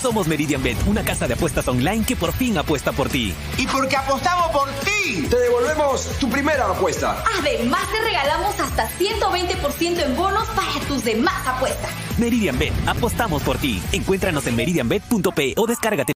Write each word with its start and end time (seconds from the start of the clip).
Somos 0.00 0.26
Meridian 0.26 0.62
Bet, 0.62 0.76
una 0.86 1.02
casa 1.02 1.26
de 1.26 1.34
apuestas 1.34 1.66
online 1.68 2.04
que 2.04 2.16
por 2.16 2.32
fin 2.32 2.56
apuesta 2.58 2.92
por 2.92 3.08
ti. 3.08 3.34
Y 3.58 3.66
porque 3.66 3.96
apostamos 3.96 4.50
por 4.50 4.68
ti, 4.84 5.26
te 5.28 5.36
devolvemos 5.36 6.06
tu 6.18 6.28
primera 6.28 6.66
apuesta. 6.66 7.24
Además, 7.38 7.80
te 7.90 8.00
regalamos 8.00 8.58
hasta 8.60 8.88
120% 8.98 10.04
en 10.04 10.16
bonos 10.16 10.46
para 10.48 10.86
tus 10.86 11.04
demás 11.04 11.46
apuestas. 11.46 11.90
Meridian 12.18 12.58
Bet, 12.58 12.72
apostamos 12.86 13.42
por 13.42 13.58
ti. 13.58 13.82
Encuéntranos 13.92 14.46
en 14.46 14.56
meridianbet.p 14.56 15.54
o 15.56 15.66
descárgate. 15.66 16.15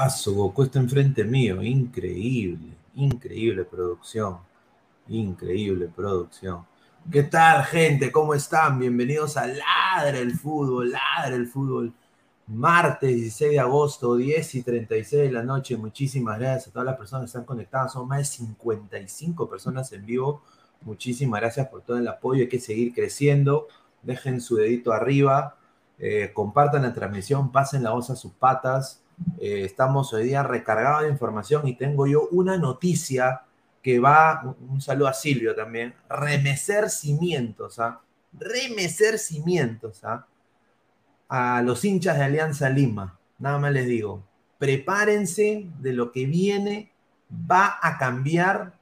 Su 0.10 0.36
Goku 0.36 0.64
está 0.64 0.80
enfrente 0.80 1.24
mío. 1.24 1.62
Increíble, 1.62 2.74
increíble 2.96 3.64
producción. 3.66 4.38
Increíble 5.08 5.88
producción. 5.88 6.66
¿Qué 7.12 7.24
tal, 7.24 7.64
gente? 7.66 8.12
¿Cómo 8.12 8.34
están? 8.34 8.80
Bienvenidos 8.80 9.38
a 9.38 9.48
Ladre 9.48 10.20
el 10.22 10.34
Fútbol, 10.34 10.92
Ladre 10.92 11.36
el 11.36 11.48
Fútbol. 11.48 11.94
Martes 12.48 13.10
16 13.10 13.52
de 13.52 13.60
agosto, 13.60 14.16
10 14.16 14.56
y 14.56 14.64
36 14.64 15.24
de 15.24 15.32
la 15.32 15.44
noche. 15.44 15.78
Muchísimas 15.78 16.38
gracias 16.38 16.68
a 16.68 16.72
todas 16.72 16.86
las 16.86 16.98
personas 16.98 17.24
que 17.24 17.38
están 17.38 17.46
conectadas. 17.46 17.94
Son 17.94 18.08
más 18.08 18.20
de 18.20 18.26
55 18.26 19.50
personas 19.50 19.92
en 19.94 20.06
vivo. 20.06 20.44
Muchísimas 20.82 21.42
gracias 21.42 21.68
por 21.68 21.82
todo 21.82 21.98
el 21.98 22.08
apoyo. 22.08 22.42
Hay 22.42 22.50
que 22.50 22.60
seguir 22.60 22.94
creciendo. 22.94 23.68
Dejen 24.04 24.42
su 24.42 24.58
dedito 24.58 24.94
arriba. 24.94 25.58
Eh, 25.98 26.32
compartan 26.34 26.84
la 26.84 26.94
transmisión. 26.94 27.52
Pasen 27.52 27.82
la 27.82 27.92
voz 27.92 28.12
a 28.12 28.16
sus 28.16 28.34
patas. 28.34 29.02
Eh, 29.40 29.64
estamos 29.64 30.14
hoy 30.14 30.26
día 30.26 30.44
recargados 30.44 31.04
de 31.04 31.10
información 31.10 31.68
y 31.68 31.76
tengo 31.76 32.08
yo 32.08 32.28
una 32.32 32.58
noticia 32.58 33.44
que 33.82 34.00
va, 34.00 34.56
un, 34.68 34.82
saludo 34.82 35.08
a 35.08 35.14
Silvio 35.14 35.56
también, 35.56 35.94
remecer 36.10 36.90
cimientos, 36.90 37.80
¿ah? 37.80 38.02
remecer 38.34 39.20
cimientos 39.20 40.04
¿ah? 40.04 40.26
a 41.30 41.62
los 41.62 41.86
hinchas 41.86 42.18
de 42.18 42.24
Alianza 42.24 42.70
Lima. 42.70 43.20
Nada 43.38 43.60
más 43.60 43.72
les 43.72 43.86
digo, 43.86 44.24
prepárense 44.58 45.68
de 45.80 45.94
lo 45.94 46.12
que 46.12 46.26
viene, 46.26 46.92
va 47.30 47.78
a 47.82 47.98
cambiar 47.98 48.74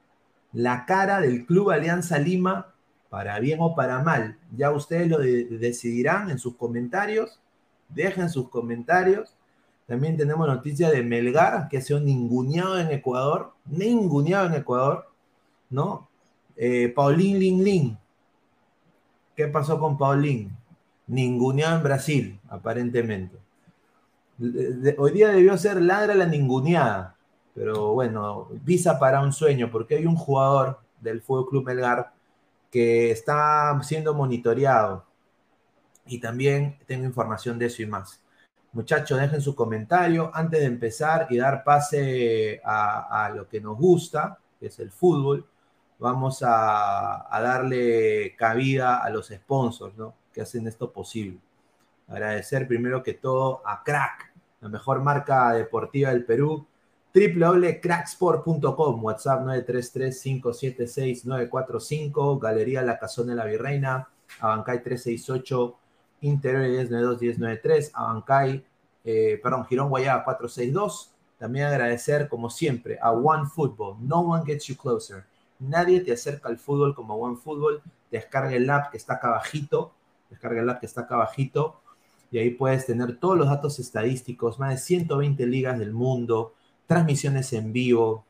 la 0.53 0.85
cara 0.85 1.19
del 1.19 1.45
Club 1.45 1.71
Alianza 1.71 2.17
Lima 2.19 2.73
para 3.09 3.39
bien 3.39 3.59
o 3.61 3.75
para 3.75 4.01
mal. 4.01 4.37
Ya 4.55 4.71
ustedes 4.71 5.07
lo 5.09 5.19
decidirán 5.19 6.29
en 6.29 6.39
sus 6.39 6.55
comentarios, 6.55 7.41
dejen 7.89 8.29
sus 8.29 8.49
comentarios 8.49 9.35
también 9.93 10.17
tenemos 10.17 10.47
noticia 10.47 10.89
de 10.89 11.03
Melgar, 11.03 11.69
que 11.69 11.77
ha 11.77 11.81
sido 11.81 11.99
ninguneado 11.99 12.79
en 12.79 12.89
Ecuador, 12.89 13.53
ninguneado 13.67 14.47
en 14.47 14.55
Ecuador, 14.55 15.07
¿no? 15.69 16.09
Eh, 16.55 16.91
Paulín 16.95 17.37
Lin 17.37 17.63
Lin. 17.63 17.97
¿Qué 19.35 19.47
pasó 19.49 19.77
con 19.77 19.95
Paulín? 19.95 20.57
Ninguneado 21.05 21.77
en 21.77 21.83
Brasil, 21.83 22.39
aparentemente. 22.49 23.37
hoy 24.97 25.11
día 25.11 25.27
debió 25.27 25.55
ser 25.59 25.79
ladra 25.79 26.15
la 26.15 26.25
ninguneada, 26.25 27.15
pero 27.53 27.93
bueno, 27.93 28.47
visa 28.65 28.97
para 28.97 29.21
un 29.21 29.31
sueño, 29.31 29.69
porque 29.69 29.97
hay 29.97 30.07
un 30.07 30.15
jugador 30.15 30.79
del 31.01 31.21
Fútbol 31.21 31.49
Club 31.49 31.65
Melgar 31.65 32.13
que 32.71 33.11
está 33.11 33.79
siendo 33.83 34.15
monitoreado. 34.15 35.05
Y 36.07 36.19
también 36.19 36.79
tengo 36.87 37.05
información 37.05 37.59
de 37.59 37.67
eso 37.67 37.83
y 37.83 37.85
más. 37.85 38.22
Muchachos, 38.73 39.19
dejen 39.19 39.39
su 39.39 39.55
comentario 39.55 40.31
antes 40.33 40.59
de 40.59 40.65
empezar 40.65 41.27
y 41.29 41.37
dar 41.37 41.63
pase 41.63 42.59
a, 42.65 43.31
lo 43.35 43.47
que 43.47 43.61
nos 43.61 43.77
gusta, 43.77 44.39
que 44.59 44.65
es 44.65 44.79
el 44.79 44.91
fútbol. 44.91 45.45
Vamos 45.99 46.43
a, 46.43 47.27
darle 47.31 48.35
cabida 48.35 48.97
a 48.97 49.11
los 49.11 49.27
sponsors 49.27 49.95
¿no? 49.95 50.15
que 50.33 50.41
hacen 50.41 50.67
esto 50.67 50.91
posible. 50.91 51.37
Agradecer 52.07 52.67
primero 52.67 53.03
que 53.03 53.13
todo 53.13 53.61
a 53.63 53.83
Crack, 53.83 54.33
la 54.61 54.69
mejor 54.69 55.03
marca 55.03 55.53
deportiva 55.53 56.09
del 56.09 56.25
Perú, 56.25 56.65
www.cracksport.com, 57.13 59.03
WhatsApp 59.03 59.43
933-576-945, 59.43 62.39
Galería 62.39 62.81
La 62.81 62.97
Casona 62.97 63.33
de 63.33 63.37
la 63.37 63.45
Virreina, 63.45 64.09
Abancay 64.39 64.81
368 64.81 65.77
Interior 66.23 66.63
1092 66.63 67.21
1093, 67.21 67.91
Abancay, 67.93 68.65
eh, 69.03 69.39
perdón, 69.43 69.65
Girón 69.65 69.89
Guayaba 69.89 70.23
462. 70.23 71.11
También 71.37 71.65
agradecer, 71.65 72.29
como 72.29 72.49
siempre, 72.49 72.97
a 73.01 73.11
One 73.11 73.49
Football. 73.53 73.97
No 73.99 74.21
one 74.21 74.45
gets 74.45 74.65
you 74.65 74.77
closer. 74.77 75.25
Nadie 75.59 75.99
te 75.99 76.13
acerca 76.13 76.49
al 76.49 76.57
fútbol 76.57 76.95
como 76.95 77.15
One 77.15 77.35
Football. 77.35 77.81
Descarga 78.09 78.55
el 78.55 78.69
app 78.69 78.91
que 78.91 78.97
está 78.97 79.15
acá 79.15 79.27
abajito. 79.27 79.93
Descarga 80.29 80.61
el 80.61 80.69
app 80.69 80.79
que 80.79 80.85
está 80.85 81.01
acá 81.01 81.15
abajito. 81.15 81.81
Y 82.31 82.39
ahí 82.39 82.51
puedes 82.51 82.85
tener 82.85 83.17
todos 83.17 83.37
los 83.37 83.47
datos 83.47 83.77
estadísticos, 83.77 84.57
más 84.57 84.71
de 84.71 84.77
120 84.77 85.45
ligas 85.45 85.77
del 85.77 85.93
mundo, 85.93 86.53
transmisiones 86.87 87.53
en 87.53 87.71
vivo, 87.71 88.25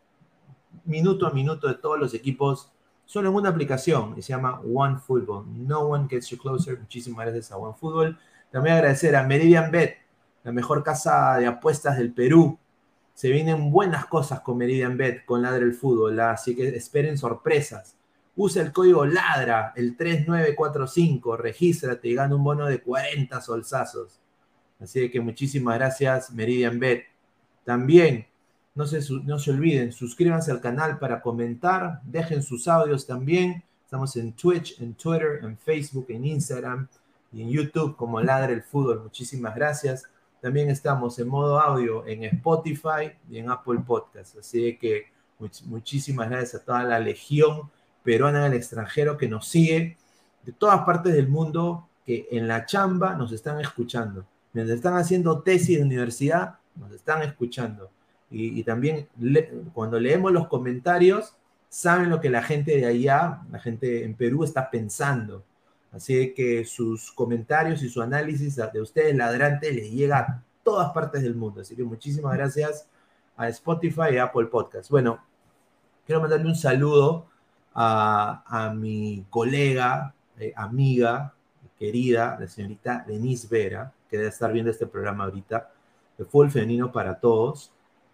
minuto 0.84 1.26
a 1.26 1.32
minuto 1.32 1.70
de 1.70 1.76
todos 1.76 1.98
los 1.98 2.14
equipos 2.14 2.73
solo 3.06 3.30
en 3.30 3.36
una 3.36 3.50
aplicación 3.50 4.16
y 4.18 4.22
se 4.22 4.30
llama 4.30 4.60
One 4.62 4.98
Football. 4.98 5.46
No 5.68 5.82
one 5.82 6.08
gets 6.10 6.30
you 6.30 6.38
closer. 6.38 6.80
Muchísimas 6.80 7.26
gracias 7.26 7.52
a 7.52 7.58
One 7.58 7.76
Football. 7.80 8.18
También 8.52 8.76
agradecer 8.76 9.16
a 9.16 9.24
Meridian 9.24 9.72
Bet, 9.72 9.98
la 10.44 10.52
mejor 10.52 10.84
casa 10.84 11.38
de 11.38 11.48
apuestas 11.48 11.98
del 11.98 12.14
Perú. 12.14 12.58
Se 13.14 13.30
vienen 13.30 13.72
buenas 13.72 14.06
cosas 14.08 14.42
con 14.42 14.58
Meridian 14.58 14.98
Bet, 14.98 15.26
con 15.26 15.42
Ladre 15.42 15.66
el 15.66 15.74
Fútbol, 15.74 16.20
así 16.20 16.56
que 16.56 16.70
esperen 16.70 17.18
sorpresas. 17.18 17.96
Usa 18.36 18.64
el 18.64 18.72
código 18.72 19.06
LADRA, 19.06 19.74
el 19.76 19.96
3945, 19.96 21.38
regístrate 21.38 22.08
y 22.08 22.16
gana 22.16 22.36
un 22.36 22.44
bono 22.44 22.66
de 22.66 22.82
40 22.82 23.40
solsazos. 23.42 24.20
Así 24.80 25.10
que 25.10 25.22
muchísimas 25.22 25.76
gracias, 25.78 26.32
Meridian 26.32 26.80
Bet. 26.80 27.06
También, 27.64 28.28
no 28.76 28.88
se, 28.88 29.02
no 29.24 29.40
se 29.40 29.52
olviden, 29.52 29.92
suscríbanse 29.92 30.52
al 30.52 30.62
canal 30.62 30.98
para 31.00 31.22
comentar, 31.22 32.02
dejen 32.06 32.42
sus 32.42 32.68
audios 32.68 33.06
también. 33.06 33.64
Estamos 33.84 34.16
en 34.16 34.34
Twitch, 34.34 34.82
en 34.82 34.96
Twitter, 34.96 35.40
en 35.44 35.58
Facebook, 35.58 36.08
en 36.10 36.26
Instagram 36.26 36.88
y 37.32 37.44
en 37.44 37.50
YouTube 37.50 37.96
como 37.96 38.20
Ladra 38.20 38.52
el 38.52 38.64
Fútbol. 38.64 39.04
Muchísimas 39.04 39.54
gracias. 39.56 40.06
También 40.42 40.70
estamos 40.70 41.20
en 41.20 41.28
modo 41.28 41.60
audio 41.60 42.06
en 42.08 42.24
Spotify 42.24 43.12
y 43.30 43.38
en 43.38 43.50
Apple 43.50 43.80
Podcast. 43.86 44.38
Así 44.38 44.78
que 44.78 45.06
muchísimas 45.66 46.30
gracias 46.30 46.62
a 46.62 46.66
toda 46.66 46.84
la 46.84 47.00
legión 47.00 47.70
peruana 48.04 48.40
en 48.40 48.52
el 48.52 48.58
extranjero 48.58 49.18
que 49.18 49.30
nos 49.30 49.48
sigue 49.48 49.98
de 50.44 50.52
todas 50.52 50.82
partes 50.82 51.14
del 51.14 51.30
mundo 51.30 51.88
que 52.06 52.28
en 52.32 52.48
la 52.48 52.66
chamba 52.66 53.14
nos 53.16 53.32
están 53.32 53.62
escuchando. 53.62 54.26
Mientras 54.52 54.78
están 54.78 54.96
haciendo 54.96 55.42
tesis 55.42 55.78
de 55.78 55.84
universidad, 55.84 56.56
nos 56.76 56.92
están 56.92 57.22
escuchando. 57.22 57.90
Y, 58.36 58.64
también 58.64 59.08
cuando 59.74 60.00
leemos 60.00 60.32
los 60.32 60.48
comentarios, 60.48 61.36
saben 61.70 62.10
lo 62.10 62.20
que 62.20 62.32
la 62.32 62.42
gente 62.42 62.76
de 62.78 62.88
allá, 62.88 63.42
la 63.52 63.60
gente 63.60 64.04
en 64.04 64.16
Perú 64.16 64.44
está 64.44 64.72
pensando. 64.72 65.44
Así 65.92 66.34
que 66.34 66.66
sus 66.66 67.12
comentarios 67.12 67.84
y 67.84 67.90
su 67.90 68.02
análisis 68.02 68.56
de 68.56 68.82
ustedes, 68.82 69.16
ladrante, 69.16 69.72
les 69.72 69.92
llega 69.92 70.18
a 70.18 70.44
todas 70.64 70.92
partes 70.94 71.22
del 71.22 71.36
mundo. 71.36 71.62
Así 71.62 71.76
que 71.76 71.84
muchísimas 71.84 72.34
gracias 72.34 72.88
a 73.38 73.48
Spotify 73.50 74.14
y 74.14 74.18
Apple 74.18 74.48
Podcast. 74.48 74.90
Bueno, 74.90 75.20
quiero 76.04 76.20
mandarle 76.20 76.48
un 76.48 76.56
saludo 76.56 77.28
a, 77.76 78.74
mi 78.76 79.26
colega, 79.30 80.16
eh, 80.40 80.54
amiga, 80.56 81.36
querida, 81.78 82.38
la 82.40 82.48
señorita 82.48 83.04
Denise 83.08 83.48
Vera, 83.48 83.94
que 84.10 84.18
debe 84.18 84.30
estar 84.30 84.52
viendo 84.52 84.72
este 84.72 84.88
programa 84.88 85.26
ahorita, 85.26 85.70
de 86.18 86.26
Fútbol 86.26 86.50
Femenino 86.50 86.92
para 86.92 87.20
Todos. 87.20 87.72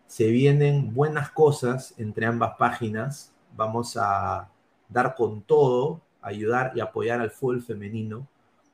Se 0.09 0.27
vienen 0.31 0.91
buenas 0.91 1.29
cosas 1.29 1.93
entre 1.99 2.25
ambas 2.25 2.55
páginas. 2.57 3.31
Vamos 3.55 3.95
a 3.95 4.49
dar 4.87 5.13
con 5.13 5.43
todo, 5.43 6.01
ayudar 6.19 6.71
y 6.73 6.79
apoyar 6.79 7.21
al 7.21 7.29
fútbol 7.29 7.61
femenino. 7.61 8.27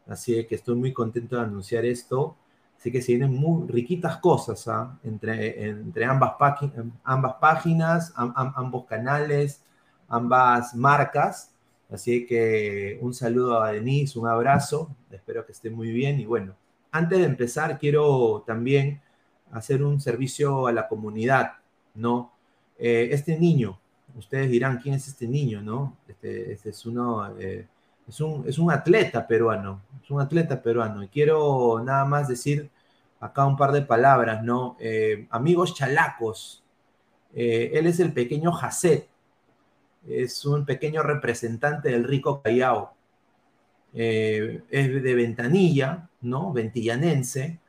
Así 0.08 0.46
que 0.46 0.56
estoy 0.56 0.76
muy 0.76 0.94
contento 0.94 1.36
de 1.36 1.42
anunciar 1.42 1.84
esto. 1.84 2.38
Así 2.80 2.90
que 2.90 3.02
se 3.02 3.12
vienen 3.12 3.34
muy 3.34 3.68
riquitas 3.68 4.16
cosas 4.20 4.66
¿ah? 4.70 4.98
entre, 5.04 5.68
entre 5.68 6.06
ambas, 6.06 6.36
ambas 7.04 7.34
páginas, 7.42 8.14
ambos 8.16 8.86
canales 8.86 9.66
ambas 10.08 10.76
marcas. 10.76 11.52
Así 11.92 12.26
que 12.26 12.98
un 13.02 13.14
saludo 13.14 13.62
a 13.62 13.72
Denise, 13.72 14.18
un 14.18 14.28
abrazo, 14.28 14.90
espero 15.12 15.46
que 15.46 15.52
esté 15.52 15.70
muy 15.70 15.92
bien. 15.92 16.20
Y 16.20 16.26
bueno, 16.26 16.56
antes 16.92 17.20
de 17.20 17.26
empezar, 17.26 17.78
quiero 17.78 18.44
también 18.46 19.02
hacer 19.52 19.84
un 19.84 20.02
servicio 20.02 20.68
a 20.68 20.72
la 20.72 20.88
comunidad, 20.88 21.54
¿no? 21.94 22.32
Eh, 22.78 23.10
este 23.12 23.38
niño, 23.40 23.80
ustedes 24.16 24.50
dirán, 24.50 24.80
¿quién 24.80 24.96
es 24.96 25.08
este 25.08 25.28
niño, 25.28 25.62
no? 25.62 25.98
Este, 26.08 26.54
este 26.54 26.70
es 26.70 26.86
uno, 26.86 27.38
eh, 27.40 27.68
es, 28.08 28.20
un, 28.20 28.44
es 28.48 28.58
un 28.60 28.72
atleta 28.72 29.26
peruano, 29.28 29.82
es 30.04 30.12
un 30.12 30.22
atleta 30.22 30.62
peruano. 30.62 31.04
Y 31.04 31.08
quiero 31.08 31.82
nada 31.84 32.06
más 32.06 32.28
decir 32.28 32.70
acá 33.20 33.46
un 33.46 33.58
par 33.58 33.72
de 33.72 33.82
palabras, 33.82 34.44
¿no? 34.44 34.76
Eh, 34.80 35.28
amigos 35.30 35.74
chalacos, 35.74 36.62
él 37.34 37.86
es 37.86 38.00
el 38.00 38.14
pequeño 38.14 38.54
Jacet, 38.54 39.10
es 40.08 40.46
un 40.46 40.64
pequeño 40.66 41.04
representante 41.04 41.90
del 41.90 42.06
rico 42.06 42.42
Callao. 42.42 42.94
Es 43.92 44.64
de 44.70 45.16
Ventanilla, 45.16 46.08
¿no? 46.22 46.54
Ventillanense, 46.54 47.60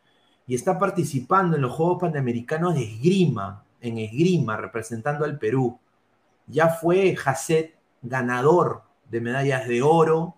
y 0.46 0.54
está 0.54 0.78
participando 0.78 1.56
en 1.56 1.62
los 1.62 1.72
Juegos 1.72 2.00
Panamericanos 2.00 2.74
de 2.74 2.84
Esgrima, 2.84 3.64
en 3.80 3.98
Esgrima, 3.98 4.56
representando 4.56 5.24
al 5.24 5.38
Perú. 5.38 5.78
Ya 6.46 6.68
fue 6.68 7.16
Jacet 7.16 7.74
ganador 8.02 8.82
de 9.10 9.20
medallas 9.20 9.66
de 9.66 9.82
oro, 9.82 10.36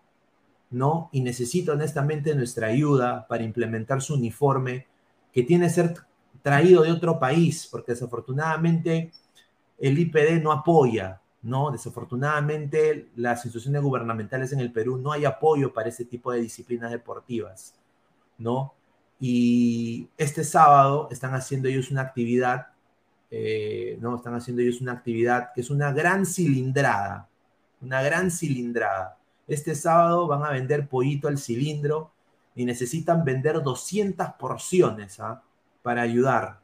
¿no? 0.70 1.10
Y 1.12 1.20
necesita 1.20 1.72
honestamente 1.72 2.34
nuestra 2.34 2.68
ayuda 2.68 3.26
para 3.28 3.44
implementar 3.44 4.00
su 4.00 4.14
uniforme, 4.14 4.86
que 5.32 5.42
tiene 5.42 5.66
que 5.66 5.72
ser 5.72 5.94
traído 6.42 6.82
de 6.82 6.92
otro 6.92 7.18
país, 7.18 7.68
porque 7.70 7.92
desafortunadamente 7.92 9.12
el 9.78 9.98
IPD 9.98 10.42
no 10.42 10.52
apoya 10.52 11.20
¿no? 11.42 11.70
Desafortunadamente, 11.70 13.08
las 13.16 13.44
instituciones 13.44 13.82
gubernamentales 13.82 14.52
en 14.52 14.60
el 14.60 14.72
Perú 14.72 14.98
no 14.98 15.12
hay 15.12 15.24
apoyo 15.24 15.72
para 15.72 15.88
ese 15.88 16.04
tipo 16.04 16.32
de 16.32 16.40
disciplinas 16.40 16.90
deportivas, 16.90 17.74
¿no? 18.38 18.74
Y 19.20 20.08
este 20.16 20.44
sábado 20.44 21.08
están 21.10 21.34
haciendo 21.34 21.68
ellos 21.68 21.90
una 21.90 22.02
actividad, 22.02 22.68
eh, 23.30 23.98
¿no? 24.00 24.16
Están 24.16 24.34
haciendo 24.34 24.62
ellos 24.62 24.80
una 24.80 24.92
actividad 24.92 25.52
que 25.54 25.60
es 25.60 25.70
una 25.70 25.92
gran 25.92 26.24
cilindrada, 26.24 27.28
una 27.80 28.02
gran 28.02 28.30
cilindrada. 28.30 29.18
Este 29.46 29.74
sábado 29.74 30.26
van 30.26 30.44
a 30.44 30.50
vender 30.50 30.88
pollito 30.88 31.26
al 31.28 31.38
cilindro 31.38 32.12
y 32.54 32.64
necesitan 32.64 33.24
vender 33.24 33.62
200 33.62 34.34
porciones 34.38 35.18
¿ah? 35.20 35.42
para 35.82 36.02
ayudar. 36.02 36.60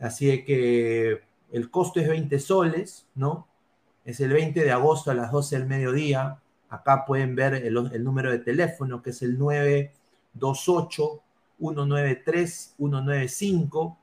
Así 0.00 0.44
que 0.44 1.22
el 1.52 1.70
costo 1.70 2.00
es 2.00 2.08
20 2.08 2.38
soles, 2.38 3.06
¿no? 3.14 3.46
Es 4.04 4.20
el 4.20 4.32
20 4.32 4.60
de 4.64 4.72
agosto 4.72 5.10
a 5.10 5.14
las 5.14 5.30
12 5.30 5.58
del 5.58 5.68
mediodía. 5.68 6.38
Acá 6.70 7.04
pueden 7.04 7.34
ver 7.34 7.54
el, 7.54 7.74
número 8.04 8.30
de 8.30 8.38
teléfono 8.38 9.02
que 9.02 9.10
es 9.10 9.22
el 9.22 9.38
928-193-195. 11.60 13.96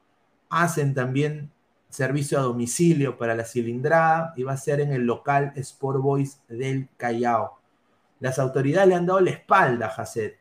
Hacen 0.50 0.94
también 0.94 1.52
servicio 1.90 2.40
a 2.40 2.44
domicilio 2.44 3.18
para 3.18 3.36
la 3.36 3.46
cilindrada 3.46 4.34
y 4.36 4.44
va 4.44 4.54
a 4.54 4.58
ser 4.58 4.82
en 4.82 4.92
el 4.92 5.06
local 5.06 5.54
Sport 5.56 6.02
Boys 6.02 6.42
del 6.48 6.90
Callao. 6.98 7.60
Las 8.20 8.40
autoridades 8.40 8.90
le 8.90 8.96
han 8.96 9.06
dado 9.06 9.22
la 9.22 9.30
espalda 9.32 9.88
a 9.88 9.90
Jacet. 9.90 10.40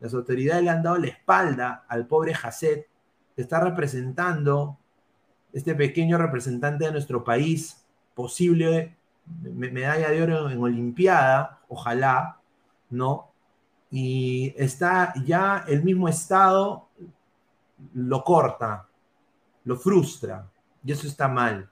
Las 0.00 0.14
autoridades 0.14 0.62
le 0.62 0.70
han 0.70 0.82
dado 0.82 0.98
la 0.98 1.08
espalda 1.08 1.84
al 1.88 2.06
pobre 2.06 2.34
Jacet, 2.34 2.86
que 3.34 3.42
está 3.42 3.60
representando, 3.60 4.78
este 5.52 5.74
pequeño 5.74 6.18
representante 6.18 6.84
de 6.84 6.92
nuestro 6.92 7.24
país, 7.24 7.84
posible 8.14 8.96
medalla 9.26 10.10
de 10.10 10.22
oro 10.22 10.50
en 10.50 10.62
Olimpiada, 10.62 11.60
ojalá, 11.68 12.40
¿no? 12.90 13.33
Y 13.96 14.52
está 14.56 15.14
ya 15.24 15.64
el 15.68 15.84
mismo 15.84 16.08
Estado 16.08 16.88
lo 17.94 18.24
corta, 18.24 18.88
lo 19.62 19.76
frustra, 19.76 20.50
y 20.84 20.90
eso 20.90 21.06
está 21.06 21.28
mal. 21.28 21.70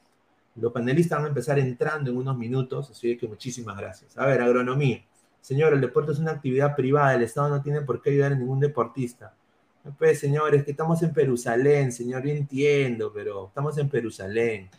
los 0.55 0.71
panelistas 0.71 1.19
van 1.19 1.25
a 1.25 1.29
empezar 1.29 1.59
entrando 1.59 2.09
en 2.11 2.17
unos 2.17 2.37
minutos, 2.37 2.89
así 2.89 3.17
que 3.17 3.27
muchísimas 3.27 3.77
gracias. 3.77 4.17
A 4.17 4.25
ver, 4.25 4.41
agronomía. 4.41 5.03
Señor, 5.41 5.73
el 5.73 5.81
deporte 5.81 6.13
es 6.13 6.19
una 6.19 6.31
actividad 6.31 6.75
privada, 6.75 7.13
el 7.13 7.23
Estado 7.23 7.49
no 7.49 7.61
tiene 7.61 7.81
por 7.81 8.01
qué 8.01 8.11
ayudar 8.11 8.31
a 8.31 8.35
ningún 8.35 8.59
deportista. 8.59 9.35
Pues, 9.98 10.20
señores, 10.20 10.63
que 10.63 10.72
estamos 10.72 11.01
en 11.03 11.13
Perusalén, 11.13 11.91
señor, 11.91 12.24
yo 12.24 12.32
entiendo, 12.32 13.12
pero 13.13 13.48
estamos 13.48 13.77
en 13.77 13.89
Perusalén. 13.89 14.70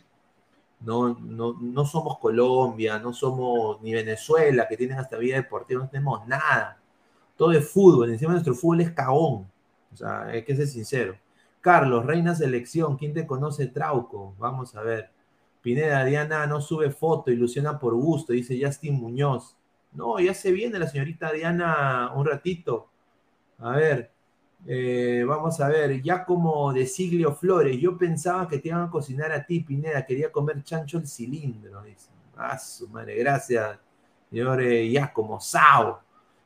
No, 0.81 1.17
no, 1.19 1.53
no 1.59 1.85
somos 1.85 2.19
Colombia, 2.19 2.99
no 2.99 3.13
somos 3.13 3.81
ni 3.81 3.93
Venezuela, 3.93 4.67
que 4.67 4.77
tienen 4.77 4.99
hasta 4.99 5.17
vida 5.17 5.37
deportiva, 5.37 5.81
no 5.81 5.89
tenemos 5.89 6.25
nada. 6.27 6.79
Todo 7.37 7.51
es 7.53 7.69
fútbol, 7.69 8.11
encima 8.11 8.33
nuestro 8.33 8.53
fútbol 8.53 8.81
es 8.81 8.91
cagón. 8.91 9.49
O 9.93 9.95
sea, 9.97 10.25
hay 10.27 10.43
que 10.43 10.55
ser 10.55 10.67
sincero. 10.67 11.17
Carlos, 11.61 12.05
reina 12.05 12.35
selección, 12.35 12.97
¿quién 12.97 13.13
te 13.13 13.27
conoce, 13.27 13.67
Trauco? 13.67 14.35
Vamos 14.37 14.75
a 14.75 14.81
ver. 14.81 15.11
Pineda, 15.61 16.05
Diana 16.05 16.47
no 16.47 16.61
sube 16.61 16.91
foto, 16.91 17.31
ilusiona 17.31 17.79
por 17.79 17.95
gusto, 17.95 18.33
dice 18.33 18.59
Justin 18.61 18.95
Muñoz. 18.95 19.55
No, 19.91 20.19
ya 20.19 20.33
se 20.33 20.51
viene 20.51 20.79
la 20.79 20.87
señorita 20.87 21.31
Diana 21.33 22.11
un 22.15 22.25
ratito. 22.25 22.89
A 23.57 23.71
ver, 23.71 24.11
eh, 24.67 25.23
vamos 25.27 25.59
a 25.61 25.69
ver, 25.69 26.01
ya 26.01 26.25
como 26.25 26.73
de 26.73 26.85
Siglio 26.85 27.33
Flores, 27.33 27.77
yo 27.79 27.97
pensaba 27.97 28.47
que 28.47 28.59
te 28.59 28.69
iban 28.69 28.83
a 28.83 28.89
cocinar 28.89 29.31
a 29.31 29.45
ti, 29.45 29.61
Pineda, 29.61 30.05
quería 30.05 30.31
comer 30.31 30.63
chancho 30.63 30.97
el 30.97 31.07
cilindro, 31.07 31.81
dice. 31.83 32.09
Ah, 32.35 32.57
su 32.57 32.87
madre, 32.87 33.15
gracias, 33.15 33.77
señor 34.29 34.61
ya 34.63 35.11
como 35.11 35.39
Sao. 35.39 36.01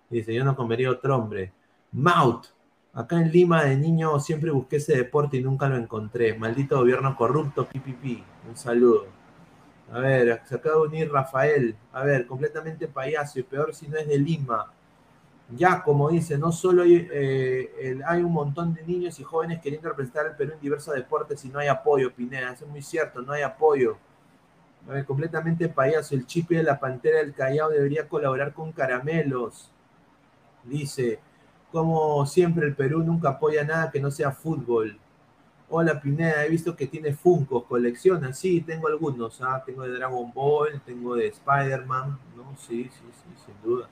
Dice, 0.09 0.33
yo 0.33 0.43
no 0.43 0.55
comería 0.55 0.91
otro 0.91 1.15
hombre. 1.17 1.51
Maut, 1.91 2.47
acá 2.93 3.17
en 3.19 3.31
Lima 3.31 3.63
de 3.63 3.75
niño 3.77 4.19
siempre 4.19 4.51
busqué 4.51 4.77
ese 4.77 4.95
deporte 4.95 5.37
y 5.37 5.43
nunca 5.43 5.67
lo 5.67 5.75
encontré. 5.77 6.37
Maldito 6.37 6.77
gobierno 6.77 7.15
corrupto, 7.15 7.67
pipipi. 7.67 8.23
Un 8.47 8.55
saludo. 8.55 9.07
A 9.91 9.99
ver, 9.99 10.41
se 10.45 10.55
acaba 10.55 10.75
de 10.75 10.81
unir 10.81 11.11
Rafael. 11.11 11.75
A 11.91 12.03
ver, 12.03 12.25
completamente 12.25 12.87
payaso 12.87 13.39
y 13.39 13.43
peor 13.43 13.73
si 13.73 13.87
no 13.87 13.97
es 13.97 14.07
de 14.07 14.17
Lima 14.17 14.71
ya, 15.49 15.83
como 15.83 16.09
dice, 16.09 16.37
no 16.37 16.51
solo 16.51 16.83
hay, 16.83 17.07
eh, 17.11 17.99
hay, 18.05 18.21
un 18.21 18.31
montón 18.31 18.73
de 18.73 18.83
niños 18.83 19.19
y 19.19 19.23
jóvenes 19.23 19.61
queriendo 19.61 19.89
representar 19.89 20.25
al 20.25 20.35
Perú 20.35 20.53
en 20.53 20.59
diversos 20.59 20.95
deportes 20.95 21.43
y 21.45 21.49
no 21.49 21.59
hay 21.59 21.67
apoyo, 21.67 22.13
Pineda, 22.13 22.53
eso 22.53 22.65
es 22.65 22.71
muy 22.71 22.81
cierto, 22.81 23.21
no 23.21 23.33
hay 23.33 23.43
apoyo. 23.43 23.97
completamente 25.05 25.69
payaso, 25.69 26.15
el 26.15 26.25
chip 26.25 26.49
de 26.49 26.63
la 26.63 26.79
Pantera 26.79 27.19
del 27.19 27.33
Callao 27.33 27.69
debería 27.69 28.07
colaborar 28.07 28.53
con 28.53 28.71
Caramelos. 28.71 29.69
Dice, 30.63 31.19
como 31.71 32.25
siempre 32.25 32.67
el 32.67 32.75
Perú 32.75 33.03
nunca 33.03 33.29
apoya 33.29 33.63
nada 33.63 33.91
que 33.91 33.99
no 33.99 34.11
sea 34.11 34.31
fútbol. 34.31 34.97
Hola 35.69 35.99
Pineda, 36.01 36.45
he 36.45 36.49
visto 36.49 36.75
que 36.75 36.87
tiene 36.87 37.13
Funko, 37.13 37.65
colecciona. 37.65 38.33
Sí, 38.33 38.61
tengo 38.61 38.87
algunos, 38.87 39.41
¿ah? 39.41 39.63
tengo 39.65 39.83
de 39.83 39.91
Dragon 39.91 40.31
Ball, 40.33 40.81
tengo 40.85 41.15
de 41.15 41.27
Spider-Man, 41.27 42.19
¿no? 42.35 42.55
Sí, 42.57 42.89
sí, 42.91 43.05
sí, 43.11 43.43
sin 43.45 43.55
duda. 43.63 43.89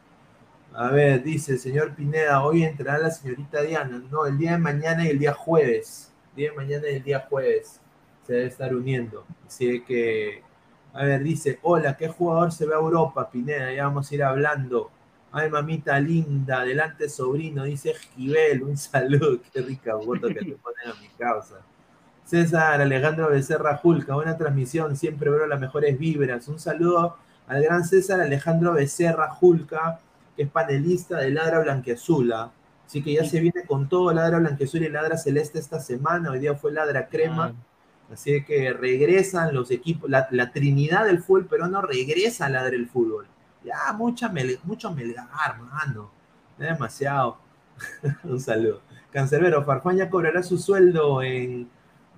A 0.73 0.89
ver, 0.89 1.21
dice 1.21 1.57
señor 1.57 1.95
Pineda, 1.95 2.43
hoy 2.43 2.63
entrará 2.63 2.97
la 2.97 3.11
señorita 3.11 3.61
Diana. 3.61 4.01
No, 4.09 4.25
el 4.25 4.37
día 4.37 4.53
de 4.53 4.57
mañana 4.57 5.05
y 5.05 5.09
el 5.09 5.19
día 5.19 5.33
jueves. 5.33 6.11
El 6.31 6.35
día 6.37 6.49
de 6.51 6.55
mañana 6.55 6.89
y 6.89 6.95
el 6.95 7.03
día 7.03 7.27
jueves 7.29 7.81
se 8.25 8.33
debe 8.33 8.45
estar 8.47 8.73
uniendo. 8.73 9.25
Así 9.45 9.81
que, 9.81 10.41
a 10.93 11.03
ver, 11.03 11.23
dice, 11.23 11.59
hola, 11.61 11.97
¿qué 11.97 12.07
jugador 12.07 12.53
se 12.53 12.65
ve 12.65 12.73
a 12.73 12.77
Europa, 12.77 13.29
Pineda? 13.29 13.73
Ya 13.73 13.83
vamos 13.83 14.09
a 14.09 14.15
ir 14.15 14.23
hablando. 14.23 14.91
Ay, 15.33 15.49
mamita 15.49 15.99
linda, 15.99 16.61
adelante 16.61 17.09
sobrino, 17.09 17.63
dice 17.63 17.91
Esquivel, 17.91 18.63
un 18.63 18.77
saludo, 18.77 19.39
qué 19.53 19.61
rica 19.61 19.97
foto 19.97 20.27
que 20.27 20.35
te 20.35 20.55
ponen 20.55 20.87
a 20.87 21.01
mi 21.01 21.07
causa. 21.17 21.61
César 22.25 22.79
Alejandro 22.81 23.29
Becerra 23.29 23.75
Julca, 23.77 24.15
buena 24.15 24.37
transmisión, 24.37 24.95
siempre 24.95 25.29
veo 25.29 25.47
las 25.47 25.59
mejores 25.59 25.99
vibras. 25.99 26.47
Un 26.47 26.59
saludo 26.59 27.17
al 27.47 27.61
gran 27.61 27.83
César 27.83 28.21
Alejandro 28.21 28.73
Becerra 28.73 29.29
Julca, 29.29 29.99
es 30.41 30.49
panelista 30.49 31.17
de 31.19 31.31
Ladra 31.31 31.59
Blanqueazula. 31.59 32.51
Así 32.85 33.01
que 33.01 33.13
ya 33.13 33.23
se 33.23 33.39
viene 33.39 33.63
con 33.65 33.87
todo 33.87 34.11
Ladra 34.13 34.39
Blanqueazula 34.39 34.85
y 34.85 34.89
Ladra 34.89 35.17
Celeste 35.17 35.59
esta 35.59 35.79
semana. 35.79 36.31
Hoy 36.31 36.39
día 36.39 36.55
fue 36.55 36.71
Ladra 36.71 37.07
Crema. 37.07 37.53
Así 38.11 38.43
que 38.43 38.73
regresan 38.73 39.53
los 39.55 39.71
equipos, 39.71 40.09
la, 40.09 40.51
trinidad 40.51 41.05
del 41.05 41.19
fútbol 41.19 41.47
pero 41.49 41.67
no 41.67 41.81
regresa 41.81 42.47
a 42.47 42.49
Ladra 42.49 42.75
el 42.75 42.87
fútbol. 42.87 43.27
Ya, 43.63 43.93
mucha 43.93 44.31
mucho 44.63 44.91
melgar, 44.91 45.27
hermano. 45.55 46.11
Demasiado. 46.57 47.37
Un 48.23 48.39
saludo. 48.39 48.81
Cancerbero, 49.11 49.63
Farfán 49.63 49.97
ya 49.97 50.09
cobrará 50.09 50.43
su 50.43 50.57
sueldo 50.57 51.21
en 51.21 51.69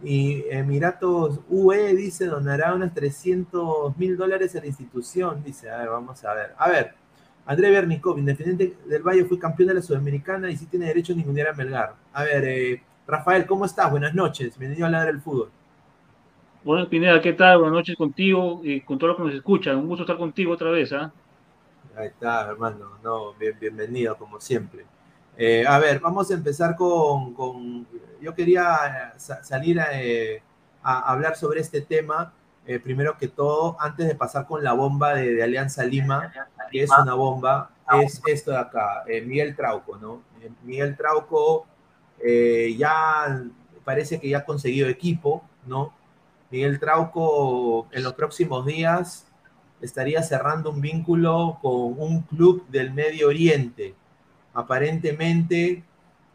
y 0.04 0.44
Emiratos 0.50 1.40
UE, 1.50 1.96
dice, 1.96 2.26
donará 2.26 2.74
unos 2.74 2.94
300 2.94 3.98
mil 3.98 4.18
dólares 4.18 4.56
a 4.56 4.60
la 4.60 4.68
institución. 4.68 5.42
Dice, 5.44 5.70
a 5.70 5.78
ver, 5.78 5.90
vamos 5.90 6.24
a 6.26 6.34
ver. 6.34 6.54
A 6.58 6.70
ver, 6.70 6.96
André 7.46 7.72
Bernicov, 7.72 8.18
Independiente 8.18 8.78
del 8.86 9.04
Valle, 9.04 9.26
fue 9.26 9.38
campeón 9.38 9.70
de 9.70 9.76
la 9.76 9.82
Sudamericana 9.82 10.50
y 10.50 10.56
sí 10.56 10.66
tiene 10.66 10.86
derecho 10.86 11.12
a 11.12 11.16
ningunear 11.16 11.50
a 11.50 11.54
Melgar. 11.54 11.96
A 12.14 12.24
ver, 12.24 12.46
eh, 12.46 12.82
Rafael, 13.06 13.46
¿cómo 13.46 13.66
estás? 13.66 13.92
Buenas 13.92 14.14
noches. 14.14 14.58
Bienvenido 14.58 14.86
a 14.86 14.88
hablar 14.88 15.08
del 15.08 15.22
fútbol. 15.22 15.50
Bueno, 16.64 16.88
Pineda, 16.88 17.22
¿qué 17.22 17.34
tal? 17.34 17.58
Buenas 17.58 17.74
noches 17.74 17.98
contigo 17.98 18.62
y 18.64 18.80
con 18.82 18.98
todos 18.98 19.10
los 19.10 19.18
que 19.18 19.24
nos 19.24 19.36
escuchan. 19.36 19.78
Un 19.78 19.88
gusto 19.88 20.04
estar 20.04 20.18
contigo 20.18 20.54
otra 20.54 20.72
vez. 20.72 20.94
¿ah? 20.94 21.12
Ahí 21.98 22.08
está, 22.08 22.50
hermano. 22.50 22.92
No, 23.04 23.34
bienvenido, 23.34 24.18
como 24.18 24.40
siempre. 24.40 24.86
Eh, 25.36 25.66
a 25.68 25.80
ver, 25.80 26.00
vamos 26.00 26.32
a 26.32 26.36
empezar 26.36 26.78
con. 26.78 27.86
yo 28.22 28.34
quería 28.34 29.12
eh, 29.18 29.20
salir 29.20 29.82
a 29.82 31.12
hablar 31.12 31.36
sobre 31.36 31.60
este 31.60 31.82
tema 31.82 32.32
eh, 32.66 32.80
primero 32.80 33.18
que 33.18 33.28
todo, 33.28 33.76
antes 33.80 34.08
de 34.08 34.16
pasar 34.16 34.48
con 34.48 34.64
la 34.64 34.74
bomba 34.74 35.16
de, 35.16 35.44
Alianza 35.44 35.84
Lima, 35.84 36.32
que 36.72 36.84
es 36.84 36.90
una 36.92 37.14
bomba, 37.14 37.72
es 38.02 38.22
esto 38.26 38.52
de 38.52 38.58
acá, 38.58 39.04
eh, 39.08 39.22
Miguel 39.22 39.56
Trauco, 39.56 39.98
¿no? 39.98 40.22
Eh, 40.42 40.50
Miguel 40.64 40.96
Trauco 40.96 41.68
ya 42.78 43.44
parece 43.84 44.20
que 44.20 44.30
ya 44.30 44.40
ha 44.40 44.46
conseguido 44.46 44.88
equipo, 44.88 45.44
¿no? 45.66 45.94
Miguel 46.52 46.80
Trauco 46.80 47.88
en 47.92 48.04
los 48.04 48.14
próximos 48.14 48.66
días 48.66 49.28
estaría 49.82 50.24
cerrando 50.24 50.72
un 50.72 50.80
vínculo 50.80 51.58
con 51.62 52.00
un 52.00 52.22
club 52.22 52.66
del 52.70 52.94
Medio 52.94 53.28
Oriente. 53.28 53.94
Aparentemente 54.54 55.84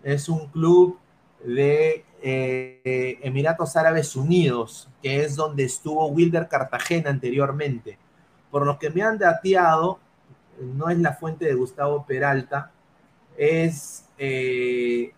es 0.03 0.29
un 0.29 0.49
club 0.49 0.99
de 1.43 2.05
eh, 2.23 3.19
Emiratos 3.23 3.77
Árabes 3.77 4.17
Unidos, 4.17 4.89
que 5.03 5.23
es 5.25 5.37
donde 5.37 5.65
estuvo 5.65 6.07
Wilder 6.09 6.49
Cartagena 6.49 7.11
anteriormente. 7.11 7.99
Por 8.51 8.67
lo 8.67 8.79
que 8.79 8.91
me 8.91 9.03
han 9.03 9.19
dateado, 9.19 9.99
no 10.61 10.91
es 10.91 10.99
la 10.99 11.15
fuente 11.15 11.45
de 11.45 11.55
Gustavo 11.55 12.05
Peralta, 12.07 12.73
es 13.37 14.07
eh, 14.19 15.13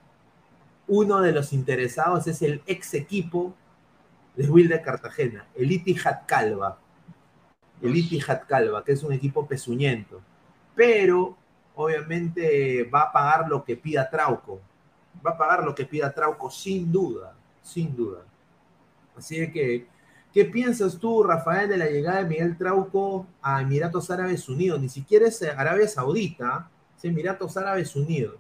uno 0.89 1.21
de 1.21 1.33
los 1.33 1.53
interesados, 1.53 2.27
es 2.27 2.43
el 2.43 2.63
ex 2.67 2.95
equipo 2.95 3.55
de 4.37 4.49
Wilder 4.49 4.83
Cartagena, 4.83 5.47
el 5.55 5.73
Itihad 5.73 6.21
Calva. 6.27 6.79
El 7.81 7.97
Itihad 7.97 8.43
Calva, 8.47 8.85
que 8.85 8.93
es 8.93 9.03
un 9.03 9.13
equipo 9.15 9.47
pezuñento. 9.47 10.21
Pero 10.75 11.37
obviamente 11.77 12.85
va 12.85 13.03
a 13.03 13.13
pagar 13.13 13.49
lo 13.49 13.65
que 13.65 13.77
pida 13.77 14.11
Trauco 14.11 14.61
va 15.25 15.33
a 15.33 15.39
pagar 15.39 15.65
lo 15.65 15.75
que 15.75 15.85
pida 15.85 16.13
Trauco 16.13 16.51
sin 16.51 16.91
duda, 16.91 17.35
sin 17.63 17.95
duda. 17.95 18.19
Así 19.17 19.51
que, 19.53 19.87
¿qué 20.33 20.45
piensas 20.45 20.99
tú, 20.99 21.23
Rafael, 21.23 21.69
de 21.69 21.77
la 21.77 21.87
llegada 21.87 22.23
de 22.23 22.29
Miguel 22.29 22.57
Trauco 22.57 23.27
a 23.43 23.63
Emiratos 23.63 24.11
Árabes 24.11 24.49
Unidos? 24.49 24.81
Ni 24.81 24.89
siquiera 24.89 25.27
es 25.27 25.43
Arabia 25.43 25.89
Saudita, 25.89 26.69
es 26.97 27.05
Emiratos 27.05 27.57
Árabes 27.57 27.95
Unidos. 27.97 28.37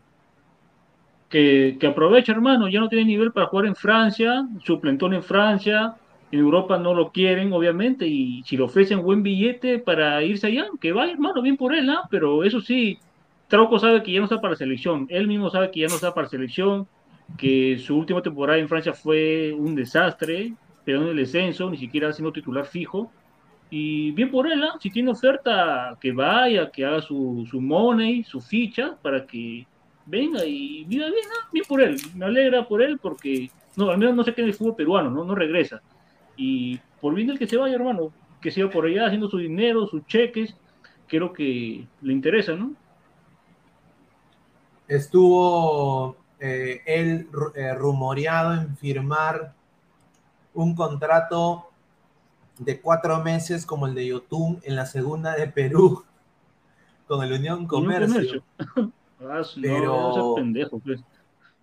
Que, 1.28 1.76
que 1.78 1.87
aproveche, 1.87 2.33
hermano, 2.33 2.68
ya 2.68 2.80
no 2.80 2.88
tiene 2.88 3.04
nivel 3.04 3.30
para 3.30 3.46
jugar 3.46 3.66
en 3.66 3.76
Francia, 3.76 4.48
suplentón 4.64 5.14
en 5.14 5.22
Francia, 5.22 5.96
en 6.33 6.38
Europa 6.38 6.78
no 6.78 6.94
lo 6.94 7.11
quieren, 7.11 7.52
obviamente, 7.52 8.06
y 8.06 8.42
si 8.44 8.56
le 8.56 8.62
ofrecen 8.62 9.02
buen 9.02 9.22
billete 9.22 9.78
para 9.78 10.22
irse 10.22 10.46
allá, 10.46 10.66
que 10.80 10.92
vaya, 10.92 11.12
hermano, 11.12 11.42
bien 11.42 11.56
por 11.56 11.74
él, 11.74 11.87
¿no? 11.87 12.02
Pero 12.11 12.44
eso 12.44 12.61
sí, 12.61 12.98
Trauco 13.50 13.80
sabe 13.80 14.04
que 14.04 14.12
ya 14.12 14.20
no 14.20 14.26
está 14.26 14.40
para 14.40 14.54
selección, 14.54 15.08
él 15.10 15.26
mismo 15.26 15.50
sabe 15.50 15.72
que 15.72 15.80
ya 15.80 15.88
no 15.88 15.96
está 15.96 16.14
para 16.14 16.28
selección, 16.28 16.86
que 17.36 17.78
su 17.78 17.98
última 17.98 18.22
temporada 18.22 18.60
en 18.60 18.68
Francia 18.68 18.92
fue 18.92 19.52
un 19.52 19.74
desastre, 19.74 20.54
pero 20.84 21.02
en 21.02 21.08
el 21.08 21.16
descenso, 21.16 21.68
ni 21.68 21.76
siquiera 21.76 22.12
siendo 22.12 22.32
titular 22.32 22.64
fijo. 22.64 23.10
Y 23.68 24.12
bien 24.12 24.30
por 24.30 24.46
él, 24.46 24.62
¿ah? 24.62 24.78
si 24.80 24.88
tiene 24.88 25.10
oferta, 25.10 25.98
que 26.00 26.12
vaya, 26.12 26.70
que 26.70 26.84
haga 26.84 27.02
su, 27.02 27.44
su 27.50 27.60
money, 27.60 28.22
su 28.22 28.40
ficha, 28.40 28.96
para 29.02 29.26
que 29.26 29.66
venga 30.06 30.44
y 30.44 30.84
viva 30.84 31.06
bien, 31.06 31.26
¿ah? 31.36 31.48
bien 31.52 31.64
por 31.68 31.82
él. 31.82 31.96
Me 32.14 32.26
alegra 32.26 32.68
por 32.68 32.80
él 32.80 32.98
porque, 33.02 33.50
no, 33.76 33.90
al 33.90 33.98
menos 33.98 34.14
no 34.14 34.22
se 34.22 34.32
queda 34.32 34.44
en 34.44 34.50
el 34.50 34.54
fútbol 34.54 34.76
peruano, 34.76 35.10
¿no? 35.10 35.24
no 35.24 35.34
regresa. 35.34 35.82
Y 36.36 36.78
por 37.00 37.16
bien 37.16 37.26
del 37.26 37.38
que 37.38 37.48
se 37.48 37.56
vaya, 37.56 37.74
hermano, 37.74 38.12
que 38.40 38.52
siga 38.52 38.70
por 38.70 38.86
allá 38.86 39.06
haciendo 39.06 39.28
su 39.28 39.38
dinero, 39.38 39.88
sus 39.88 40.06
cheques, 40.06 40.56
creo 41.08 41.32
que 41.32 41.84
le 42.00 42.12
interesa, 42.12 42.54
¿no? 42.54 42.76
Estuvo 44.90 46.16
eh, 46.40 46.83
él 46.85 47.29
eh, 47.55 47.74
rumoreado 47.74 48.55
en 48.55 48.76
firmar 48.76 49.55
un 50.53 50.74
contrato 50.74 51.66
de 52.59 52.81
cuatro 52.81 53.22
meses 53.22 53.64
como 53.64 53.87
el 53.87 53.94
de 53.94 54.09
Yotun 54.09 54.61
en 54.64 54.74
la 54.74 54.85
segunda 54.85 55.35
de 55.37 55.46
Perú 55.46 56.05
con 57.07 57.22
el 57.24 57.33
Unión 57.33 57.66
Comercio. 57.66 58.42
Ah, 59.22 59.42
pero 59.61 60.38
no, 60.38 60.81
pues. 60.83 61.00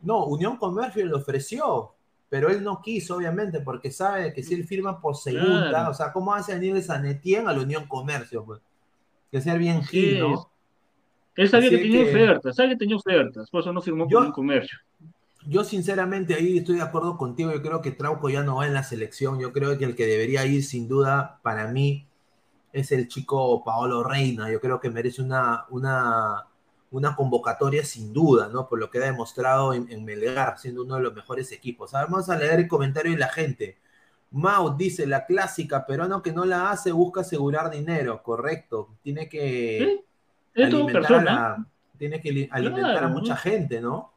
no, 0.03 0.25
Unión 0.25 0.57
Comercio 0.57 1.03
le 1.03 1.15
ofreció, 1.15 1.91
pero 2.29 2.49
él 2.49 2.63
no 2.63 2.83
quiso, 2.83 3.15
obviamente, 3.15 3.61
porque 3.61 3.89
sabe 3.89 4.31
que 4.31 4.43
si 4.43 4.53
él 4.53 4.63
firma 4.63 5.01
por 5.01 5.17
segunda, 5.17 5.89
o 5.89 5.93
sea, 5.95 6.13
¿cómo 6.13 6.35
hace 6.35 6.53
venir 6.53 6.75
de 6.75 6.83
Sanetien 6.83 7.47
a 7.47 7.53
la 7.53 7.61
Unión 7.61 7.87
Comercio? 7.87 8.45
Pues? 8.45 8.61
Que 9.31 9.41
ser 9.41 9.57
bien 9.57 9.81
gil, 9.81 10.19
¿no? 10.19 10.51
Él 11.37 11.49
sabía 11.49 11.69
que 11.69 11.77
tenía 11.77 12.03
ofertas, 12.03 12.55
sabía 12.55 12.71
que 12.71 12.77
tenía 12.77 12.95
ofertas, 12.95 13.49
por 13.49 13.61
eso 13.61 13.71
no 13.71 13.81
firmó 13.81 14.09
con 14.09 14.25
un 14.25 14.31
comercio. 14.31 14.77
Yo 15.45 15.63
sinceramente 15.63 16.33
ahí 16.33 16.57
estoy 16.57 16.75
de 16.75 16.81
acuerdo 16.81 17.15
contigo, 17.17 17.53
yo 17.53 17.61
creo 17.61 17.81
que 17.81 17.91
Trauco 17.91 18.29
ya 18.29 18.43
no 18.43 18.57
va 18.57 18.67
en 18.67 18.73
la 18.73 18.83
selección, 18.83 19.39
yo 19.39 19.53
creo 19.53 19.77
que 19.77 19.85
el 19.85 19.95
que 19.95 20.05
debería 20.05 20.45
ir 20.45 20.63
sin 20.63 20.87
duda 20.89 21.39
para 21.43 21.67
mí 21.67 22.05
es 22.73 22.91
el 22.91 23.07
chico 23.07 23.63
Paolo 23.63 24.03
Reina, 24.03 24.51
yo 24.51 24.59
creo 24.59 24.79
que 24.79 24.89
merece 24.89 25.21
una, 25.21 25.65
una, 25.69 26.47
una 26.91 27.15
convocatoria 27.15 27.85
sin 27.85 28.11
duda, 28.11 28.49
¿no? 28.49 28.67
Por 28.67 28.79
lo 28.79 28.89
que 28.89 28.97
ha 28.97 29.05
demostrado 29.05 29.73
en, 29.73 29.89
en 29.91 30.03
Melgar, 30.03 30.57
siendo 30.57 30.83
uno 30.83 30.95
de 30.95 31.01
los 31.01 31.13
mejores 31.13 31.51
equipos. 31.51 31.93
Ahora 31.93 32.07
vamos 32.07 32.29
a 32.29 32.37
leer 32.37 32.59
el 32.59 32.67
comentario 32.67 33.11
de 33.13 33.19
la 33.19 33.29
gente. 33.29 33.77
Mau 34.31 34.75
dice, 34.75 35.07
la 35.07 35.25
clásica, 35.25 35.85
peruano 35.85 36.21
que 36.21 36.33
no 36.33 36.45
la 36.45 36.71
hace 36.71 36.91
busca 36.91 37.21
asegurar 37.21 37.69
dinero, 37.71 38.21
correcto. 38.23 38.97
Tiene 39.01 39.29
que 39.29 39.77
¿Sí? 39.79 40.06
Alimentar, 40.63 41.13
a, 41.13 41.23
la, 41.23 41.65
tiene 41.97 42.21
que 42.21 42.47
alimentar 42.51 42.91
claro. 42.91 43.07
a 43.07 43.09
mucha 43.09 43.35
gente, 43.35 43.81
¿no? 43.81 44.11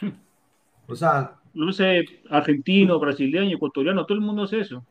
O 0.88 0.94
sea... 0.94 1.32
Luce 1.54 2.04
argentino, 2.30 3.00
brasileño, 3.00 3.56
ecuatoriano, 3.56 4.04
todo 4.04 4.18
el 4.18 4.24
mundo 4.24 4.44
hace 4.44 4.60
eso. 4.60 4.84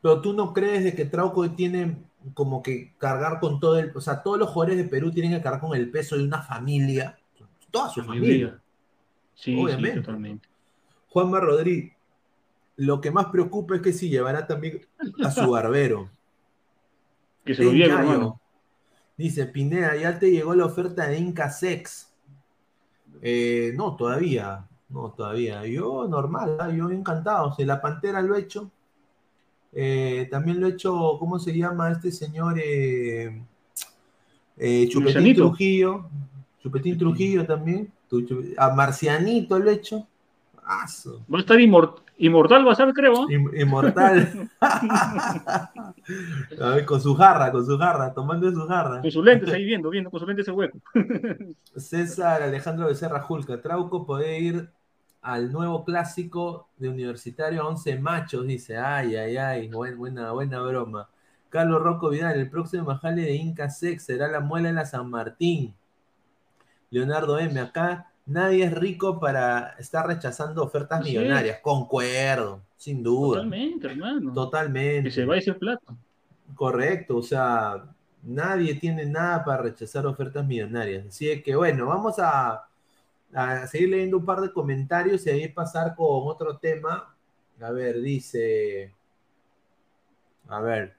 Pero 0.00 0.20
tú 0.20 0.32
no 0.32 0.52
crees 0.52 0.84
de 0.84 0.94
que 0.94 1.04
Trauco 1.04 1.50
tiene 1.50 1.96
como 2.32 2.62
que 2.62 2.94
cargar 2.96 3.40
con 3.40 3.60
todo 3.60 3.78
el... 3.78 3.92
O 3.94 4.00
sea, 4.00 4.22
todos 4.22 4.38
los 4.38 4.48
jugadores 4.48 4.78
de 4.78 4.84
Perú 4.84 5.10
tienen 5.10 5.32
que 5.32 5.42
cargar 5.42 5.60
con 5.60 5.76
el 5.76 5.90
peso 5.90 6.16
de 6.16 6.24
una 6.24 6.40
familia. 6.40 7.18
Toda 7.70 7.90
su 7.90 8.02
familia. 8.02 8.58
Sí, 9.34 9.60
obviamente. 9.60 9.98
Sí, 9.98 10.00
totalmente. 10.00 10.48
Juanma 11.08 11.40
Rodríguez, 11.40 11.92
lo 12.76 13.00
que 13.00 13.10
más 13.10 13.26
preocupa 13.26 13.76
es 13.76 13.82
que 13.82 13.92
si 13.92 14.08
llevará 14.08 14.46
también 14.46 14.80
a 15.22 15.30
su 15.30 15.50
barbero. 15.50 16.10
que 17.44 17.54
se 17.54 17.64
lo 17.64 17.72
lleve, 17.72 17.92
hermano. 17.92 18.40
Dice, 19.16 19.46
Pineda, 19.46 19.96
¿ya 19.96 20.18
te 20.18 20.30
llegó 20.30 20.54
la 20.54 20.66
oferta 20.66 21.06
de 21.06 21.18
Inca 21.18 21.48
Sex? 21.50 22.12
Eh, 23.22 23.72
no, 23.76 23.96
todavía. 23.96 24.66
No, 24.88 25.10
todavía. 25.10 25.64
Yo 25.66 26.06
normal, 26.08 26.58
¿eh? 26.68 26.76
yo 26.76 26.90
encantado. 26.90 27.48
O 27.48 27.54
sea, 27.54 27.64
la 27.64 27.80
Pantera 27.80 28.20
lo 28.20 28.34
he 28.34 28.40
hecho. 28.40 28.70
Eh, 29.72 30.28
también 30.30 30.60
lo 30.60 30.66
he 30.66 30.70
hecho, 30.70 31.16
¿cómo 31.18 31.38
se 31.38 31.56
llama 31.56 31.90
este 31.90 32.10
señor? 32.12 32.56
Eh, 32.58 33.40
Chupetín. 34.88 35.34
Trujillo. 35.34 36.08
Chupetín 36.60 36.98
Trujillo 36.98 37.46
también. 37.46 37.92
A 38.56 38.70
Marcianito 38.74 39.58
lo 39.58 39.70
he 39.70 39.74
hecho. 39.74 40.06
Aso. 40.64 41.24
Va 41.32 41.38
a 41.38 41.40
estar 41.40 41.60
inmor 41.60 42.03
inmortal, 42.18 42.66
va 42.66 42.72
a 42.72 42.74
ser, 42.74 42.92
creo. 42.92 43.26
Inmortal. 43.30 44.50
a 44.60 45.70
ver, 46.74 46.84
con 46.84 47.00
su 47.00 47.14
jarra, 47.14 47.50
con 47.52 47.64
su 47.64 47.78
jarra, 47.78 48.12
tomando 48.12 48.46
de 48.48 48.54
su 48.54 48.66
jarra. 48.66 49.00
Con 49.00 49.10
sus 49.10 49.24
lentes 49.24 49.52
ahí 49.52 49.64
viendo, 49.64 49.90
viendo, 49.90 50.10
con 50.10 50.20
sus 50.20 50.28
lentes 50.28 50.44
ese 50.44 50.52
hueco. 50.52 50.78
César 51.76 52.42
Alejandro 52.42 52.86
Becerra 52.86 53.20
Julca. 53.20 53.60
Trauco 53.60 54.06
puede 54.06 54.38
ir 54.40 54.70
al 55.22 55.50
nuevo 55.52 55.84
clásico 55.84 56.68
de 56.76 56.88
Universitario 56.88 57.66
11 57.66 57.98
Machos, 57.98 58.46
dice. 58.46 58.76
Ay, 58.78 59.16
ay, 59.16 59.36
ay, 59.36 59.68
Buen, 59.68 59.96
buena, 59.96 60.32
buena 60.32 60.60
broma. 60.60 61.08
Carlos 61.48 61.82
Rocco 61.82 62.10
Vidal, 62.10 62.38
el 62.38 62.50
próximo 62.50 62.84
majale 62.84 63.22
de 63.22 63.34
Inca 63.34 63.70
Sex 63.70 64.04
será 64.04 64.28
la 64.28 64.40
muela 64.40 64.68
en 64.68 64.74
la 64.74 64.84
San 64.84 65.08
Martín. 65.08 65.74
Leonardo 66.90 67.38
M, 67.38 67.58
acá 67.60 68.12
nadie 68.26 68.64
es 68.64 68.72
rico 68.72 69.20
para 69.20 69.74
estar 69.78 70.06
rechazando 70.06 70.62
ofertas 70.62 71.02
millonarias. 71.02 71.60
Concuerdo, 71.60 72.62
sin 72.76 73.02
duda. 73.02 73.38
Totalmente, 73.38 73.86
hermano. 73.86 74.32
Totalmente. 74.32 75.04
Que 75.04 75.10
se 75.10 75.24
va 75.24 75.36
ese 75.36 75.54
plato. 75.54 75.96
Correcto, 76.54 77.16
o 77.16 77.22
sea, 77.22 77.84
nadie 78.22 78.74
tiene 78.74 79.06
nada 79.06 79.44
para 79.44 79.62
rechazar 79.62 80.06
ofertas 80.06 80.46
millonarias. 80.46 81.06
Así 81.06 81.42
que 81.42 81.56
bueno, 81.56 81.86
vamos 81.86 82.18
a, 82.18 82.68
a 83.32 83.66
seguir 83.66 83.90
leyendo 83.90 84.18
un 84.18 84.24
par 84.24 84.40
de 84.40 84.52
comentarios 84.52 85.26
y 85.26 85.30
ahí 85.30 85.48
pasar 85.48 85.94
con 85.94 86.28
otro 86.28 86.56
tema. 86.58 87.14
A 87.60 87.70
ver, 87.70 88.00
dice. 88.00 88.92
A 90.48 90.60
ver. 90.60 90.94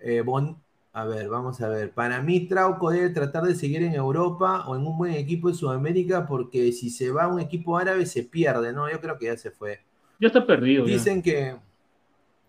Eh, 0.00 0.20
bon, 0.20 0.61
a 0.94 1.04
ver, 1.06 1.28
vamos 1.28 1.60
a 1.62 1.68
ver. 1.68 1.92
Para 1.92 2.20
mí, 2.20 2.46
Trauco 2.46 2.90
debe 2.90 3.08
tratar 3.10 3.44
de 3.44 3.54
seguir 3.54 3.82
en 3.82 3.94
Europa 3.94 4.64
o 4.68 4.76
en 4.76 4.86
un 4.86 4.98
buen 4.98 5.14
equipo 5.14 5.48
de 5.48 5.54
Sudamérica 5.54 6.26
porque 6.26 6.70
si 6.72 6.90
se 6.90 7.10
va 7.10 7.24
a 7.24 7.28
un 7.28 7.40
equipo 7.40 7.78
árabe 7.78 8.04
se 8.04 8.22
pierde, 8.22 8.74
¿no? 8.74 8.90
Yo 8.90 9.00
creo 9.00 9.16
que 9.18 9.26
ya 9.26 9.36
se 9.36 9.50
fue. 9.50 9.80
Ya 10.20 10.26
está 10.28 10.46
perdido. 10.46 10.84
Dicen 10.84 11.16
ya. 11.16 11.22
que. 11.22 11.56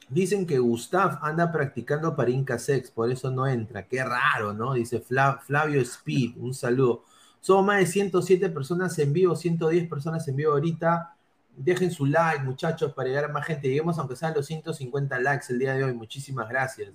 Dicen 0.09 0.45
que 0.45 0.59
Gustav 0.59 1.19
anda 1.21 1.51
practicando 1.51 2.15
para 2.15 2.29
Inca 2.29 2.59
Sex, 2.59 2.91
por 2.91 3.09
eso 3.09 3.31
no 3.31 3.47
entra. 3.47 3.87
Qué 3.87 4.03
raro, 4.03 4.53
¿no? 4.53 4.73
Dice 4.73 4.99
Fla, 4.99 5.39
Flavio 5.41 5.79
Speed, 5.81 6.37
un 6.37 6.53
saludo. 6.53 7.05
Somos 7.39 7.65
más 7.65 7.79
de 7.79 7.85
107 7.85 8.49
personas 8.49 8.99
en 8.99 9.13
vivo, 9.13 9.35
110 9.35 9.87
personas 9.87 10.27
en 10.27 10.35
vivo 10.35 10.51
ahorita. 10.51 11.15
Dejen 11.55 11.89
su 11.89 12.05
like, 12.05 12.43
muchachos, 12.43 12.93
para 12.93 13.07
llegar 13.07 13.25
a 13.25 13.27
más 13.29 13.45
gente. 13.45 13.69
Lleguemos 13.69 13.97
aunque 13.97 14.17
sean 14.17 14.33
los 14.35 14.45
150 14.45 15.17
likes 15.19 15.45
el 15.49 15.59
día 15.59 15.73
de 15.73 15.85
hoy. 15.85 15.93
Muchísimas 15.93 16.49
gracias. 16.49 16.91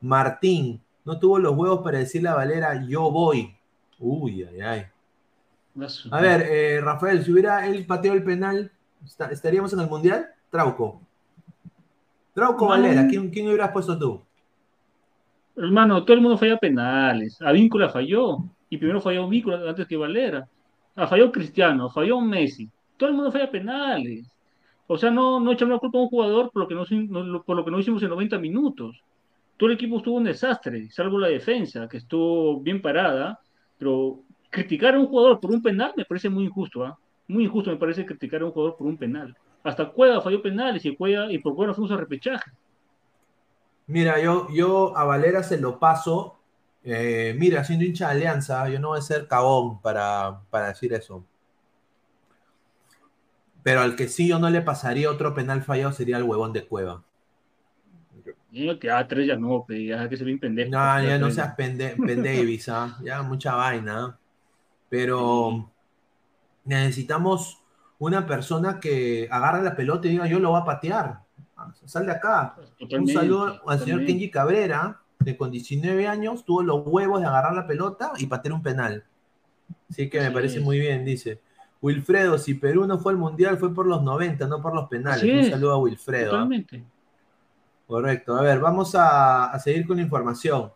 Martín, 0.00 0.82
no 1.06 1.18
tuvo 1.18 1.38
los 1.38 1.56
huevos 1.56 1.80
para 1.82 1.98
decirle 1.98 2.28
a 2.28 2.34
Valera, 2.34 2.84
yo 2.86 3.10
voy. 3.10 3.54
Uy, 3.98 4.42
ay, 4.42 4.60
ay. 4.60 4.82
A 6.10 6.20
ver, 6.20 6.42
eh, 6.50 6.80
Rafael, 6.80 7.24
si 7.24 7.32
hubiera 7.32 7.66
él 7.66 7.86
pateado 7.86 8.16
el 8.16 8.24
penal, 8.24 8.72
¿estaríamos 9.30 9.72
en 9.72 9.80
el 9.80 9.88
Mundial? 9.88 10.26
Trauco. 10.50 11.00
Trauco 12.34 12.66
Valera, 12.66 13.06
¿quién, 13.06 13.30
¿quién 13.30 13.46
hubieras 13.46 13.70
puesto 13.70 13.96
tú? 13.96 14.20
Hermano, 15.56 16.04
todo 16.04 16.14
el 16.14 16.22
mundo 16.22 16.36
falla 16.36 16.58
penales. 16.58 17.40
Avíncula 17.40 17.88
falló. 17.88 18.38
Y 18.68 18.76
primero 18.76 19.00
falló 19.00 19.28
Víncula 19.28 19.70
antes 19.70 19.86
que 19.86 19.96
Valera. 19.96 20.48
Ah, 20.96 21.06
falló 21.06 21.30
Cristiano, 21.30 21.88
falló 21.88 22.20
Messi. 22.20 22.68
Todo 22.96 23.10
el 23.10 23.14
mundo 23.14 23.30
falla 23.30 23.50
penales. 23.50 24.26
O 24.88 24.98
sea, 24.98 25.10
no, 25.10 25.38
no 25.40 25.52
echamos 25.52 25.74
la 25.74 25.78
culpa 25.78 25.98
a 25.98 26.02
un 26.02 26.08
jugador 26.08 26.50
por 26.50 26.62
lo, 26.62 26.68
que 26.68 26.74
no, 26.74 27.42
por 27.42 27.56
lo 27.56 27.64
que 27.64 27.70
no 27.70 27.78
hicimos 27.78 28.02
en 28.02 28.08
90 28.08 28.38
minutos. 28.38 29.02
Todo 29.56 29.70
el 29.70 29.76
equipo 29.76 29.96
estuvo 29.96 30.16
un 30.16 30.24
desastre, 30.24 30.90
salvo 30.90 31.18
la 31.18 31.28
defensa, 31.28 31.88
que 31.88 31.96
estuvo 31.98 32.60
bien 32.60 32.82
parada. 32.82 33.40
Pero 33.78 34.20
criticar 34.50 34.94
a 34.94 34.98
un 34.98 35.06
jugador 35.06 35.40
por 35.40 35.50
un 35.50 35.62
penal 35.62 35.92
me 35.96 36.04
parece 36.04 36.28
muy 36.28 36.44
injusto. 36.44 36.84
¿ah? 36.84 36.98
Muy 37.28 37.44
injusto 37.44 37.70
me 37.70 37.76
parece 37.76 38.04
criticar 38.04 38.42
a 38.42 38.46
un 38.46 38.52
jugador 38.52 38.76
por 38.76 38.86
un 38.86 38.96
penal. 38.96 39.36
Hasta 39.62 39.90
Cueva 39.90 40.20
falló 40.20 40.40
penales 40.42 40.84
y, 40.84 40.94
Cueva, 40.94 41.32
y 41.32 41.38
por 41.38 41.54
Cueva 41.54 41.74
fuimos 41.74 41.90
a 41.90 41.96
repechaje. 41.96 42.50
Mira, 43.88 44.20
yo, 44.20 44.48
yo 44.52 44.96
a 44.96 45.04
Valera 45.04 45.42
se 45.42 45.60
lo 45.60 45.78
paso. 45.78 46.36
Eh, 46.84 47.34
mira, 47.38 47.64
siendo 47.64 47.84
hincha 47.84 48.06
de 48.06 48.12
Alianza, 48.12 48.68
yo 48.68 48.78
no 48.78 48.88
voy 48.88 48.98
a 48.98 49.02
ser 49.02 49.26
cabón 49.26 49.80
para, 49.80 50.40
para 50.50 50.68
decir 50.68 50.92
eso. 50.92 51.24
Pero 53.62 53.80
al 53.80 53.96
que 53.96 54.08
sí 54.08 54.28
yo 54.28 54.38
no 54.38 54.48
le 54.50 54.62
pasaría 54.62 55.10
otro 55.10 55.34
penal 55.34 55.62
fallado 55.62 55.92
sería 55.92 56.18
el 56.18 56.22
huevón 56.22 56.52
de 56.52 56.64
Cueva. 56.64 57.02
No, 58.50 58.78
que 58.78 58.90
a 58.90 59.06
tres 59.06 59.26
ya 59.26 59.36
no, 59.36 59.66
ya 59.68 60.08
que 60.08 60.16
se 60.16 60.24
bien 60.24 60.38
pendejo. 60.38 60.70
No, 60.70 61.02
ya 61.02 61.18
no 61.18 61.30
seas 61.30 61.54
pende, 61.54 61.96
pendevis, 61.96 62.68
¿ah? 62.68 62.98
ya 63.02 63.22
mucha 63.22 63.54
vaina. 63.54 64.18
Pero 64.88 65.70
necesitamos 66.64 67.60
una 67.98 68.26
persona 68.26 68.78
que 68.80 69.28
agarre 69.30 69.62
la 69.62 69.74
pelota 69.74 70.06
y 70.06 70.12
diga 70.12 70.26
yo 70.26 70.38
lo 70.38 70.50
voy 70.50 70.60
a 70.60 70.64
patear. 70.64 71.20
Sal 71.84 72.06
de 72.06 72.12
acá. 72.12 72.54
Totalmente, 72.78 72.96
Un 72.96 73.08
saludo 73.08 73.46
al 73.46 73.58
totalmente. 73.58 73.84
señor 73.84 74.06
Kenji 74.06 74.30
Cabrera, 74.30 75.00
que 75.24 75.36
con 75.36 75.50
19 75.50 76.06
años 76.06 76.44
tuvo 76.44 76.62
los 76.62 76.82
huevos 76.86 77.20
de 77.20 77.26
agarrar 77.26 77.54
la 77.54 77.66
pelota 77.66 78.12
y 78.18 78.26
patear 78.26 78.52
un 78.52 78.62
penal. 78.62 79.04
Así 79.90 80.08
que 80.08 80.20
me 80.20 80.28
sí. 80.28 80.32
parece 80.32 80.60
muy 80.60 80.78
bien, 80.78 81.04
dice. 81.04 81.40
Wilfredo, 81.80 82.38
si 82.38 82.54
Perú 82.54 82.86
no 82.86 82.98
fue 82.98 83.12
al 83.12 83.18
Mundial 83.18 83.58
fue 83.58 83.72
por 83.72 83.86
los 83.86 84.02
90, 84.02 84.46
no 84.46 84.60
por 84.60 84.74
los 84.74 84.88
penales. 84.88 85.22
Un 85.22 85.50
saludo 85.50 85.72
a 85.72 85.78
Wilfredo. 85.78 86.36
¿ah? 86.36 86.48
Correcto. 87.86 88.36
A 88.36 88.42
ver, 88.42 88.58
vamos 88.58 88.94
a, 88.94 89.46
a 89.52 89.58
seguir 89.58 89.86
con 89.86 89.96
la 89.96 90.02
información. 90.02 90.72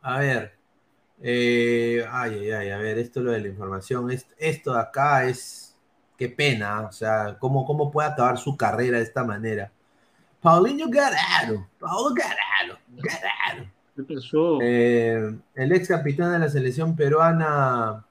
A 0.00 0.18
ver. 0.18 0.56
Eh, 1.20 2.04
ay, 2.10 2.34
ay, 2.34 2.50
ay, 2.50 2.70
a 2.70 2.78
ver, 2.78 2.98
esto 2.98 3.20
lo 3.20 3.32
de 3.32 3.40
la 3.40 3.48
información. 3.48 4.10
Esto, 4.10 4.34
esto 4.38 4.72
de 4.72 4.80
acá 4.80 5.24
es. 5.24 5.76
Qué 6.16 6.28
pena. 6.28 6.82
O 6.82 6.92
sea, 6.92 7.36
¿cómo, 7.38 7.64
cómo 7.64 7.90
puede 7.90 8.08
acabar 8.08 8.38
su 8.38 8.56
carrera 8.56 8.98
de 8.98 9.04
esta 9.04 9.22
manera? 9.22 9.70
Paulinho 10.40 10.88
Guerrero. 10.88 11.68
Paulo 11.78 12.14
Guerrero. 12.14 12.78
Guerrero. 12.88 13.70
¿Qué 13.94 14.02
pasó? 14.14 14.58
Eh, 14.62 15.38
el 15.54 15.72
ex 15.72 15.88
capitán 15.88 16.32
de 16.32 16.38
la 16.38 16.48
selección 16.48 16.96
peruana 16.96 18.04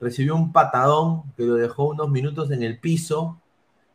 recibió 0.00 0.34
un 0.34 0.52
patadón 0.52 1.24
que 1.36 1.44
lo 1.44 1.54
dejó 1.54 1.88
unos 1.88 2.08
minutos 2.08 2.50
en 2.50 2.62
el 2.62 2.78
piso 2.78 3.40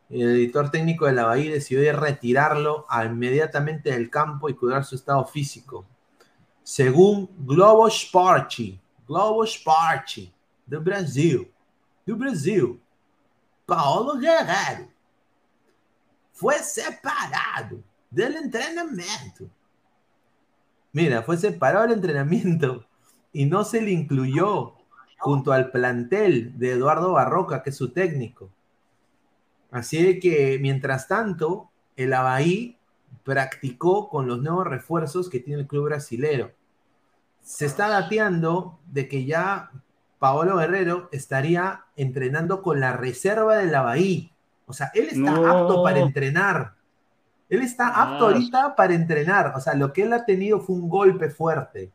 el 0.10 0.30
editor 0.36 0.70
técnico 0.70 1.06
de 1.06 1.14
la 1.14 1.26
Bahía 1.26 1.54
decidió 1.54 1.92
retirarlo 1.94 2.86
inmediatamente 3.06 3.92
del 3.92 4.10
campo 4.10 4.50
y 4.50 4.54
cuidar 4.54 4.86
su 4.86 4.96
estado 4.96 5.26
físico. 5.26 5.86
Según 6.64 7.30
Globo 7.40 7.88
Esporte, 7.88 8.80
Globo 9.08 9.44
Esporte, 9.44 10.32
do 10.66 10.82
Brasil, 10.82 11.52
do 12.06 12.18
Brasil, 12.18 12.80
Paulo 13.66 14.18
Guerrero 14.18 14.88
foi 16.34 16.60
separado 16.60 17.84
del 18.12 18.36
entrenamiento. 18.36 19.50
Mira, 20.92 21.24
fue 21.24 21.38
separado 21.38 21.88
del 21.88 21.98
entrenamiento 21.98 22.86
y 23.32 23.46
no 23.46 23.64
se 23.64 23.82
le 23.82 23.92
incluyó 23.92 24.76
junto 25.20 25.52
al 25.52 25.72
plantel 25.72 26.58
de 26.58 26.72
Eduardo 26.72 27.14
Barroca, 27.14 27.64
que 27.64 27.70
es 27.70 27.78
su 27.78 27.92
técnico. 27.92 28.50
Así 29.76 30.22
que, 30.22 30.58
mientras 30.62 31.10
tanto, 31.10 31.70
el 31.98 32.14
Abaí 32.14 32.78
practicó 33.26 34.08
con 34.08 34.26
los 34.26 34.42
nuevos 34.42 34.66
refuerzos 34.66 35.30
que 35.30 35.42
tiene 35.42 35.64
el 35.64 35.68
club 35.68 35.86
brasilero. 35.86 36.54
se 37.42 37.66
está 37.66 37.90
dateando 37.90 38.80
de 38.88 39.10
que 39.10 39.26
ya 39.26 39.70
Paolo 40.18 40.56
Guerrero 40.56 41.10
estaría 41.12 41.84
entrenando 41.98 42.62
con 42.62 42.80
la 42.80 42.94
reserva 42.94 43.58
de 43.58 43.66
la 43.66 43.82
Bahía. 43.82 44.32
O 44.66 44.72
sea, 44.72 44.92
él 44.96 45.10
está 45.12 45.32
apto 45.32 45.84
para 45.84 46.00
entrenar. 46.00 46.76
Él 47.50 47.62
está 47.62 47.90
apto 48.02 48.28
ahorita 48.28 48.78
para 48.78 48.94
entrenar. 48.94 49.54
O 49.58 49.60
sea, 49.60 49.76
lo 49.76 49.92
que 49.92 50.04
él 50.04 50.14
ha 50.14 50.24
tenido 50.24 50.62
fue 50.62 50.78
un 50.78 50.88
golpe 50.88 51.30
fuerte. 51.30 51.92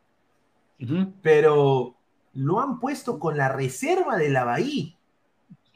Pero 1.23 1.97
lo 2.35 2.61
han 2.61 2.79
puesto 2.79 3.19
con 3.19 3.38
la 3.38 3.49
reserva 3.49 4.19
de 4.19 4.29
la 4.29 4.45
Bahía 4.45 4.95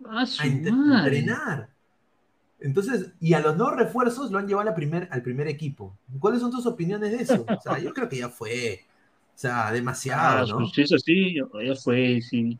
a 0.07 0.47
entrenar. 0.47 1.74
Entonces, 2.65 3.13
y 3.21 3.35
a 3.35 3.41
los 3.41 3.59
dos 3.59 3.77
refuerzos 3.77 4.31
lo 4.31 4.39
han 4.39 4.49
llevado 4.49 4.75
primer, 4.75 5.07
al 5.11 5.21
primer 5.21 5.49
equipo. 5.49 5.99
¿Cuáles 6.19 6.41
son 6.41 6.51
tus 6.51 6.65
opiniones 6.65 7.11
de 7.11 7.19
eso? 7.19 7.45
O 7.47 7.61
sea, 7.61 7.79
yo 7.79 7.93
creo 7.93 8.09
que 8.09 8.17
ya 8.17 8.31
fue. 8.31 8.81
O 9.35 9.39
sea, 9.39 9.71
demasiado, 9.71 10.47
¿no? 10.47 10.57
Pues 10.57 10.79
eso 10.79 10.97
sí, 10.99 11.35
ya 11.35 11.75
fue, 11.75 12.23
sí. 12.23 12.59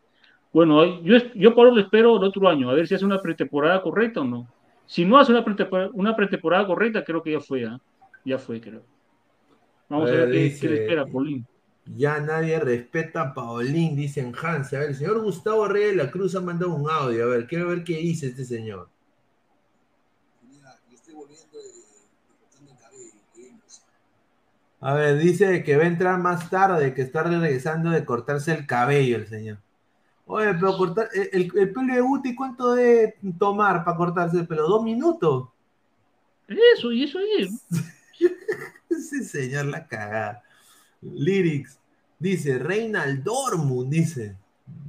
Bueno, 0.53 1.01
yo, 1.01 1.17
yo 1.35 1.55
por 1.55 1.73
lo 1.73 1.81
espero 1.81 2.19
el 2.19 2.25
otro 2.25 2.47
año, 2.47 2.69
a 2.69 2.75
ver 2.75 2.87
si 2.87 2.95
hace 2.95 3.05
una 3.07 3.19
pretemporada 3.19 3.81
correcta 3.81 4.21
o 4.21 4.25
no. 4.25 4.47
Si 4.85 5.07
no 5.07 5.19
hace 5.19 5.33
una 5.33 5.43
pretemporada, 5.43 5.89
una 5.95 6.15
pretemporada 6.15 6.67
correcta, 6.67 7.03
creo 7.03 7.23
que 7.23 7.33
ya 7.33 7.41
fue, 7.41 7.65
¿ah? 7.65 7.81
ya 8.27 8.37
fue, 8.37 8.61
creo. 8.61 8.83
Vamos 9.89 10.11
a 10.11 10.13
ver, 10.13 10.31
qué, 10.31 10.69
le 10.69 10.83
espera, 10.83 11.07
Paulín. 11.07 11.47
Ya 11.97 12.21
nadie 12.21 12.61
respeta 12.61 13.23
a 13.23 13.35
Paulín, 13.35 13.97
dicen 13.97 14.35
Hans. 14.43 14.75
A 14.75 14.81
ver, 14.81 14.91
el 14.91 14.97
señor 14.97 15.23
Gustavo 15.23 15.67
Reyes 15.67 15.97
de 15.97 16.05
la 16.05 16.11
Cruz 16.11 16.35
ha 16.35 16.43
mandado 16.43 16.75
un 16.75 16.91
audio. 16.91 17.25
A 17.25 17.29
ver, 17.29 17.47
quiero 17.47 17.69
ver 17.69 17.85
qué 17.85 17.97
dice 17.97 18.27
este 18.27 18.45
señor. 18.45 18.91
A 24.85 24.93
ver, 24.93 25.17
dice 25.17 25.65
que 25.65 25.79
va 25.79 25.85
a 25.85 25.87
entrar 25.87 26.19
más 26.19 26.51
tarde, 26.51 26.93
que 26.93 27.01
está 27.01 27.23
regresando 27.23 27.89
de 27.89 28.05
cortarse 28.05 28.53
el 28.53 28.67
cabello 28.67 29.17
el 29.17 29.27
señor. 29.27 29.57
Oye, 30.27 30.53
pero 30.53 30.77
cortar 30.77 31.09
el, 31.15 31.49
pelo 31.49 31.95
de 31.95 32.01
Guti, 32.03 32.35
¿cuánto 32.35 32.75
debe 32.75 33.17
tomar 33.39 33.83
para 33.83 33.97
cortarse 33.97 34.41
el 34.41 34.47
pelo? 34.47 34.69
¿Dos 34.69 34.85
minutos? 34.85 35.49
Eso, 36.47 36.93
y 36.93 37.05
eso 37.05 37.19
es. 37.39 37.51
Ese 38.91 39.25
señor 39.25 39.65
la 39.65 39.87
cagada. 39.87 40.43
Lyrics, 41.01 41.79
dice, 42.19 42.59
Reinald 42.59 43.23
Dortmund, 43.23 43.91
dice. 43.91 44.37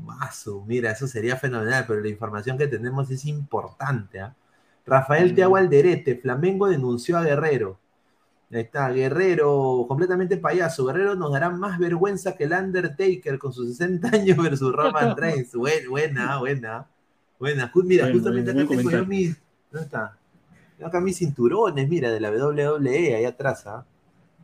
Mazo, 0.03 0.65
mira, 0.67 0.91
eso 0.91 1.07
sería 1.07 1.37
fenomenal, 1.37 1.85
pero 1.87 2.01
la 2.01 2.09
información 2.09 2.57
que 2.57 2.67
tenemos 2.67 3.09
es 3.11 3.23
importante. 3.23 4.19
¿ah? 4.19 4.35
Rafael 4.85 5.31
mm. 5.31 5.35
Teago 5.35 5.55
Alderete, 5.55 6.17
Flamengo 6.17 6.67
denunció 6.67 7.17
a 7.17 7.23
Guerrero. 7.23 7.79
Ahí 8.51 8.61
está, 8.61 8.89
Guerrero, 8.89 9.85
completamente 9.87 10.37
payaso. 10.37 10.85
Guerrero 10.85 11.15
nos 11.15 11.31
dará 11.31 11.49
más 11.49 11.79
vergüenza 11.79 12.35
que 12.35 12.45
el 12.45 12.53
Undertaker 12.53 13.39
con 13.39 13.51
sus 13.51 13.69
60 13.69 14.09
años 14.09 14.37
versus 14.37 14.71
Roman 14.71 15.15
Reigns. 15.17 15.53
Buena, 15.53 16.39
buena, 16.39 16.87
buena. 17.39 17.71
Mira, 17.83 18.11
justamente 18.11 18.51
acá 18.51 18.65
tengo 18.67 18.91
yo 18.91 19.05
mis. 19.05 19.37
¿Dónde 19.71 19.85
está? 19.85 20.17
acá 20.83 20.99
mis 20.99 21.17
cinturones, 21.17 21.87
mira, 21.87 22.11
de 22.11 22.19
la 22.19 22.29
WWE, 22.29 23.15
ahí 23.15 23.25
atrás. 23.25 23.65
¿ah? 23.67 23.85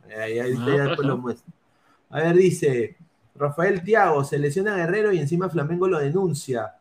Ahí, 0.08 0.38
ahí, 0.38 0.54
ah, 0.58 0.84
después 0.86 1.06
lo 1.06 1.18
muestro. 1.18 1.52
A 2.10 2.20
ver, 2.20 2.36
dice 2.36 2.96
Rafael 3.34 3.82
Tiago, 3.82 4.24
se 4.24 4.38
lesiona 4.38 4.74
a 4.74 4.76
Guerrero 4.78 5.12
y 5.12 5.18
encima 5.18 5.48
Flamengo 5.48 5.88
lo 5.88 5.98
denuncia. 5.98 6.74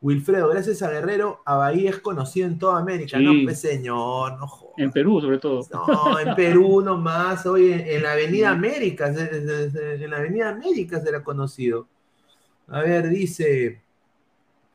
Wilfredo, 0.00 0.48
gracias 0.48 0.82
a 0.82 0.90
Guerrero, 0.90 1.40
a 1.46 1.56
Bahía 1.56 1.90
es 1.90 1.98
conocido 2.00 2.46
en 2.46 2.58
toda 2.58 2.78
América. 2.78 3.18
No, 3.18 3.32
pues 3.44 3.60
señor, 3.60 4.38
no. 4.38 4.63
En 4.76 4.90
Perú, 4.90 5.20
sobre 5.20 5.38
todo. 5.38 5.62
No, 5.72 6.18
en 6.18 6.34
Perú 6.34 6.80
nomás, 6.80 7.46
hoy 7.46 7.72
en, 7.72 8.02
la 8.02 8.12
Avenida 8.12 8.50
América, 8.50 9.08
en 9.08 10.10
la 10.10 10.16
Avenida 10.16 10.48
América 10.48 11.00
será 11.00 11.22
conocido. 11.22 11.86
A 12.68 12.80
ver, 12.80 13.08
dice 13.08 13.82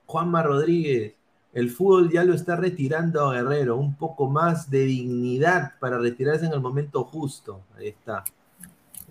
Juanma 0.05 0.43
Rodríguez, 0.43 1.15
el 1.53 1.69
fútbol 1.69 2.11
ya 2.11 2.23
lo 2.23 2.33
está 2.33 2.55
retirando 2.55 3.27
a 3.27 3.33
Guerrero, 3.33 3.77
un 3.77 3.95
poco 3.95 4.29
más 4.29 4.69
de 4.69 4.85
dignidad 4.85 5.73
para 5.79 5.97
retirarse 5.97 6.45
en 6.45 6.53
el 6.53 6.61
momento 6.61 7.03
justo. 7.03 7.61
Ahí 7.77 7.89
está. 7.89 8.23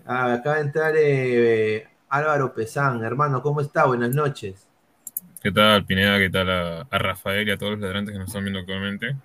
Ah, 0.05 0.33
acaba 0.33 0.55
de 0.55 0.61
entrar 0.61 0.93
eh, 0.97 1.87
Álvaro 2.09 2.53
Pesán, 2.53 3.03
hermano, 3.03 3.41
¿cómo 3.41 3.61
está? 3.61 3.85
Buenas 3.85 4.15
noches. 4.15 4.67
¿Qué 5.41 5.51
tal, 5.51 5.85
Pineda? 5.85 6.17
¿Qué 6.17 6.29
tal 6.29 6.49
a, 6.49 6.87
Rafael 6.91 7.47
y 7.47 7.51
a 7.51 7.57
todos 7.57 7.73
los 7.73 7.81
ladrantes 7.81 8.13
que 8.13 8.19
nos 8.19 8.27
están 8.27 8.43
viendo 8.43 8.59
actualmente? 8.59 9.15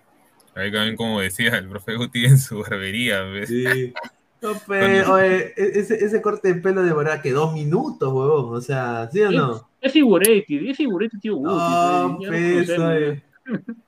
Ahí 0.54 0.70
también, 0.72 0.96
como 0.96 1.20
decía 1.20 1.56
el 1.56 1.68
profe 1.68 1.96
Guti 1.96 2.24
en 2.26 2.38
su 2.38 2.60
barbería. 2.60 3.24
Sí. 3.46 3.92
No, 4.40 4.52
pero, 4.66 5.18
e, 5.20 5.54
ese, 5.56 6.20
corte 6.20 6.52
de 6.52 6.60
pelo 6.60 6.82
demoraba 6.82 7.22
que 7.22 7.32
dos 7.32 7.54
minutos, 7.54 8.12
huevón. 8.12 8.54
O 8.54 8.60
sea, 8.60 9.08
¿sí 9.10 9.20
o 9.22 9.30
no? 9.30 9.68
Es, 9.80 9.92
figuretti, 9.92 10.68
es 10.68 10.76
figuretti, 10.76 11.18
tío 11.18 11.36
Guti. 11.36 11.54
No, 11.54 12.18
pues, 12.18 12.68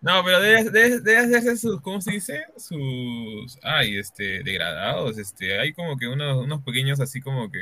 no, 0.00 0.22
pero 0.22 0.40
debe, 0.40 1.16
hacerse 1.16 1.56
sus, 1.56 1.80
¿cómo 1.80 2.00
se 2.00 2.12
dice? 2.12 2.44
Sus, 2.56 3.58
ay, 3.62 3.96
este, 3.96 4.42
degradados, 4.42 5.16
este, 5.18 5.58
hay 5.58 5.72
como 5.72 5.96
que 5.96 6.08
unos, 6.08 6.44
unos 6.44 6.62
pequeños 6.62 7.00
así 7.00 7.22
como 7.22 7.50
que 7.50 7.60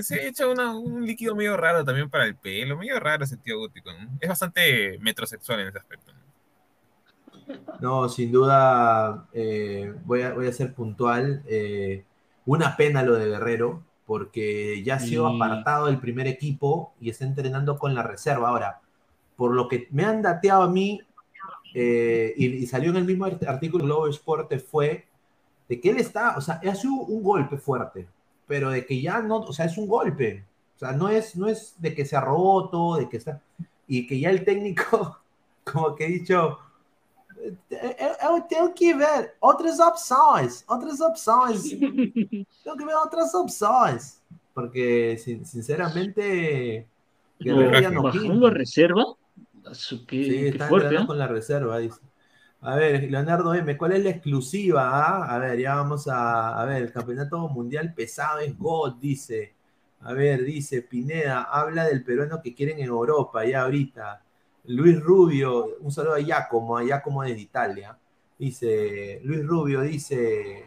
se 0.00 0.28
echa 0.28 0.46
un 0.46 1.04
líquido 1.06 1.34
medio 1.34 1.56
raro 1.56 1.84
también 1.84 2.08
para 2.08 2.24
el 2.24 2.36
pelo, 2.36 2.76
medio 2.76 3.00
raro 3.00 3.24
ese 3.24 3.36
tío 3.36 3.58
gótico. 3.58 3.90
Es 4.20 4.28
bastante 4.28 4.98
metrosexual 5.00 5.60
en 5.60 5.68
ese 5.68 5.78
aspecto. 5.78 6.12
No, 7.80 8.08
sin 8.08 8.30
duda, 8.30 9.26
eh, 9.32 9.94
voy, 10.04 10.22
a, 10.22 10.34
voy 10.34 10.46
a 10.46 10.52
ser 10.52 10.74
puntual. 10.74 11.42
Eh, 11.46 12.04
una 12.46 12.76
pena 12.76 13.02
lo 13.02 13.14
de 13.14 13.28
Guerrero, 13.28 13.82
porque 14.06 14.82
ya 14.82 14.96
ha 14.96 15.00
sido 15.00 15.26
apartado 15.26 15.86
del 15.86 15.98
primer 15.98 16.26
equipo 16.26 16.92
y 17.00 17.10
está 17.10 17.24
entrenando 17.24 17.78
con 17.78 17.94
la 17.94 18.02
reserva. 18.02 18.48
Ahora, 18.48 18.80
por 19.36 19.54
lo 19.54 19.68
que 19.68 19.88
me 19.90 20.04
han 20.04 20.20
dateado 20.20 20.62
a 20.62 20.70
mí, 20.70 21.00
eh, 21.74 22.34
y, 22.36 22.66
salió 22.66 22.90
en 22.90 22.96
el 22.96 23.04
mismo 23.04 23.24
artículo 23.24 23.84
Globo 23.84 24.08
Esporte, 24.08 24.58
fue 24.58 25.06
de 25.68 25.80
que 25.80 25.90
él 25.90 25.98
está, 25.98 26.36
o 26.36 26.40
sea, 26.40 26.60
ha 26.68 26.74
sido 26.74 26.94
un 26.94 27.22
golpe 27.22 27.56
fuerte 27.56 28.08
pero 28.50 28.72
de 28.72 28.84
que 28.84 29.00
ya 29.00 29.22
no, 29.22 29.36
o 29.36 29.52
sea, 29.52 29.66
es 29.66 29.78
un 29.78 29.86
golpe. 29.86 30.44
O 30.74 30.78
sea, 30.80 30.90
no 30.90 31.08
es, 31.08 31.36
no 31.36 31.46
es 31.46 31.76
de 31.78 31.94
que 31.94 32.04
se 32.04 32.16
ha 32.16 32.20
roto, 32.20 32.96
de 32.96 33.08
que 33.08 33.18
está. 33.18 33.40
Y 33.86 34.08
que 34.08 34.18
ya 34.18 34.30
el 34.30 34.44
técnico, 34.44 35.20
como 35.64 35.94
que 35.94 36.06
he 36.06 36.08
dicho, 36.08 36.58
eh, 37.70 37.96
tengo 38.48 38.74
que 38.74 38.94
ver 38.94 39.34
otras 39.40 39.80
opciones, 39.80 40.64
otras 40.66 41.00
opciones. 41.00 41.70
tengo 41.70 42.76
que 42.76 42.84
ver 42.84 42.94
otras 43.04 43.34
opciones. 43.34 44.22
Porque, 44.52 45.16
sinceramente, 45.18 46.86
Guerrero 47.38 47.80
ya 47.80 47.90
no 47.90 48.50
reserva? 48.50 49.04
Qué, 50.06 50.24
sí, 50.24 50.46
está 50.48 50.68
fuerte, 50.68 51.06
con 51.06 51.18
la 51.18 51.26
reserva, 51.26 51.78
dice. 51.78 52.00
A 52.62 52.76
ver, 52.76 53.10
Leonardo 53.10 53.54
M, 53.54 53.76
¿cuál 53.78 53.92
es 53.92 54.04
la 54.04 54.10
exclusiva? 54.10 54.90
Ah? 54.90 55.34
A 55.34 55.38
ver, 55.38 55.58
ya 55.58 55.76
vamos 55.76 56.08
a, 56.08 56.60
a 56.60 56.64
ver, 56.66 56.82
el 56.82 56.92
campeonato 56.92 57.48
mundial 57.48 57.94
pesado 57.94 58.40
es 58.40 58.56
God, 58.58 58.96
dice. 58.96 59.54
A 60.00 60.12
ver, 60.12 60.44
dice 60.44 60.82
Pineda, 60.82 61.42
habla 61.42 61.84
del 61.84 62.02
peruano 62.02 62.40
que 62.42 62.54
quieren 62.54 62.78
en 62.78 62.86
Europa, 62.86 63.44
ya 63.44 63.62
ahorita. 63.62 64.22
Luis 64.64 65.00
Rubio, 65.00 65.76
un 65.80 65.90
saludo 65.90 66.14
a 66.14 66.20
Giacomo, 66.20 66.76
a 66.76 66.84
Giacomo 66.84 67.22
de 67.22 67.30
Italia. 67.30 67.96
Dice, 68.38 69.20
Luis 69.24 69.44
Rubio 69.46 69.82
dice, 69.82 70.66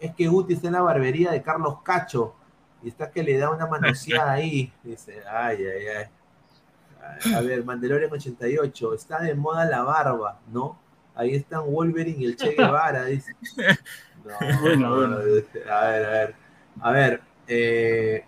es 0.00 0.14
que 0.14 0.26
Guti 0.26 0.54
está 0.54 0.68
en 0.68 0.74
la 0.74 0.82
barbería 0.82 1.32
de 1.32 1.42
Carlos 1.42 1.82
Cacho 1.82 2.34
y 2.82 2.88
está 2.88 3.10
que 3.10 3.22
le 3.22 3.38
da 3.38 3.50
una 3.50 3.66
manoseada 3.66 4.32
ahí. 4.32 4.72
Dice, 4.82 5.22
ay, 5.30 5.58
ay, 5.64 5.86
ay. 5.86 7.34
A 7.34 7.40
ver, 7.40 7.64
Mandalorian 7.64 8.10
88, 8.10 8.94
está 8.94 9.20
de 9.20 9.34
moda 9.34 9.66
la 9.66 9.82
barba, 9.82 10.40
¿no? 10.50 10.78
Ahí 11.14 11.34
están 11.34 11.70
Wolverine 11.70 12.18
y 12.18 12.24
el 12.24 12.36
Che 12.36 12.52
Guevara, 12.52 13.04
dice. 13.04 13.36
bueno, 14.62 14.96
bueno. 14.96 15.16
A 15.16 15.80
ver, 15.86 16.04
a 16.04 16.10
ver. 16.10 16.34
A 16.80 16.90
ver, 16.90 17.20
eh, 17.46 18.24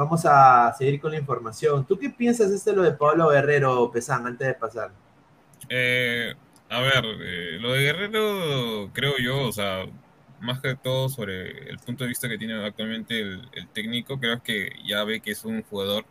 vamos 0.00 0.24
a 0.24 0.72
seguir 0.78 0.98
con 0.98 1.12
la 1.12 1.18
información. 1.18 1.84
¿Tú 1.84 1.98
qué 1.98 2.08
piensas 2.08 2.48
de 2.48 2.56
este 2.56 2.72
lo 2.72 2.82
de 2.82 2.92
Pablo 2.92 3.28
Guerrero, 3.28 3.90
Pesán, 3.92 4.26
antes 4.26 4.48
de 4.48 4.54
pasar? 4.54 4.90
Eh, 5.68 6.34
a 6.70 6.80
ver, 6.80 7.04
eh, 7.04 7.58
lo 7.60 7.74
de 7.74 7.82
Guerrero, 7.82 8.90
creo 8.94 9.18
yo, 9.18 9.42
o 9.42 9.52
sea, 9.52 9.84
más 10.40 10.60
que 10.60 10.74
todo 10.74 11.10
sobre 11.10 11.68
el 11.68 11.78
punto 11.80 12.04
de 12.04 12.08
vista 12.08 12.30
que 12.30 12.38
tiene 12.38 12.64
actualmente 12.64 13.20
el, 13.20 13.68
técnico, 13.74 14.18
creo 14.18 14.42
que 14.42 14.70
ya 14.86 15.04
ve 15.04 15.20
que 15.20 15.32
es 15.32 15.44
un 15.44 15.62
jugador 15.64 16.06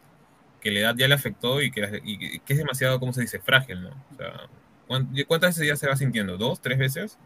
que 0.62 0.70
la 0.70 0.82
edad 0.82 0.96
ya 0.96 1.08
le 1.08 1.16
afectó 1.16 1.60
y 1.60 1.72
que, 1.72 2.00
y 2.04 2.40
que 2.42 2.54
es 2.54 2.60
demasiado, 2.60 3.00
¿cómo 3.00 3.12
se 3.12 3.22
dice?, 3.22 3.40
frágil, 3.40 3.82
¿no? 3.82 3.90
O 4.14 4.16
sea, 4.16 4.50
¿Cuántas 5.28 5.56
veces 5.56 5.68
ya 5.68 5.76
se 5.76 5.88
va 5.88 5.96
sintiendo? 5.96 6.38
¿Dos, 6.38 6.62
tres 6.62 6.78
veces? 6.78 7.18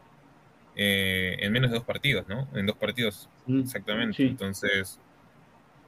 Eh, 0.77 1.35
en 1.39 1.51
menos 1.51 1.71
de 1.71 1.77
dos 1.77 1.85
partidos, 1.85 2.25
¿no? 2.29 2.47
En 2.53 2.65
dos 2.65 2.77
partidos, 2.77 3.29
mm, 3.47 3.61
exactamente. 3.61 4.23
Entonces, 4.23 4.99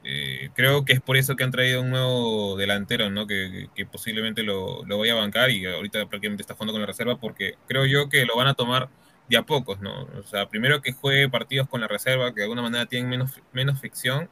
eh, 0.08 0.52
creo 0.54 0.86
que 0.86 0.94
es 0.94 1.02
por 1.02 1.18
eso 1.18 1.36
que 1.36 1.44
han 1.44 1.52
traído 1.52 1.82
un 1.82 1.90
nuevo 1.90 2.56
delantero, 2.56 3.10
¿no? 3.10 3.26
Que, 3.26 3.70
posiblemente 3.92 4.44
lo, 4.44 4.86
lo, 4.86 4.98
voy 4.98 5.10
a 5.10 5.16
bancar 5.16 5.50
y 5.50 5.66
ahorita 5.66 6.06
prácticamente 6.08 6.44
está 6.44 6.54
jugando 6.54 6.74
con 6.74 6.82
la 6.82 6.88
reserva 6.88 7.18
porque 7.18 7.56
creo 7.68 7.86
yo 7.86 8.08
que 8.08 8.26
lo 8.26 8.38
van 8.38 8.48
a 8.48 8.54
tomar 8.54 8.90
de 9.28 9.38
a 9.38 9.44
pocos, 9.44 9.80
¿no? 9.82 10.04
O 10.20 10.24
sea, 10.24 10.48
primero 10.50 10.82
que 10.82 10.94
juegue 10.94 11.30
partidos 11.30 11.68
con 11.68 11.82
la 11.82 11.88
reserva 11.88 12.30
que 12.34 12.42
de 12.42 12.44
alguna 12.44 12.62
manera 12.62 12.86
tienen 12.86 13.10
menos, 13.10 13.42
menos 13.54 13.80
ficción 13.82 14.30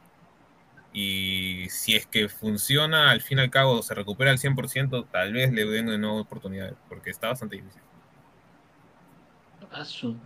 Y 0.92 1.66
si 1.70 1.96
es 1.96 2.06
que 2.06 2.28
funciona, 2.28 3.10
al 3.10 3.20
fin 3.20 3.38
y 3.38 3.42
al 3.42 3.50
cabo 3.50 3.82
se 3.82 3.94
recupera 3.94 4.30
al 4.30 4.38
100%, 4.38 5.08
tal 5.10 5.32
vez 5.32 5.52
le 5.52 5.64
den 5.66 5.86
de 5.86 5.98
nuevo 5.98 6.20
oportunidades, 6.20 6.74
porque 6.88 7.10
está 7.10 7.28
bastante 7.28 7.56
difícil. 7.56 7.82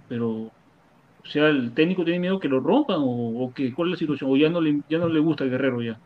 Pero, 0.08 0.52
o 1.28 1.30
sea, 1.30 1.48
¿el 1.48 1.72
técnico 1.74 2.04
tiene 2.04 2.20
miedo 2.20 2.40
que 2.40 2.48
lo 2.48 2.58
rompan 2.60 2.96
o, 3.00 3.44
o 3.44 3.52
que, 3.52 3.74
cuál 3.74 3.88
es 3.88 3.92
la 3.92 3.98
situación? 3.98 4.30
¿O 4.30 4.36
ya 4.36 4.48
no 4.48 4.62
le, 4.62 4.80
ya 4.88 4.96
no 4.96 5.08
le 5.08 5.20
gusta 5.20 5.44
el 5.44 5.50
Guerrero 5.50 5.82
ya? 5.82 5.98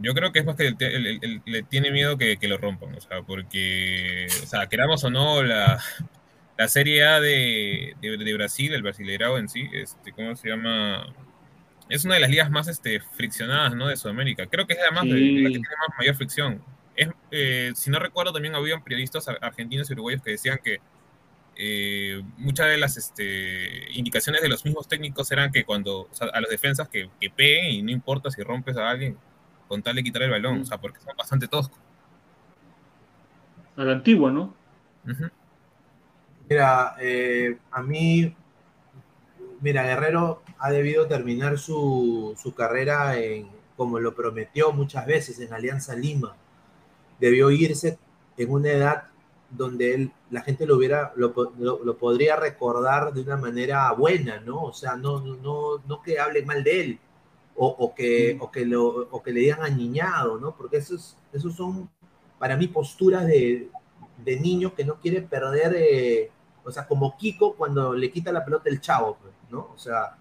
Yo 0.00 0.12
creo 0.14 0.32
que 0.32 0.40
es 0.40 0.44
más 0.44 0.56
que 0.56 0.74
le 1.44 1.62
tiene 1.62 1.92
miedo 1.92 2.18
que, 2.18 2.36
que, 2.36 2.48
lo 2.48 2.58
rompan, 2.58 2.92
o 2.96 3.00
sea, 3.00 3.22
porque, 3.22 4.26
o 4.42 4.46
sea, 4.46 4.66
queramos 4.66 5.04
o 5.04 5.10
no, 5.10 5.44
la, 5.44 5.78
la 6.58 6.68
Serie 6.68 7.04
A 7.04 7.20
de, 7.20 7.94
de, 8.00 8.34
Brasil, 8.34 8.74
el 8.74 8.82
Brasileirao 8.82 9.38
en 9.38 9.48
sí, 9.48 9.68
este, 9.72 10.10
¿cómo 10.10 10.34
se 10.34 10.48
llama? 10.48 11.06
Es 11.88 12.04
una 12.04 12.14
de 12.14 12.20
las 12.20 12.30
ligas 12.30 12.50
más 12.50 12.66
este, 12.66 12.98
friccionadas 12.98 13.76
¿no? 13.76 13.86
de 13.86 13.96
Sudamérica. 13.96 14.46
Creo 14.46 14.66
que 14.66 14.72
es 14.72 14.80
además 14.80 15.06
la 15.06 15.14
que 15.14 15.20
tiene 15.20 15.60
más 15.60 15.98
mayor 15.98 16.16
fricción. 16.16 16.60
Es, 16.96 17.10
eh, 17.30 17.70
si 17.76 17.90
no 17.90 18.00
recuerdo, 18.00 18.32
también 18.32 18.56
habían 18.56 18.82
periodistas 18.82 19.28
argentinos 19.28 19.88
y 19.88 19.92
uruguayos 19.92 20.22
que 20.22 20.32
decían 20.32 20.58
que 20.64 20.80
eh, 21.56 22.22
muchas 22.38 22.66
de 22.68 22.78
las 22.78 22.96
este, 22.96 23.92
indicaciones 23.92 24.42
de 24.42 24.48
los 24.48 24.64
mismos 24.64 24.88
técnicos 24.88 25.30
eran 25.30 25.52
que 25.52 25.64
cuando 25.64 26.08
a 26.32 26.40
los 26.40 26.50
defensas 26.50 26.88
que, 26.88 27.08
que, 27.20 27.30
peguen 27.30 27.72
y 27.72 27.82
no 27.82 27.90
importa 27.90 28.30
si 28.30 28.42
rompes 28.42 28.76
a 28.76 28.90
alguien 28.90 29.16
con 29.68 29.82
tal 29.82 29.96
de 29.96 30.02
quitar 30.02 30.22
el 30.22 30.30
balón, 30.30 30.62
o 30.62 30.64
sea, 30.64 30.78
porque 30.78 31.00
son 31.00 31.16
bastante 31.16 31.48
toscos. 31.48 31.78
A 33.76 33.84
la 33.84 33.92
antigua, 33.92 34.30
¿no? 34.30 34.54
Mira, 36.48 36.94
eh, 37.00 37.58
a 37.70 37.82
mí, 37.82 38.34
mira, 39.60 39.82
Guerrero 39.84 40.42
ha 40.58 40.70
debido 40.70 41.06
terminar 41.06 41.58
su, 41.58 42.34
su, 42.40 42.54
carrera 42.54 43.18
en, 43.18 43.48
como 43.76 43.98
lo 43.98 44.14
prometió 44.14 44.72
muchas 44.72 45.06
veces 45.06 45.40
en 45.40 45.52
Alianza 45.52 45.94
Lima. 45.94 46.36
Debió 47.18 47.50
irse 47.50 47.98
en 48.36 48.50
una 48.50 48.70
edad 48.70 49.04
donde 49.56 49.94
él, 49.94 50.12
la 50.30 50.42
gente 50.42 50.66
lo 50.66 50.76
hubiera, 50.76 51.12
lo, 51.16 51.32
lo, 51.58 51.96
podría 51.96 52.36
recordar 52.36 53.12
de 53.12 53.22
una 53.22 53.36
manera 53.36 53.92
buena, 53.92 54.40
¿no? 54.40 54.62
O 54.62 54.72
sea, 54.72 54.96
no, 54.96 55.20
no, 55.20 55.78
no 55.86 56.02
que 56.02 56.18
hable 56.18 56.44
mal 56.44 56.64
de 56.64 56.80
él 56.80 57.00
o, 57.56 57.66
o 57.66 57.94
que, 57.94 58.36
o, 58.40 58.50
que 58.50 58.64
lo, 58.66 58.86
o 59.10 59.22
que 59.22 59.32
le 59.32 59.40
digan 59.40 59.62
añiñado, 59.62 60.38
¿no? 60.38 60.56
Porque 60.56 60.78
esos, 60.78 61.16
esos 61.32 61.54
son, 61.54 61.88
para 62.38 62.56
mí, 62.56 62.68
posturas 62.68 63.26
de, 63.26 63.68
de 64.24 64.40
niño 64.40 64.74
que 64.74 64.84
no 64.84 65.00
quiere 65.00 65.22
perder, 65.22 65.74
eh, 65.76 66.30
o 66.64 66.70
sea, 66.70 66.86
como 66.86 67.16
Kiko 67.16 67.54
cuando 67.54 67.94
le 67.94 68.10
quita 68.10 68.32
la 68.32 68.44
pelota 68.44 68.68
el 68.68 68.80
chavo, 68.80 69.18
¿no? 69.50 69.70
O 69.74 69.78
sea, 69.78 70.16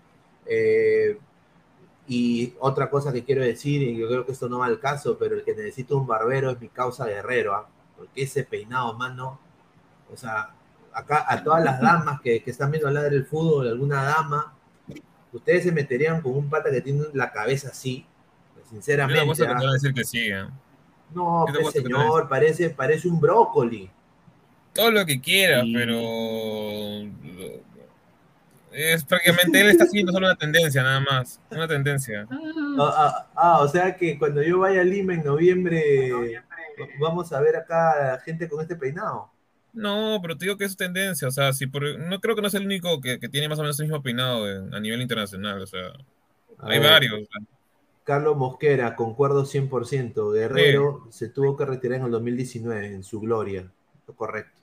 eh, 0.45 1.17
y 2.07 2.53
otra 2.59 2.89
cosa 2.89 3.13
que 3.13 3.23
quiero 3.23 3.41
decir, 3.43 3.81
y 3.81 3.95
yo 3.95 4.07
creo 4.07 4.25
que 4.25 4.33
esto 4.33 4.49
no 4.49 4.59
va 4.59 4.65
al 4.65 4.79
caso, 4.79 5.17
pero 5.17 5.35
el 5.35 5.43
que 5.43 5.55
necesita 5.55 5.95
un 5.95 6.05
barbero 6.05 6.51
es 6.51 6.59
mi 6.59 6.69
causa 6.69 7.05
guerrero, 7.05 7.55
¿ah? 7.55 7.67
Porque 7.97 8.23
ese 8.23 8.43
peinado, 8.43 8.93
mano, 8.93 9.39
o 10.11 10.17
sea, 10.17 10.51
acá 10.93 11.25
a 11.27 11.43
todas 11.43 11.63
las 11.63 11.81
damas 11.81 12.21
que, 12.21 12.43
que 12.43 12.51
están 12.51 12.71
viendo 12.71 12.87
hablar 12.87 13.09
del 13.09 13.25
fútbol, 13.25 13.67
alguna 13.67 14.03
dama, 14.03 14.53
ustedes 15.31 15.63
se 15.63 15.71
meterían 15.71 16.21
con 16.21 16.33
un 16.33 16.49
pata 16.49 16.71
que 16.71 16.81
tiene 16.81 17.03
la 17.13 17.31
cabeza 17.31 17.69
así, 17.69 18.05
sinceramente. 18.69 19.25
Yo 19.25 19.33
te 19.33 19.51
¿ah? 19.51 19.71
decir 19.73 19.93
que 19.93 20.03
sí, 20.03 20.27
¿eh? 20.27 20.45
No, 21.13 21.45
pues, 21.47 21.71
señor, 21.71 22.27
parece, 22.27 22.69
parece 22.71 23.07
un 23.07 23.19
brócoli. 23.19 23.89
Todo 24.73 24.89
lo 24.89 25.05
que 25.05 25.21
quiera, 25.21 25.63
pero 25.71 25.99
es 28.73 29.03
prácticamente 29.05 29.61
él 29.61 29.69
está 29.69 29.85
siguiendo 29.85 30.11
solo 30.11 30.25
una 30.25 30.35
tendencia, 30.35 30.81
nada 30.81 30.99
más. 30.99 31.39
Una 31.51 31.67
tendencia. 31.67 32.27
Ah, 32.31 32.37
ah, 32.79 33.27
ah, 33.35 33.59
o 33.61 33.67
sea 33.67 33.95
que 33.95 34.17
cuando 34.17 34.41
yo 34.41 34.59
vaya 34.59 34.81
a 34.81 34.83
Lima 34.83 35.13
en 35.13 35.23
noviembre, 35.23 36.41
vamos 36.99 37.31
a 37.33 37.41
ver 37.41 37.55
acá 37.55 38.19
gente 38.25 38.47
con 38.47 38.61
este 38.61 38.75
peinado. 38.75 39.31
No, 39.73 40.19
pero 40.21 40.37
te 40.37 40.45
digo 40.45 40.57
que 40.57 40.65
es 40.65 40.77
tendencia. 40.77 41.27
O 41.27 41.31
sea, 41.31 41.51
si 41.51 41.67
por, 41.67 41.99
no 41.99 42.19
creo 42.21 42.35
que 42.35 42.41
no 42.41 42.47
es 42.47 42.53
el 42.53 42.65
único 42.65 43.01
que, 43.01 43.19
que 43.19 43.29
tiene 43.29 43.49
más 43.49 43.57
o 43.57 43.63
menos 43.63 43.79
el 43.79 43.87
mismo 43.87 44.03
peinado 44.03 44.45
a 44.71 44.79
nivel 44.79 45.01
internacional. 45.01 45.61
O 45.61 45.67
sea, 45.67 45.93
hay 46.59 46.79
varios. 46.79 47.27
Carlos 48.03 48.37
Mosquera, 48.37 48.95
concuerdo 48.95 49.45
100%. 49.45 50.33
Guerrero 50.33 51.07
se 51.09 51.29
tuvo 51.29 51.55
que 51.55 51.65
retirar 51.65 51.99
en 51.99 52.05
el 52.05 52.11
2019, 52.11 52.87
en 52.87 53.03
su 53.03 53.19
gloria. 53.19 53.71
Correcto. 54.15 54.61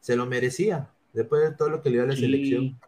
Se 0.00 0.14
lo 0.14 0.26
merecía, 0.26 0.90
después 1.12 1.42
de 1.42 1.56
todo 1.56 1.70
lo 1.70 1.82
que 1.82 1.90
le 1.90 1.96
dio 1.96 2.04
a 2.04 2.08
la 2.08 2.16
selección. 2.16 2.78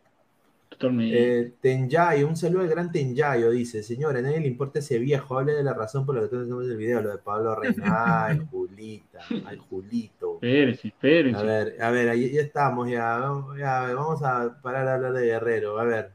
Totalmente. 0.69 1.41
Eh, 1.41 1.53
Tenyayo, 1.61 2.29
un 2.29 2.37
saludo 2.37 2.63
al 2.63 2.69
gran 2.69 2.93
Tenyayo, 2.93 3.51
dice, 3.51 3.83
señora, 3.83 4.19
a 4.19 4.23
nadie 4.23 4.41
le 4.41 4.49
importa 4.49 4.79
ese 4.79 4.99
viejo, 4.99 5.39
hable 5.39 5.55
de 5.55 5.63
la 5.63 5.75
razón 5.75 6.05
por 6.05 6.15
la 6.15 6.23
que 6.23 6.29
tenemos 6.29 6.65
el 6.65 6.77
video, 6.77 7.01
lo 7.01 7.11
de 7.11 7.19
Pablo 7.19 7.55
Reina, 7.55 8.27
ay, 8.27 8.39
Julita, 8.51 9.21
ay, 9.47 9.59
Julito. 9.69 10.35
Espérense, 10.35 10.89
espérense. 10.89 11.41
A 11.41 11.45
ver, 11.45 11.83
a 11.83 11.91
ver, 11.91 12.09
ahí 12.11 12.31
ya 12.33 12.43
estamos, 12.43 12.89
ya, 12.89 13.21
ya, 13.59 13.93
vamos 13.95 14.23
a 14.23 14.61
parar 14.63 14.87
a 14.89 14.95
hablar 14.95 15.13
de 15.15 15.27
Guerrero, 15.27 15.79
a 15.79 15.85
ver. 15.85 16.13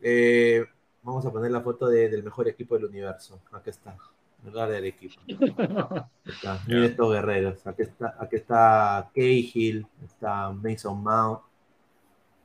Eh, 0.00 0.64
Vamos 1.04 1.26
a 1.26 1.30
poner 1.30 1.50
la 1.50 1.60
foto 1.60 1.86
de, 1.86 2.08
del 2.08 2.22
mejor 2.24 2.48
equipo 2.48 2.74
del 2.76 2.86
universo. 2.86 3.38
Aquí 3.52 3.68
está. 3.68 3.94
lugar 4.42 4.70
del 4.70 4.86
equipo. 4.86 5.20
Está. 6.24 6.60
Miren 6.66 6.84
estos 6.84 7.12
guerreros. 7.12 7.66
Aquí 7.66 7.82
está, 7.82 8.16
aquí 8.18 8.36
está 8.36 9.10
Cahill, 9.14 9.86
está 10.02 10.50
Mason 10.50 11.02
Mount. 11.02 11.40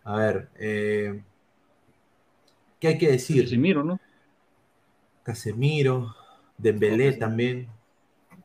A 0.10 0.16
ver, 0.16 0.50
eh, 0.56 1.22
¿qué 2.80 2.88
hay 2.88 2.98
que 2.98 3.12
decir? 3.12 3.44
Casemiro, 3.44 3.84
¿no? 3.84 4.00
Casemiro, 5.22 6.16
Dembélé 6.58 7.12
también, 7.12 7.68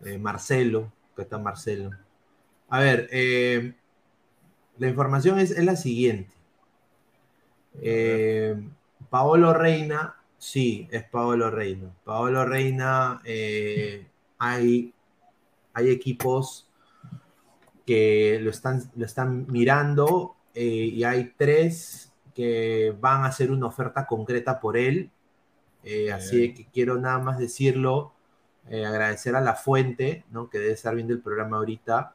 eh, 0.05 0.18
Marcelo, 0.18 0.92
acá 1.14 1.22
está 1.22 1.38
Marcelo. 1.38 1.90
A 2.68 2.81
ver, 2.81 3.09
eh, 3.11 3.72
la 4.77 4.88
información 4.88 5.38
es, 5.38 5.53
es 5.53 5.64
la 5.64 5.77
siguiente. 5.77 6.35
Paolo 9.09 9.55
Reina, 9.55 10.16
sí, 10.37 10.87
es 10.90 11.05
Paolo 11.05 11.50
Reina. 11.50 11.90
Paolo 12.05 12.44
Reina, 12.44 13.22
hay, 14.38 14.92
hay 15.72 15.90
equipos 15.90 16.68
que 17.87 18.38
lo 18.42 18.50
están, 18.50 18.83
lo 18.96 19.07
están 19.07 19.46
mirando 19.48 20.34
eh, 20.55 20.64
y 20.64 21.05
hay 21.05 21.33
tres 21.37 22.12
que 22.35 22.95
van 23.01 23.23
a 23.23 23.27
hacer 23.27 23.51
una 23.51 23.67
oferta 23.67 24.07
concreta 24.07 24.61
por 24.61 24.77
él. 24.77 25.11
Eh, 25.85 26.11
así 26.12 26.55
que 26.55 26.67
quiero 26.67 26.99
nada 26.99 27.19
más 27.19 27.38
decirlo, 27.38 28.12
agradecer 28.67 29.37
a 29.37 29.43
la 29.43 29.55
fuente, 29.55 30.25
¿no? 30.31 30.49
que 30.49 30.59
debe 30.59 30.73
estar 30.73 30.95
viendo 30.95 31.12
el 31.12 31.21
programa 31.21 31.59
ahorita 31.59 32.14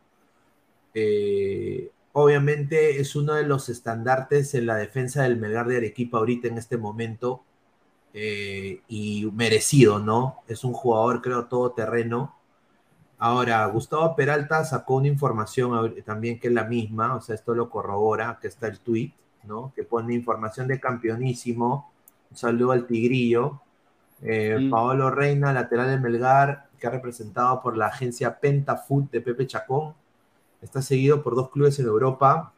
obviamente 2.13 2.99
es 2.99 3.15
uno 3.15 3.33
de 3.33 3.43
los 3.43 3.69
estandartes 3.69 4.53
en 4.53 4.65
la 4.65 4.75
defensa 4.75 5.23
del 5.23 5.37
Melgar 5.37 5.67
de 5.67 5.77
Arequipa 5.77 6.17
ahorita 6.17 6.47
en 6.47 6.57
este 6.57 6.77
momento 6.77 7.43
eh, 8.13 8.81
y 8.87 9.29
merecido, 9.33 9.99
¿no? 9.99 10.43
Es 10.47 10.63
un 10.63 10.73
jugador, 10.73 11.21
creo, 11.21 11.45
todoterreno. 11.45 12.35
Ahora, 13.19 13.65
Gustavo 13.67 14.15
Peralta 14.15 14.63
sacó 14.65 14.95
una 14.95 15.07
información 15.07 15.95
también 16.05 16.39
que 16.39 16.47
es 16.47 16.53
la 16.53 16.63
misma, 16.63 17.15
o 17.15 17.21
sea, 17.21 17.35
esto 17.35 17.53
lo 17.53 17.69
corrobora, 17.69 18.39
que 18.41 18.47
está 18.47 18.67
el 18.67 18.79
tweet, 18.79 19.11
¿no? 19.43 19.73
Que 19.75 19.83
pone 19.83 20.13
información 20.13 20.67
de 20.67 20.79
campeonísimo. 20.79 21.91
Un 22.31 22.37
saludo 22.37 22.71
al 22.71 22.87
Tigrillo. 22.87 23.61
Eh, 24.21 24.67
Paolo 24.71 25.11
Reina, 25.11 25.53
lateral 25.53 25.89
de 25.89 25.99
Melgar, 25.99 26.69
que 26.79 26.87
ha 26.87 26.89
representado 26.89 27.61
por 27.61 27.77
la 27.77 27.87
agencia 27.87 28.39
Pentafood 28.39 29.05
de 29.11 29.21
Pepe 29.21 29.47
Chacón 29.47 29.93
Está 30.61 30.81
seguido 30.81 31.23
por 31.23 31.35
dos 31.35 31.51
clubes 31.51 31.79
en 31.79 31.85
Europa, 31.85 32.53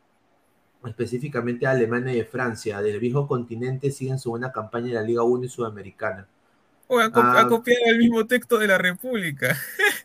específicamente 0.86 1.68
Alemania 1.68 2.14
y 2.14 2.24
Francia. 2.24 2.82
Del 2.82 3.00
viejo 3.00 3.28
continente 3.28 3.92
siguen 3.92 4.18
su 4.18 4.32
buena 4.32 4.52
campaña 4.52 4.88
en 4.88 4.96
la 4.96 5.02
Liga 5.04 5.24
1 5.24 5.46
y 5.46 5.50
Sudamericana. 5.50 6.28
ha, 6.90 7.48
copiado 7.48 7.86
el 7.86 8.00
mismo 8.00 8.26
texto 8.26 8.58
de 8.58 8.68
la 8.68 8.80
República. 8.80 9.56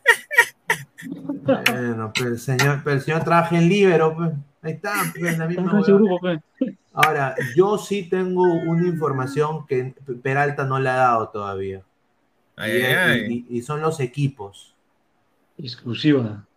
Bueno, 1.05 2.11
pero 2.13 2.29
el 2.29 2.39
señor, 2.39 2.81
pero 2.83 2.95
el 2.95 3.01
señor 3.01 3.23
trabaja 3.23 3.57
en 3.57 3.69
Libero, 3.69 4.15
pues. 4.15 4.31
Ahí 4.61 4.73
está, 4.73 4.93
pues, 5.17 5.33
en 5.33 5.39
la 5.39 5.47
misma 5.47 5.81
pues. 6.19 6.39
Ahora, 6.93 7.35
yo 7.55 7.77
sí 7.77 8.09
tengo 8.09 8.43
una 8.43 8.87
información 8.87 9.65
que 9.67 9.93
Peralta 10.21 10.65
no 10.65 10.79
le 10.79 10.89
ha 10.89 10.95
dado 10.95 11.29
todavía. 11.29 11.83
y, 13.29 13.61
son 13.61 13.81
los 13.81 13.99
equipos. 13.99 14.73
Exclusiva 15.57 16.47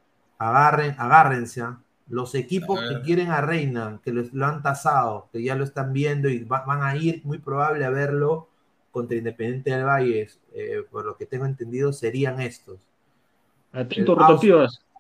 agarren, 0.40 0.96
agárrense. 0.98 1.60
¿ah? 1.60 1.78
Los 2.08 2.34
equipos 2.34 2.80
que 2.80 3.02
quieren 3.02 3.30
a 3.30 3.40
Reina, 3.40 4.00
que 4.02 4.12
lo, 4.12 4.46
han 4.46 4.62
tasado, 4.62 5.28
que 5.32 5.42
ya 5.42 5.54
lo 5.54 5.62
están 5.62 5.92
viendo 5.92 6.28
y 6.28 6.42
van 6.42 6.82
a 6.82 6.96
ir 6.96 7.20
muy 7.24 7.38
probable 7.38 7.84
a 7.84 7.90
verlo 7.90 8.48
contra 8.90 9.16
Independiente 9.16 9.70
del 9.70 9.84
Valle, 9.84 10.28
eh, 10.52 10.82
por 10.90 11.04
lo 11.04 11.16
que 11.16 11.26
tengo 11.26 11.44
entendido, 11.44 11.92
serían 11.92 12.40
estos. 12.40 12.80
El, 13.72 13.88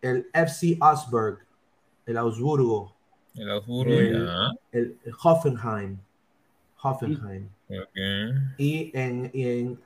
el 0.02 0.28
FC 0.32 0.76
Augsburg, 0.80 1.38
el 2.06 2.16
Augsburgo. 2.16 2.94
El 3.34 3.50
Augsburgo, 3.50 4.00
ya. 4.00 4.50
El, 4.72 4.98
Hoffenheim. 5.22 5.98
Hoffenheim. 6.82 7.48
Y 8.58 8.90
en, 8.94 9.30
en, 9.34 9.80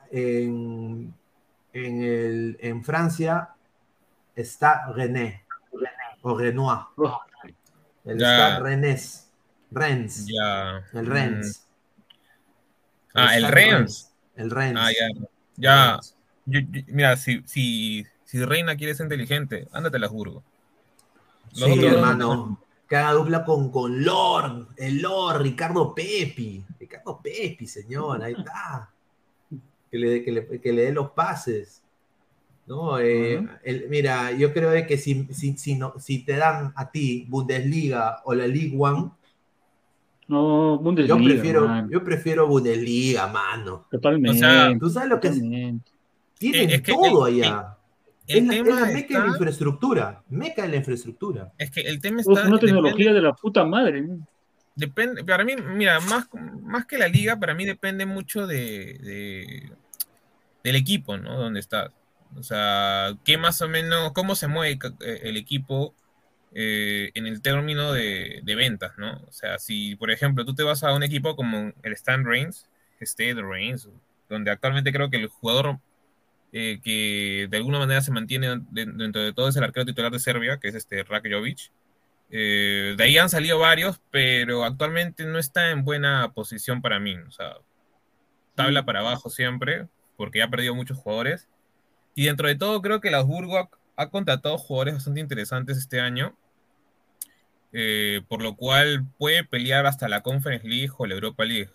en, 1.72 2.02
el, 2.02 2.56
en 2.60 2.84
Francia 2.84 3.50
está 4.34 4.92
René 4.92 5.44
o 6.22 6.38
Renoir. 6.38 6.80
Oh. 6.96 7.20
El 8.04 8.18
Ya. 8.18 8.48
está 8.48 8.60
Rennes. 8.60 9.30
Rennes. 9.70 10.26
Ya. 10.26 10.84
El 10.92 11.06
Rennes. 11.06 11.66
Ah, 13.14 13.36
el 13.36 13.44
Stade 13.44 13.54
Rennes. 13.54 14.14
El 14.36 14.50
Rennes. 14.50 14.82
Ah, 14.82 14.90
ya. 14.92 15.26
Ya. 15.56 16.00
Yo- 16.46 16.60
yo- 16.70 16.82
mira, 16.88 17.16
si, 17.16 17.42
si, 17.46 18.06
si 18.38 18.44
Reina 18.44 18.74
quiere 18.76 18.96
ser 18.96 19.04
inteligente, 19.04 19.68
ándate 19.72 19.96
a 19.96 20.00
Habsburgo. 20.06 20.42
Los 21.56 21.70
Sí, 21.70 21.78
otros- 21.78 21.92
hermano. 21.92 22.60
Que 22.88 22.96
haga 22.96 23.12
dupla 23.12 23.44
con, 23.44 23.70
con 23.70 24.04
Lord, 24.04 24.66
el 24.76 25.00
Lord, 25.00 25.40
Ricardo 25.42 25.94
Pepi. 25.94 26.64
Ricardo 26.80 27.20
Pepi, 27.22 27.66
señor, 27.66 28.22
ahí 28.24 28.34
está. 28.36 28.90
Que 29.90 29.98
le, 29.98 30.24
que 30.24 30.32
le- 30.32 30.60
que 30.60 30.72
le 30.72 30.82
dé 30.86 30.92
los 30.92 31.10
pases. 31.12 31.80
¿No? 32.66 32.98
Eh, 32.98 33.46
el- 33.62 33.88
mira, 33.88 34.32
yo 34.32 34.52
creo 34.52 34.70
de 34.70 34.84
que 34.86 34.98
si, 34.98 35.28
si, 35.32 35.56
si, 35.56 35.76
no, 35.76 35.94
si 36.00 36.24
te 36.24 36.34
dan 36.36 36.72
a 36.74 36.90
ti 36.90 37.24
Bundesliga 37.28 38.20
o 38.24 38.34
la 38.34 38.46
League 38.48 38.74
One, 38.76 39.10
No, 40.26 40.78
Bundesliga. 40.78 41.16
yo 41.18 41.24
prefiero, 41.24 41.88
yo 41.88 42.02
prefiero 42.04 42.46
Bundesliga, 42.48 43.28
mano. 43.28 43.86
Totalmente. 43.90 44.30
O 44.30 44.40
sea, 44.40 44.76
¿Tú 44.78 44.90
sabes 44.90 45.08
lo 45.08 45.20
que 45.20 45.28
es? 45.28 45.34
Tienen 46.38 46.70
es 46.70 46.82
que 46.82 46.92
todo 46.92 47.24
allá. 47.24 47.73
El 48.26 48.38
es 48.38 48.44
la, 48.44 48.52
tema 48.52 48.68
es 48.68 48.80
la 48.80 48.86
meca 48.86 49.06
de 49.08 49.14
la 49.14 49.18
está- 49.26 49.28
infraestructura. 49.36 50.22
Meca 50.28 50.62
de 50.62 50.68
la 50.68 50.76
infraestructura. 50.76 51.52
Es 51.58 51.70
que 51.70 51.80
el 51.82 52.00
tema 52.00 52.20
Uf, 52.24 52.28
está. 52.36 52.48
una 52.48 52.56
depende- 52.58 52.60
tecnología 52.66 53.12
de 53.12 53.20
la 53.22 53.32
puta 53.34 53.64
madre. 53.64 54.04
Depende, 54.76 55.22
para 55.24 55.44
mí, 55.44 55.54
mira, 55.56 56.00
más, 56.00 56.26
más 56.62 56.86
que 56.86 56.98
la 56.98 57.06
liga, 57.06 57.38
para 57.38 57.54
mí 57.54 57.64
depende 57.64 58.06
mucho 58.06 58.46
de, 58.46 58.98
de- 58.98 59.70
del 60.64 60.76
equipo, 60.76 61.16
¿no? 61.16 61.38
Donde 61.38 61.60
estás. 61.60 61.92
O 62.36 62.42
sea, 62.42 63.14
qué 63.24 63.38
más 63.38 63.60
o 63.62 63.68
menos, 63.68 64.12
cómo 64.12 64.34
se 64.34 64.48
mueve 64.48 64.78
el 65.22 65.36
equipo 65.36 65.94
eh, 66.56 67.10
en 67.14 67.26
el 67.26 67.40
término 67.42 67.92
de, 67.92 68.40
de 68.42 68.54
ventas, 68.56 68.92
¿no? 68.98 69.20
O 69.28 69.32
sea, 69.32 69.58
si, 69.58 69.94
por 69.96 70.10
ejemplo, 70.10 70.44
tú 70.44 70.54
te 70.54 70.62
vas 70.64 70.82
a 70.82 70.92
un 70.92 71.02
equipo 71.04 71.36
como 71.36 71.72
el 71.82 71.92
Stan 71.92 72.24
Reigns, 72.24 72.68
Stade 73.00 73.42
Reigns, 73.42 73.88
donde 74.28 74.50
actualmente 74.50 74.92
creo 74.92 75.10
que 75.10 75.18
el 75.18 75.26
jugador 75.28 75.78
eh, 76.56 76.78
que 76.84 77.48
de 77.50 77.56
alguna 77.56 77.80
manera 77.80 78.00
se 78.00 78.12
mantiene 78.12 78.60
de- 78.70 78.86
dentro 78.86 79.20
de 79.20 79.32
todo 79.32 79.48
es 79.48 79.56
el 79.56 79.64
arquero 79.64 79.84
titular 79.84 80.12
de 80.12 80.20
Serbia, 80.20 80.60
que 80.60 80.68
es 80.68 80.76
este 80.76 81.02
Rakovic. 81.02 81.72
Eh, 82.30 82.94
de 82.96 83.04
ahí 83.04 83.18
han 83.18 83.28
salido 83.28 83.58
varios, 83.58 84.00
pero 84.12 84.64
actualmente 84.64 85.26
no 85.26 85.40
está 85.40 85.72
en 85.72 85.84
buena 85.84 86.32
posición 86.32 86.80
para 86.80 87.00
mí. 87.00 87.16
O 87.16 87.30
sea, 87.32 87.56
tabla 88.54 88.84
para 88.84 89.00
abajo 89.00 89.30
siempre, 89.30 89.88
porque 90.16 90.38
ya 90.38 90.44
ha 90.44 90.50
perdido 90.50 90.76
muchos 90.76 90.96
jugadores. 90.96 91.48
Y 92.14 92.26
dentro 92.26 92.46
de 92.46 92.54
todo, 92.54 92.80
creo 92.80 93.00
que 93.00 93.08
el 93.08 93.16
Augsburgo 93.16 93.58
ha, 93.58 93.68
ha 93.96 94.10
contratado 94.10 94.56
jugadores 94.56 94.94
bastante 94.94 95.18
interesantes 95.18 95.76
este 95.76 96.00
año, 96.00 96.38
eh, 97.72 98.22
por 98.28 98.42
lo 98.42 98.54
cual 98.54 99.04
puede 99.18 99.42
pelear 99.42 99.86
hasta 99.86 100.06
la 100.08 100.22
Conference 100.22 100.68
League 100.68 100.92
o 100.96 101.06
la 101.06 101.14
Europa 101.14 101.44
League. 101.44 101.70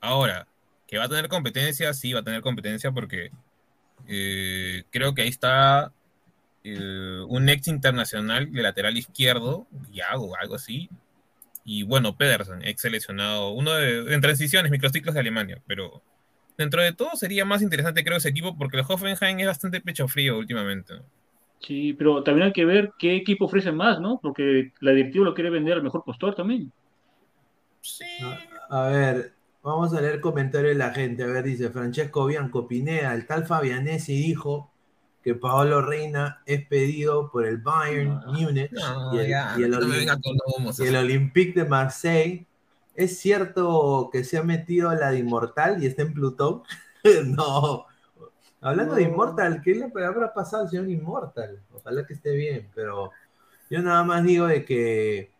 Ahora, 0.00 0.46
que 0.86 0.98
va 0.98 1.04
a 1.04 1.08
tener 1.08 1.28
competencia, 1.28 1.94
sí, 1.94 2.12
va 2.12 2.20
a 2.20 2.24
tener 2.24 2.42
competencia 2.42 2.92
porque 2.92 3.30
eh, 4.08 4.84
creo 4.90 5.14
que 5.14 5.22
ahí 5.22 5.28
está 5.28 5.92
eh, 6.64 7.24
un 7.28 7.48
ex 7.48 7.68
internacional 7.68 8.52
de 8.52 8.62
lateral 8.62 8.96
izquierdo, 8.96 9.66
Yago, 9.92 10.36
algo 10.36 10.54
así. 10.54 10.88
Y 11.64 11.82
bueno, 11.82 12.16
Pedersen, 12.16 12.62
ex 12.64 12.80
seleccionado, 12.82 13.50
uno 13.50 13.72
de, 13.72 14.14
en 14.14 14.20
transiciones, 14.20 14.70
microciclos 14.70 15.14
de 15.14 15.20
Alemania, 15.20 15.60
pero 15.66 16.02
dentro 16.56 16.82
de 16.82 16.92
todo 16.92 17.10
sería 17.14 17.44
más 17.44 17.62
interesante, 17.62 18.04
creo, 18.04 18.18
ese 18.18 18.30
equipo 18.30 18.56
porque 18.56 18.76
el 18.76 18.84
Hoffenheim 18.86 19.38
es 19.40 19.46
bastante 19.46 19.80
pecho 19.80 20.08
frío 20.08 20.38
últimamente. 20.38 20.94
¿no? 20.94 21.02
Sí, 21.60 21.92
pero 21.92 22.22
también 22.22 22.48
hay 22.48 22.52
que 22.52 22.64
ver 22.64 22.92
qué 22.98 23.16
equipo 23.16 23.44
ofrece 23.44 23.70
más, 23.70 24.00
¿no? 24.00 24.18
Porque 24.20 24.72
la 24.80 24.92
directiva 24.92 25.24
lo 25.24 25.34
quiere 25.34 25.50
vender 25.50 25.74
al 25.74 25.82
mejor 25.82 26.02
postor 26.04 26.34
también. 26.34 26.72
Sí. 27.82 28.04
A 28.70 28.88
ver, 28.88 29.34
vamos 29.62 29.92
a 29.94 30.00
leer 30.00 30.20
comentarios 30.20 30.72
de 30.72 30.78
la 30.78 30.92
gente. 30.92 31.22
A 31.24 31.26
ver, 31.26 31.44
dice 31.44 31.70
Francesco 31.70 32.26
Bianco 32.26 32.66
Pineda, 32.66 33.14
el 33.14 33.26
tal 33.26 33.46
Fabianesi 33.46 34.14
dijo 34.14 34.70
que 35.22 35.34
Paolo 35.34 35.82
Reina 35.82 36.42
es 36.46 36.66
pedido 36.66 37.30
por 37.30 37.46
el 37.46 37.58
Bayern 37.58 38.20
Múnich 38.26 38.72
No, 38.72 39.14
y 39.14 39.18
el, 39.18 39.28
ya, 39.28 39.54
y 39.58 39.62
el 39.64 39.70
no 39.70 39.80
y 40.78 40.86
el 40.86 40.96
Olympique 40.96 41.60
de 41.60 41.68
Marseille. 41.68 42.46
¿Es 42.94 43.18
cierto 43.18 44.10
que 44.12 44.24
se 44.24 44.38
ha 44.38 44.42
metido 44.42 44.90
a 44.90 44.94
la 44.94 45.10
de 45.10 45.18
Inmortal 45.18 45.82
y 45.82 45.86
está 45.86 46.02
en 46.02 46.14
Plutón? 46.14 46.62
no. 47.24 47.86
Hablando 48.62 48.94
de 48.94 49.04
No. 49.04 49.10
Inmortal, 49.10 49.62
¿qué 49.62 49.74
le 49.74 50.04
habrá 50.04 50.32
pasado 50.32 50.64
al 50.64 50.70
señor 50.70 50.88
Inmortal? 50.88 51.62
Ojalá 51.72 52.06
que 52.06 52.14
esté 52.14 52.34
bien, 52.34 52.68
pero 52.74 53.10
yo 53.68 53.80
nada 53.80 54.02
más 54.04 54.24
digo 54.24 54.46
de 54.46 54.64
que 54.64 55.30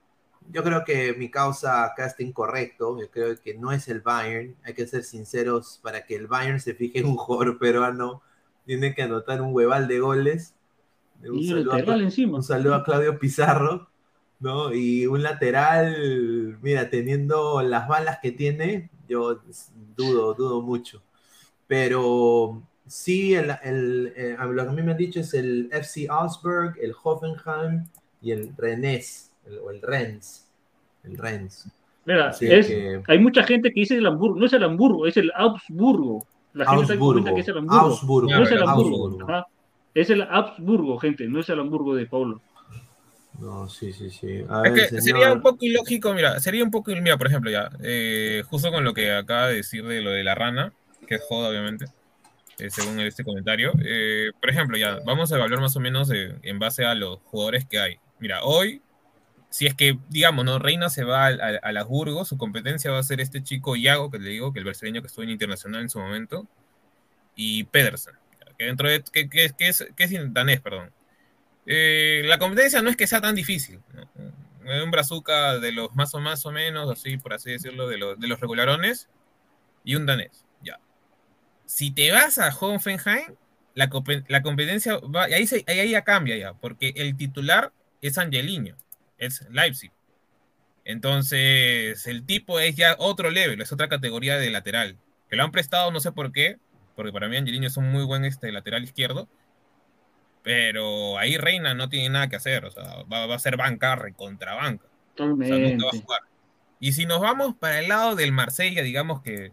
yo 0.53 0.63
creo 0.65 0.85
que 0.85 1.15
mi 1.15 1.31
causa 1.31 1.85
acá 1.85 2.07
está 2.07 2.23
incorrecto. 2.23 3.01
Yo 3.01 3.11
creo 3.11 3.35
que 3.43 3.55
no 3.55 3.73
es 3.73 3.89
el 3.89 4.01
Bayern. 4.01 4.57
Hay 4.65 4.75
que 4.75 4.87
ser 4.87 5.05
sinceros 5.05 5.81
para 5.83 6.05
que 6.07 6.17
el 6.17 6.27
Bayern 6.27 6.61
se 6.61 6.75
fije 6.75 7.01
en 7.01 7.07
un 7.07 7.17
jugador 7.17 7.59
peruano. 7.59 8.23
Tiene 8.67 8.95
que 8.95 9.03
anotar 9.03 9.43
un 9.43 9.55
hueval 9.55 9.89
de 9.89 10.01
goles. 10.01 10.55
Un 11.23 11.43
Y 11.43 11.43
saludo, 11.43 11.75
a, 11.75 12.01
encima. 12.03 12.39
un 12.39 12.43
saludo 12.43 12.75
a 12.75 12.85
Claudio 12.85 13.19
Pizarro. 13.19 13.89
¿no? 14.41 14.75
Y 14.75 15.07
un 15.07 15.23
lateral, 15.23 16.59
mira, 16.63 16.91
teniendo 16.91 17.63
las 17.63 17.89
balas 17.89 18.19
que 18.23 18.33
tiene, 18.33 18.91
yo 19.09 19.41
dudo, 19.97 20.35
dudo 20.35 20.63
mucho. 20.63 21.03
Pero 21.67 22.63
sí, 22.87 23.35
el, 23.35 23.51
el- 23.63 24.13
eh, 24.17 24.37
a 24.39 24.47
lo 24.47 24.63
que 24.65 24.69
a 24.71 24.73
mí 24.73 24.83
me 24.83 24.93
han 24.93 24.99
dicho 24.99 25.21
es 25.21 25.35
el 25.35 25.69
FC 25.73 26.07
Augsburg, 26.11 26.77
el 26.81 26.95
Hoffenheim 27.03 27.87
y 28.23 28.33
el 28.33 28.55
Rennes, 28.57 29.30
el- 29.47 29.59
o 29.59 29.71
el 29.71 29.81
Rennes. 29.83 30.47
El 31.05 31.17
Rennes. 31.17 31.69
Mira, 32.05 32.31
es, 32.31 32.67
que- 32.67 33.03
hay 33.07 33.19
mucha 33.19 33.43
gente 33.45 33.73
que 33.73 33.81
dice 33.81 33.97
el 33.97 34.07
Hamburgo, 34.07 34.39
no 34.39 34.47
es 34.47 34.53
el 34.53 34.65
Hamburgo, 34.65 35.07
es 35.07 35.17
el 35.17 35.31
Augsburgo. 35.35 36.27
La 36.55 36.67
gente 36.67 36.83
está 36.83 36.95
Augsburgo, 36.95 37.35
que 37.35 37.41
es 37.41 37.49
el 37.49 37.59
Hamburgo. 37.59 37.81
Augsburgo, 37.81 38.31
no 38.31 38.43
es 38.43 38.51
el 38.51 38.63
Hamburgo. 38.63 39.05
Augsburgo. 39.07 39.47
Es 39.95 40.11
el 40.11 40.23
Habsburgo, 40.23 40.99
gente, 40.99 41.27
no 41.27 41.41
es 41.41 41.49
el 41.49 41.61
Hamburgo 41.61 41.95
de 41.95 42.07
Paulo. 42.07 42.41
No, 43.39 43.69
sí, 43.69 43.93
sí, 43.93 44.11
sí. 44.11 44.45
A 44.49 44.63
Es 44.67 44.73
ver, 44.73 44.75
que 44.75 44.89
señor. 44.89 45.03
sería 45.03 45.33
un 45.33 45.41
poco 45.41 45.59
ilógico, 45.65 46.13
mira, 46.13 46.39
sería 46.41 46.63
un 46.63 46.71
poco, 46.71 46.91
mira, 46.93 47.17
por 47.17 47.27
ejemplo, 47.27 47.51
ya, 47.51 47.71
eh, 47.83 48.43
justo 48.49 48.71
con 48.71 48.85
lo 48.85 48.93
que 48.93 49.11
acaba 49.13 49.49
de 49.49 49.57
decir 49.57 49.85
de 49.87 50.01
lo 50.03 50.11
de 50.11 50.23
la 50.25 50.35
rana, 50.35 50.73
que 51.07 51.15
es 51.17 51.23
joda, 51.27 51.49
obviamente, 51.49 51.87
eh, 52.59 52.71
según 52.71 53.01
este 53.01 53.25
comentario. 53.25 53.73
eh, 53.85 54.31
por 54.41 54.51
ejemplo, 54.51 54.77
ya, 54.77 54.99
vamos 55.07 55.33
a 55.33 55.37
evaluar 55.37 55.61
más 55.61 55.75
o 55.77 55.81
menos 55.81 56.11
en 56.13 56.59
base 56.59 56.85
a 56.85 56.95
los 56.95 57.19
jugadores 57.25 57.65
que 57.67 57.79
hay. 57.79 57.97
Mira, 58.19 58.43
hoy, 58.45 58.83
si 59.51 59.67
es 59.67 59.75
que, 59.75 59.99
digamos, 60.09 60.45
¿no? 60.45 60.59
Reina 60.59 60.89
se 60.89 61.05
va 61.05 61.27
al, 61.27 61.41
al, 61.41 61.61
al 61.63 61.77
Habsburgo, 61.77 62.25
su 62.25 62.39
competencia 62.39 62.91
va 62.91 62.99
a 62.99 63.03
ser 63.03 63.21
este 63.21 63.43
chico 63.43 63.77
Iago, 63.77 64.11
que 64.11 64.19
le 64.19 64.31
digo, 64.31 64.53
que 64.53 64.61
el 64.61 64.65
brasileño 64.65 65.03
que 65.03 65.09
estuvo 65.09 65.25
en 65.25 65.31
Internacional 65.31 65.83
en 65.83 65.91
su 65.91 65.99
momento, 65.99 66.47
y 67.35 67.65
Pedersen, 67.65 68.15
que 68.57 68.67
dentro 68.67 68.89
de, 68.89 69.03
que, 69.03 69.29
que- 69.29 69.45
es, 69.59 69.87
que 69.97 70.05
es 70.05 70.13
danés, 70.33 70.61
perdón. 70.61 70.91
Eh, 71.67 72.23
la 72.27 72.39
competencia 72.39 72.81
no 72.83 72.91
es 72.91 72.97
que 72.97 73.07
sea 73.07 73.21
tan 73.21 73.35
difícil. 73.35 73.81
¿no? 73.95 74.85
Un 74.85 74.91
brazuca 74.91 75.59
de 75.59 75.73
los 75.73 75.95
más 75.95 76.15
o 76.15 76.21
más 76.21 76.45
o 76.47 76.53
menos, 76.53 76.91
así 76.91 77.17
por 77.17 77.33
así 77.33 77.51
decirlo, 77.51 77.89
de, 77.89 77.99
los 77.99 78.19
de 78.19 78.29
los 78.29 78.41
regularones 78.41 79.09
y 79.85 79.95
un 79.97 80.07
danés. 80.07 80.45
Ya. 80.63 80.79
Si 81.65 81.91
te 81.91 82.13
vas 82.13 82.39
a 82.39 82.55
Hoffenheim, 82.55 83.35
la, 83.75 83.91
la 84.29 84.43
competencia 84.43 84.99
va, 84.99 85.29
y 85.31 85.35
ahí, 85.35 85.49
ahí, 85.67 85.79
ahí 85.81 85.91
ya 85.91 86.03
cambia 86.03 86.37
ya, 86.37 86.53
porque 86.55 86.93
el 86.97 87.17
titular 87.17 87.73
es 88.03 88.19
Angeliño, 88.19 88.77
es 89.21 89.47
Leipzig. 89.51 89.93
Entonces, 90.85 92.07
el 92.09 92.27
tipo 92.27 92.59
es 92.59 92.75
ya 92.75 92.97
otro 92.99 93.31
level, 93.31 93.61
es 93.61 93.71
otra 93.71 93.89
categoría 93.89 94.37
de 94.39 94.51
lateral. 94.51 94.99
Que 95.29 95.37
lo 95.37 95.45
han 95.45 95.53
prestado, 95.53 95.93
no 95.93 96.01
sé 96.01 96.11
por 96.11 96.33
qué, 96.33 96.57
porque 96.97 97.13
para 97.13 97.29
mí 97.29 97.37
Angeliño 97.37 97.69
es 97.69 97.77
un 97.77 97.93
muy 97.93 98.03
buen 98.05 98.25
este, 98.25 98.51
lateral 98.51 98.83
izquierdo. 98.83 99.29
Pero 100.43 101.19
ahí 101.19 101.37
Reina 101.37 101.75
no 101.75 101.89
tiene 101.89 102.09
nada 102.09 102.29
que 102.29 102.37
hacer, 102.37 102.65
o 102.65 102.71
sea, 102.71 103.03
va, 103.13 103.27
va 103.27 103.35
a 103.35 103.39
ser 103.39 103.57
banca 103.59 103.95
recontra 103.95 104.55
banca. 104.55 104.87
O 105.19 105.37
sea, 105.45 105.59
nunca 105.59 105.85
va 105.85 105.91
a 105.91 106.01
jugar. 106.01 106.23
Y 106.81 106.93
si 106.93 107.05
nos 107.05 107.21
vamos 107.21 107.55
para 107.57 107.79
el 107.81 107.89
lado 107.89 108.17
del 108.17 108.33
Marsella, 108.33 108.83
digamos 108.83 109.21
que, 109.21 109.53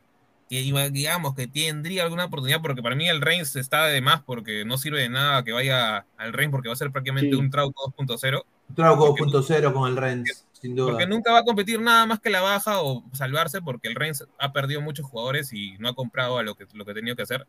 que 0.50 0.62
digamos 0.92 1.36
que 1.36 1.48
tendría 1.48 2.04
alguna 2.04 2.26
oportunidad, 2.26 2.62
porque 2.62 2.82
para 2.82 2.96
mí 2.96 3.10
el 3.10 3.20
Reims 3.20 3.58
está 3.58 3.88
de 3.88 4.00
más, 4.00 4.22
porque 4.24 4.64
no 4.64 4.78
sirve 4.78 5.02
de 5.02 5.10
nada 5.10 5.44
que 5.44 5.52
vaya 5.52 6.06
al 6.16 6.32
Reims, 6.32 6.52
porque 6.52 6.70
va 6.70 6.74
a 6.74 6.78
ser 6.78 6.92
prácticamente 6.92 7.32
Sí. 7.32 7.36
un 7.36 7.52
Trauco 7.52 7.94
2.0, 7.98 8.46
Trauco 8.76 9.16
2.0 9.16 9.74
con 9.74 9.90
el 9.90 9.98
Rennes, 9.98 10.46
sin 10.54 10.76
duda. 10.76 10.92
porque 10.92 11.08
nunca 11.08 11.32
va 11.32 11.40
a 11.40 11.44
competir 11.44 11.80
nada 11.80 12.06
más 12.06 12.20
que 12.20 12.30
la 12.30 12.42
baja 12.42 12.82
o 12.82 13.04
salvarse, 13.14 13.62
porque 13.62 13.88
el 13.88 13.96
Reims 13.96 14.26
ha 14.38 14.54
perdido 14.54 14.82
muchos 14.82 15.06
jugadores 15.06 15.54
y 15.54 15.78
no 15.80 15.90
ha 15.90 15.96
comprado 15.96 16.38
a 16.38 16.44
lo 16.44 16.56
que, 16.56 16.68
lo 16.74 16.86
que 16.86 16.92
ha 16.92 16.96
tenido 16.96 17.16
que 17.16 17.24
hacer. 17.24 17.48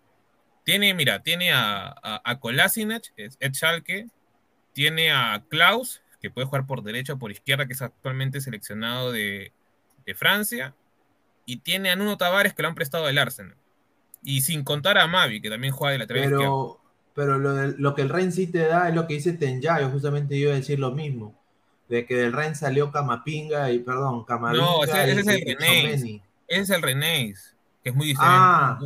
Tiene, 0.64 0.94
mira, 0.94 1.22
tiene 1.22 1.52
a, 1.52 1.88
a, 1.88 2.20
a 2.24 2.40
Kolasinac, 2.40 3.12
es 3.16 3.36
Ed 3.40 3.54
Schalke, 3.54 4.08
tiene 4.72 5.10
a 5.10 5.42
Klaus, 5.48 6.02
que 6.20 6.30
puede 6.30 6.46
jugar 6.46 6.66
por 6.66 6.82
derecha 6.82 7.14
o 7.14 7.18
por 7.18 7.30
izquierda, 7.30 7.66
que 7.66 7.72
es 7.72 7.82
actualmente 7.82 8.40
seleccionado 8.40 9.12
de, 9.12 9.52
de 10.06 10.14
Francia, 10.14 10.74
y 11.46 11.58
tiene 11.58 11.90
a 11.90 11.96
Nuno 11.96 12.16
Tavares, 12.16 12.54
que 12.54 12.62
lo 12.62 12.68
han 12.68 12.74
prestado 12.74 13.06
del 13.06 13.18
Arsenal. 13.18 13.56
Y 14.22 14.42
sin 14.42 14.64
contar 14.64 14.98
a 14.98 15.06
Mavi, 15.06 15.40
que 15.40 15.50
también 15.50 15.72
juega 15.72 15.92
de 15.92 15.98
lateral 15.98 16.24
pero, 16.24 16.36
izquierdo. 16.36 16.77
Pero 17.18 17.36
lo, 17.36 17.52
de, 17.52 17.74
lo 17.78 17.96
que 17.96 18.02
el 18.02 18.10
Ren 18.10 18.30
sí 18.30 18.46
te 18.46 18.60
da 18.60 18.88
es 18.88 18.94
lo 18.94 19.08
que 19.08 19.14
dice 19.14 19.32
Tenyayo, 19.32 19.90
justamente 19.90 20.38
yo 20.38 20.44
iba 20.44 20.52
a 20.52 20.58
decir 20.58 20.78
lo 20.78 20.92
mismo. 20.92 21.34
De 21.88 22.06
que 22.06 22.14
del 22.14 22.32
Ren 22.32 22.54
salió 22.54 22.92
Camapinga 22.92 23.72
y, 23.72 23.80
perdón, 23.80 24.24
Camavinga. 24.24 24.64
No, 24.64 24.84
ese, 24.84 25.10
ese 25.10 25.20
es 25.20 25.26
el 25.26 25.56
Renéis. 25.58 26.22
Ese 26.46 26.60
es 26.60 26.70
el 26.70 26.80
Renéis, 26.80 27.56
que 27.82 27.90
es 27.90 27.96
muy 27.96 28.06
diferente. 28.06 28.38
Ah, 28.38 28.78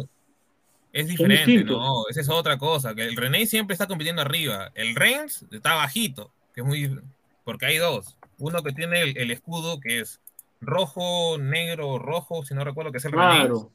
es 0.94 1.08
diferente, 1.08 1.62
no, 1.64 2.08
esa 2.08 2.22
es 2.22 2.28
otra 2.30 2.56
cosa. 2.56 2.94
Que 2.94 3.04
el 3.04 3.16
René 3.16 3.44
siempre 3.44 3.74
está 3.74 3.86
compitiendo 3.86 4.22
arriba. 4.22 4.72
El 4.74 4.94
Rennes 4.94 5.44
está 5.50 5.74
bajito, 5.74 6.32
que 6.54 6.62
es 6.62 6.66
muy. 6.66 6.98
Porque 7.44 7.66
hay 7.66 7.76
dos. 7.76 8.16
Uno 8.38 8.62
que 8.62 8.72
tiene 8.72 9.02
el, 9.02 9.18
el 9.18 9.30
escudo 9.30 9.78
que 9.78 10.00
es 10.00 10.22
rojo, 10.62 11.36
negro, 11.36 11.98
rojo, 11.98 12.46
si 12.46 12.54
no 12.54 12.64
recuerdo 12.64 12.92
que 12.92 12.98
es 12.98 13.04
el 13.04 13.12
claro. 13.12 13.70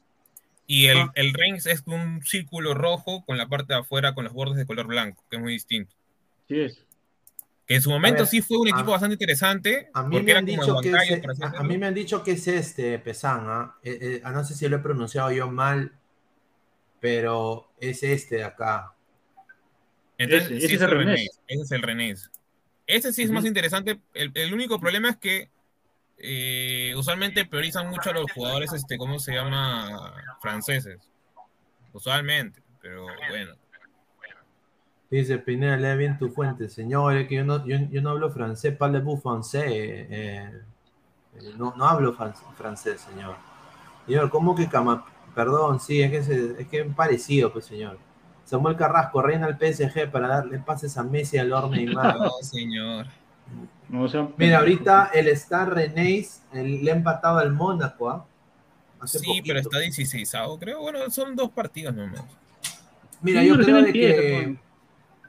Y 0.70 0.86
el, 0.88 0.98
ah. 0.98 1.12
el 1.14 1.32
es 1.64 1.82
un 1.86 2.22
círculo 2.22 2.74
rojo 2.74 3.24
con 3.24 3.38
la 3.38 3.48
parte 3.48 3.72
de 3.72 3.80
afuera 3.80 4.14
con 4.14 4.24
los 4.24 4.34
bordes 4.34 4.58
de 4.58 4.66
color 4.66 4.86
blanco, 4.86 5.24
que 5.30 5.36
es 5.36 5.42
muy 5.42 5.54
distinto. 5.54 5.96
Sí 6.46 6.60
es. 6.60 6.84
Que 7.66 7.76
en 7.76 7.82
su 7.82 7.88
momento 7.88 8.18
ver, 8.18 8.26
sí 8.26 8.42
fue 8.42 8.58
un 8.58 8.68
equipo 8.68 8.90
a, 8.90 8.92
bastante 8.92 9.14
interesante. 9.14 9.88
A 9.94 10.02
mí, 10.02 10.20
me 10.20 10.32
han, 10.32 10.44
dicho 10.44 10.78
que 10.82 10.90
es, 10.90 11.42
a, 11.42 11.58
a, 11.58 11.62
mí 11.62 11.78
me 11.78 11.86
han 11.86 11.94
dicho 11.94 12.22
que 12.22 12.32
es 12.32 12.46
este, 12.48 12.98
Pesan. 12.98 13.44
¿ah? 13.46 13.76
Eh, 13.82 14.20
eh, 14.22 14.30
no 14.30 14.44
sé 14.44 14.54
si 14.54 14.68
lo 14.68 14.76
he 14.76 14.80
pronunciado 14.80 15.32
yo 15.32 15.50
mal, 15.50 15.90
pero 17.00 17.72
es 17.80 18.02
este 18.02 18.36
de 18.36 18.44
acá. 18.44 18.92
Entonces, 20.18 20.50
ese, 20.50 20.68
sí 20.68 20.74
es, 20.74 20.82
el 20.82 20.90
René. 20.90 21.26
Ese 21.46 21.62
es 21.62 21.72
el 21.72 21.82
René. 21.82 22.14
Ese 22.86 23.12
sí 23.14 23.22
es 23.22 23.28
uh 23.28 23.32
-huh. 23.32 23.34
más 23.36 23.46
interesante. 23.46 24.00
El, 24.12 24.32
el, 24.34 24.52
único 24.52 24.78
problema 24.78 25.08
es 25.08 25.16
que 25.16 25.48
eh, 26.18 26.94
usualmente 26.96 27.44
priorizan 27.44 27.88
mucho 27.88 28.10
a 28.10 28.12
los 28.12 28.30
jugadores, 28.32 28.72
este, 28.72 28.98
¿cómo 28.98 29.18
se 29.18 29.34
llama? 29.34 30.14
Franceses. 30.40 30.98
Usualmente, 31.92 32.62
pero 32.80 33.06
bueno. 33.28 33.54
Dice 35.10 35.38
Pineda, 35.38 35.76
lee 35.76 35.96
bien 35.96 36.18
tu 36.18 36.28
fuente, 36.28 36.68
señor. 36.68 37.16
Es 37.16 37.28
que 37.28 37.36
yo 37.36 37.44
no, 37.44 37.64
yo, 37.64 37.78
yo 37.90 38.02
no 38.02 38.10
hablo 38.10 38.30
francés, 38.30 38.76
parlez-vous 38.76 39.22
français. 39.22 39.64
Eh, 39.66 40.06
eh, 40.10 41.52
no, 41.56 41.72
no 41.76 41.84
hablo 41.86 42.14
francés, 42.56 43.00
señor. 43.00 43.36
Señor, 44.06 44.28
¿cómo 44.28 44.54
que 44.54 44.68
cama? 44.68 45.06
Perdón, 45.34 45.80
sí, 45.80 46.02
es 46.02 46.10
que, 46.10 46.22
se, 46.22 46.62
es 46.62 46.68
que 46.68 46.80
es 46.80 46.94
parecido, 46.94 47.52
pues, 47.52 47.64
señor. 47.64 47.98
Samuel 48.44 48.76
Carrasco, 48.76 49.22
reina 49.22 49.46
al 49.46 49.58
PSG 49.58 50.10
para 50.10 50.28
darle 50.28 50.58
pases 50.58 50.96
a 50.98 51.02
Messi 51.02 51.38
al 51.38 51.52
horno 51.52 51.76
y 51.78 51.86
más. 51.86 52.16
No, 52.18 52.30
señor. 52.42 53.06
No, 53.88 54.02
o 54.02 54.08
sea, 54.08 54.28
Mira, 54.36 54.58
ahorita 54.58 55.10
el 55.14 55.28
Star 55.28 55.72
Renéis 55.72 56.42
le 56.52 56.90
ha 56.90 56.94
empatado 56.94 57.38
al 57.38 57.52
Mónaco, 57.52 58.10
¿ah? 58.10 58.26
¿eh? 58.26 58.38
Sí, 59.06 59.18
poquito. 59.18 59.44
pero 59.46 59.60
está 59.60 59.78
16 59.78 60.32
creo. 60.60 60.80
Bueno, 60.80 60.98
son 61.10 61.36
dos 61.36 61.50
partidos 61.50 61.94
nomás. 61.94 62.24
Mira, 63.22 63.40
sí, 63.40 63.48
yo 63.48 63.56
creo 63.56 63.82
de 63.82 63.92
que. 63.92 64.56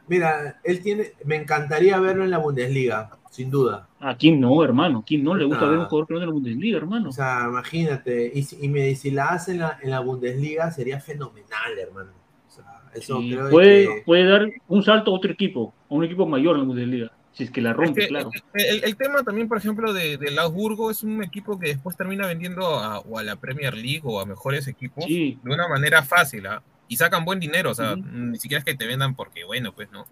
Mira, 0.07 0.59
él 0.63 0.81
tiene. 0.81 1.13
Me 1.23 1.35
encantaría 1.35 1.99
verlo 1.99 2.23
en 2.23 2.31
la 2.31 2.39
Bundesliga, 2.39 3.11
sin 3.29 3.49
duda. 3.49 3.87
¿A 3.99 4.15
quién 4.15 4.41
no, 4.41 4.63
hermano? 4.63 5.03
¿Quién 5.05 5.23
no 5.23 5.35
le 5.35 5.45
gusta 5.45 5.65
ver 5.65 5.79
un 5.79 5.85
jugador 5.85 6.07
que 6.07 6.13
no 6.13 6.19
en 6.19 6.25
la 6.25 6.33
Bundesliga, 6.33 6.77
hermano? 6.77 7.09
O 7.09 7.13
sea, 7.13 7.45
imagínate. 7.47 8.31
Y, 8.33 8.47
y, 8.65 8.67
me, 8.67 8.95
si 8.95 9.11
la 9.11 9.29
hace 9.29 9.51
en 9.51 9.59
la, 9.59 9.79
en 9.81 9.91
la 9.91 9.99
Bundesliga 9.99 10.71
sería 10.71 10.99
fenomenal, 10.99 11.77
hermano. 11.79 12.11
O 12.47 12.51
sea, 12.51 12.81
eso 12.93 13.19
sí, 13.21 13.31
creo 13.31 13.49
puede, 13.49 13.85
que... 13.85 14.03
puede 14.05 14.25
dar 14.25 14.49
un 14.67 14.83
salto 14.83 15.11
a 15.11 15.13
otro 15.13 15.31
equipo, 15.31 15.73
a 15.89 15.93
un 15.93 16.03
equipo 16.03 16.25
mayor 16.25 16.55
en 16.55 16.61
la 16.61 16.67
Bundesliga. 16.67 17.11
Si 17.39 17.45
es 17.45 17.51
que 17.51 17.61
la 17.61 17.71
rompe, 17.71 18.01
es 18.01 18.07
que 18.07 18.09
claro. 18.09 18.31
El, 18.53 18.83
el, 18.83 18.97
tema 18.97 19.23
también, 19.23 19.47
por 19.47 19.57
ejemplo, 19.57 19.93
de, 19.93 20.17
de 20.17 20.37
Augsburgo 20.37 20.91
es 20.91 21.03
un 21.03 21.23
equipo 21.23 21.57
que 21.57 21.69
después 21.69 21.95
termina 21.95 22.27
vendiendo 22.27 22.67
a, 22.67 22.99
o 22.99 23.17
a 23.17 23.23
la 23.23 23.37
Premier 23.37 23.75
League 23.75 24.01
o 24.03 24.19
a 24.19 24.25
mejores 24.25 24.67
equipos 24.67 25.05
sí. 25.05 25.39
de 25.41 25.53
una 25.53 25.69
manera 25.69 26.03
fácil, 26.03 26.47
¿ah? 26.47 26.61
Y 26.89 26.97
sacan 26.97 27.23
buen 27.23 27.39
dinero, 27.39 27.71
o 27.71 27.73
sea, 27.73 27.93
uh 27.93 27.95
-huh. 27.95 28.31
ni 28.31 28.39
siquiera 28.39 28.59
es 28.59 28.65
que 28.65 28.75
te 28.75 28.85
vendan 28.85 29.15
porque, 29.15 29.45
bueno, 29.45 29.73
pues 29.73 29.89
no. 29.89 30.05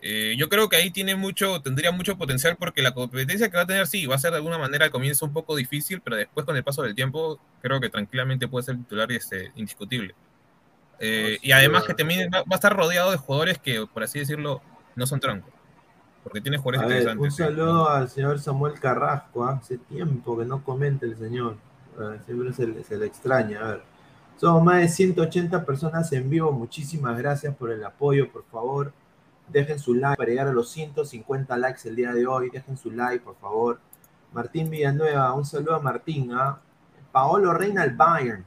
Eh, 0.00 0.36
yo 0.38 0.48
creo 0.48 0.68
que 0.68 0.76
ahí 0.76 0.92
tiene 0.92 1.16
mucho, 1.16 1.60
tendría 1.60 1.90
mucho 1.90 2.16
potencial 2.16 2.56
porque 2.56 2.82
la 2.82 2.94
competencia 2.94 3.50
que 3.50 3.56
va 3.56 3.64
a 3.64 3.66
tener, 3.66 3.88
sí, 3.88 4.06
va 4.06 4.14
a 4.14 4.18
ser 4.18 4.30
de 4.30 4.36
alguna 4.36 4.58
manera 4.58 4.84
al 4.84 4.92
comienzo 4.92 5.26
un 5.26 5.32
poco 5.32 5.56
difícil, 5.56 6.00
pero 6.02 6.14
después 6.14 6.46
con 6.46 6.56
el 6.56 6.62
paso 6.62 6.82
del 6.84 6.94
tiempo, 6.94 7.40
creo 7.62 7.80
que 7.80 7.88
tranquilamente 7.88 8.46
puede 8.46 8.64
ser 8.64 8.76
titular 8.76 9.10
y 9.10 9.16
este, 9.16 9.50
indiscutible. 9.56 10.14
Eh, 11.00 11.38
y 11.42 11.50
además 11.50 11.82
que 11.82 11.94
también 11.94 12.30
va, 12.32 12.42
va, 12.42 12.52
a 12.52 12.54
estar 12.54 12.76
rodeado 12.76 13.10
de 13.10 13.16
jugadores 13.16 13.58
que, 13.58 13.84
por 13.92 14.04
así 14.04 14.20
decirlo, 14.20 14.62
no 14.94 15.04
son 15.04 15.18
troncos. 15.18 15.57
Porque 16.28 16.42
tiene 16.42 16.58
jugadores 16.58 16.88
ver, 16.88 16.98
interesantes. 16.98 17.32
Un 17.32 17.46
saludo 17.46 17.86
¿sí? 17.86 17.92
al 17.92 18.08
señor 18.08 18.38
Samuel 18.38 18.80
Carrasco. 18.80 19.48
¿eh? 19.48 19.54
Hace 19.58 19.78
tiempo 19.78 20.38
que 20.38 20.44
no 20.44 20.62
comenta 20.62 21.06
el 21.06 21.16
señor. 21.16 21.56
Ver, 21.98 22.20
siempre 22.24 22.52
se 22.52 22.66
le, 22.66 22.84
se 22.84 22.96
le, 22.98 23.06
extraña. 23.06 23.60
A 23.60 23.68
ver. 23.68 23.82
Somos 24.36 24.62
más 24.62 24.78
de 24.78 24.88
180 24.88 25.64
personas 25.64 26.12
en 26.12 26.28
vivo. 26.28 26.52
Muchísimas 26.52 27.16
gracias 27.16 27.54
por 27.56 27.70
el 27.70 27.82
apoyo. 27.84 28.30
Por 28.30 28.44
favor, 28.44 28.92
dejen 29.48 29.78
su 29.78 29.94
like 29.94 30.16
para 30.16 30.28
llegar 30.28 30.48
a 30.48 30.52
los 30.52 30.70
150 30.70 31.56
likes 31.56 31.88
el 31.88 31.96
día 31.96 32.12
de 32.12 32.26
hoy. 32.26 32.50
Dejen 32.50 32.76
su 32.76 32.90
like, 32.90 33.24
por 33.24 33.36
favor. 33.36 33.80
Martín 34.32 34.68
Villanueva, 34.68 35.32
un 35.32 35.46
saludo 35.46 35.76
a 35.76 35.80
Martín. 35.80 36.30
¿eh? 36.32 36.54
Paolo 37.10 37.54
Reina 37.54 37.82
al 37.82 37.96
Bayern. 37.96 38.44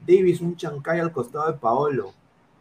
Davis, 0.00 0.40
un 0.40 0.56
chancay 0.56 1.00
al 1.00 1.12
costado 1.12 1.46
de 1.46 1.58
Paolo. 1.58 2.12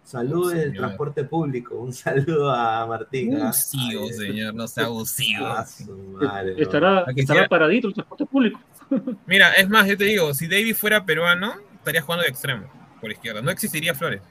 Saludos 0.03 0.53
del 0.53 0.73
transporte 0.73 1.23
público. 1.23 1.75
Un 1.75 1.93
saludo 1.93 2.51
a 2.51 2.85
Martín. 2.85 3.41
Abusivo, 3.41 4.05
¿ah? 4.09 4.13
señor, 4.13 4.53
no 4.53 4.67
sea 4.67 4.85
abusivo. 4.85 5.45
Ah, 5.45 5.65
madre, 6.11 6.61
estará, 6.61 7.05
estará 7.15 7.47
paradito 7.47 7.87
el 7.87 7.93
transporte 7.93 8.25
público. 8.25 8.59
Mira, 9.25 9.53
es 9.53 9.69
más, 9.69 9.87
yo 9.87 9.97
te 9.97 10.03
digo, 10.03 10.33
si 10.33 10.47
David 10.47 10.75
fuera 10.75 11.05
peruano, 11.05 11.53
estaría 11.75 12.01
jugando 12.01 12.23
de 12.23 12.29
extremo, 12.29 12.67
por 12.99 13.11
izquierda. 13.11 13.41
No 13.41 13.49
existiría 13.49 13.95
Flores. 13.95 14.21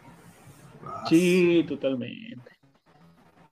Ah, 0.86 1.04
sí, 1.08 1.64
totalmente. 1.66 2.52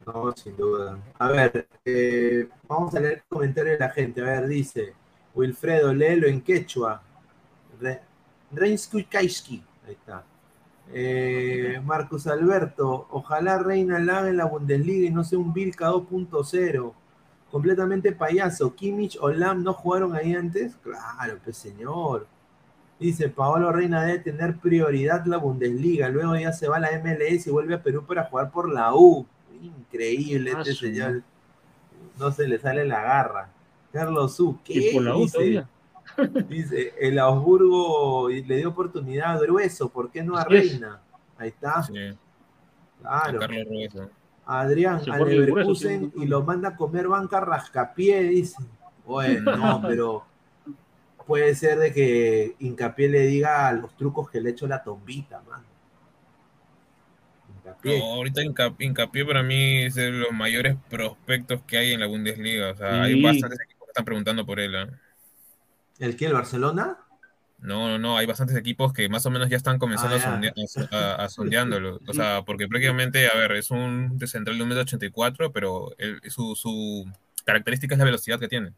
No, 0.07 0.33
sin 0.37 0.57
duda. 0.57 0.99
A 1.19 1.29
ver, 1.29 1.69
eh, 1.85 2.49
vamos 2.69 2.95
a 2.95 3.01
leer 3.01 3.15
el 3.15 3.23
comentario 3.29 3.73
de 3.73 3.79
la 3.79 3.91
gente. 3.91 4.21
A 4.21 4.25
ver, 4.25 4.47
dice 4.47 4.95
Wilfredo, 5.35 5.95
léelo 5.95 6.27
en 6.27 6.41
quechua. 6.43 7.03
Re. 7.81 8.01
Ahí 9.87 9.93
está. 9.93 10.25
Eh, 10.93 11.81
Marcos 11.85 12.27
Alberto, 12.27 13.07
ojalá 13.11 13.59
Reina 13.59 13.99
la 14.01 14.29
en 14.29 14.37
la 14.37 14.47
Bundesliga 14.47 15.07
y 15.07 15.11
no 15.11 15.23
sea 15.23 15.39
un 15.39 15.53
Vilca 15.53 15.91
2.0. 15.91 16.93
Completamente 17.51 18.13
payaso. 18.13 18.75
Kimmich 18.75 19.19
o 19.21 19.31
Lam 19.31 19.63
no 19.63 19.73
jugaron 19.73 20.15
ahí 20.15 20.35
antes. 20.35 20.77
Claro, 20.83 21.39
pues 21.43 21.57
señor. 21.57 22.27
Dice 22.99 23.29
Paolo 23.29 23.73
Reina 23.73 24.05
debe 24.05 24.19
tener 24.19 24.59
prioridad 24.59 25.25
la 25.27 25.39
Bundesliga. 25.39 26.09
Luego 26.09 26.37
ya 26.37 26.53
se 26.53 26.69
va 26.69 26.77
a 26.77 26.81
la 26.81 26.91
MLS 26.99 27.47
y 27.47 27.51
vuelve 27.51 27.75
a 27.75 27.83
Perú 27.83 28.05
para 28.05 28.25
jugar 28.25 28.51
por 28.51 28.71
la 28.71 28.95
U. 28.95 29.27
Increíble 29.63 30.53
ah, 30.55 30.59
este 30.61 30.73
sí. 30.73 30.87
señor. 30.87 31.23
No 32.19 32.31
se 32.31 32.47
le 32.47 32.59
sale 32.59 32.85
la 32.85 33.03
garra. 33.03 33.51
Carlos 33.93 34.39
U, 34.39 34.59
¿qué? 34.65 34.91
por 34.93 35.03
la 35.03 35.17
U 35.17 35.23
dice? 35.23 35.65
Dice, 36.49 36.95
el 37.01 37.19
Augsburgo 37.19 38.29
le 38.29 38.57
dio 38.57 38.69
oportunidad 38.71 39.33
a 39.33 39.39
Grueso, 39.39 39.89
¿por 39.89 40.11
qué 40.11 40.23
no 40.23 40.37
a 40.37 40.45
Reina? 40.45 41.01
Ahí 41.39 41.49
está. 41.49 41.83
Sí. 41.83 41.93
Claro. 43.01 43.41
Adrián, 44.47 45.01
al 45.11 45.29
Leverkusen 45.29 46.13
y 46.17 46.27
lo 46.27 46.43
manda 46.43 46.71
a 46.71 46.77
comer 46.77 47.09
banca 47.09 47.41
rascapié, 47.41 48.23
dice. 48.25 48.63
Bueno, 49.07 49.57
no, 49.57 49.81
pero 49.87 50.25
puede 51.27 51.55
ser 51.55 51.79
de 51.79 51.93
que 51.93 52.57
Hincapié 52.59 53.09
le 53.09 53.21
diga 53.27 53.71
los 53.73 53.97
trucos 53.97 54.29
que 54.29 54.41
le 54.41 54.51
echo 54.51 54.67
la 54.67 54.83
tombita, 54.83 55.41
man. 55.49 55.63
Hincapié. 57.57 57.99
No, 58.01 58.05
ahorita 58.15 58.43
Hincapié, 58.43 58.87
Hincapié, 58.89 59.25
para 59.25 59.43
mí 59.43 59.85
es 59.85 59.95
de 59.95 60.11
los 60.11 60.33
mayores 60.33 60.77
prospectos 60.89 61.61
que 61.63 61.79
hay 61.79 61.93
en 61.93 62.01
la 62.01 62.07
Bundesliga. 62.07 62.73
O 62.73 62.77
sea, 62.77 63.05
sí. 63.05 63.13
hay 63.13 63.23
bastantes 63.23 63.61
equipos 63.61 63.87
que 63.87 63.91
están 63.91 64.05
preguntando 64.05 64.45
por 64.45 64.59
él. 64.59 64.75
¿eh? 64.75 64.89
¿El 66.01 66.17
qué? 66.17 66.27
¿El 66.27 66.33
Barcelona? 66.33 66.99
No, 67.59 67.89
no, 67.89 67.99
no, 67.99 68.17
hay 68.17 68.27
bastantes 68.27 68.57
equipos 68.57 68.93
que 68.93 69.09
más 69.11 69.27
o 69.27 69.31
menos 69.31 69.51
ya 69.51 69.59
están 69.59 69.79
comenzando 69.79 70.17
ah, 70.17 70.19
ya. 70.19 70.49
a, 70.49 70.67
sonde 70.67 70.89
a, 70.97 71.15
a, 71.17 71.29
sondeándolo. 71.29 72.01
O 72.09 72.15
sea, 72.15 72.43
porque 72.47 72.67
prácticamente, 72.67 73.29
a 73.29 73.37
ver, 73.37 73.53
es 73.53 73.71
un 73.71 74.17
de 74.17 74.27
central 74.27 74.57
de 74.57 74.65
1,84m, 74.65 75.51
pero 75.53 75.93
el, 75.99 76.21
su, 76.31 76.57
su 76.57 77.07
característica 77.45 77.95
es 77.95 77.99
la 77.99 78.07
velocidad 78.07 78.41
que 78.41 78.49
tiene. 78.49 78.73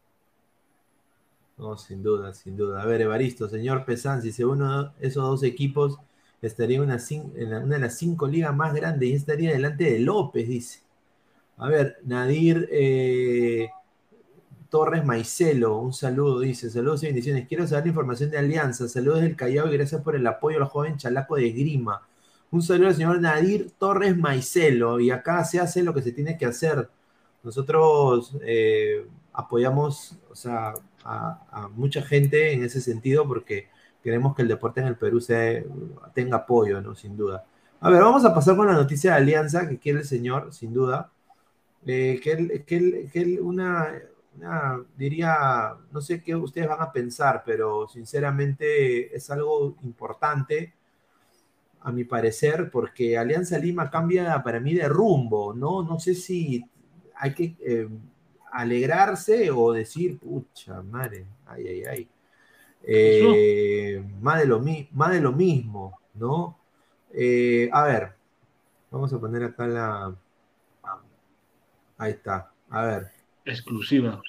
No, 1.57 1.77
sin 1.77 2.03
duda, 2.03 2.33
sin 2.33 2.57
duda. 2.57 2.81
A 2.81 2.85
ver, 2.85 3.01
Evaristo, 3.01 3.47
señor 3.47 3.85
Pesán, 3.85 4.21
si 4.21 4.33
se 4.33 4.43
uno 4.43 4.93
esos 4.99 5.23
dos 5.23 5.43
equipos, 5.43 5.99
estaría 6.41 6.77
en 6.77 6.83
una, 6.83 6.97
en 7.35 7.53
una 7.53 7.75
de 7.75 7.81
las 7.81 7.97
cinco 7.97 8.27
ligas 8.27 8.53
más 8.53 8.73
grandes 8.73 9.09
y 9.09 9.13
estaría 9.13 9.51
delante 9.51 9.85
de 9.85 9.99
López, 9.99 10.47
dice. 10.47 10.81
A 11.57 11.69
ver, 11.69 11.99
Nadir 12.03 12.67
eh, 12.71 13.69
Torres 14.73 15.05
Maicelo, 15.05 15.77
un 15.77 15.93
saludo, 15.93 16.39
dice, 16.39 16.67
saludos 16.67 17.03
y 17.03 17.05
bendiciones. 17.05 17.47
Quiero 17.47 17.67
saber 17.67 17.83
la 17.83 17.89
información 17.89 18.31
de 18.31 18.39
Alianza, 18.39 18.89
saludos 18.89 19.21
del 19.21 19.35
Callao 19.35 19.67
y 19.67 19.77
gracias 19.77 20.01
por 20.01 20.15
el 20.15 20.25
apoyo 20.25 20.57
al 20.57 20.63
joven 20.63 20.97
Chalaco 20.97 21.35
de 21.35 21.51
Grima. 21.51 22.01
Un 22.49 22.63
saludo 22.63 22.87
al 22.87 22.95
señor 22.95 23.21
Nadir 23.21 23.69
Torres 23.77 24.17
Maicelo, 24.17 24.99
y 24.99 25.11
acá 25.11 25.43
se 25.43 25.59
hace 25.59 25.83
lo 25.83 25.93
que 25.93 26.01
se 26.01 26.11
tiene 26.11 26.39
que 26.39 26.47
hacer. 26.47 26.89
Nosotros 27.43 28.35
eh, 28.41 29.05
apoyamos 29.31 30.17
o 30.31 30.35
sea, 30.35 30.73
a, 31.05 31.69
mucha 31.75 32.01
gente 32.01 32.53
en 32.53 32.63
ese 32.63 32.81
sentido 32.81 33.27
porque 33.27 33.67
queremos 34.03 34.35
que 34.35 34.41
el 34.41 34.47
deporte 34.47 34.81
en 34.81 34.87
el 34.87 34.95
Perú 34.95 35.21
se, 35.21 35.67
tenga 36.15 36.37
apoyo, 36.37 36.81
¿no? 36.81 36.95
Sin 36.95 37.15
duda. 37.15 37.45
A 37.79 37.91
ver, 37.91 38.01
vamos 38.01 38.25
a 38.25 38.33
pasar 38.33 38.55
con 38.55 38.65
la 38.65 38.73
noticia 38.73 39.11
de 39.11 39.17
Alianza 39.17 39.69
que 39.69 39.77
quiere 39.77 39.99
el 39.99 40.05
señor, 40.05 40.51
sin 40.51 40.73
duda. 40.73 41.11
Eh, 41.85 42.19
que, 42.23 42.63
que, 42.65 43.09
que 43.13 43.39
una, 43.39 43.91
diría, 44.97 45.75
no 45.91 46.01
sé 46.01 46.21
qué 46.21 46.35
ustedes 46.35 46.67
van 46.67 46.81
a 46.81 46.91
pensar, 46.91 47.43
pero 47.45 47.87
sinceramente 47.87 49.15
es 49.15 49.29
algo 49.29 49.75
importante, 49.83 50.73
a 51.83 51.91
mi 51.91 52.05
parecer, 52.05 52.69
porque 52.71 53.17
Alianza 53.17 53.57
Lima 53.57 53.89
cambia 53.89 54.41
para 54.41 54.59
mí 54.59 54.73
de 54.73 54.87
rumbo, 54.87 55.53
¿no? 55.53 55.83
No 55.83 55.99
sé 55.99 56.15
si 56.15 56.63
hay 57.15 57.33
que 57.33 57.55
eh, 57.59 57.89
alegrarse 58.51 59.51
o 59.51 59.73
decir, 59.73 60.17
pucha 60.17 60.81
madre, 60.81 61.25
ay, 61.45 61.67
ay, 61.67 61.83
ay. 61.83 62.09
Eh, 62.83 64.03
más, 64.21 64.39
de 64.39 64.45
lo, 64.45 64.61
más 64.91 65.11
de 65.11 65.21
lo 65.21 65.31
mismo, 65.33 65.99
¿no? 66.13 66.57
Eh, 67.13 67.69
a 67.71 67.83
ver, 67.83 68.13
vamos 68.89 69.11
a 69.13 69.19
poner 69.19 69.43
acá 69.43 69.67
la... 69.67 70.15
Ahí 71.97 72.11
está, 72.11 72.51
a 72.69 72.85
ver. 72.85 73.12
Exclusiva. 73.45 74.21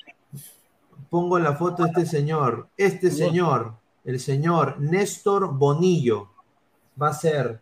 Pongo 1.10 1.38
la 1.38 1.54
foto 1.54 1.84
de 1.84 1.90
este 1.90 2.06
señor. 2.06 2.68
Este 2.76 3.10
señor, 3.10 3.74
el 4.04 4.18
señor 4.20 4.80
Néstor 4.80 5.56
Bonillo, 5.56 6.30
va 7.00 7.08
a 7.08 7.14
ser, 7.14 7.60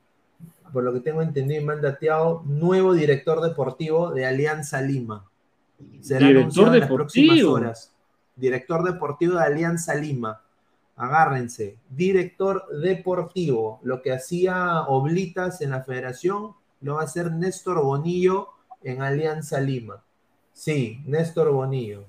por 0.73 0.83
lo 0.85 0.93
que 0.93 1.01
tengo 1.01 1.23
entendido 1.23 1.61
y 1.61 1.65
mandateado, 1.65 2.43
nuevo 2.47 2.95
director 2.95 3.41
deportivo 3.41 4.11
de 4.11 4.27
Alianza 4.27 4.81
Lima. 4.81 5.29
Será 6.01 6.29
director 6.29 6.75
en 6.75 6.81
las 6.81 6.91
próximas 6.91 7.43
horas. 7.43 7.93
Director 8.37 8.83
deportivo 8.85 9.35
de 9.35 9.45
Alianza 9.45 9.95
Lima. 9.95 10.41
Agárrense. 10.97 11.77
Director 11.91 12.67
deportivo. 12.81 13.81
Lo 13.83 14.01
que 14.01 14.13
hacía 14.13 14.83
Oblitas 14.83 15.61
en 15.61 15.71
la 15.71 15.83
federación, 15.83 16.53
lo 16.81 16.95
va 16.95 17.03
a 17.03 17.05
hacer 17.05 17.33
Néstor 17.33 17.83
Bonillo 17.83 18.49
en 18.83 19.03
Alianza 19.03 19.61
Lima. 19.61 20.03
Sí, 20.53 21.03
Néstor 21.07 21.51
Bonillo. 21.51 22.07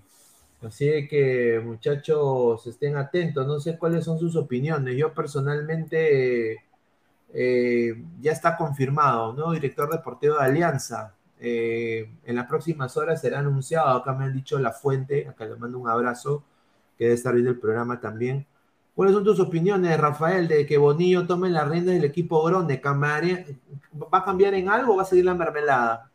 Así 0.61 1.07
que 1.07 1.61
muchachos, 1.63 2.65
estén 2.67 2.95
atentos. 2.97 3.45
No 3.47 3.59
sé 3.59 3.77
cuáles 3.77 4.05
son 4.05 4.19
sus 4.19 4.35
opiniones. 4.35 4.95
Yo 4.97 5.13
personalmente 5.13 6.63
eh, 7.33 8.03
ya 8.21 8.31
está 8.31 8.55
confirmado, 8.57 9.33
¿no? 9.33 9.51
Director 9.51 9.89
deportivo 9.91 10.35
de 10.35 10.43
Alianza. 10.45 11.15
Eh, 11.39 12.09
en 12.25 12.35
las 12.35 12.47
próximas 12.47 12.95
horas 12.97 13.21
será 13.21 13.39
anunciado. 13.39 13.89
Acá 13.89 14.13
me 14.13 14.25
han 14.25 14.33
dicho 14.33 14.59
la 14.59 14.71
fuente. 14.71 15.27
Acá 15.27 15.45
le 15.45 15.55
mando 15.57 15.79
un 15.79 15.89
abrazo. 15.89 16.43
Que 16.97 17.05
debe 17.05 17.15
estar 17.15 17.33
viendo 17.33 17.51
el 17.51 17.59
programa 17.59 17.99
también. 17.99 18.45
¿Cuáles 18.95 19.15
son 19.15 19.23
tus 19.23 19.39
opiniones, 19.39 19.99
Rafael, 19.99 20.47
de 20.47 20.65
que 20.67 20.77
Bonillo 20.77 21.25
tome 21.25 21.49
la 21.49 21.65
rienda 21.65 21.91
del 21.91 22.05
equipo 22.05 22.43
Grone? 22.43 22.81
¿Va 22.85 24.17
a 24.19 24.23
cambiar 24.23 24.53
en 24.53 24.69
algo 24.69 24.93
o 24.93 24.97
va 24.97 25.01
a 25.03 25.05
seguir 25.05 25.25
la 25.25 25.33
mermelada? 25.33 26.12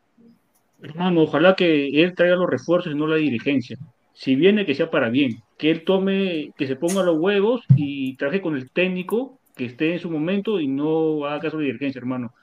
Hermano, 0.81 1.23
ojalá 1.23 1.55
que 1.55 2.01
él 2.01 2.15
traiga 2.15 2.35
los 2.35 2.49
refuerzos 2.49 2.93
y 2.93 2.95
no 2.95 3.07
la 3.07 3.17
dirigencia. 3.17 3.77
Si 4.13 4.35
viene, 4.35 4.65
que 4.65 4.75
sea 4.75 4.89
para 4.89 5.09
bien. 5.09 5.41
Que 5.57 5.71
él 5.71 5.83
tome, 5.83 6.51
que 6.57 6.67
se 6.67 6.75
ponga 6.75 7.03
los 7.03 7.17
huevos 7.17 7.63
y 7.75 8.15
traje 8.15 8.41
con 8.41 8.55
el 8.55 8.71
técnico 8.71 9.39
que 9.55 9.65
esté 9.65 9.93
en 9.93 9.99
su 9.99 10.09
momento 10.09 10.59
y 10.59 10.67
no 10.67 11.25
haga 11.25 11.41
caso 11.41 11.57
de 11.57 11.65
dirigencia, 11.65 11.99
hermano. 11.99 12.33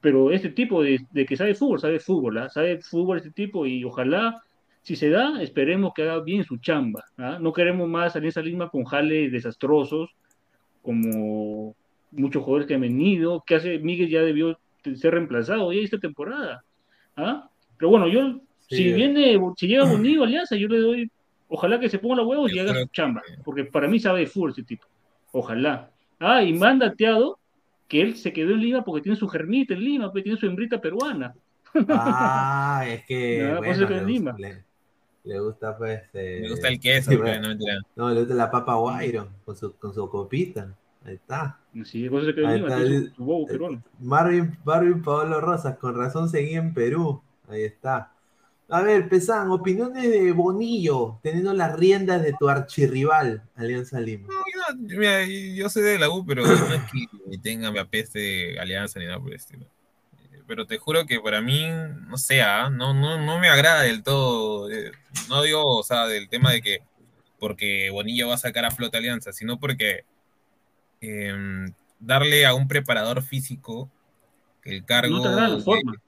Pero 0.00 0.30
este 0.30 0.50
tipo 0.50 0.82
de, 0.82 1.04
que 1.26 1.36
sabe 1.36 1.54
fútbol, 1.54 1.80
sabe 1.80 1.98
fútbol, 1.98 2.38
¿ah? 2.38 2.48
sabe 2.48 2.80
fútbol 2.80 3.18
este 3.18 3.32
tipo 3.32 3.66
y 3.66 3.84
ojalá, 3.84 4.42
si 4.82 4.96
se 4.96 5.10
da, 5.10 5.42
esperemos 5.42 5.92
que 5.94 6.02
haga 6.02 6.20
bien 6.20 6.44
su 6.44 6.58
chamba. 6.58 7.04
¿ah? 7.18 7.38
No 7.40 7.52
queremos 7.52 7.88
más 7.88 8.12
salir 8.12 8.28
esa 8.28 8.40
Lima 8.40 8.70
con 8.70 8.84
jales 8.84 9.32
desastrosos, 9.32 10.10
como 10.80 11.74
muchos 12.12 12.42
jugadores 12.42 12.66
que 12.66 12.74
han 12.74 12.80
venido, 12.80 13.42
que 13.46 13.56
hace 13.56 13.78
Miguel 13.78 14.08
ya 14.08 14.22
debió 14.22 14.58
ser 14.94 15.14
reemplazado 15.14 15.72
ya 15.72 15.80
esta 15.80 15.98
temporada. 15.98 16.64
¿ah? 17.16 17.49
Pero 17.80 17.88
bueno, 17.88 18.08
yo, 18.08 18.38
si 18.68 18.92
viene, 18.92 19.40
si 19.56 19.66
llega 19.66 19.84
Bonillo 19.90 20.22
Alianza, 20.22 20.54
yo 20.54 20.68
le 20.68 20.78
doy, 20.78 21.10
ojalá 21.48 21.80
que 21.80 21.88
se 21.88 21.98
ponga 21.98 22.16
los 22.16 22.26
huevos 22.26 22.52
y 22.52 22.58
haga 22.58 22.74
su 22.74 22.86
chamba, 22.88 23.22
porque 23.42 23.64
para 23.64 23.88
mí 23.88 23.98
sabe 23.98 24.20
de 24.20 24.26
fútbol 24.26 24.50
ese 24.50 24.62
tipo. 24.62 24.86
Ojalá. 25.32 25.90
Ah, 26.18 26.42
y 26.42 26.52
mandateado 26.52 27.38
que 27.88 28.02
él 28.02 28.16
se 28.16 28.34
quedó 28.34 28.50
en 28.50 28.60
Lima 28.60 28.84
porque 28.84 29.02
tiene 29.02 29.16
su 29.16 29.26
germita 29.28 29.72
en 29.72 29.80
Lima, 29.80 30.12
pues 30.12 30.22
tiene 30.22 30.38
su 30.38 30.46
hembrita 30.46 30.78
peruana. 30.78 31.34
Ah, 31.88 32.84
es 32.86 33.04
que. 33.06 33.54
bueno, 33.58 33.88
le, 33.88 34.04
Lima. 34.04 34.36
Le, 35.24 35.40
gusta, 35.40 35.78
pues. 35.78 36.02
Eh, 36.12 36.40
le 36.42 36.50
gusta 36.50 36.68
el 36.68 36.78
queso, 36.78 37.12
no, 37.12 37.48
mentira. 37.48 37.80
no, 37.96 38.10
le 38.10 38.20
gusta 38.20 38.34
la 38.34 38.50
papa 38.50 38.74
guairo 38.74 39.28
con 39.46 39.56
su, 39.56 39.74
con 39.76 39.94
su 39.94 40.06
copita. 40.10 40.76
Ahí 41.04 41.14
está. 41.14 41.58
Sí, 41.84 42.10
por 42.10 42.26
se 42.26 42.34
quedó 42.34 42.50
en 42.50 42.56
Lima, 42.56 42.78
su, 42.78 43.14
su 43.16 43.24
bobo 43.24 43.46
peruano. 43.46 43.82
Marvin, 44.00 44.58
Marvin 44.64 45.02
Paolo 45.02 45.40
Rosas, 45.40 45.78
con 45.78 45.96
razón 45.96 46.28
seguía 46.28 46.58
en 46.58 46.74
Perú. 46.74 47.22
Ahí 47.50 47.64
está. 47.64 48.12
A 48.68 48.82
ver, 48.82 49.08
Pesán, 49.08 49.50
opiniones 49.50 50.08
de 50.08 50.30
Bonillo, 50.30 51.18
teniendo 51.22 51.52
las 51.52 51.76
riendas 51.76 52.22
de 52.22 52.32
tu 52.38 52.48
archirrival, 52.48 53.42
Alianza 53.56 53.98
Lima. 53.98 54.28
No, 54.28 54.44
yo, 54.86 54.96
mira, 54.96 55.26
yo 55.26 55.68
soy 55.68 55.82
de 55.82 55.98
la 55.98 56.08
U, 56.08 56.24
pero 56.24 56.46
no 56.46 56.52
es 56.52 56.82
que 56.92 57.38
tenga 57.38 57.72
me 57.72 57.80
apeste 57.80 58.60
Alianza 58.60 59.00
ni 59.00 59.06
nada 59.06 59.18
por 59.18 59.30
el 59.30 59.36
estilo. 59.36 59.66
Pero 60.46 60.66
te 60.66 60.78
juro 60.78 61.04
que 61.04 61.18
para 61.20 61.40
mí, 61.40 61.66
no 62.08 62.16
sea, 62.16 62.66
¿ah? 62.66 62.70
no, 62.70 62.94
no, 62.94 63.24
no 63.24 63.38
me 63.40 63.48
agrada 63.48 63.82
del 63.82 64.04
todo. 64.04 64.70
Eh, 64.70 64.92
no 65.28 65.42
digo, 65.42 65.78
o 65.78 65.82
sea, 65.82 66.06
del 66.06 66.28
tema 66.28 66.52
de 66.52 66.62
que 66.62 66.78
porque 67.40 67.90
Bonillo 67.90 68.28
va 68.28 68.34
a 68.34 68.38
sacar 68.38 68.64
a 68.64 68.70
flota 68.70 68.98
Alianza, 68.98 69.32
sino 69.32 69.58
porque 69.58 70.04
em, 71.00 71.72
darle 71.98 72.46
a 72.46 72.54
un 72.54 72.68
preparador 72.68 73.22
físico 73.22 73.90
el 74.62 74.84
cargo. 74.84 75.18
No 75.18 75.58
de 75.58 75.98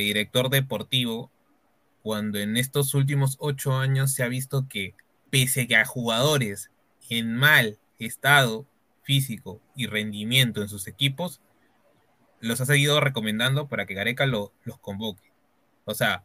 director 0.00 0.50
deportivo, 0.50 1.30
cuando 2.02 2.38
en 2.38 2.56
estos 2.56 2.94
últimos 2.94 3.36
ocho 3.38 3.74
años 3.74 4.12
se 4.12 4.22
ha 4.22 4.28
visto 4.28 4.66
que, 4.68 4.94
pese 5.30 5.66
a 5.74 5.84
jugadores 5.84 6.70
en 7.08 7.34
mal 7.34 7.78
estado 7.98 8.66
físico 9.02 9.60
y 9.74 9.86
rendimiento 9.86 10.62
en 10.62 10.68
sus 10.68 10.86
equipos, 10.86 11.40
los 12.40 12.60
ha 12.60 12.66
seguido 12.66 13.00
recomendando 13.00 13.68
para 13.68 13.86
que 13.86 13.94
Gareca 13.94 14.26
los 14.26 14.50
convoque. 14.80 15.32
O 15.84 15.94
sea, 15.94 16.24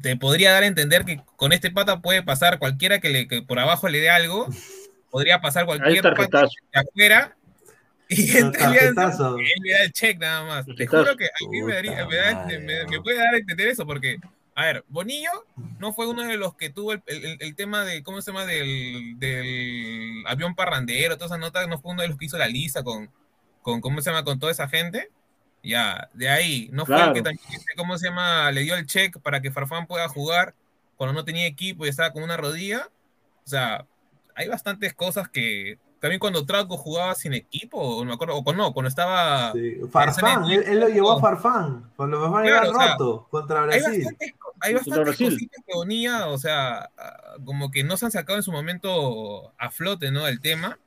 te 0.00 0.16
podría 0.16 0.52
dar 0.52 0.62
a 0.62 0.66
entender 0.66 1.04
que 1.04 1.22
con 1.36 1.52
este 1.52 1.70
pata 1.70 2.00
puede 2.00 2.22
pasar 2.22 2.58
cualquiera 2.58 3.00
que, 3.00 3.10
le, 3.10 3.28
que 3.28 3.42
por 3.42 3.58
abajo 3.58 3.88
le 3.88 4.00
dé 4.00 4.10
algo, 4.10 4.48
podría 5.10 5.40
pasar 5.40 5.66
cualquier 5.66 6.02
pata 6.02 6.42
de 6.72 6.80
afuera 6.80 7.36
y 8.16 8.36
entre 8.36 8.64
él 8.64 8.94
me 8.94 9.70
da 9.70 9.82
el 9.82 9.92
check 9.92 10.18
nada 10.18 10.44
más. 10.44 10.66
Te 10.66 10.86
juro 10.86 11.16
que 11.16 11.26
a 11.26 11.48
mí 11.50 11.62
me, 11.62 11.74
daría, 11.74 12.06
me, 12.86 13.00
puede 13.00 13.18
dar 13.18 13.34
a 13.34 13.38
entender 13.38 13.68
eso, 13.68 13.86
porque, 13.86 14.18
a 14.54 14.64
ver, 14.66 14.84
Bonillo 14.88 15.46
no 15.78 15.92
fue 15.92 16.06
uno 16.06 16.22
de 16.22 16.36
los 16.36 16.54
que 16.54 16.70
tuvo 16.70 16.92
el, 16.92 17.02
el, 17.06 17.54
tema 17.54 17.84
de, 17.84 18.02
¿cómo 18.02 18.20
se 18.20 18.30
llama? 18.30 18.46
Del, 18.46 19.18
del, 19.18 20.24
avión 20.26 20.54
parrandero, 20.54 21.16
todas 21.16 21.32
esas 21.32 21.40
notas, 21.40 21.68
no 21.68 21.80
fue 21.80 21.92
uno 21.92 22.02
de 22.02 22.08
los 22.08 22.18
que 22.18 22.26
hizo 22.26 22.38
la 22.38 22.48
lista 22.48 22.82
con, 22.82 23.10
con 23.62 23.80
¿cómo 23.80 24.00
se 24.00 24.10
llama? 24.10 24.24
Con 24.24 24.38
toda 24.38 24.52
esa 24.52 24.68
gente. 24.68 25.10
Ya, 25.62 26.10
de 26.12 26.28
ahí, 26.28 26.68
no 26.72 26.84
fue 26.84 27.02
el 27.02 27.14
que 27.14 27.22
también, 27.22 27.48
¿cómo 27.76 27.96
se 27.96 28.08
llama? 28.08 28.50
Le 28.52 28.60
dio 28.62 28.76
el 28.76 28.86
check 28.86 29.18
para 29.20 29.40
que 29.40 29.50
Farfán 29.50 29.86
pueda 29.86 30.08
jugar 30.08 30.54
cuando 30.96 31.14
no 31.14 31.24
tenía 31.24 31.46
equipo 31.46 31.86
y 31.86 31.88
estaba 31.88 32.12
con 32.12 32.22
una 32.22 32.36
rodilla. 32.36 32.90
O 33.44 33.48
sea, 33.48 33.86
hay 34.34 34.48
bastantes 34.48 34.92
cosas 34.94 35.28
que 35.28 35.78
también 36.04 36.20
cuando 36.20 36.44
Trauco 36.44 36.76
jugaba 36.76 37.14
sin 37.14 37.32
equipo, 37.32 37.78
o, 37.78 38.04
me 38.04 38.12
acuerdo, 38.12 38.36
o 38.36 38.52
no, 38.52 38.74
cuando 38.74 38.90
estaba. 38.90 39.54
Farfán, 39.90 40.44
él, 40.50 40.78
lo 40.78 40.90
llevó 40.90 41.12
a 41.12 41.18
Farfán, 41.18 41.90
cuando 41.96 42.20
Farfán 42.20 42.44
claro, 42.44 42.72
era 42.78 42.90
roto 42.90 43.26
contra 43.30 43.62
Brasil. 43.62 44.06
Hay 44.60 44.74
bastantes, 44.74 45.16
cositas 45.16 45.64
que 45.66 45.72
Bonilla, 45.74 46.26
o 46.26 46.36
sea, 46.36 46.90
como 47.46 47.70
que 47.70 47.84
no 47.84 47.96
se 47.96 48.04
han 48.04 48.10
sacado 48.12 48.36
en 48.36 48.42
su 48.42 48.52
momento 48.52 49.54
a 49.56 49.70
flote, 49.70 50.10
¿no? 50.10 50.28
El 50.28 50.42
tema, 50.42 50.78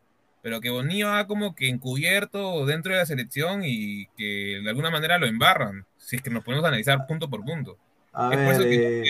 pero 0.43 0.61
que 0.61 0.69
Bonilla 0.69 1.17
ha 1.17 1.25
como 1.25 1.55
que 1.55 1.67
encubierto 1.67 2.67
dentro 2.67 2.93
de 2.93 2.99
la 2.99 3.07
selección 3.07 3.63
y 3.65 4.05
que 4.17 4.61
de 4.63 4.69
alguna 4.69 4.91
manera 4.91 5.17
lo 5.17 5.25
embarran, 5.25 5.87
si 5.97 6.17
es 6.17 6.21
que 6.21 6.29
nos 6.29 6.43
podemos 6.43 6.63
analizar 6.63 7.07
punto 7.07 7.27
por 7.27 7.43
punto. 7.43 7.75
A 8.13 8.29
ver, 8.29 8.61
eh, 8.61 9.09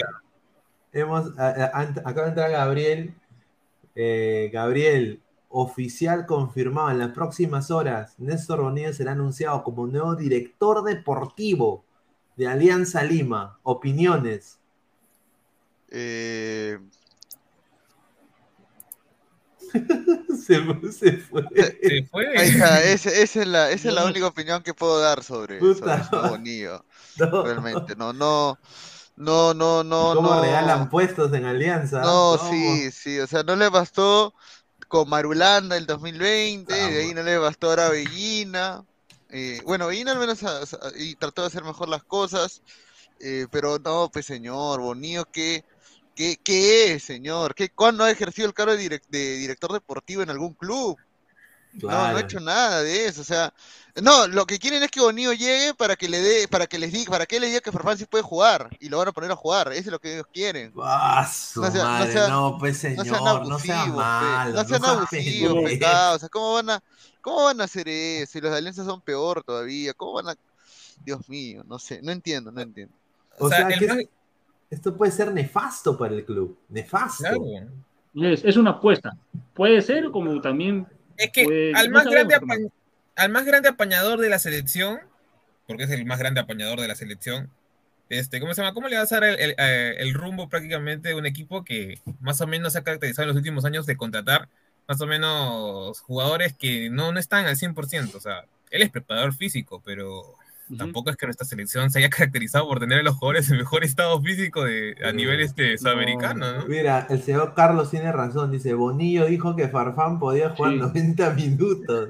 hemos, 0.93 1.37
acaba 1.37 2.21
de 2.21 2.29
entrar 2.29 2.49
Gabriel. 2.49 3.13
Eh, 3.93 4.49
Gabriel, 4.53 5.19
oficial 5.49 6.25
confirmado 6.25 6.91
en 6.91 6.99
las 6.99 7.11
próximas 7.11 7.71
horas, 7.71 8.13
Néstor 8.17 8.61
Bonilla 8.61 8.93
será 8.93 9.13
anunciado 9.13 9.63
como 9.63 9.87
nuevo 9.87 10.15
director 10.15 10.83
deportivo 10.83 11.83
de 12.35 12.47
Alianza 12.47 13.03
Lima. 13.03 13.57
Opiniones. 13.63 14.59
Eh... 15.89 16.79
se, 20.45 20.55
se, 20.91 21.17
fue. 21.17 21.43
Se 21.81 22.03
fue. 22.03 22.33
Esa, 22.35 22.83
esa 22.83 23.09
es, 23.09 23.35
la, 23.47 23.71
esa 23.71 23.89
es 23.89 23.93
la 23.93 24.05
única 24.05 24.27
opinión 24.27 24.63
que 24.63 24.73
puedo 24.73 24.99
dar 24.99 25.23
sobre, 25.23 25.59
sobre 25.59 26.29
Bonillo. 26.29 26.85
No. 27.17 27.43
Realmente, 27.43 27.95
no, 27.95 28.13
no. 28.13 28.57
No, 29.17 29.55
no, 29.55 29.83
no. 29.83 30.13
¿Cómo 30.13 30.35
no. 30.35 30.41
regalan 30.41 30.89
puestos 30.89 31.33
en 31.33 31.45
Alianza? 31.45 32.01
No, 32.01 32.37
sí, 32.37 32.91
sí. 32.91 33.19
O 33.19 33.25
sea, 33.25 33.41
no 33.41 33.55
le 33.55 33.67
bastó 33.67 34.35
con 34.87 35.09
Marulanda 35.09 35.77
el 35.77 35.85
2020, 35.85 36.73
de 36.73 37.01
ahí 37.01 37.13
no 37.13 37.23
le 37.23 37.37
bastó 37.37 37.69
ahora 37.69 37.87
a 37.87 37.91
Bellina. 37.91 38.85
Eh, 39.29 39.61
bueno, 39.65 39.87
Bellina 39.87 40.13
al 40.13 40.19
menos 40.19 40.39
y 40.97 41.15
trató 41.15 41.41
de 41.41 41.47
hacer 41.47 41.63
mejor 41.63 41.89
las 41.89 42.03
cosas, 42.03 42.61
eh, 43.19 43.47
pero 43.51 43.79
no, 43.79 44.09
pues 44.11 44.25
señor, 44.25 44.79
Bonillo, 44.81 45.25
¿qué, 45.25 45.65
qué, 46.15 46.37
qué 46.43 46.93
es, 46.93 47.03
señor? 47.03 47.53
¿Qué, 47.55 47.69
¿Cuándo 47.69 48.03
ha 48.03 48.11
ejercido 48.11 48.47
el 48.47 48.53
cargo 48.53 48.75
de, 48.75 49.01
de 49.09 49.37
director 49.37 49.73
deportivo 49.73 50.21
en 50.21 50.29
algún 50.29 50.53
club? 50.53 50.97
No, 51.81 51.89
no 51.89 52.17
ha 52.17 52.19
hecho 52.19 52.39
nada 52.39 52.81
de 52.81 53.05
eso, 53.05 53.21
o 53.21 53.23
sea, 53.23 53.53
no, 54.01 54.27
lo 54.27 54.45
que 54.45 54.59
quieren 54.59 54.83
es 54.83 54.91
que 54.91 54.99
Bonillo 54.99 55.33
llegue 55.33 55.73
para 55.73 55.95
que 55.95 56.07
le 56.07 56.21
dé, 56.21 56.47
para 56.47 56.67
que 56.67 56.77
les 56.77 56.91
diga, 56.91 57.09
para 57.09 57.25
que 57.25 57.39
le 57.39 57.47
diga 57.47 57.61
que 57.61 57.71
Farfán 57.71 57.97
sí 57.97 58.05
puede 58.05 58.23
jugar 58.23 58.69
y 58.79 58.89
lo 58.89 58.99
van 58.99 59.07
a 59.07 59.11
poner 59.11 59.31
a 59.31 59.35
jugar, 59.35 59.71
eso 59.71 59.81
es 59.81 59.87
lo 59.87 59.99
que 59.99 60.13
ellos 60.13 60.27
quieren. 60.31 60.71
Ah, 60.81 61.27
no, 61.55 61.71
sea, 61.71 62.27
no, 62.29 62.57
pues 62.59 62.77
señor, 62.77 62.97
no 62.97 63.05
sean 63.05 63.27
abusivos, 63.27 63.49
no 63.49 63.59
sean 63.59 63.95
malos, 63.95 64.55
no 64.55 64.67
sean 64.67 64.85
abusivos, 64.85 65.55
o 65.55 66.19
sea, 66.19 66.29
¿cómo 66.29 66.53
van 66.53 66.69
a, 66.69 66.83
cómo 67.21 67.45
van 67.45 67.61
a 67.61 67.63
hacer 67.63 67.87
eso? 67.87 68.31
Si 68.33 68.41
los 68.41 68.51
de 68.51 68.57
Alianza 68.57 68.85
son 68.85 69.01
peor 69.01 69.43
todavía, 69.43 69.93
¿cómo 69.93 70.13
van 70.13 70.29
a, 70.29 70.35
Dios 71.03 71.27
mío, 71.27 71.63
no 71.67 71.79
sé, 71.79 71.99
no 72.03 72.11
entiendo, 72.11 72.51
no 72.51 72.61
entiendo. 72.61 72.93
O, 73.39 73.49
sea, 73.49 73.67
que 73.67 74.09
esto 74.69 74.95
puede 74.95 75.11
ser 75.11 75.31
nefasto 75.31 75.97
para 75.97 76.13
el 76.13 76.23
club, 76.25 76.57
nefasto. 76.69 77.25
Es, 78.13 78.43
es 78.43 78.57
una 78.57 78.71
apuesta, 78.71 79.15
puede 79.53 79.81
ser 79.81 80.11
como 80.11 80.39
también 80.41 80.87
es 81.17 81.31
que 81.31 81.73
al, 81.75 81.89
más 81.89 82.05
grande 82.05 82.35
al 83.15 83.29
más 83.29 83.45
grande 83.45 83.69
apañador 83.69 84.19
de 84.19 84.29
la 84.29 84.39
selección, 84.39 84.99
porque 85.65 85.83
es 85.83 85.91
el 85.91 86.05
más 86.05 86.19
grande 86.19 86.39
apañador 86.39 86.79
de 86.79 86.87
la 86.87 86.95
selección, 86.95 87.51
este, 88.09 88.39
¿cómo 88.39 88.53
se 88.53 88.61
llama? 88.61 88.73
¿Cómo 88.73 88.87
le 88.87 88.97
vas 88.97 89.11
a 89.11 89.19
dar 89.19 89.37
el, 89.37 89.55
eh, 89.57 90.11
rumbo 90.13 90.47
prácticamente 90.47 91.09
de 91.09 91.15
un 91.15 91.25
equipo 91.25 91.65
que 91.65 91.99
más 92.21 92.39
o 92.39 92.47
menos 92.47 92.73
se 92.73 92.79
ha 92.79 92.83
caracterizado 92.83 93.23
en 93.23 93.29
los 93.29 93.37
últimos 93.37 93.65
años 93.65 93.85
de 93.85 93.97
contratar 93.97 94.47
más 94.87 95.01
o 95.01 95.07
menos 95.07 95.99
jugadores 96.01 96.53
que 96.53 96.89
no, 96.89 97.11
no 97.11 97.19
están 97.19 97.45
al 97.47 97.57
100%? 97.57 98.15
O 98.15 98.19
sea, 98.21 98.45
él 98.71 98.81
es 98.81 98.89
preparador 98.89 99.33
físico, 99.33 99.81
pero 99.85 100.36
Tampoco 100.75 101.09
es 101.09 101.17
que 101.17 101.25
nuestra 101.25 101.45
selección 101.45 101.89
se 101.89 101.99
haya 101.99 102.09
caracterizado 102.09 102.67
por 102.67 102.79
tener 102.79 102.99
a 102.99 103.03
los 103.03 103.15
jugadores 103.15 103.49
en 103.49 103.57
mejor 103.57 103.83
estado 103.83 104.21
físico 104.21 104.63
de, 104.63 104.95
a 105.03 105.11
nivel 105.11 105.39
este, 105.39 105.77
sudamericano, 105.77 106.57
¿no? 106.57 106.65
Mira, 106.67 107.07
el 107.09 107.21
señor 107.21 107.53
Carlos 107.53 107.89
tiene 107.89 108.11
razón. 108.11 108.51
Dice, 108.51 108.73
Bonillo 108.73 109.25
dijo 109.25 109.55
que 109.55 109.69
Farfán 109.69 110.19
podía 110.19 110.49
jugar 110.49 110.73
90 110.73 111.29
minutos. 111.35 112.09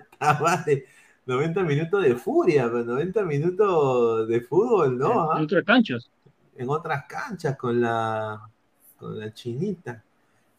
90 1.26 1.64
minutos 1.64 2.04
de 2.04 2.16
furia, 2.16 2.70
pero 2.72 2.86
90 2.86 3.24
minutos 3.24 4.28
de 4.28 4.42
fútbol, 4.42 4.98
¿no? 4.98 5.38
En, 5.38 5.44
otras 5.44 5.64
canchas. 5.66 6.10
En 6.56 6.70
otras 6.70 7.04
canchas 7.08 7.58
con 7.58 7.82
la, 7.82 8.50
con 8.98 9.20
la 9.20 9.34
chinita. 9.34 10.04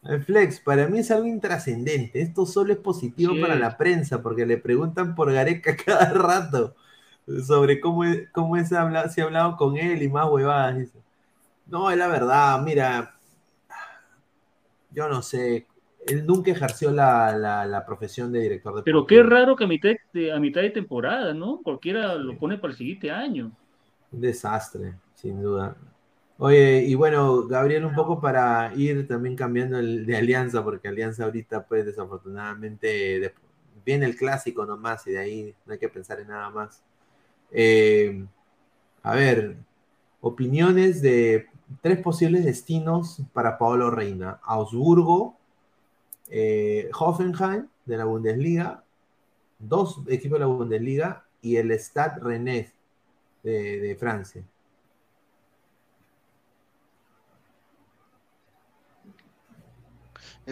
El 0.03 0.23
flex, 0.23 0.61
para 0.61 0.87
mí 0.87 0.99
es 0.99 1.11
algo 1.11 1.25
intrascendente. 1.25 2.21
Esto 2.21 2.45
solo 2.45 2.71
es 2.71 2.79
positivo 2.79 3.33
para 3.41 3.55
la 3.55 3.77
prensa, 3.77 4.21
porque 4.21 4.45
le 4.45 4.57
preguntan 4.57 5.13
por 5.15 5.33
Gareca 5.33 5.75
cada 5.85 6.13
rato 6.13 6.75
sobre 7.45 7.79
cómo, 7.79 8.03
cómo 8.31 8.57
es 8.57 8.71
habla, 8.73 9.09
si 9.09 9.21
ha 9.21 9.25
hablado 9.25 9.55
con 9.57 9.77
él 9.77 10.01
y 10.01 10.09
más 10.09 10.29
huevadas. 10.29 10.77
Dice. 10.77 10.99
No, 11.67 11.91
es 11.91 11.97
la 11.97 12.07
verdad, 12.07 12.61
mira, 12.61 13.15
yo 14.91 15.07
no 15.07 15.21
sé, 15.21 15.67
él 16.07 16.25
nunca 16.25 16.51
ejerció 16.51 16.91
la, 16.91 17.37
la, 17.67 17.85
profesión 17.85 18.31
de 18.31 18.39
director 18.39 18.75
de 18.75 18.83
Pero 18.83 19.05
qué 19.05 19.21
raro 19.21 19.55
que 19.55 19.65
a 19.65 19.67
mitad, 19.67 19.91
de, 20.13 20.31
a 20.31 20.39
mitad 20.39 20.61
de 20.61 20.71
temporada, 20.71 21.33
¿no? 21.33 21.61
Cualquiera 21.63 22.15
lo 22.15 22.37
pone 22.37 22.57
para 22.57 22.71
el 22.71 22.77
siguiente 22.77 23.11
año. 23.11 23.51
Un 24.11 24.21
desastre, 24.21 24.95
sin 25.13 25.41
duda. 25.41 25.75
Oye, 26.37 26.83
y 26.85 26.95
bueno, 26.95 27.45
Gabriel, 27.47 27.85
un 27.85 27.93
poco 27.93 28.19
para 28.19 28.73
ir 28.75 29.07
también 29.07 29.35
cambiando 29.35 29.77
el, 29.77 30.05
de 30.05 30.15
alianza, 30.15 30.63
porque 30.63 30.87
alianza 30.87 31.25
ahorita, 31.25 31.65
pues 31.65 31.85
desafortunadamente, 31.85 33.33
viene 33.85 34.05
el 34.05 34.15
clásico 34.15 34.65
nomás 34.65 35.05
y 35.07 35.11
de 35.11 35.19
ahí 35.19 35.55
no 35.65 35.73
hay 35.73 35.79
que 35.79 35.89
pensar 35.89 36.19
en 36.19 36.29
nada 36.29 36.49
más. 36.49 36.81
Eh, 37.51 38.25
a 39.03 39.15
ver, 39.15 39.57
opiniones 40.21 41.01
de 41.01 41.47
tres 41.81 41.99
posibles 41.99 42.45
destinos 42.45 43.21
para 43.33 43.57
Paolo 43.57 43.91
Reina. 43.91 44.39
Augsburgo, 44.43 45.37
eh, 46.29 46.89
Hoffenheim 46.97 47.67
de 47.85 47.97
la 47.97 48.05
Bundesliga, 48.05 48.83
dos 49.57 50.01
equipos 50.07 50.37
de 50.37 50.45
la 50.45 50.51
Bundesliga 50.51 51.25
y 51.41 51.55
el 51.55 51.71
Stade 51.79 52.19
Rennais 52.21 52.71
de, 53.43 53.95
Francia. 53.99 54.43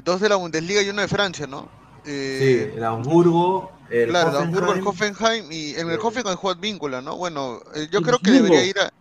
Dos 0.04 0.22
de 0.22 0.30
la 0.30 0.36
Bundesliga 0.36 0.82
y 0.82 0.90
uno 0.90 1.02
de 1.02 1.08
Francia, 1.08 1.48
¿no? 1.48 1.70
Eh, 2.06 2.70
sí, 2.72 2.78
el 2.78 2.84
Hamburgo, 2.84 3.72
el 3.90 4.10
claro, 4.10 4.30
Hoffenheim, 4.30 4.50
el 4.50 4.58
Hamburgo, 4.58 4.74
el 4.74 4.88
Hoffenheim 4.88 5.52
y 5.52 5.76
en 5.76 5.90
el 5.90 6.00
Hoffenheim 6.00 6.36
juega 6.36 6.60
víncula, 6.60 7.02
¿no? 7.02 7.16
Bueno, 7.16 7.60
eh, 7.76 7.88
yo 7.92 8.02
creo 8.02 8.20
que 8.20 8.32
debería 8.32 8.64
ir 8.64 8.80
a, 8.80 8.92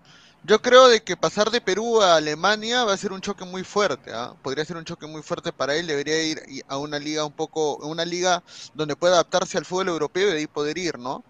yo 0.46 0.62
creo 0.62 0.86
de 0.88 1.02
que 1.02 1.16
pasar 1.16 1.50
de 1.50 1.60
Perú 1.60 2.00
a 2.00 2.16
Alemania 2.16 2.84
va 2.84 2.92
a 2.92 2.96
ser 2.96 3.12
un 3.12 3.20
choque 3.20 3.44
muy 3.44 3.64
fuerte, 3.64 4.12
¿ah? 4.14 4.32
podría 4.42 4.64
ser 4.64 4.76
un 4.76 4.84
choque 4.84 5.06
muy 5.06 5.22
fuerte 5.22 5.52
para 5.52 5.74
él, 5.74 5.88
debería 5.88 6.22
ir 6.22 6.40
a 6.68 6.78
una 6.78 7.00
liga 7.00 7.24
un 7.24 7.32
poco, 7.32 7.78
una 7.78 8.04
liga 8.04 8.44
donde 8.72 8.94
pueda 8.94 9.14
adaptarse 9.14 9.58
al 9.58 9.64
fútbol 9.64 9.88
europeo 9.88 10.28
y 10.28 10.32
de 10.32 10.38
ahí 10.38 10.46
poder 10.46 10.78
ir, 10.78 10.98
¿no? 10.98 11.24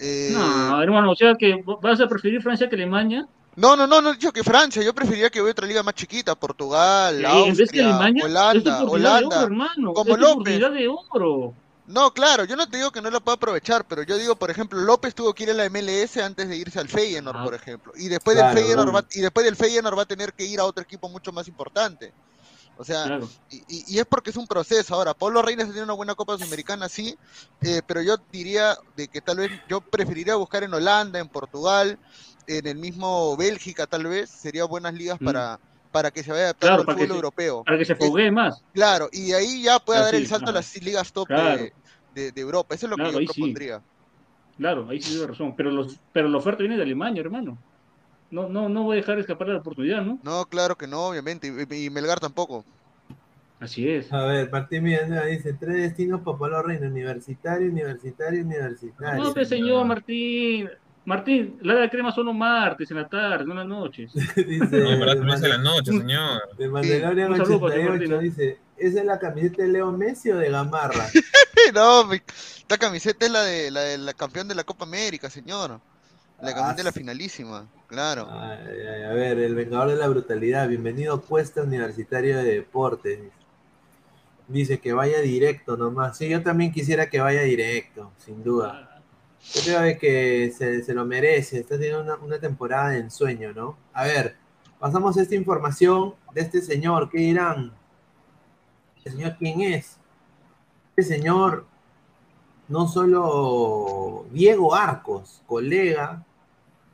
Eh... 0.00 0.30
No, 0.32 0.82
hermano, 0.82 1.12
o 1.12 1.16
sea 1.16 1.36
que 1.36 1.62
vas 1.80 2.00
a 2.00 2.08
preferir 2.08 2.42
Francia 2.42 2.68
que 2.68 2.74
Alemania. 2.74 3.28
No, 3.54 3.76
no, 3.76 3.86
no, 3.86 4.00
no 4.00 4.10
he 4.10 4.12
dicho 4.14 4.32
que 4.32 4.42
Francia, 4.42 4.82
yo 4.82 4.92
preferiría 4.92 5.30
que 5.30 5.40
vaya 5.40 5.50
a 5.50 5.52
otra 5.52 5.66
liga 5.66 5.82
más 5.84 5.94
chiquita, 5.94 6.34
Portugal, 6.34 7.24
Austria, 7.24 7.96
Holanda, 8.24 8.84
Holanda, 8.84 9.42
hermano, 9.44 9.92
como 9.92 10.14
es 10.14 10.20
López. 10.20 10.58
de 10.58 10.88
oro. 10.88 11.54
No, 11.88 12.12
claro, 12.12 12.44
yo 12.44 12.54
no 12.54 12.68
te 12.68 12.76
digo 12.76 12.90
que 12.90 13.00
no 13.00 13.10
lo 13.10 13.22
pueda 13.22 13.36
aprovechar, 13.36 13.86
pero 13.86 14.02
yo 14.02 14.18
digo, 14.18 14.36
por 14.36 14.50
ejemplo, 14.50 14.78
López 14.78 15.14
tuvo 15.14 15.32
que 15.32 15.44
ir 15.44 15.50
a 15.50 15.54
la 15.54 15.70
MLS 15.70 16.18
antes 16.18 16.46
de 16.46 16.56
irse 16.56 16.78
al 16.78 16.88
Feyenoord, 16.88 17.42
por 17.42 17.54
ejemplo, 17.54 17.92
y 17.96 18.08
después 18.08 18.36
del 18.36 18.52
Feyenoord 18.52 18.94
va, 18.94 19.04
y 19.10 19.20
después 19.20 19.46
del 19.46 19.56
Feyenoord 19.56 19.96
va 19.96 20.02
a 20.02 20.06
tener 20.06 20.34
que 20.34 20.44
ir 20.44 20.60
a 20.60 20.64
otro 20.64 20.82
equipo 20.82 21.08
mucho 21.08 21.32
más 21.32 21.48
importante. 21.48 22.12
O 22.76 22.84
sea, 22.84 23.18
y, 23.50 23.94
y, 23.94 23.98
es 23.98 24.04
porque 24.04 24.30
es 24.30 24.36
un 24.36 24.46
proceso. 24.46 24.94
Ahora, 24.94 25.12
Pablo 25.12 25.42
Reina 25.42 25.64
tiene 25.64 25.82
una 25.82 25.94
buena 25.94 26.14
Copa 26.14 26.34
Sudamericana, 26.34 26.88
sí, 26.88 27.18
eh, 27.62 27.82
pero 27.84 28.02
yo 28.02 28.18
diría 28.30 28.76
de 28.94 29.08
que 29.08 29.20
tal 29.20 29.38
vez 29.38 29.50
yo 29.68 29.80
preferiría 29.80 30.36
buscar 30.36 30.62
en 30.62 30.72
Holanda, 30.72 31.18
en 31.18 31.28
Portugal, 31.28 31.98
en 32.46 32.66
el 32.66 32.76
mismo 32.76 33.36
Bélgica 33.36 33.88
tal 33.88 34.06
vez, 34.06 34.30
sería 34.30 34.64
buenas 34.64 34.94
ligas 34.94 35.20
mm. 35.20 35.24
para, 35.24 35.58
para 35.90 36.10
que 36.12 36.22
se 36.22 36.30
vaya 36.30 36.44
adaptando 36.44 36.82
al 36.82 36.96
fútbol 36.96 37.10
europeo. 37.16 37.64
Para 37.64 37.78
que 37.78 37.84
se 37.84 37.96
foguee 37.96 38.30
más. 38.30 38.62
Claro, 38.72 39.08
y 39.10 39.32
ahí 39.32 39.62
ya 39.62 39.80
pueda 39.80 40.02
dar 40.02 40.14
el 40.14 40.28
salto 40.28 40.50
a 40.50 40.52
las 40.52 40.80
ligas 40.80 41.12
top 41.12 41.28
de, 41.28 41.72
Europa. 42.36 42.74
Eso 42.74 42.86
es 42.86 42.90
lo 42.90 42.96
que 42.96 43.12
yo 43.12 43.32
propondría. 43.32 43.82
Claro, 44.58 44.88
ahí 44.88 45.00
sí 45.00 45.12
tiene 45.12 45.26
razón. 45.28 45.54
Pero, 45.56 45.70
los, 45.70 45.98
pero 46.12 46.28
la 46.28 46.38
oferta 46.38 46.60
viene 46.62 46.76
de 46.76 46.82
Alemania, 46.82 47.20
hermano. 47.20 47.56
No, 48.30 48.48
no, 48.48 48.68
no 48.68 48.82
voy 48.82 48.98
a 48.98 49.00
dejar 49.00 49.18
escapar 49.18 49.48
la 49.48 49.58
oportunidad, 49.58 50.02
¿no? 50.02 50.18
No, 50.22 50.44
claro 50.46 50.76
que 50.76 50.86
no, 50.86 51.06
obviamente. 51.06 51.46
Y, 51.46 51.90
Melgar 51.90 52.20
tampoco. 52.20 52.64
Así 53.60 53.88
es. 53.88 54.12
A 54.12 54.24
ver, 54.24 54.50
Martín 54.50 54.84
Villanueva 54.84 55.24
dice, 55.26 55.54
tres 55.54 55.76
destinos 55.76 56.20
para 56.20 56.36
Pablo 56.36 56.62
Reina, 56.62 56.86
universitario, 56.86 57.70
universitario, 57.70 58.42
universitario. 58.42 59.24
No, 59.24 59.44
señor 59.44 59.86
Martín. 59.86 60.68
Martín, 61.04 61.56
la 61.62 61.74
de 61.76 61.88
crema 61.88 62.12
solo 62.12 62.34
martes 62.34 62.90
en 62.90 62.98
la 62.98 63.08
tarde, 63.08 63.46
no 63.46 63.52
en 63.52 63.58
las 63.58 63.66
noches. 63.66 64.12
dice, 64.36 64.78
no, 64.78 64.98
verdad, 64.98 65.16
no 65.16 65.32
es 65.32 65.42
en 65.42 65.48
las 65.48 65.60
noches, 65.60 65.96
señor. 65.96 66.56
De 66.58 66.68
Mandalorian 66.68 67.32
88 67.32 68.18
dice, 68.18 68.58
¿esa 68.78 69.00
es 69.00 69.04
la 69.04 69.18
camiseta 69.18 69.62
de 69.62 69.68
Leo 69.68 69.92
Messi 69.92 70.30
o 70.30 70.36
de 70.36 70.50
Gamarra? 70.50 71.08
no, 71.74 72.12
esta 72.12 72.78
camiseta 72.78 73.26
es 73.26 73.32
la 73.32 73.42
de 73.42 73.70
la, 73.70 73.80
de 73.80 73.98
la 73.98 74.14
campeón 74.14 74.48
de 74.48 74.54
la 74.54 74.64
Copa 74.64 74.84
América, 74.84 75.30
señor. 75.30 75.80
La 76.40 76.54
camiseta 76.54 76.76
de 76.76 76.84
la 76.84 76.90
ah, 76.90 76.92
finalísima, 76.92 77.68
claro. 77.88 78.28
a 78.30 78.54
ver, 79.12 79.40
el 79.40 79.56
Vengador 79.56 79.88
de 79.88 79.96
la 79.96 80.06
Brutalidad, 80.06 80.68
bienvenido 80.68 81.20
Cuesta 81.20 81.62
Universitario 81.62 82.36
de 82.36 82.44
Deportes. 82.44 83.18
Dice 84.46 84.78
que 84.78 84.92
vaya 84.92 85.20
directo 85.20 85.76
nomás. 85.76 86.16
Sí, 86.16 86.28
yo 86.28 86.40
también 86.40 86.72
quisiera 86.72 87.10
que 87.10 87.20
vaya 87.20 87.42
directo, 87.42 88.12
sin 88.24 88.44
duda. 88.44 89.02
Yo 89.52 89.62
creo 89.64 89.98
que 89.98 90.52
se, 90.56 90.94
lo 90.94 91.04
merece, 91.04 91.58
está 91.58 91.76
teniendo 91.76 92.18
una, 92.22 92.38
temporada 92.38 92.90
de 92.90 92.98
ensueño, 92.98 93.52
¿no? 93.52 93.76
A 93.92 94.04
ver, 94.04 94.36
pasamos 94.78 95.16
esta 95.16 95.34
información 95.34 96.14
de 96.34 96.42
este 96.42 96.62
señor, 96.62 97.10
¿qué 97.10 97.18
dirán? 97.18 97.72
¿Este 99.08 99.16
señor 99.16 99.36
quién 99.38 99.60
es? 99.62 99.96
Este 100.94 101.14
señor, 101.14 101.64
no 102.68 102.86
solo 102.86 104.26
Diego 104.32 104.74
Arcos, 104.74 105.42
colega, 105.46 106.26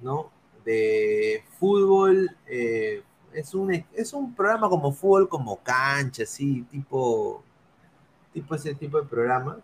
¿no? 0.00 0.30
De 0.64 1.42
fútbol, 1.58 2.30
eh, 2.46 3.02
es, 3.32 3.52
un, 3.52 3.84
es 3.92 4.12
un 4.12 4.32
programa 4.32 4.68
como 4.68 4.92
fútbol, 4.92 5.28
como 5.28 5.56
cancha, 5.56 6.22
así, 6.22 6.62
tipo, 6.70 7.42
tipo 8.32 8.54
ese 8.54 8.76
tipo 8.76 9.00
de 9.00 9.08
programas 9.08 9.56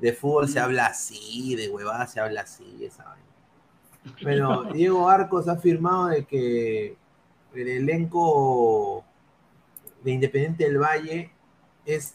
de 0.00 0.12
fútbol 0.12 0.48
se 0.48 0.60
habla 0.60 0.86
así, 0.86 1.56
de 1.56 1.68
huevada 1.68 2.06
se 2.06 2.20
habla 2.20 2.42
así, 2.42 2.84
esa 2.84 3.16
Bueno, 4.22 4.64
Diego 4.72 5.08
Arcos 5.08 5.48
ha 5.48 5.52
afirmado 5.52 6.06
de 6.06 6.24
que 6.26 6.96
el 7.54 7.68
elenco 7.68 9.04
de 10.04 10.12
Independiente 10.12 10.62
del 10.62 10.78
Valle 10.78 11.32
es 11.86 12.14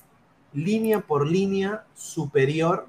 línea 0.53 1.01
por 1.01 1.28
línea 1.28 1.86
superior, 1.93 2.88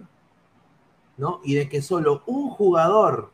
¿no? 1.16 1.40
Y 1.44 1.54
de 1.54 1.68
que 1.68 1.82
solo 1.82 2.22
un 2.26 2.50
jugador 2.50 3.32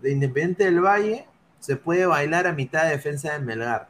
de 0.00 0.12
Independiente 0.12 0.64
del 0.64 0.80
Valle 0.80 1.26
se 1.60 1.76
puede 1.76 2.06
bailar 2.06 2.46
a 2.46 2.52
mitad 2.52 2.84
de 2.84 2.90
defensa 2.90 3.32
de 3.32 3.38
Melgar. 3.38 3.88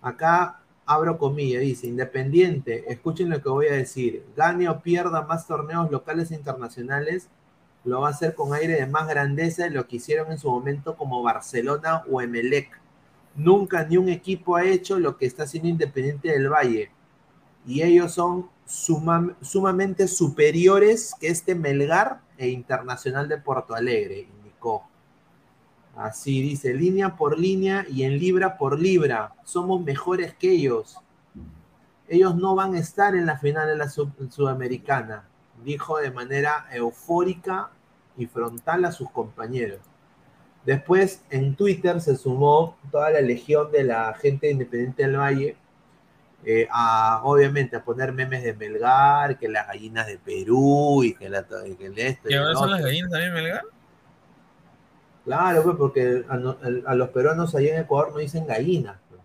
Acá 0.00 0.62
abro 0.84 1.18
comillas, 1.18 1.62
dice, 1.62 1.86
Independiente, 1.86 2.90
escuchen 2.92 3.30
lo 3.30 3.40
que 3.40 3.48
voy 3.48 3.66
a 3.66 3.72
decir, 3.72 4.24
gane 4.36 4.68
o 4.68 4.80
pierda 4.80 5.22
más 5.22 5.46
torneos 5.46 5.90
locales 5.90 6.30
e 6.30 6.34
internacionales, 6.34 7.28
lo 7.84 8.00
va 8.00 8.08
a 8.08 8.10
hacer 8.10 8.34
con 8.34 8.54
aire 8.54 8.74
de 8.74 8.86
más 8.86 9.08
grandeza 9.08 9.64
de 9.64 9.70
lo 9.70 9.86
que 9.86 9.96
hicieron 9.96 10.30
en 10.30 10.38
su 10.38 10.50
momento 10.50 10.96
como 10.96 11.22
Barcelona 11.22 12.02
o 12.10 12.20
Emelec. 12.20 12.80
Nunca 13.34 13.84
ni 13.84 13.96
un 13.96 14.08
equipo 14.08 14.56
ha 14.56 14.64
hecho 14.64 14.98
lo 14.98 15.16
que 15.16 15.26
está 15.26 15.44
haciendo 15.44 15.68
Independiente 15.68 16.30
del 16.30 16.48
Valle. 16.48 16.90
Y 17.66 17.82
ellos 17.82 18.12
son 18.12 18.48
sumamente 18.66 20.08
superiores 20.08 21.14
que 21.20 21.28
este 21.28 21.54
Melgar 21.54 22.20
e 22.38 22.48
Internacional 22.48 23.28
de 23.28 23.38
Porto 23.38 23.74
Alegre, 23.74 24.28
indicó. 24.38 24.84
Así 25.94 26.40
dice, 26.40 26.72
línea 26.72 27.16
por 27.16 27.38
línea 27.38 27.86
y 27.88 28.04
en 28.04 28.18
libra 28.18 28.56
por 28.56 28.80
libra. 28.80 29.34
Somos 29.44 29.82
mejores 29.84 30.34
que 30.34 30.50
ellos. 30.50 30.98
Ellos 32.08 32.34
no 32.34 32.54
van 32.54 32.74
a 32.74 32.78
estar 32.78 33.14
en 33.14 33.26
la 33.26 33.38
final 33.38 33.68
de 33.68 33.76
la 33.76 33.88
Sudamericana, 33.88 35.28
dijo 35.64 35.98
de 35.98 36.10
manera 36.10 36.66
eufórica 36.72 37.70
y 38.16 38.26
frontal 38.26 38.84
a 38.84 38.92
sus 38.92 39.10
compañeros. 39.10 39.80
Después 40.64 41.22
en 41.30 41.56
Twitter 41.56 42.00
se 42.00 42.16
sumó 42.16 42.76
toda 42.90 43.10
la 43.10 43.20
legión 43.20 43.70
de 43.72 43.84
la 43.84 44.14
gente 44.14 44.50
independiente 44.50 45.02
del 45.02 45.16
Valle 45.16 45.56
eh, 46.44 46.66
a, 46.70 47.20
obviamente, 47.24 47.76
a 47.76 47.84
poner 47.84 48.12
memes 48.12 48.42
de 48.42 48.54
Melgar, 48.54 49.38
que 49.38 49.48
las 49.48 49.66
gallinas 49.66 50.06
de 50.06 50.18
Perú 50.18 51.04
y 51.04 51.14
que, 51.14 51.28
la, 51.28 51.44
que 51.44 51.86
el 51.86 51.98
esto. 51.98 52.28
¿Y 52.28 52.34
ahora 52.34 52.54
son 52.54 52.70
las 52.70 52.82
gallinas 52.82 53.10
también 53.10 53.32
Melgar? 53.32 53.62
Claro, 55.24 55.62
pues 55.62 55.76
porque 55.76 56.24
a, 56.28 56.94
los 56.94 57.08
peruanos 57.10 57.54
allá 57.54 57.74
en 57.74 57.82
Ecuador 57.82 58.12
no 58.12 58.18
dicen 58.18 58.46
gallinas. 58.46 58.96
Pues. 59.08 59.20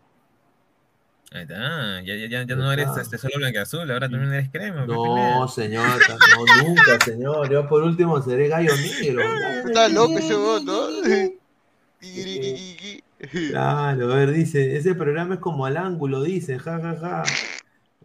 Ahí 1.31 1.41
está, 1.41 2.01
ya, 2.01 2.15
ya, 2.15 2.43
ya 2.43 2.55
no 2.55 2.71
eres 2.71 2.89
este, 2.97 3.17
solo 3.17 3.37
blanco 3.37 3.59
azul, 3.59 3.89
ahora 3.89 4.07
también 4.07 4.33
eres 4.33 4.49
crema. 4.49 4.85
Pues, 4.85 4.97
no, 4.97 5.47
señor, 5.47 5.99
no, 6.09 6.63
nunca, 6.63 6.99
señor. 7.03 7.49
Yo 7.49 7.67
por 7.67 7.81
último 7.81 8.21
seré 8.21 8.47
gallo 8.47 8.71
negro. 8.75 9.23
Está 9.65 9.89
loco 9.89 10.19
ese 10.19 10.35
voto. 10.35 10.89
Claro, 13.49 14.13
a 14.13 14.15
ver, 14.15 14.31
dice, 14.31 14.77
ese 14.77 14.93
programa 14.93 15.35
es 15.35 15.39
como 15.39 15.65
al 15.65 15.77
ángulo, 15.77 16.23
dice, 16.23 16.59
ja, 16.59 16.79
ja, 16.79 16.95
ja. 16.97 17.23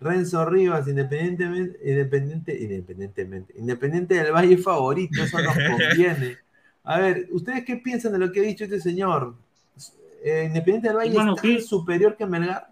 Renzo 0.00 0.44
Rivas, 0.46 0.88
independientemente, 0.88 1.78
independiente, 1.84 2.62
independientemente, 2.62 3.54
independiente 3.56 4.14
del 4.14 4.32
Valle 4.32 4.58
favorito, 4.58 5.22
eso 5.22 5.38
nos 5.40 5.54
conviene. 5.70 6.38
A 6.84 6.98
ver, 6.98 7.28
¿ustedes 7.30 7.64
qué 7.64 7.76
piensan 7.76 8.12
de 8.12 8.18
lo 8.18 8.32
que 8.32 8.40
ha 8.40 8.42
dicho 8.42 8.64
este 8.64 8.80
señor? 8.80 9.36
Eh, 10.24 10.44
Independiente 10.46 10.88
del 10.88 10.96
Valle 10.96 11.56
es 11.56 11.66
superior 11.66 12.16
que 12.16 12.26
Melgar. 12.26 12.68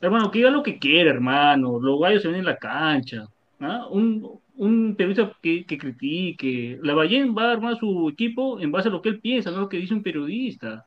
Hermano, 0.00 0.30
que 0.30 0.38
diga 0.38 0.50
lo 0.50 0.62
que 0.62 0.78
quiere, 0.78 1.10
hermano. 1.10 1.78
Los 1.78 2.00
gallos 2.00 2.22
se 2.22 2.28
ven 2.28 2.38
en 2.38 2.44
la 2.44 2.56
cancha. 2.56 3.28
¿ah? 3.60 3.86
Un, 3.90 4.40
un 4.56 4.94
periodista 4.96 5.32
que, 5.40 5.64
critique. 5.64 6.78
La 6.82 6.94
Ballén 6.94 7.34
va 7.36 7.50
a 7.50 7.52
armar 7.52 7.76
su 7.76 8.08
equipo 8.08 8.60
en 8.60 8.72
base 8.72 8.88
a 8.88 8.92
lo 8.92 9.00
que 9.00 9.10
él 9.10 9.20
piensa, 9.20 9.50
no 9.50 9.60
lo 9.60 9.68
que 9.68 9.76
dice 9.76 9.94
un 9.94 10.02
periodista. 10.02 10.86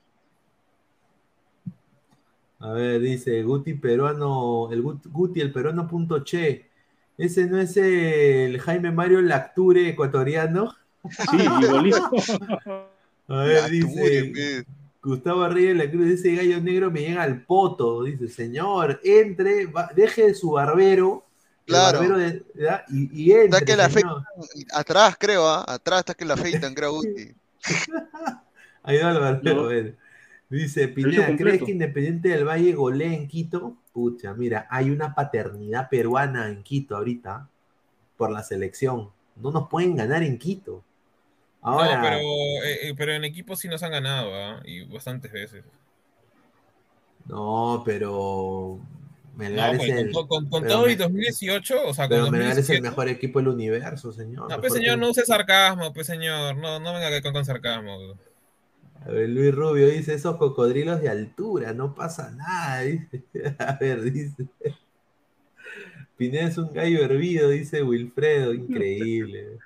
A 2.66 2.72
ver, 2.72 2.99
dice 2.99 3.43
Guti 3.43 3.76
peruano, 3.76 4.70
el 4.72 4.82
Guti, 4.82 5.39
el 5.39 5.51
peruano 5.51 5.88
punto 5.88 6.24
che. 6.24 6.68
Ese 7.16 7.45
no 7.45 7.59
es 7.59 7.78
el 7.78 8.59
Jaime 8.59 8.91
Mario 8.91 9.22
Lacture 9.22 9.89
ecuatoriano. 9.89 10.76
Sí, 11.30 11.38
igualito. 11.61 12.09
A 13.28 13.38
ver, 13.38 13.70
dice 13.70 14.66
Gustavo 15.01 15.47
Reyes 15.47 15.78
la 15.78 15.89
Cruz, 15.89 16.07
ese 16.07 16.36
gallo 16.36 16.59
negro 16.59 16.89
me 16.89 17.01
llega 17.01 17.22
al 17.22 17.43
poto. 17.43 18.03
Dice, 18.03 18.28
señor, 18.28 18.99
entre, 19.03 19.72
deje 19.95 20.34
su 20.34 20.51
barbero. 20.51 21.24
Claro. 21.66 21.99
Barbero 21.99 22.18
de, 22.18 22.43
y, 22.89 23.26
y, 23.26 23.32
entre. 23.32 23.45
Está 23.45 23.61
que 23.61 23.76
la 23.76 23.89
feitan, 23.89 24.26
atrás, 24.74 25.16
creo, 25.20 25.47
¿ah? 25.47 25.63
atrás 25.68 25.99
está 25.99 26.16
que 26.16 26.26
la 26.26 26.36
feitan, 26.36 26.74
creo, 26.74 26.93
Guti. 26.93 27.32
Ahí 28.84 28.97
va 28.97 29.11
el 29.11 29.20
barbero, 29.20 29.95
Dice 30.50 30.88
Pineda, 30.88 31.36
¿crees 31.36 31.64
que 31.64 31.72
Independiente 31.72 32.30
del 32.30 32.46
Valle 32.46 32.74
golee 32.74 33.14
en 33.14 33.28
Quito? 33.28 33.78
Pucha, 33.93 34.34
mira, 34.34 34.68
hay 34.70 34.89
una 34.91 35.16
paternidad 35.16 35.89
peruana 35.89 36.50
en 36.50 36.64
Quito 36.64 36.96
ahorita 36.96 37.50
por 38.18 38.32
la 38.32 38.43
selección. 38.43 39.10
No 39.36 39.52
nos 39.52 39.70
pueden 39.70 39.96
ganar 39.96 40.24
en 40.24 40.38
Quito. 40.38 40.84
Ahora, 41.62 41.98
no, 41.98 42.04
pero, 42.04 42.20
eh, 42.20 42.89
eh, 42.89 42.93
pero 42.96 43.14
en 43.14 43.24
equipo 43.24 43.56
sí 43.56 43.68
nos 43.68 43.82
han 43.82 43.91
ganado, 43.91 44.30
¿ah? 44.36 44.62
Y 44.66 44.84
bastantes 44.84 45.32
veces. 45.32 45.64
No, 47.26 47.82
pero. 47.84 48.80
Melgar 49.36 49.74
es 49.74 49.78
pues, 49.80 49.89
el. 49.89 50.12
Con, 50.12 50.48
todo 50.50 50.88
y 50.88 50.96
2018, 50.96 51.88
o 51.88 51.93
sea, 51.93 52.08
pero 52.08 52.30
Melgar 52.30 52.60
es 52.60 52.70
el 52.70 52.84
mejor 52.84 53.10
equipo 53.10 53.39
del 53.39 53.48
universo, 53.48 54.14
señor. 54.14 54.48
No, 54.48 54.62
pues 54.62 54.74
señor, 54.74 55.00
no 55.00 55.10
use 55.10 55.26
sarcasmo, 55.26 55.91
pues 55.91 56.06
señor. 56.06 56.56
No, 56.56 56.80
no 56.80 56.93
venga 56.93 57.22
con, 57.24 57.34
con 57.34 57.46
sarcasmo. 57.46 58.16
A 59.06 59.10
ver, 59.10 59.30
Luis 59.30 59.53
Rubio 59.53 59.88
dice: 59.88 60.16
esos 60.16 60.38
cocodrilos 60.38 60.99
de 61.01 61.10
altura, 61.10 61.74
no 61.74 61.93
pasa 61.93 62.32
nada. 62.32 62.82
Dice. 62.82 63.24
A 63.60 63.78
ver, 63.80 64.01
dice. 64.12 64.47
Pineda 66.18 66.47
es 66.47 66.58
un 66.58 66.74
gallo 66.74 67.03
hervido, 67.03 67.49
dice 67.49 67.84
Wilfredo, 67.84 68.53
increíble. 68.53 69.60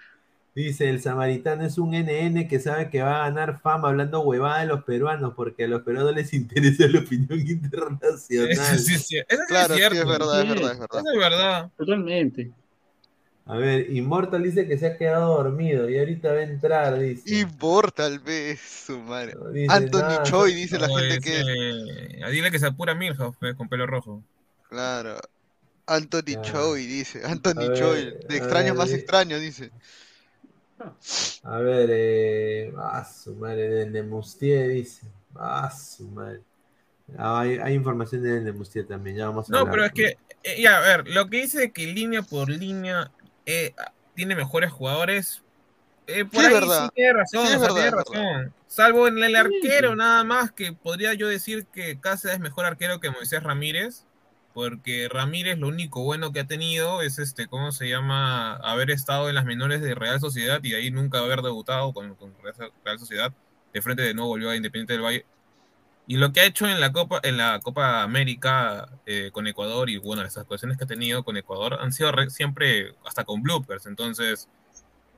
Dice, 0.55 0.89
el 0.89 0.99
samaritano 0.99 1.63
es 1.63 1.77
un 1.77 1.93
NN 1.93 2.47
que 2.47 2.59
sabe 2.59 2.89
que 2.89 3.01
va 3.01 3.17
a 3.23 3.29
ganar 3.29 3.61
fama 3.61 3.89
hablando 3.89 4.21
huevada 4.21 4.61
de 4.61 4.65
los 4.65 4.83
peruanos, 4.83 5.33
porque 5.35 5.65
a 5.65 5.67
los 5.67 5.83
peruanos 5.83 6.13
les 6.13 6.33
interesa 6.33 6.87
la 6.87 6.99
opinión 6.99 7.39
internacional. 7.47 8.79
Sí, 8.79 8.97
sí, 8.97 9.17
Eso 9.27 9.43
claro, 9.47 9.73
es, 9.73 9.79
cierto. 9.79 9.95
Sí, 9.95 10.01
es 10.01 10.07
verdad, 10.07 10.41
es 10.41 10.49
verdad, 10.49 10.71
es 10.73 10.79
verdad. 10.79 10.99
Eso 10.99 11.11
es 11.13 11.19
verdad. 11.19 11.71
Totalmente. 11.77 12.51
A 13.49 13.57
ver, 13.57 13.89
Immortal 13.89 14.43
dice 14.43 14.67
que 14.67 14.77
se 14.77 14.85
ha 14.85 14.95
quedado 14.95 15.41
dormido 15.41 15.89
y 15.89 15.97
ahorita 15.97 16.31
va 16.31 16.37
a 16.37 16.43
entrar, 16.43 16.99
dice. 16.99 17.33
Immortal, 17.33 18.19
ve 18.19 18.55
su 18.55 18.99
madre. 18.99 19.33
Anthony 19.67 20.21
Choi 20.21 20.53
dice 20.53 20.77
la 20.77 20.87
gente 20.87 21.17
que 21.19 21.39
es. 21.39 22.23
A 22.23 22.29
dile 22.29 22.51
que 22.51 22.59
se 22.59 22.67
apura 22.67 22.93
Milhouse 22.93 23.35
con 23.57 23.67
pelo 23.67 23.87
rojo. 23.87 24.23
Claro. 24.69 25.19
Anthony 25.87 26.39
Choi 26.43 26.85
dice. 26.85 27.25
Anthony 27.25 27.73
Choi. 27.73 28.19
De 28.29 28.37
extraños 28.37 28.77
más 28.77 28.91
extraños, 28.91 29.41
dice. 29.41 29.71
A 31.41 31.57
ver, 31.57 31.89
eh, 31.91 32.71
ah, 32.77 33.03
su 33.03 33.33
madre, 33.33 33.67
de 33.67 33.89
Nemustier 33.89 34.69
dice. 34.69 35.07
Ah, 35.33 35.71
su 35.71 36.07
madre. 36.09 36.41
Ah, 37.17 37.39
hay, 37.39 37.57
hay, 37.57 37.73
información 37.73 38.21
de 38.21 38.41
Nemustier 38.41 38.85
también, 38.85 39.15
ya 39.17 39.25
vamos 39.25 39.49
a 39.49 39.53
No, 39.53 39.65
pero 39.71 39.85
es 39.85 39.91
que, 39.91 40.17
eh, 40.43 40.61
ya, 40.61 40.77
a 40.77 40.81
ver, 40.81 41.07
lo 41.07 41.27
que 41.27 41.41
dice 41.41 41.71
que 41.71 41.87
línea 41.87 42.21
por 42.21 42.47
línea 42.49 43.11
eh, 43.49 43.73
tiene 44.15 44.35
mejores 44.35 44.71
jugadores, 44.71 45.41
eh, 46.07 46.25
por 46.25 46.41
sí, 46.41 46.47
ahí 46.47 46.53
verdad. 46.53 46.85
sí 46.85 46.91
tiene 46.95 47.13
razón, 47.13 47.47
sí, 47.47 47.55
o 47.55 47.59
sea, 47.59 47.73
verdad, 47.73 47.75
tiene 47.75 47.91
razón. 47.91 48.53
Salvo 48.67 49.07
en 49.07 49.23
el 49.23 49.35
arquero, 49.35 49.95
nada 49.95 50.23
más, 50.23 50.51
que 50.51 50.73
podría 50.73 51.13
yo 51.13 51.27
decir 51.27 51.65
que 51.67 51.99
Cáceres 51.99 52.35
es 52.35 52.41
mejor 52.41 52.65
arquero 52.65 52.99
que 52.99 53.09
Moisés 53.09 53.43
Ramírez 53.43 54.05
porque 54.53 55.07
Ramírez 55.09 55.57
lo 55.57 55.67
único 55.67 56.03
bueno 56.03 56.31
que 56.31 56.41
ha 56.41 56.47
tenido 56.47 57.01
es 57.01 57.19
este, 57.19 57.47
¿cómo 57.47 57.71
se 57.71 57.87
llama? 57.87 58.55
Haber 58.57 58.91
estado 58.91 59.29
en 59.29 59.35
las 59.35 59.45
menores 59.45 59.81
de 59.81 59.95
Real 59.95 60.19
Sociedad 60.19 60.59
y 60.63 60.73
ahí 60.73 60.91
nunca 60.91 61.19
haber 61.19 61.41
debutado 61.41 61.93
con, 61.93 62.15
con 62.15 62.33
Real 62.83 62.99
Sociedad. 62.99 63.31
De 63.73 63.81
frente 63.81 64.01
de 64.01 64.13
nuevo 64.13 64.29
volvió 64.29 64.49
a 64.49 64.55
Independiente 64.55 64.93
del 64.93 65.03
Valle. 65.03 65.25
Y 66.09 66.17
lo 66.17 66.33
que 66.33 66.39
ha 66.39 66.45
hecho 66.45 66.67
en 66.67 66.79
la 66.79 66.91
Copa, 66.91 67.19
en 67.21 67.37
la 67.37 67.59
Copa 67.59 68.01
América 68.01 68.89
eh, 69.05 69.29
con 69.31 69.45
Ecuador 69.45 69.91
y 69.91 69.97
bueno, 69.97 70.23
las 70.23 70.39
actuaciones 70.39 70.75
que 70.75 70.85
ha 70.85 70.87
tenido 70.87 71.23
con 71.23 71.37
Ecuador 71.37 71.77
han 71.79 71.93
sido 71.93 72.11
siempre 72.31 72.95
hasta 73.05 73.25
con 73.25 73.43
bloopers. 73.43 73.85
Entonces, 73.85 74.47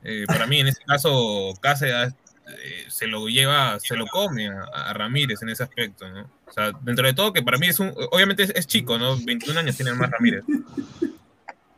eh, 0.03 0.25
para 0.27 0.47
mí 0.47 0.59
en 0.59 0.67
este 0.67 0.83
caso, 0.83 1.53
Cáceres 1.61 2.13
eh, 2.45 2.85
se 2.89 3.07
lo 3.07 3.29
lleva, 3.29 3.79
se 3.79 3.95
lo 3.95 4.05
come 4.05 4.49
a, 4.49 4.91
Ramírez 4.91 5.41
en 5.41 5.47
ese 5.47 5.63
aspecto, 5.63 6.09
¿no? 6.09 6.29
O 6.45 6.51
sea, 6.51 6.73
dentro 6.81 7.07
de 7.07 7.13
todo, 7.13 7.31
que 7.31 7.41
para 7.41 7.57
mí 7.57 7.67
es 7.67 7.79
un, 7.79 7.93
obviamente 8.11 8.43
es, 8.53 8.67
chico, 8.67 8.97
¿no? 8.97 9.15
21 9.15 9.61
años 9.61 9.77
tiene 9.77 9.93
más 9.93 10.11
Ramírez. 10.11 10.43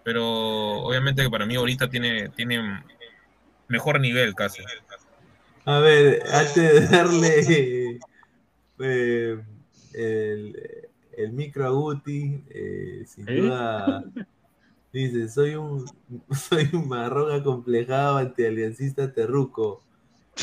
Pero 0.03 0.25
obviamente 0.25 1.21
que 1.21 1.29
para 1.29 1.45
mí 1.45 1.53
ahorita 1.55 1.87
tiene, 1.87 2.29
tiene 2.29 2.83
mejor 3.67 3.99
nivel 3.99 4.33
casi. 4.33 4.63
A 5.65 5.77
ver, 5.77 6.23
antes 6.31 6.55
de 6.55 6.87
darle 6.87 7.99
eh, 8.79 9.41
el, 9.93 10.89
el, 11.17 11.33
micro 11.33 11.65
a 11.65 11.69
Guti, 11.69 12.43
eh, 12.49 13.03
sin 13.05 13.27
¿Eh? 13.29 13.41
duda 13.41 14.03
dice, 14.93 15.27
soy 15.27 15.55
un, 15.55 15.85
soy 16.31 16.69
un 16.71 16.87
marrón 16.87 17.31
acomplejado 17.31 18.17
antialiancista 18.17 19.11
terruco. 19.11 19.83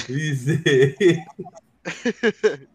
Dice. 0.08 1.24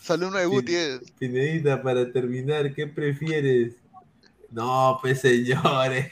Saludo 0.00 0.32
de 0.32 0.46
Guti. 0.46 0.74
Pinedita, 1.18 1.82
para 1.82 2.10
terminar, 2.10 2.74
¿qué 2.74 2.86
prefieres? 2.86 3.76
No, 4.50 4.98
pues 5.00 5.20
señores. 5.20 6.10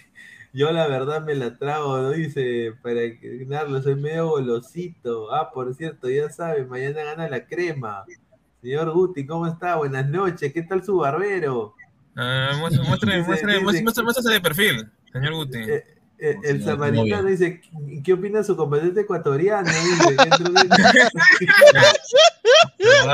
Yo 0.53 0.72
la 0.72 0.88
verdad 0.88 1.24
me 1.24 1.34
la 1.34 1.57
trago, 1.57 1.99
¿no? 1.99 2.11
Dice, 2.11 2.74
para 2.82 3.03
ganarlo, 3.03 3.82
soy 3.82 3.95
medio 3.95 4.30
golosito. 4.30 5.32
Ah, 5.32 5.51
por 5.53 5.74
cierto, 5.74 6.11
ya 6.11 6.28
saben, 6.30 6.68
mañana 6.68 7.05
gana 7.05 7.28
la 7.28 7.47
crema. 7.47 8.05
Señor 8.63 8.93
Guti, 8.93 9.27
¿cómo 9.27 9.47
está? 9.47 9.77
Buenas 9.77 10.07
noches. 10.07 10.53
¿Qué 10.53 10.63
tal 10.63 10.85
su 10.85 10.99
barbero? 10.99 11.75
Uh, 12.15 12.59
muestre, 12.59 12.83
muestre, 12.87 13.23
muestre, 13.23 13.61
muestre, 13.83 14.05
muestre 14.05 14.35
de 14.35 14.41
perfil, 14.41 14.91
señor 15.13 15.35
Guti. 15.35 15.59
Eh, 15.59 15.85
eh, 16.19 16.37
el 16.45 16.63
samaritano 16.63 17.29
dice, 17.29 17.63
¿qué 18.05 18.13
opina 18.13 18.43
su 18.43 18.57
componente 18.57 19.01
ecuatoriano? 19.01 19.71
Dice, 19.71 20.17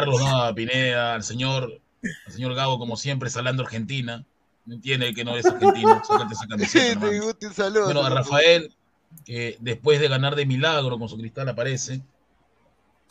no, 0.02 0.48
no, 0.48 0.54
Pineda, 0.56 1.14
al 1.14 1.22
señor, 1.22 1.80
al 2.26 2.32
señor 2.32 2.54
Gabo, 2.54 2.80
como 2.80 2.96
siempre, 2.96 3.30
salando 3.30 3.62
Argentina. 3.62 4.24
No 4.64 4.74
entiende 4.74 5.14
que 5.14 5.24
no 5.24 5.36
es 5.36 5.46
argentino. 5.46 6.02
esa 6.32 6.48
camiseta, 6.48 7.08
sí, 7.08 7.20
Guti, 7.20 7.46
saludo, 7.54 7.84
bueno, 7.84 8.04
a 8.04 8.10
Rafael, 8.10 8.74
que 9.24 9.56
después 9.60 10.00
de 10.00 10.08
ganar 10.08 10.34
de 10.34 10.44
milagro 10.44 10.98
con 10.98 11.08
su 11.08 11.16
cristal 11.16 11.48
aparece. 11.48 12.02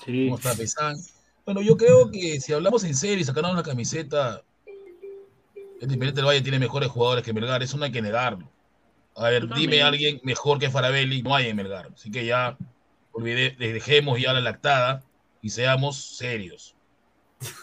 Sí. 0.04 0.26
¿Cómo 0.26 0.36
está 0.36 0.54
Pesán? 0.54 0.98
Bueno, 1.46 1.62
yo 1.62 1.78
creo 1.78 2.10
que 2.10 2.42
si 2.42 2.54
hablamos 2.54 2.84
en 2.84 2.96
serio 2.96 3.20
y 3.20 3.24
sacamos 3.24 3.52
una 3.52 3.62
camiseta, 3.62 4.42
Independiente 5.80 6.16
del 6.16 6.26
Valle 6.26 6.42
tiene 6.42 6.58
mejores 6.58 6.90
jugadores 6.90 7.24
que 7.24 7.34
Melgar, 7.34 7.62
eso 7.62 7.78
no 7.78 7.86
hay 7.86 7.92
que 7.92 8.02
negarlo. 8.02 8.50
A 9.16 9.30
ver, 9.30 9.48
dime 9.54 9.84
alguien 9.84 10.20
mejor 10.24 10.58
que 10.58 10.70
Farabelli, 10.70 11.22
no 11.22 11.36
hay 11.36 11.48
en 11.48 11.56
Melgar. 11.56 11.92
Así 11.94 12.10
que 12.10 12.26
ya 12.26 12.58
olvide, 13.12 13.56
dejemos 13.60 14.20
ya 14.20 14.34
la 14.34 14.42
lactada 14.42 15.04
y 15.42 15.50
seamos 15.50 16.18
serios. 16.18 16.76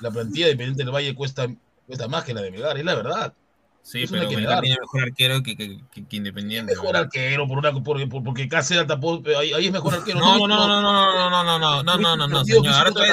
La 0.01 0.11
plantilla 0.11 0.47
de 0.47 0.53
Independiente 0.53 0.85
del 0.85 0.95
Valle 0.95 1.15
cuesta, 1.17 1.49
cuesta 1.87 2.07
más 2.07 2.25
que 2.25 2.35
la 2.35 2.43
de 2.43 2.53
Melgar, 2.53 2.79
es 2.79 2.85
la 2.85 2.95
verdad. 2.95 3.35
Sí, 3.83 4.05
pero 4.09 4.29
tiene 4.29 4.47
mejor 4.81 5.03
arquero 5.03 5.43
que, 5.43 5.57
que, 5.57 5.79
que, 5.93 6.17
Independiente. 6.17 6.73
Mejor 6.73 6.97
arquero, 6.97 7.49
por 7.49 7.59
una, 7.59 7.73
por, 7.73 8.09
por, 8.09 8.23
porque 8.23 8.49
Cáceres 8.49 8.87
tapó, 8.87 9.23
ahí, 9.39 9.53
ahí, 9.53 9.67
es 9.67 9.73
mejor 9.73 9.95
arquero. 9.95 10.21
No, 10.21 10.39
no, 10.39 10.49
no, 10.49 10.69
no, 10.69 10.83
no, 10.83 11.31
no, 11.31 11.31
no, 11.31 11.59
no, 11.59 11.59
no, 11.59 11.83
no, 11.83 11.99
no, 11.99 12.17
no, 12.17 12.29
no, 12.29 12.45
señor. 12.45 12.67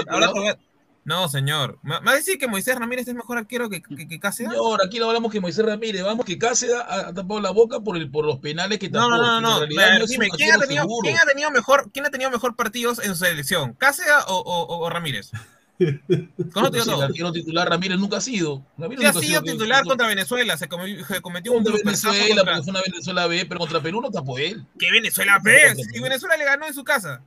Ahora, 0.08 0.28
ahora, 0.28 0.58
no, 1.06 1.28
señor. 1.28 1.80
¿Me 1.82 2.00
va 2.00 2.12
a 2.12 2.16
decir 2.16 2.38
que 2.38 2.48
Moisés 2.48 2.76
Ramírez 2.76 3.08
es 3.08 3.16
mejor 3.16 3.40
arquero 3.40 3.68
que, 3.68 3.82
que, 3.82 4.08
que 4.08 4.20
Cáceres? 4.20 4.52
Señor, 4.52 4.80
aquí 4.86 5.00
no 5.00 5.08
hablamos 5.08 5.32
que 5.32 5.42
Moisés 5.42 5.66
Ramírez, 5.66 6.04
vamos 6.04 6.24
que 6.24 6.38
Cáceres 6.38 6.76
ha 6.88 7.12
tapado 7.14 7.42
la 7.42 7.50
boca 7.50 7.80
por, 7.80 7.98
el, 7.98 8.12
por 8.12 8.26
los 8.26 8.38
penales 8.38 8.78
que 8.78 8.90
tapó. 8.90 9.10
No, 9.10 9.18
no, 9.18 9.42
no, 9.42 9.42
no. 9.42 9.60
no 9.62 9.66
dime, 10.06 10.30
¿quién 10.30 10.52
ha, 10.52 10.60
tenido, 10.60 10.86
¿quién 11.02 11.18
ha, 11.18 11.26
tenido, 11.26 11.50
mejor, 11.50 11.90
¿quién 11.92 12.06
ha 12.06 12.12
tenido 12.12 12.30
mejor 12.30 12.56
partidos 12.56 13.00
en 13.00 13.16
su 13.16 13.26
selección? 13.26 13.74
¿Cáceres 13.74 14.14
o, 14.28 14.38
o, 14.38 14.78
o 14.78 14.90
Ramírez? 14.92 15.32
¿Cómo 16.54 16.72
te 16.72 16.80
El 16.80 17.02
arquero 17.02 17.32
titular 17.32 17.70
Ramírez 17.70 17.98
nunca 17.98 18.18
ha 18.18 18.22
sido. 18.22 18.66
Ramírez 18.78 19.06
ha 19.06 19.14
sido, 19.14 19.42
titular 19.42 19.86
contra 19.86 20.08
Venezuela. 20.08 20.58
Se, 20.58 20.68
cometió 20.68 21.54
un 21.54 21.64
Venezuela, 21.64 22.44
porque 22.44 22.62
fue 22.64 22.72
una 22.72 22.82
Venezuela 22.82 23.28
B, 23.28 23.46
pero 23.46 23.60
contra 23.60 23.82
Perú 23.82 24.02
no 24.02 24.12
tapó 24.12 24.38
él. 24.38 24.66
¿Qué 24.78 24.92
Venezuela 24.92 25.40
B? 25.42 25.76
Y 25.94 26.00
Venezuela 26.02 26.36
le 26.36 26.44
ganó 26.44 26.68
en 26.68 26.74
su 26.74 26.84
casa. 26.84 27.22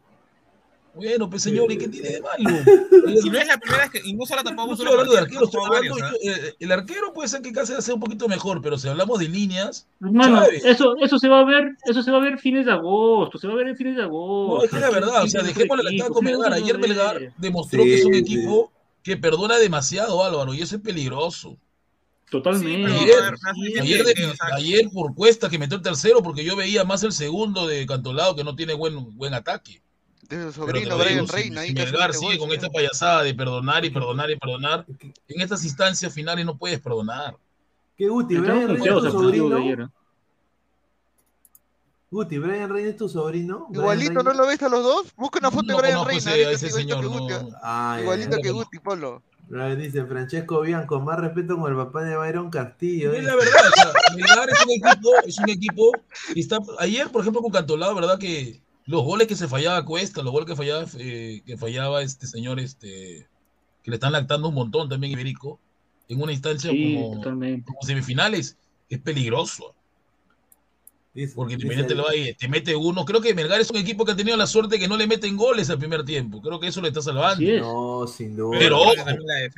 Bueno, 0.94 1.30
pues 1.30 1.42
señor, 1.42 1.72
¿y 1.72 1.78
qué 1.78 1.88
tiene 1.88 2.10
de 2.10 2.20
malo? 2.20 2.36
Y 3.24 3.30
no 3.30 3.38
es 3.38 3.46
la 3.46 3.58
primera 3.58 3.82
vez 3.82 3.90
que, 3.90 4.00
y 4.04 4.12
no 4.14 4.26
solo 4.26 4.42
tapamos 4.42 4.78
solo 4.78 4.92
hablando 4.92 5.12
de 5.12 5.18
arquero, 5.18 5.48
varios, 5.68 5.98
¿eh? 6.22 6.54
el 6.58 6.72
arquero 6.72 7.12
puede 7.12 7.28
ser 7.28 7.42
que 7.42 7.52
Cáceres 7.52 7.84
sea 7.84 7.94
un 7.94 8.00
poquito 8.00 8.28
mejor, 8.28 8.60
pero 8.62 8.78
si 8.78 8.88
hablamos 8.88 9.18
de 9.18 9.28
líneas. 9.28 9.86
Hermano, 10.00 10.42
eso, 10.44 10.94
eso 11.00 11.18
se 11.18 11.28
va 11.28 11.40
a 11.40 11.44
ver, 11.44 11.76
eso 11.84 12.02
se 12.02 12.10
va 12.10 12.18
a 12.18 12.20
ver 12.20 12.38
fines 12.38 12.66
de 12.66 12.72
agosto, 12.72 13.38
se 13.38 13.46
va 13.46 13.54
a 13.54 13.56
ver 13.56 13.68
en 13.68 13.76
fines 13.76 13.96
de 13.96 14.02
agosto. 14.02 14.58
No, 14.58 14.64
es 14.64 14.70
que 14.70 14.80
la 14.80 14.90
verdad, 14.90 15.24
o 15.24 15.26
sea, 15.26 15.42
dejémosle 15.42 15.82
la 15.82 16.02
cara 16.02 16.10
con 16.10 16.24
Melgar. 16.24 16.52
Ayer 16.52 16.78
Melgar 16.78 17.32
demostró 17.38 17.82
que 17.82 17.94
es 17.94 18.04
un 18.04 18.14
equipo 18.14 18.72
que 19.02 19.16
perdona 19.16 19.58
demasiado, 19.58 20.22
Álvaro, 20.24 20.54
y 20.54 20.62
eso 20.62 20.76
es 20.76 20.82
peligroso. 20.82 21.56
Totalmente. 22.30 22.90
ayer, 22.90 24.14
ayer, 24.56 24.88
por 24.90 25.14
cuesta 25.14 25.50
que 25.50 25.58
metió 25.58 25.76
el 25.76 25.82
tercero, 25.82 26.22
porque 26.22 26.44
yo 26.44 26.56
veía 26.56 26.84
más 26.84 27.02
el 27.02 27.12
segundo 27.12 27.66
de 27.66 27.84
Cantolado 27.86 28.34
que 28.36 28.44
no 28.44 28.54
tiene 28.54 28.72
buen, 28.72 29.16
buen 29.18 29.34
ataque 29.34 29.82
de 30.38 30.52
su 30.52 30.52
sobrino 30.52 30.98
Brian 30.98 31.26
Reina. 31.26 31.62
Si, 31.62 31.74
Melgar 31.74 32.14
sigue 32.14 32.38
con 32.38 32.50
esta 32.52 32.70
payasada 32.70 33.22
de 33.22 33.34
perdonar 33.34 33.84
y 33.84 33.90
perdonar 33.90 34.30
y 34.30 34.36
perdonar, 34.36 34.86
en 35.28 35.40
estas 35.40 35.64
instancias 35.64 36.12
finales 36.12 36.44
no 36.44 36.56
puedes 36.56 36.80
perdonar. 36.80 37.36
¿Qué 37.96 38.08
Guti? 38.08 38.36
¿Brian 38.36 38.68
Reina 38.68 38.84
es 38.84 39.02
tu 39.02 39.10
sobrino? 39.10 39.92
Guti, 42.10 42.38
¿Brian 42.38 42.70
Reina 42.70 42.90
es 42.90 42.96
tu 42.96 43.08
sobrino? 43.08 43.68
Igualito, 43.72 44.22
¿no 44.22 44.32
lo 44.32 44.46
ves 44.46 44.62
a 44.62 44.68
los 44.68 44.82
dos? 44.82 45.14
Busca 45.16 45.38
una 45.38 45.50
foto 45.50 45.66
de 45.68 45.74
Brian 45.80 46.04
Reina. 46.04 46.34
ese 46.34 46.70
señor, 46.70 47.04
Igualito 47.04 48.36
que 48.42 48.50
Guti, 48.50 48.78
Polo. 48.78 49.22
Dice 49.76 50.06
Francesco 50.06 50.62
con 50.86 51.04
más 51.04 51.18
respeto 51.18 51.58
con 51.58 51.70
el 51.70 51.76
papá 51.76 52.04
de 52.04 52.16
Byron 52.16 52.48
Castillo. 52.48 53.12
Es 53.12 53.22
la 53.22 53.36
verdad, 53.36 53.60
o 53.68 53.74
sea, 53.74 53.92
Melgar 54.16 54.48
es 54.48 54.64
un 54.64 54.70
equipo, 54.70 55.10
es 55.26 55.38
un 55.38 55.50
equipo 55.50 55.92
que 56.32 56.40
está, 56.40 56.58
ayer, 56.78 57.10
por 57.10 57.20
ejemplo, 57.20 57.42
con 57.42 57.52
Cantolado, 57.52 57.94
¿verdad? 57.94 58.18
Que 58.18 58.62
los 58.86 59.02
goles 59.02 59.26
que 59.28 59.36
se 59.36 59.48
fallaba 59.48 59.84
Cuesta, 59.84 60.22
los 60.22 60.32
goles 60.32 60.48
que 60.48 60.56
fallaba, 60.56 60.86
eh, 60.98 61.42
que 61.46 61.56
fallaba 61.56 62.02
este 62.02 62.26
señor, 62.26 62.58
este, 62.60 63.28
que 63.82 63.90
le 63.90 63.96
están 63.96 64.12
lactando 64.12 64.48
un 64.48 64.54
montón 64.54 64.88
también 64.88 65.12
Iberico, 65.12 65.60
en 66.08 66.20
una 66.20 66.32
instancia 66.32 66.70
como, 66.70 67.22
semifinales, 67.82 68.56
es 68.88 68.98
peligroso. 69.00 69.74
Porque 71.34 71.54
Independiente 71.54 71.94
lo 71.94 72.08
hay, 72.08 72.32
te 72.34 72.48
mete 72.48 72.74
uno. 72.74 73.04
Creo 73.04 73.20
que 73.20 73.34
Melgar 73.34 73.60
es 73.60 73.70
un 73.70 73.76
equipo 73.76 74.04
que 74.04 74.12
ha 74.12 74.16
tenido 74.16 74.34
la 74.36 74.46
suerte 74.46 74.76
de 74.76 74.80
que 74.80 74.88
no 74.88 74.96
le 74.96 75.06
meten 75.06 75.36
goles 75.36 75.68
al 75.68 75.78
primer 75.78 76.04
tiempo. 76.04 76.40
Creo 76.40 76.58
que 76.58 76.68
eso 76.68 76.80
le 76.80 76.88
está 76.88 77.02
salvando. 77.02 77.44
No, 77.44 78.06
sin 78.06 78.34
duda. 78.34 78.58
Pero 78.58 78.78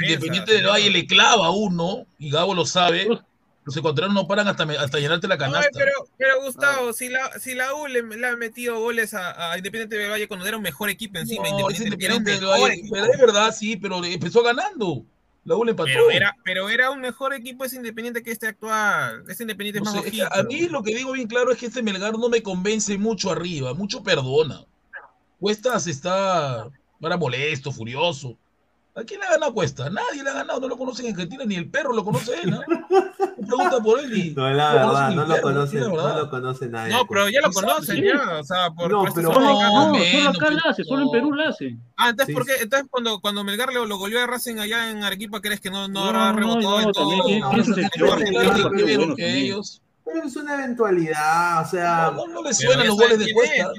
Independiente 0.01 0.55
del 0.55 0.66
Valle 0.66 0.91
le 0.91 1.07
clava 1.07 1.51
uno, 1.51 2.07
y 2.18 2.31
Gabo 2.31 2.55
lo 2.55 2.66
sabe, 2.66 3.09
los 3.65 3.77
ecuatorianos 3.77 4.15
no 4.15 4.29
paran 4.29 4.47
hasta, 4.47 4.65
hasta 4.65 4.99
llenarte 4.99 5.27
la 5.27 5.39
canasta. 5.39 5.71
pero, 5.73 5.93
pero 6.19 6.43
Gustavo, 6.43 6.93
si, 6.93 7.09
la, 7.09 7.39
si 7.39 7.55
la 7.55 7.75
U 7.75 7.87
le, 7.87 8.03
le, 8.03 8.27
ha 8.27 8.37
metido 8.37 8.79
goles 8.79 9.15
a, 9.15 9.53
a, 9.53 9.57
Independiente 9.57 9.97
del 9.97 10.11
Valle 10.11 10.29
cuando 10.29 10.47
era 10.47 10.57
un 10.57 10.62
mejor 10.62 10.91
equipo 10.91 11.19
encima, 11.19 11.49
no, 11.49 11.71
Independiente, 11.71 12.33
del 12.33 12.45
Valle, 12.45 12.83
pero 12.91 13.05
es 13.07 13.19
verdad, 13.19 13.55
sí, 13.55 13.77
pero 13.77 14.05
empezó 14.05 14.43
ganando. 14.43 15.05
La 15.45 15.57
U 15.57 15.65
le 15.65 15.73
empató. 15.73 15.87
Pero 15.87 16.11
era, 16.11 16.35
pero 16.45 16.69
era 16.69 16.91
un 16.91 17.01
mejor 17.01 17.35
equipo 17.35 17.65
ese 17.65 17.77
Independiente 17.77 18.23
que 18.23 18.31
este 18.31 18.49
actual. 18.49 19.25
Ese 19.29 19.43
Independiente 19.43 19.81
no 19.81 19.91
es 19.91 19.97
más 19.97 20.05
sé, 20.05 20.23
A 20.31 20.43
mí 20.43 20.69
lo 20.69 20.83
que 20.83 20.95
digo 20.95 21.12
bien 21.12 21.29
claro 21.29 21.51
es 21.51 21.59
que 21.59 21.67
este 21.67 21.83
Melgar 21.83 22.19
no 22.19 22.29
me 22.29 22.43
convence 22.43 22.97
mucho 22.99 23.31
arriba, 23.31 23.75
mucho 23.75 24.03
perdona. 24.03 24.65
Cuestas 25.41 25.87
está 25.87 26.71
para 27.01 27.17
molesto, 27.17 27.73
furioso. 27.73 28.37
¿A 28.97 29.03
quién 29.03 29.18
le 29.18 29.26
ha 29.26 29.30
ganado 29.32 29.53
Cuesta? 29.53 29.90
Nadie 29.90 30.22
le 30.22 30.30
ha 30.30 30.34
ganado, 30.34 30.61
no 30.61 30.68
lo 30.68 30.78
conocen 30.78 31.07
en 31.07 31.14
Argentina, 31.14 31.45
ni 31.45 31.57
el 31.57 31.68
perro 31.68 31.92
lo 31.92 32.05
conoce 32.05 32.32
él, 32.42 32.51
¿no? 32.53 32.61
pregunta 33.45 33.80
por 33.80 34.01
él 34.01 34.16
y. 34.16 34.34
No, 34.34 34.49
la 34.51 34.74
verdad, 34.74 35.11
no 35.11 35.26
lo, 35.26 35.40
conoce, 35.40 35.80
no 35.80 36.18
lo 36.18 36.30
conoce 36.30 36.68
nadie. 36.68 36.92
No, 36.92 37.07
pero 37.07 37.28
ya 37.28 37.40
lo 37.40 37.51
conocen, 37.51 38.05
ya. 38.05 38.38
O 38.38 38.45
sea, 38.45 38.70
por. 38.70 38.90
No, 38.90 39.05
pero. 39.14 39.32
Solo, 39.32 39.47
no, 39.47 39.95
solo 39.95 40.28
acá 40.28 40.51
la 40.51 40.70
hace, 40.70 40.84
solo 40.84 41.03
en 41.03 41.11
Perú 41.11 41.32
la 41.32 41.49
hace. 41.49 41.76
Ah, 41.97 42.11
entonces, 42.11 42.34
¿por 42.34 42.47
qué? 42.47 42.53
Entonces, 42.61 42.88
cuando, 42.90 43.20
cuando 43.20 43.42
Melgar 43.42 43.72
lo, 43.72 43.84
lo 43.84 43.99
goleó 43.99 44.22
a 44.22 44.26
Racing 44.26 44.59
allá 44.59 44.90
en 44.90 45.03
Arequipa, 45.03 45.40
¿crees 45.40 45.61
que 45.61 45.70
no, 45.70 45.88
no, 45.88 46.05
habrá 46.05 46.32
rebotado 46.32 46.80
en 46.80 46.92
todo? 46.92 47.12
ellos. 49.18 49.82
Pero 50.05 50.22
es 50.22 50.36
una 50.36 50.55
eventualidad, 50.55 51.62
o 51.62 51.68
sea. 51.68 52.12
No, 52.14 52.26
no, 52.28 52.42
le 52.42 52.55
suenan 52.55 52.86
los 52.86 52.97
goles 52.97 53.18
de 53.18 53.32
Cuesta. 53.32 53.70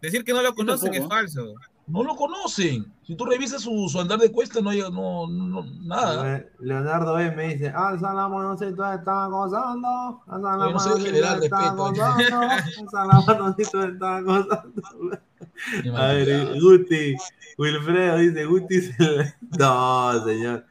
Decir 0.00 0.24
que 0.24 0.32
no 0.32 0.42
lo 0.42 0.54
conocen 0.54 0.92
es 0.94 1.06
falso. 1.06 1.54
No 1.92 2.02
lo 2.02 2.16
conocen. 2.16 2.90
Si 3.06 3.14
tú 3.14 3.26
revisas 3.26 3.60
su, 3.60 3.86
su 3.86 4.00
andar 4.00 4.18
de 4.18 4.32
cuesta, 4.32 4.62
no 4.62 4.70
hay 4.70 4.80
no, 4.80 5.26
no, 5.26 5.62
nada. 5.82 6.42
Leonardo 6.58 7.18
M 7.18 7.36
me 7.36 7.52
dice, 7.52 7.68
alza 7.68 8.14
la 8.14 8.28
mano 8.28 8.56
si 8.56 8.72
tú 8.72 8.82
estás 8.82 9.28
gozando. 9.28 10.22
Alza 10.26 10.56
la 10.56 10.70
mano 10.70 10.78
si 10.78 11.10
tú 11.10 11.16
estás 11.18 11.76
gozando. 11.76 12.40
Alza 12.40 13.04
la 13.04 13.20
mano 13.20 13.54
si 13.58 13.70
tú 13.70 13.80
estás 13.82 14.24
gozando. 14.24 14.82
A 15.94 16.06
ver, 16.06 16.58
Guti, 16.58 17.14
Wilfredo 17.58 18.16
dice, 18.16 18.44
Guti 18.46 18.80
se 18.80 19.34
No, 19.58 20.24
señor. 20.24 20.64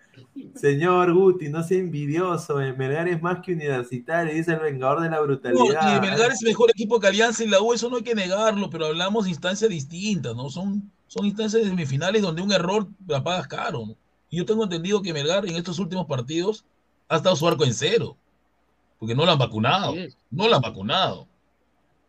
Señor 0.56 1.14
Guti, 1.14 1.50
no 1.50 1.62
sea 1.62 1.78
envidioso. 1.78 2.60
Eh, 2.60 2.74
Melgar 2.74 3.08
es 3.08 3.22
más 3.22 3.42
que 3.42 3.54
universitario, 3.54 4.34
dice 4.34 4.54
el 4.54 4.60
vengador 4.60 5.02
de 5.02 5.10
la 5.12 5.20
brutalidad. 5.20 5.84
No, 5.84 5.98
y 5.98 6.02
Melgar 6.02 6.32
es 6.32 6.42
mejor 6.42 6.72
equipo 6.72 7.00
que 7.00 7.06
Alianza 7.06 7.44
y 7.44 7.48
la 7.48 7.62
U, 7.62 7.74
eso 7.74 7.92
no 7.92 7.98
hay 7.98 8.04
que 8.04 8.16
negarlo, 8.16 8.72
pero 8.72 8.88
hablamos 8.88 9.26
de 9.26 9.30
instancias 9.30 9.70
distintas, 9.70 10.36
¿no? 10.36 10.50
Son 10.50 10.92
son 11.12 11.26
instancias 11.26 11.62
de 11.62 11.70
semifinales 11.70 12.22
donde 12.22 12.42
un 12.42 12.54
error 12.54 12.88
la 13.06 13.22
pagas 13.22 13.46
caro. 13.46 13.84
Y 14.30 14.38
yo 14.38 14.46
tengo 14.46 14.64
entendido 14.64 15.02
que 15.02 15.12
Melgar 15.12 15.46
en 15.46 15.58
estos 15.58 15.78
últimos 15.78 16.06
partidos 16.06 16.64
ha 17.10 17.18
estado 17.18 17.36
su 17.36 17.46
arco 17.46 17.66
en 17.66 17.74
cero, 17.74 18.16
porque 18.98 19.14
no 19.14 19.26
lo 19.26 19.34
han 19.34 19.38
vacunado, 19.38 19.94
no 20.30 20.48
lo 20.48 20.56
han 20.56 20.62
vacunado. 20.62 21.28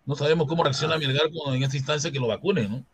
No 0.07 0.15
sabemos 0.15 0.47
cómo 0.47 0.63
reacciona 0.63 0.99
Melgar 0.99 1.31
en 1.49 1.63
esta 1.65 1.77
instancia 1.77 2.13
que 2.13 2.21
lo 2.21 2.29
vacunen, 2.29 2.71
¿no? 2.71 2.85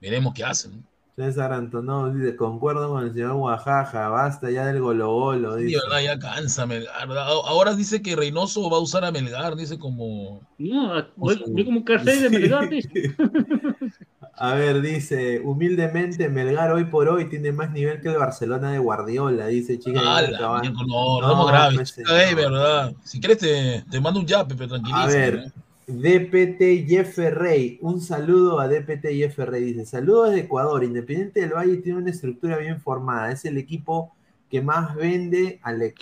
Veremos 0.00 0.32
qué 0.32 0.42
hacen. 0.42 0.86
César 1.16 1.52
Antonov 1.52 2.14
dice, 2.14 2.34
concuerdo 2.34 2.88
con 2.88 3.04
el 3.04 3.12
señor 3.12 3.32
Oaxaca, 3.32 4.08
basta 4.08 4.50
ya 4.50 4.64
del 4.64 4.80
golo 4.80 5.12
golo. 5.12 5.56
Dice. 5.56 5.78
verdad, 5.84 6.00
ya 6.02 6.18
cansa 6.18 6.64
Melgar. 6.64 7.10
Ahora 7.44 7.74
dice 7.74 8.00
que 8.00 8.16
Reynoso 8.16 8.70
va 8.70 8.78
a 8.78 8.80
usar 8.80 9.04
a 9.04 9.12
Melgar, 9.12 9.54
dice 9.54 9.78
como... 9.78 10.40
No, 10.56 11.06
como 11.14 11.36
un 11.36 11.82
cartel 11.82 12.22
de 12.22 12.30
Melgar, 12.30 12.70
dice. 12.70 13.14
A 14.40 14.54
ver, 14.54 14.80
dice, 14.80 15.40
humildemente, 15.40 16.28
Melgar 16.28 16.70
hoy 16.70 16.84
por 16.84 17.08
hoy 17.08 17.28
tiene 17.28 17.50
más 17.50 17.72
nivel 17.72 18.00
que 18.00 18.08
el 18.08 18.18
Barcelona 18.18 18.70
de 18.70 18.78
Guardiola, 18.78 19.48
dice 19.48 19.78
chica. 19.78 20.00
No, 20.00 20.60
no. 20.60 21.74
Pues, 21.74 21.96
verdad. 22.36 22.92
Si 23.04 23.18
quieres 23.18 23.38
te, 23.38 23.84
te, 23.90 24.00
mando 24.00 24.20
un 24.20 24.26
yape, 24.26 24.54
pero 24.54 24.68
tranquilízate. 24.68 25.02
A 25.02 25.06
ver, 25.06 25.34
¿eh? 25.34 25.52
DPT 25.88 26.86
Jeff 26.86 27.16
Rey, 27.16 27.78
un 27.80 28.00
saludo 28.00 28.60
a 28.60 28.68
DPT 28.68 29.06
Jeff 29.08 29.38
Rey, 29.38 29.64
dice, 29.72 29.86
saludos 29.86 30.32
de 30.32 30.40
Ecuador, 30.40 30.84
Independiente 30.84 31.40
del 31.40 31.54
Valle 31.54 31.78
tiene 31.78 31.98
una 31.98 32.10
estructura 32.10 32.58
bien 32.58 32.78
formada, 32.80 33.32
es 33.32 33.46
el 33.46 33.56
equipo 33.56 34.14
que 34.50 34.62
más 34.62 34.94
vende 34.94 35.60
al, 35.62 35.82
e-, 35.82 35.94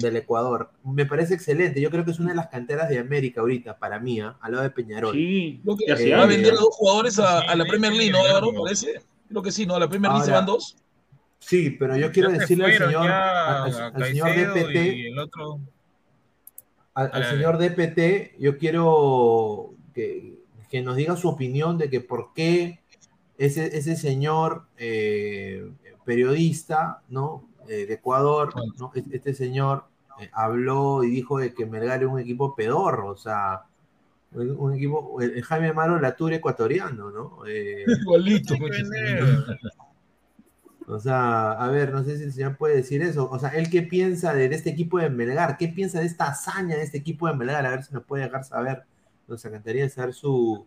del 0.00 0.16
Ecuador. 0.16 0.70
Me 0.84 1.06
parece 1.06 1.34
excelente. 1.34 1.80
Yo 1.80 1.90
creo 1.90 2.04
que 2.04 2.10
es 2.10 2.18
una 2.18 2.30
de 2.30 2.36
las 2.36 2.48
canteras 2.48 2.88
de 2.88 2.98
América 2.98 3.40
ahorita, 3.40 3.78
para 3.78 3.98
mí, 3.98 4.20
¿eh? 4.20 4.30
al 4.40 4.52
lado 4.52 4.64
de 4.64 4.70
Peñarol. 4.70 5.14
Sí, 5.14 5.60
lo 5.64 5.76
que 5.76 5.84
eh, 5.86 6.14
va 6.14 6.22
a 6.22 6.26
vender 6.26 6.52
los 6.52 6.62
dos 6.62 6.74
jugadores 6.74 7.18
a, 7.18 7.54
la 7.54 7.64
Premier 7.64 7.92
League, 7.92 8.10
¿no, 8.10 8.24
Álvaro? 8.24 8.52
Parece. 8.62 9.00
Creo 9.28 9.42
que 9.42 9.52
sí, 9.52 9.66
¿no? 9.66 9.76
A 9.76 9.80
la 9.80 9.88
Premier 9.88 10.10
League 10.10 10.26
se 10.26 10.32
van 10.32 10.46
dos. 10.46 10.76
Sí, 11.38 11.70
pero 11.70 11.96
yo 11.96 12.10
quiero 12.10 12.30
decirle 12.30 12.64
al 12.64 12.78
señor, 12.78 13.10
al, 13.10 14.04
señor 14.04 14.30
DPT. 14.34 14.76
El 14.76 15.18
otro... 15.18 15.60
Al, 16.94 17.24
señor 17.26 17.58
DPT, 17.58 18.40
yo 18.40 18.58
quiero 18.58 19.74
que, 19.94 20.34
que, 20.68 20.82
nos 20.82 20.96
diga 20.96 21.16
su 21.16 21.28
opinión 21.28 21.78
de 21.78 21.88
que 21.88 22.00
por 22.00 22.32
qué 22.34 22.80
ese, 23.36 23.78
ese 23.78 23.94
señor 23.94 24.66
eh, 24.78 25.70
periodista, 26.04 27.02
¿no? 27.08 27.47
Eh, 27.68 27.84
de 27.84 27.94
Ecuador, 27.94 28.54
este 29.12 29.34
señor 29.34 29.84
eh, 30.18 30.30
habló 30.32 31.04
y 31.04 31.10
dijo 31.10 31.38
de 31.38 31.52
que 31.52 31.66
Melgar 31.66 32.02
es 32.02 32.08
un 32.08 32.18
equipo 32.18 32.54
pedorro, 32.54 33.10
o 33.10 33.16
sea, 33.16 33.64
un, 34.32 34.74
equipo, 34.74 35.20
el, 35.20 35.42
Jaime 35.42 35.68
Amaro 35.68 36.00
Latur 36.00 36.32
ecuatoriano, 36.32 37.10
¿no? 37.10 37.46
Eh, 37.46 37.84
Igualito. 38.00 38.54
o 40.86 40.98
sea, 40.98 41.52
a 41.52 41.68
ver, 41.68 41.92
no 41.92 42.02
sé 42.04 42.16
si 42.16 42.24
el 42.24 42.32
señor 42.32 42.56
puede 42.56 42.76
decir 42.76 43.02
eso. 43.02 43.28
O 43.30 43.38
sea, 43.38 43.50
él 43.50 43.68
qué 43.68 43.82
piensa 43.82 44.32
de, 44.32 44.46
este 44.46 44.70
equipo 44.70 44.98
de 44.98 45.10
Melgar, 45.10 45.58
qué 45.58 45.68
piensa 45.68 46.00
de 46.00 46.06
esta 46.06 46.28
hazaña 46.28 46.76
de 46.76 46.84
este 46.84 46.96
equipo 46.96 47.26
de 47.28 47.34
Melgar, 47.34 47.66
a 47.66 47.70
ver 47.70 47.84
si 47.84 47.92
nos 47.92 48.04
puede 48.04 48.24
dejar 48.24 48.44
saber. 48.44 48.84
Nos 49.26 49.44
encantaría 49.44 49.86
saber 49.90 50.14
su, 50.14 50.66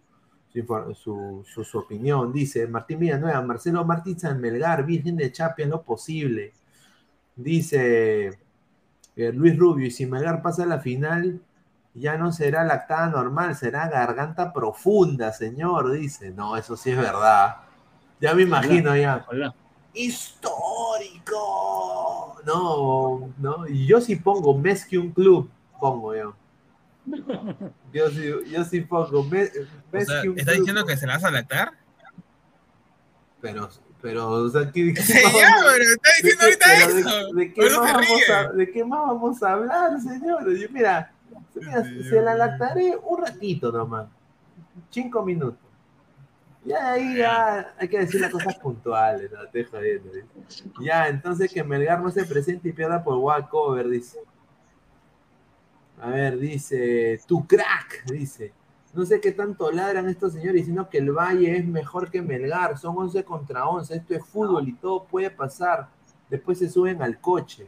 su, 0.94 1.44
su, 1.64 1.78
opinión. 1.80 2.32
Dice 2.32 2.68
Martín 2.68 3.00
Villanueva, 3.00 3.42
Marcelo 3.42 3.84
Martínez 3.86 4.24
en 4.26 4.40
Melgar, 4.40 4.86
Virgen 4.86 5.18
de 5.18 5.32
Chapia, 5.32 5.66
lo 5.66 5.82
posible. 5.82 6.54
Dice 7.36 8.40
eh, 9.16 9.32
Luis 9.34 9.58
Rubio, 9.58 9.88
y 9.88 9.92
si 9.92 10.06
Melgar 10.06 10.42
pasa 10.42 10.64
a 10.64 10.68
la 10.68 10.80
final, 10.80 11.42
ya 11.94 12.18
no 12.18 12.32
será 12.32 12.64
lactada 12.64 13.08
normal, 13.10 13.56
será 13.56 13.90
garganta 13.90 14.54
profunda, 14.54 15.34
señor, 15.34 15.92
dice. 15.92 16.32
No, 16.32 16.56
eso 16.58 16.78
sí 16.78 16.92
es 16.92 16.98
verdad. 16.98 17.58
Ya 18.20 18.34
me 18.34 18.44
imagino 18.44 18.96
ya. 18.96 19.26
Histórico. 19.94 21.36
No, 22.46 23.34
no. 23.38 23.68
Y 23.68 23.86
yo 23.88 24.00
sí 24.00 24.16
pongo 24.16 24.58
mes 24.58 24.86
que 24.86 24.98
un 24.98 25.12
club, 25.12 25.50
pongo 25.80 26.16
yo. 26.16 26.34
Yo 27.92 28.10
sí, 28.12 28.32
yo 28.52 28.64
sí 28.64 28.82
pongo 28.82 29.24
mes, 29.24 29.52
¿Está 29.92 30.52
diciendo 30.52 30.86
que 30.86 30.96
se 30.96 31.08
la 31.08 31.16
vas 31.16 31.24
a 31.24 31.32
lactar? 31.32 31.72
Pero 33.42 33.70
pero, 34.02 34.30
o 34.30 34.50
sea, 34.50 34.72
¿qué, 34.72 34.94
qué 34.94 35.02
está 35.02 35.18
diciendo 35.20 36.44
ahorita 36.44 36.74
eso. 36.74 37.34
De, 37.34 37.54
qué 37.54 37.70
más 37.70 37.94
vamos 37.94 38.30
a, 38.30 38.52
¿De 38.52 38.72
qué 38.72 38.84
más 38.84 39.00
vamos 39.02 39.44
a 39.44 39.54
hablar, 39.54 40.02
señor? 40.02 40.54
Yo, 40.56 40.68
mira, 40.72 41.12
se 42.10 42.22
la 42.22 42.36
lactaré 42.36 42.98
un 43.02 43.22
ratito 43.22 43.72
nomás. 43.72 44.08
Cinco 44.90 45.24
minutos. 45.24 45.60
Ya 46.64 46.92
ahí 46.92 47.18
ya 47.18 47.74
hay 47.78 47.88
que 47.88 48.00
decir 48.00 48.22
las 48.22 48.32
cosas 48.32 48.56
puntuales, 48.58 49.32
no 49.32 49.48
te 49.48 49.64
jodiendo. 49.66 50.12
Ya, 50.80 51.08
entonces 51.08 51.52
que 51.52 51.64
Melgar 51.64 52.00
no 52.02 52.12
se 52.12 52.24
presente 52.24 52.70
y 52.70 52.74
pierda 52.74 53.04
por 53.04 53.18
walkover, 53.18 53.90
dice. 53.90 54.20
A 56.00 56.10
ver, 56.10 56.38
dice, 56.38 57.20
tu 57.28 57.48
crack, 57.48 58.06
dice. 58.06 58.54
No 58.94 59.06
sé 59.06 59.22
qué 59.22 59.32
tanto 59.32 59.72
ladran 59.72 60.10
estos 60.10 60.34
señores 60.34 60.56
diciendo 60.56 60.90
que 60.90 60.98
el 60.98 61.12
Valle 61.12 61.58
es 61.58 61.66
mejor 61.66 62.12
que 62.12 62.22
Melgar. 62.22 62.78
Son 62.78 62.98
11 62.98 63.24
contra 63.24 63.68
11. 63.68 63.96
Esto 63.96 64.14
es 64.14 64.26
fútbol 64.26 64.68
y 64.68 64.74
todo 64.74 65.06
puede 65.06 65.30
pasar. 65.30 65.90
Después 66.30 66.60
se 66.60 66.70
suben 66.70 67.02
al 67.02 67.20
coche. 67.20 67.68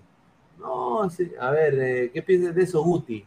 No, 0.59 1.01
a 1.01 1.51
ver, 1.51 1.80
eh, 1.80 2.11
¿qué 2.13 2.21
piensas 2.21 2.53
de 2.55 2.63
eso, 2.63 2.82
Guti? 2.84 3.26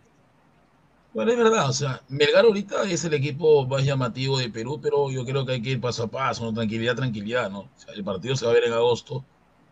Bueno, 1.17 1.33
es 1.33 1.39
verdad, 1.39 1.71
o 1.71 1.73
sea, 1.73 2.03
Melgar 2.09 2.45
ahorita 2.45 2.83
es 2.91 3.03
el 3.07 3.15
equipo 3.15 3.67
más 3.67 3.83
llamativo 3.83 4.39
de 4.39 4.51
Perú, 4.51 4.79
pero 4.83 5.11
yo 5.11 5.25
creo 5.25 5.47
que 5.47 5.53
hay 5.53 5.63
que 5.63 5.71
ir 5.71 5.81
paso 5.81 6.03
a 6.05 6.09
paso, 6.09 6.45
¿no? 6.45 6.53
tranquilidad, 6.53 6.95
tranquilidad, 6.95 7.51
¿no? 7.51 7.61
O 7.61 7.71
sea, 7.75 7.95
el 7.95 8.05
partido 8.05 8.37
se 8.37 8.45
va 8.45 8.51
a 8.51 8.55
ver 8.55 8.65
en 8.65 8.75
agosto, 8.75 9.25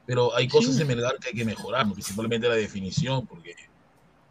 pero 0.06 0.34
hay 0.34 0.48
cosas 0.48 0.80
en 0.80 0.86
Melgar 0.86 1.18
que 1.18 1.28
hay 1.28 1.34
que 1.34 1.44
mejorar, 1.44 1.92
principalmente 1.92 2.48
la 2.48 2.54
definición, 2.54 3.26
porque 3.26 3.54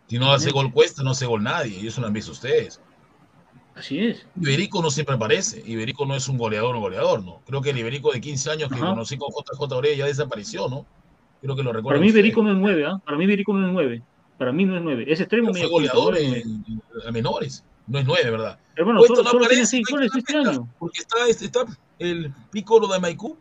si 0.07 0.17
no 0.17 0.31
hace 0.31 0.49
gol 0.49 0.73
cuesta, 0.73 1.03
no 1.03 1.11
hace 1.11 1.27
gol 1.27 1.43
nadie, 1.43 1.79
y 1.81 1.87
eso 1.87 2.01
lo 2.01 2.07
han 2.07 2.13
visto 2.13 2.31
ustedes. 2.31 2.81
Así 3.75 4.05
es. 4.05 4.25
Iberico 4.39 4.81
no 4.81 4.91
siempre 4.91 5.15
aparece. 5.15 5.63
Iberico 5.65 6.05
no 6.05 6.15
es 6.15 6.27
un 6.27 6.37
goleador 6.37 6.75
o 6.75 6.79
goleador, 6.79 7.23
¿no? 7.23 7.41
Creo 7.45 7.61
que 7.61 7.71
el 7.71 7.77
Iberico 7.79 8.11
de 8.11 8.21
15 8.21 8.51
años 8.51 8.69
que 8.69 8.79
conocí 8.79 9.17
con 9.17 9.29
JJ 9.29 9.75
Orella 9.75 9.95
ya 9.95 10.05
desapareció, 10.05 10.67
¿no? 10.69 10.85
Creo 11.41 11.55
que 11.55 11.63
lo 11.63 11.73
recuerdo. 11.73 11.97
Para 11.97 11.99
mí 11.99 12.09
Iberico 12.09 12.43
no 12.43 12.51
es 12.51 12.57
9, 12.57 12.85
¿ah? 12.85 13.01
Para 13.03 13.17
mí 13.17 13.23
Iberico 13.23 13.53
no 13.53 13.67
es 13.67 13.73
9. 13.73 14.01
Para 14.37 14.51
mí 14.51 14.65
no 14.65 14.77
es 14.77 14.83
9. 14.83 15.05
Es 15.07 15.19
extremo 15.19 15.51
medio. 15.51 15.69
goleador 15.69 16.17
en, 16.17 16.63
menores. 17.11 17.63
No 17.87 17.99
es 17.99 18.05
9, 18.05 18.31
¿verdad? 18.31 18.59
Pero 18.75 18.85
bueno, 18.85 19.01
solo, 19.03 19.23
no 19.23 19.29
solo 19.29 19.47
tiene 19.47 19.65
6 19.65 19.87
goles 19.89 20.11
este 20.15 20.37
año. 20.37 20.69
Porque 20.79 20.99
está, 20.99 21.27
este, 21.27 21.45
está 21.45 21.65
el 21.99 22.31
Picoro 22.51 22.87
de 22.87 22.99
Maicú. 22.99 23.37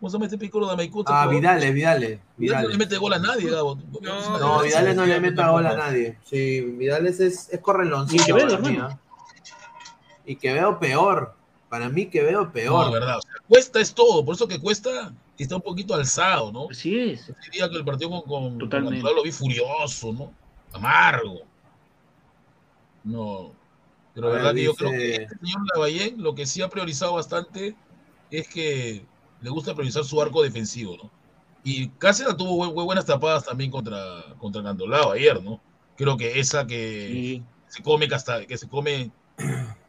¿Cómo 0.00 0.10
se 0.10 0.14
llama 0.14 0.26
este 0.26 0.38
Picoro 0.38 0.68
de 0.68 0.76
Maicú? 0.76 1.04
Ah, 1.06 1.26
Vidales, 1.26 1.74
Vidales. 1.74 2.20
Vidales. 2.36 2.64
No 2.64 2.68
le 2.70 2.78
mete 2.78 2.96
gol 2.96 3.12
a 3.12 3.18
nadie, 3.18 3.50
Gabo. 3.50 3.78
No, 4.00 4.38
no 4.38 4.62
Vidales 4.62 4.96
no 4.96 5.04
le 5.04 5.20
mete 5.20 5.42
gol 5.44 5.66
a 5.66 5.76
nadie. 5.76 6.18
Sí, 6.24 6.60
Vidales 6.60 7.20
es, 7.20 7.50
es 7.50 7.60
correloncito. 7.60 8.22
Y 8.26 8.30
hermano 8.30 8.98
y 10.26 10.36
que 10.36 10.52
veo 10.52 10.78
peor. 10.78 11.34
Para 11.68 11.88
mí 11.88 12.06
que 12.06 12.22
veo 12.22 12.52
peor. 12.52 12.86
No, 12.86 12.92
verdad. 12.92 13.18
cuesta 13.48 13.80
es 13.80 13.92
todo, 13.92 14.24
por 14.24 14.34
eso 14.34 14.46
que 14.46 14.60
cuesta 14.60 15.12
está 15.38 15.56
un 15.56 15.62
poquito 15.62 15.94
alzado, 15.94 16.52
¿no? 16.52 16.68
Así 16.70 16.98
es. 16.98 17.32
Diría 17.44 17.68
que 17.68 17.76
el 17.76 17.84
partido 17.84 18.10
con, 18.22 18.58
con, 18.68 19.02
lo 19.02 19.22
vi 19.22 19.32
furioso, 19.32 20.12
¿no? 20.12 20.32
Amargo. 20.72 21.40
No. 23.02 23.52
Pero 24.14 24.28
la 24.28 24.34
verdad 24.34 24.54
que 24.54 24.62
yo 24.62 24.74
creo 24.74 24.90
que 24.92 25.14
este 25.22 25.38
señor 25.38 25.62
Lavallén 25.74 26.22
lo 26.22 26.34
que 26.34 26.46
sí 26.46 26.62
ha 26.62 26.68
priorizado 26.68 27.14
bastante 27.14 27.74
es 28.30 28.48
que 28.48 29.04
le 29.40 29.50
gusta 29.50 29.74
priorizar 29.74 30.04
su 30.04 30.20
arco 30.22 30.42
defensivo, 30.42 30.96
¿no? 30.96 31.10
Y 31.64 31.88
Cáceres 31.88 32.36
tuvo 32.36 32.72
buenas 32.84 33.06
tapadas 33.06 33.44
también 33.44 33.70
contra, 33.70 34.22
contra 34.38 34.62
Gandolao 34.62 35.12
ayer, 35.12 35.42
¿no? 35.42 35.60
Creo 35.96 36.16
que 36.16 36.38
esa 36.38 36.66
que 36.66 37.42
se 37.68 37.82
come 37.82 38.06
hasta, 38.12 38.46
que 38.46 38.58
se 38.58 38.68
come 38.68 39.10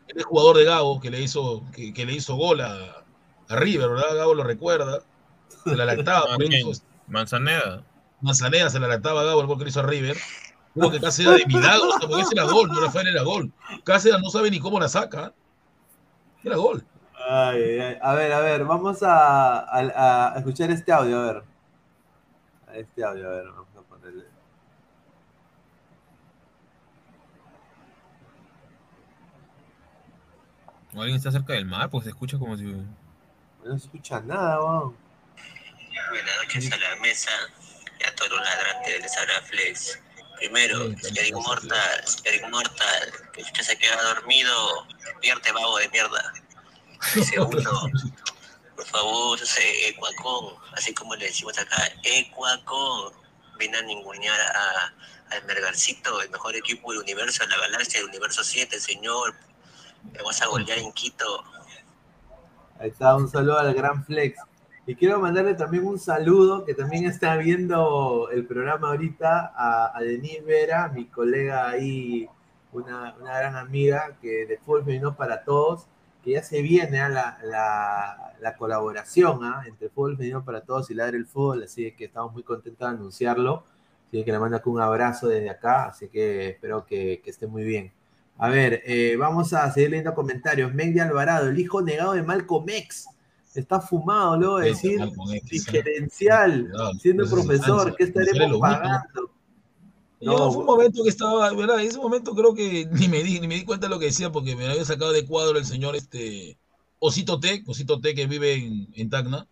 el 0.07 0.23
jugador 0.23 0.57
de 0.57 0.65
Gabo 0.65 0.99
que 0.99 1.09
le 1.09 1.21
hizo, 1.21 1.63
que, 1.73 2.05
le 2.05 2.13
hizo 2.13 2.35
gol 2.35 2.61
a, 2.61 3.03
River, 3.47 3.89
¿verdad? 3.89 4.15
Gabo 4.15 4.33
lo 4.33 4.43
recuerda. 4.43 5.01
Se 5.63 5.75
la 5.75 5.85
lactaba. 5.85 6.37
Manzaneda. 7.07 7.83
Manzaneda 8.21 8.69
se 8.69 8.79
la 8.79 8.87
lactaba 8.87 9.21
a 9.21 9.23
Gabo 9.25 9.41
el 9.41 9.47
gol 9.47 9.57
que 9.57 9.65
le 9.65 9.69
hizo 9.69 9.81
a 9.81 9.83
River. 9.83 10.17
Hubo 10.73 10.91
que 10.91 10.99
casi 10.99 11.23
era 11.23 11.33
de 11.33 11.45
milagro, 11.45 11.89
porque 12.01 12.21
ese 12.21 12.33
era 12.33 12.43
gol, 12.43 12.67
no 12.67 12.81
Rafael 12.81 13.07
era 13.07 13.23
gol. 13.23 13.51
Cáceres 13.85 14.19
no 14.21 14.29
sabe 14.29 14.51
ni 14.51 14.59
cómo 14.59 14.79
la 14.79 14.89
saca. 14.89 15.33
Era 16.43 16.57
gol. 16.57 16.85
A 17.27 17.51
ver, 17.51 17.97
a 18.03 18.13
ver, 18.41 18.65
vamos 18.65 19.01
a, 19.01 19.65
a, 19.73 20.37
escuchar 20.37 20.69
este 20.71 20.91
audio, 20.91 21.19
a 21.19 21.33
ver. 21.33 21.43
Este 22.73 23.03
audio, 23.03 23.27
a 23.27 23.31
ver, 23.31 23.45
vamos 23.47 23.75
a 23.77 23.81
ponerle. 23.81 24.25
O 30.95 31.01
alguien 31.01 31.17
está 31.17 31.29
cerca 31.29 31.53
del 31.53 31.65
mar, 31.65 31.89
pues 31.89 32.05
se 32.05 32.11
escucha 32.11 32.37
como 32.37 32.55
si. 32.55 32.63
No 32.63 32.85
se 33.71 33.75
escucha 33.75 34.21
nada, 34.21 34.63
weón. 34.63 34.97
Buenas 36.09 36.37
noches 36.37 36.71
a 36.71 36.77
la 36.77 36.95
mesa 36.97 37.31
y 37.99 38.03
a 38.05 38.15
todos 38.15 38.31
los 38.31 38.39
ladrantes 38.39 39.03
de 39.03 39.09
Sagra 39.09 39.41
Flex. 39.41 39.99
Primero, 40.37 40.85
Eric 40.85 41.35
Mortal, 41.35 42.05
Eric 42.23 42.49
Mortal, 42.49 43.13
que 43.33 43.41
usted 43.41 43.61
se 43.61 43.77
queda 43.77 44.01
dormido, 44.03 44.87
pierde 45.21 45.51
vago 45.51 45.77
de 45.79 45.89
mierda. 45.89 46.33
segundo, 47.23 47.89
por 48.75 48.85
favor, 48.85 49.41
ese 49.41 49.89
Ecuacón, 49.89 50.55
así 50.73 50.93
como 50.93 51.15
le 51.15 51.27
decimos 51.27 51.57
acá, 51.57 51.89
Ecuacón, 52.03 53.13
viene 53.57 53.77
a 53.77 53.81
ningunear 53.81 54.39
a, 54.39 54.93
al 55.35 55.43
Mergarcito, 55.45 56.21
el 56.21 56.29
mejor 56.29 56.55
equipo 56.55 56.91
del 56.91 57.01
universo, 57.01 57.45
la 57.47 57.57
galaxia 57.57 57.99
del 57.99 58.09
universo 58.09 58.43
7, 58.43 58.79
señor. 58.79 59.35
Vamos 60.13 60.41
a 60.41 60.47
golear 60.47 60.79
en 60.79 60.91
Quito. 60.91 61.25
Ahí 62.79 62.89
está, 62.89 63.15
un 63.15 63.29
saludo 63.29 63.59
al 63.59 63.73
Gran 63.73 64.03
Flex. 64.05 64.39
Y 64.87 64.95
quiero 64.95 65.19
mandarle 65.19 65.55
también 65.55 65.87
un 65.87 65.97
saludo 65.97 66.63
que 66.63 66.73
también 66.73 67.05
está 67.05 67.37
viendo 67.37 68.29
el 68.31 68.45
programa 68.45 68.89
ahorita 68.89 69.53
a, 69.55 69.97
a 69.97 70.01
Denise 70.01 70.41
Vera, 70.41 70.89
mi 70.89 71.05
colega 71.05 71.69
ahí, 71.69 72.29
una, 72.71 73.15
una, 73.19 73.37
gran 73.37 73.55
amiga 73.55 74.15
que 74.21 74.45
de 74.45 74.57
fútbol 74.59 74.83
vino 74.83 75.15
para 75.15 75.43
todos, 75.43 75.87
que 76.25 76.31
ya 76.31 76.43
se 76.43 76.63
viene 76.63 76.99
a 77.01 77.07
la, 77.09 78.55
colaboración 78.57 79.43
¿ah? 79.43 79.61
entre 79.67 79.89
Fútbol 79.89 80.17
Femenino 80.17 80.43
para 80.43 80.61
Todos 80.61 80.89
y 80.89 80.95
Ladre 80.95 81.17
el 81.17 81.27
Fútbol, 81.27 81.63
así 81.63 81.91
que 81.91 82.05
estamos 82.05 82.33
muy 82.33 82.41
contentos 82.41 82.79
de 82.79 82.95
anunciarlo. 82.95 83.63
Así 84.07 84.23
que 84.23 84.31
le 84.31 84.39
mando 84.39 84.59
un 84.65 84.81
abrazo 84.81 85.27
desde 85.27 85.51
acá, 85.51 85.85
así 85.85 86.07
que 86.07 86.49
espero 86.49 86.85
que, 86.85 87.21
esté 87.25 87.45
muy 87.45 87.63
bien. 87.63 87.91
A 88.37 88.49
ver, 88.49 88.81
eh, 88.85 89.15
vamos 89.17 89.53
a 89.53 89.71
seguir 89.71 89.91
leyendo 89.91 90.13
comentarios. 90.13 90.73
Mendy 90.73 90.99
Alvarado, 90.99 91.49
el 91.49 91.59
hijo 91.59 91.81
negado 91.81 92.13
de 92.13 92.23
Malcolm 92.23 92.67
X. 92.69 93.07
Está 93.53 93.79
fumado, 93.79 94.37
luego 94.37 94.57
de 94.57 94.67
decir 94.67 94.99
diferencial, 95.49 96.73
siendo 96.99 97.25
profesor, 97.29 97.95
¿qué 97.95 98.03
estaremos 98.03 98.59
pagando? 98.59 99.31
No, 100.19 100.51
fue 100.51 100.61
un 100.61 100.65
momento 100.65 101.03
que 101.03 101.09
estaba, 101.09 101.53
¿verdad? 101.53 101.79
En 101.79 101.87
ese 101.87 101.97
momento 101.97 102.35
creo 102.35 102.53
que 102.53 102.85
ni 102.91 103.07
me 103.07 103.23
di, 103.23 103.39
ni 103.39 103.47
me 103.47 103.55
di 103.55 103.63
cuenta 103.63 103.87
de 103.87 103.93
lo 103.93 103.99
que 103.99 104.07
decía 104.07 104.31
porque 104.31 104.55
me 104.55 104.67
había 104.67 104.83
sacado 104.83 105.13
de 105.13 105.25
cuadro 105.25 105.57
el 105.57 105.65
señor 105.65 105.95
este 105.95 106.57
Osito 106.99 107.39
Tec, 107.39 107.67
Osito 107.69 108.01
Tec 108.01 108.15
que 108.15 108.27
vive 108.27 108.55
en, 108.55 108.87
en 108.93 109.09
Tacna. 109.09 109.47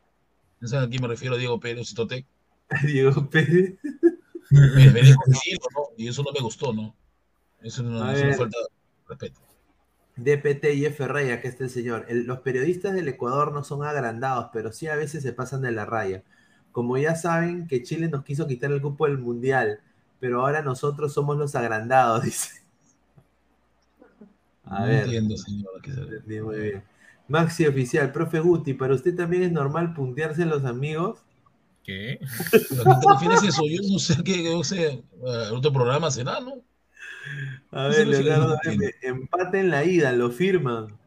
No 0.60 0.68
sé 0.68 0.78
a 0.78 0.90
quién 0.90 1.02
me 1.02 1.08
refiero, 1.08 1.38
Diego 1.38 1.60
Pérez, 1.60 1.82
Osito 1.82 2.08
Tec. 2.08 2.26
Diego 2.86 3.30
Pérez. 3.30 3.76
Me, 4.50 4.90
me 4.92 5.02
dijo 5.02 5.22
¿no? 5.76 5.82
Y 5.96 6.10
eso 6.10 6.24
no 6.24 6.32
me 6.34 6.42
gustó, 6.42 6.74
¿no? 6.74 6.94
Eso 7.64 7.84
no, 7.84 8.12
eso 8.12 8.26
no 8.26 8.34
falta 8.34 8.58
respeto. 9.08 9.40
DPT 10.16 10.76
y 10.76 10.86
F. 10.86 11.08
Raya, 11.08 11.42
que 11.42 11.48
está 11.48 11.64
el 11.64 11.70
señor. 11.70 12.06
los 12.10 12.40
periodistas 12.40 12.94
del 12.94 13.08
Ecuador 13.08 13.52
no 13.52 13.64
son 13.64 13.84
agrandados, 13.84 14.50
pero 14.54 14.72
sí 14.72 14.88
a 14.88 14.96
veces 14.96 15.24
se 15.24 15.34
pasan 15.34 15.62
de 15.62 15.72
la 15.72 15.86
raya. 15.86 16.24
Como 16.72 16.98
ya 16.98 17.16
saben 17.16 17.68
que 17.68 17.84
Chile 17.84 18.10
nos 18.10 18.24
quiso 18.24 18.48
quitar 18.48 18.72
el 18.72 18.80
grupo 18.80 19.08
del 19.08 19.18
Mundial, 19.18 19.80
pero 20.20 20.42
ahora 20.42 20.62
nosotros 20.62 21.14
somos 21.14 21.38
los 21.38 21.56
agrandados, 21.56 22.24
dice. 22.24 22.62
A 24.66 24.86
ver. 24.86 25.06
Entiendo, 25.06 25.38
señor. 25.38 25.82
Muy 26.26 26.60
bien. 26.60 26.84
Maxi 27.28 27.66
Oficial, 27.66 28.12
profe 28.12 28.40
Guti, 28.40 28.74
¿para 28.74 28.94
usted 28.94 29.16
también 29.16 29.44
es 29.44 29.52
normal 29.52 29.94
puntearse 29.94 30.46
los 30.46 30.66
amigos? 30.66 31.20
¿Qué? 31.84 32.20
¿A 32.22 32.50
qué 32.52 32.60
te 32.60 33.14
refieres 33.14 33.44
eso? 33.44 33.64
Yo 33.68 33.82
no 33.92 33.98
sé 33.98 34.24
qué, 34.24 34.52
no 34.54 34.64
sé, 34.64 35.04
otro 35.52 35.72
programa 35.72 36.12
será, 36.12 36.40
¿no? 36.42 36.62
A 37.72 37.88
ver, 37.88 38.08
Leonardo, 38.08 38.58
empate 39.02 39.60
en 39.60 39.70
la 39.70 39.84
ida, 39.84 40.12
lo 40.12 40.30
firman. 40.30 40.98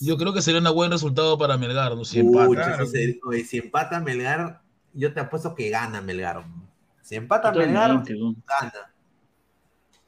Yo 0.00 0.18
creo 0.18 0.32
que 0.32 0.42
sería 0.42 0.60
un 0.60 0.74
buen 0.74 0.90
resultado 0.90 1.38
para 1.38 1.56
Melgar, 1.56 1.96
¿no? 1.96 2.04
Si 2.04 2.20
empata. 2.20 2.84
si 2.86 3.58
empata 3.58 4.00
Melgar, 4.00 4.60
yo 4.92 5.12
te 5.12 5.20
apuesto 5.20 5.54
que 5.54 5.70
gana 5.70 6.00
Melgar. 6.00 6.44
Si 7.02 7.14
empata 7.14 7.52
Melgar, 7.52 8.02
gana. 8.04 8.92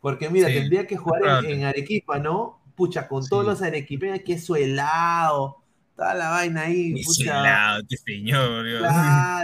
Porque 0.01 0.29
mira, 0.29 0.49
tendría 0.49 0.87
que 0.87 0.97
jugar 0.97 1.45
en, 1.45 1.65
Arequipa, 1.65 2.19
¿no? 2.19 2.61
Pucha, 2.77 3.09
con 3.09 3.27
todos 3.27 3.45
los 3.45 3.63
arequipeños, 3.63 4.21
que 4.25 4.35
es 4.35 4.51
helado, 4.51 5.63
toda 5.99 6.15
la 6.15 6.29
vaina 6.31 6.63
ahí. 6.63 7.03
Pucha. 7.03 7.81
qué 7.89 7.97
señor. 7.97 8.65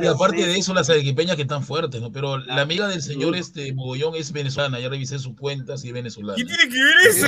y 0.00 0.06
aparte 0.06 0.46
de 0.46 0.56
eso, 0.56 0.72
las 0.72 0.88
arequipeñas 0.88 1.34
que 1.34 1.42
están 1.42 1.64
fuertes, 1.64 2.00
¿no? 2.00 2.12
Pero 2.12 2.38
la 2.38 2.62
amiga 2.62 2.86
del 2.86 3.02
señor 3.02 3.34
este 3.34 3.74
Mogollón 3.74 4.14
es 4.14 4.30
venezolana, 4.30 4.78
ya 4.78 4.88
revisé 4.88 5.18
sus 5.18 5.36
cuentas 5.36 5.84
y 5.84 5.88
es 5.88 5.94
venezolana. 5.94 6.36
¿Qué 6.36 6.44
tiene 6.44 6.68
que 6.68 6.80
ver 6.80 6.94
eso? 7.08 7.26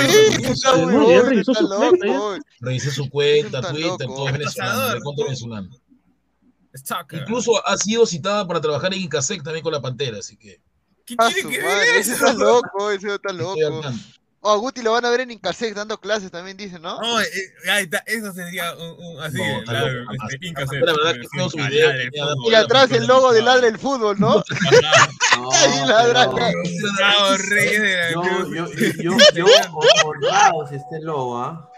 revisé 2.61 2.91
su 2.93 3.11
cuenta, 3.11 3.63
Twitter, 3.63 4.07
todo 4.07 4.29
es 4.29 4.33
venezolano, 4.33 5.15
venezolano. 5.17 5.71
Incluso 7.11 7.67
ha 7.67 7.77
sido 7.79 8.07
citada 8.07 8.47
para 8.47 8.61
trabajar 8.61 8.95
en 8.95 9.01
Incasec 9.01 9.43
también 9.43 9.65
con 9.65 9.73
la 9.73 9.81
Pantera, 9.81 10.19
así 10.19 10.37
que. 10.37 10.61
¿Qué 11.05 11.17
tiene 11.17 11.51
que 11.51 11.63
ver 11.63 11.89
eso? 11.97 12.13
Ese 12.13 12.13
está 12.13 12.33
loco, 12.33 12.91
ese 12.91 13.15
está 13.15 13.33
loco. 13.33 13.57
Oh, 14.47 14.53
a 14.53 14.57
Guti 14.59 14.81
lo 14.81 14.93
van 14.93 15.05
a 15.05 15.11
ver 15.11 15.23
en 15.23 15.33
Incasec 15.33 15.75
dando 15.75 15.99
clases 15.99 16.31
también, 16.31 16.57
dice, 16.57 16.79
¿no? 16.79 17.01
No, 17.01 17.21
eh, 17.21 17.27
ahí 17.69 17.83
está, 17.85 17.99
eso 18.07 18.33
sería 18.33 18.73
un, 18.77 19.21
así, 19.21 19.39
no, 19.39 19.65
claro, 19.65 19.89
este, 20.13 20.47
Incasec. 20.47 20.81
La 20.83 20.93
verdad 20.93 21.15
que 21.15 21.27
no 21.37 21.51
su 21.51 21.59
idea. 21.59 21.93
Y 22.49 22.55
atrás 22.55 22.93
el 22.93 23.07
logo 23.07 23.33
de 23.33 23.43
Ladre 23.43 23.67
el 23.67 23.79
Fútbol, 23.79 24.21
¿no? 24.21 24.45
Ahí 25.53 25.87
ladra. 25.87 26.31
Yo, 28.13 28.55
yo, 28.55 29.17
yo, 29.35 29.47
este 30.71 31.01
logo, 31.01 31.39
¿ah? 31.39 31.69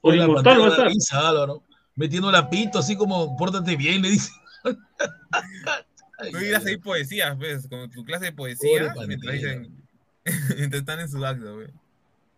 Por 0.00 0.14
la 0.14 0.26
pantalla 0.26 0.58
va 0.60 0.66
a 0.66 0.68
estar 0.68 1.48
metiendo 1.96 2.30
la 2.30 2.48
pito, 2.48 2.78
así 2.78 2.96
como, 2.96 3.36
pórtate 3.36 3.74
bien, 3.74 4.02
le 4.02 4.10
dice. 4.10 4.30
Tú 6.30 6.38
irás 6.38 6.64
a 6.64 6.70
ir 6.70 6.80
poesías, 6.80 7.36
¿ves? 7.36 7.66
Como 7.68 7.90
tu 7.90 8.04
clase 8.04 8.26
de 8.26 8.32
poesía, 8.32 8.94
mientras, 9.06 9.34
dicen, 9.34 9.84
mientras 10.56 10.80
están 10.80 11.00
en 11.00 11.08
su 11.08 11.24
acto, 11.24 11.56
güey. 11.56 11.68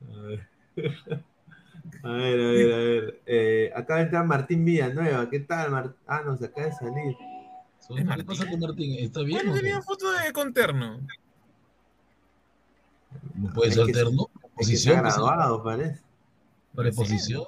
A 2.03 2.12
ver, 2.12 2.41
a 2.41 2.51
ver, 2.51 2.73
a 2.73 2.77
ver. 2.77 3.20
Eh, 3.27 3.73
acá 3.75 4.01
entra 4.01 4.23
Martín 4.23 4.65
Villanueva. 4.65 5.29
¿Qué 5.29 5.41
tal, 5.41 5.70
Martín? 5.70 5.97
Ah, 6.07 6.23
no, 6.25 6.37
se 6.37 6.47
acaba 6.47 6.66
de 6.66 6.73
salir. 6.73 7.16
¿Qué 8.16 8.25
pasa 8.25 8.49
con 8.49 8.61
Martín? 8.61 9.05
¿Está 9.05 9.23
bien? 9.23 9.47
¿Por 9.47 9.55
qué 9.55 9.61
tenía 9.61 9.83
foto 9.83 10.12
de 10.12 10.33
con 10.33 10.53
terno? 10.53 11.01
¿No 13.35 13.53
puede 13.53 13.73
ser 13.73 13.87
terno? 13.87 14.29
Posición. 14.55 15.07
Está 15.07 15.20
grabado, 15.20 15.62
parece. 15.62 16.03
Para 16.75 16.89
exposición. 16.89 17.45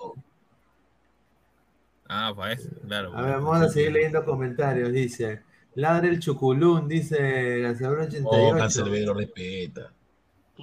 Ah, 2.09 2.32
pues, 2.35 2.68
claro. 2.86 3.16
A 3.16 3.22
ver, 3.22 3.35
vamos 3.35 3.60
a 3.60 3.68
seguir 3.68 3.93
leyendo 3.93 4.24
comentarios. 4.24 4.90
Dice, 4.90 5.43
ladre 5.74 6.09
el 6.09 6.18
chuculún, 6.18 6.89
dice 6.89 7.60
Cancelero 7.62 8.02
88. 8.02 8.28
Oh, 8.31 8.56
Cancelero, 8.56 9.14
respeta. 9.14 9.93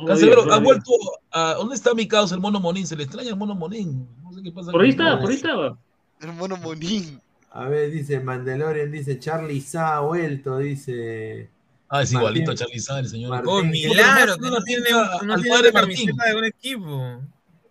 Cancelero, 0.06 0.52
ha 0.52 0.60
vuelto 0.60 0.92
a... 1.32 1.54
¿Dónde 1.54 1.76
está 1.76 1.94
mi 1.94 2.08
causa, 2.08 2.36
el 2.36 2.42
mono 2.42 2.60
monín? 2.60 2.86
Se 2.86 2.96
le 2.96 3.04
extraña 3.04 3.30
el 3.30 3.36
mono 3.36 3.56
monín. 3.56 4.08
No 4.24 4.32
sé 4.32 4.44
qué 4.44 4.52
pasa. 4.52 4.72
Por 4.72 4.82
ahí 4.82 4.90
está, 4.90 5.20
por 5.20 5.30
ahí 5.30 5.36
estaba. 5.36 5.78
El 6.22 6.34
mono 6.34 6.58
monín. 6.58 7.22
A 7.52 7.68
ver, 7.68 7.92
dice 7.92 8.20
Mandalorian, 8.20 8.92
dice 8.92 9.20
Charlie 9.20 9.62
Sa 9.62 9.98
ha 9.98 10.00
vuelto, 10.02 10.60
dice... 10.60 11.50
Ah, 11.90 12.02
es 12.02 12.12
igualito 12.12 12.52
a 12.52 12.56
Charlie 12.56 12.80
Sa, 12.80 13.00
el 13.00 13.08
señor. 13.08 13.44
oh, 13.46 13.64
milagro, 13.64 14.38
que 14.38 14.50
no 14.50 14.62
tiene, 14.62 14.90
no 15.24 15.36
tiene 15.38 15.72
camiseta 15.72 16.26
de 16.26 16.36
un 16.36 16.46
equipo. 16.46 17.22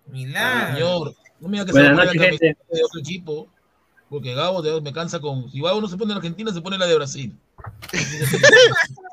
Milagro. 0.07 0.75
Señor, 0.75 1.15
no 1.41 1.49
me 1.49 1.59
diga 1.59 1.67
que 1.67 1.73
se 1.73 1.83
va 1.83 2.03
a 2.03 2.07
de 2.07 2.85
otro 2.85 3.01
equipo. 3.01 3.49
Porque 4.09 4.35
Gabo 4.35 4.63
me 4.81 4.93
cansa 4.93 5.21
con. 5.21 5.51
Si 5.51 5.61
Gabo 5.61 5.81
no 5.81 5.89
se 5.89 5.97
pone 5.97 6.13
en 6.13 6.19
Argentina, 6.19 6.53
se 6.53 6.61
pone 6.61 6.79
la 6.79 6.87
de 6.87 6.95
Brasil. 6.95 7.37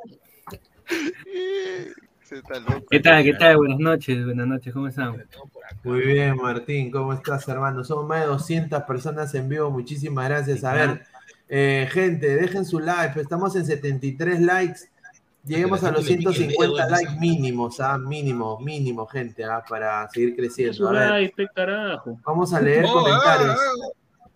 ¿Qué 2.89 2.99
tal? 2.99 3.23
¿Qué 3.23 3.33
tal? 3.33 3.57
Buenas 3.57 3.79
noches, 3.79 4.23
buenas 4.25 4.45
noches, 4.45 4.73
¿cómo 4.73 4.87
están? 4.87 5.25
Muy 5.83 6.01
bien, 6.01 6.35
Martín, 6.35 6.91
¿cómo 6.91 7.13
estás, 7.13 7.47
hermano? 7.47 7.83
Somos 7.83 8.05
más 8.05 8.21
de 8.21 8.27
200 8.27 8.83
personas 8.83 9.33
en 9.33 9.49
vivo, 9.49 9.71
muchísimas 9.71 10.29
gracias. 10.29 10.63
A 10.63 10.73
ver, 10.73 11.03
eh, 11.49 11.87
gente, 11.91 12.35
dejen 12.35 12.63
su 12.63 12.79
like, 12.79 13.19
estamos 13.19 13.55
en 13.55 13.65
73 13.65 14.39
likes, 14.41 14.81
lleguemos 15.43 15.83
a 15.83 15.91
los 15.91 16.05
150 16.05 16.89
likes 16.89 17.13
mínimos, 17.19 17.79
¿ah? 17.79 17.97
Mínimo, 17.97 18.59
mínimo, 18.59 19.07
gente, 19.07 19.43
¿ah? 19.45 19.63
para 19.67 20.07
seguir 20.09 20.35
creciendo. 20.35 20.89
A 20.89 20.91
ver, 20.91 21.33
vamos 22.23 22.53
a 22.53 22.61
leer 22.61 22.85
comentarios. 22.85 23.59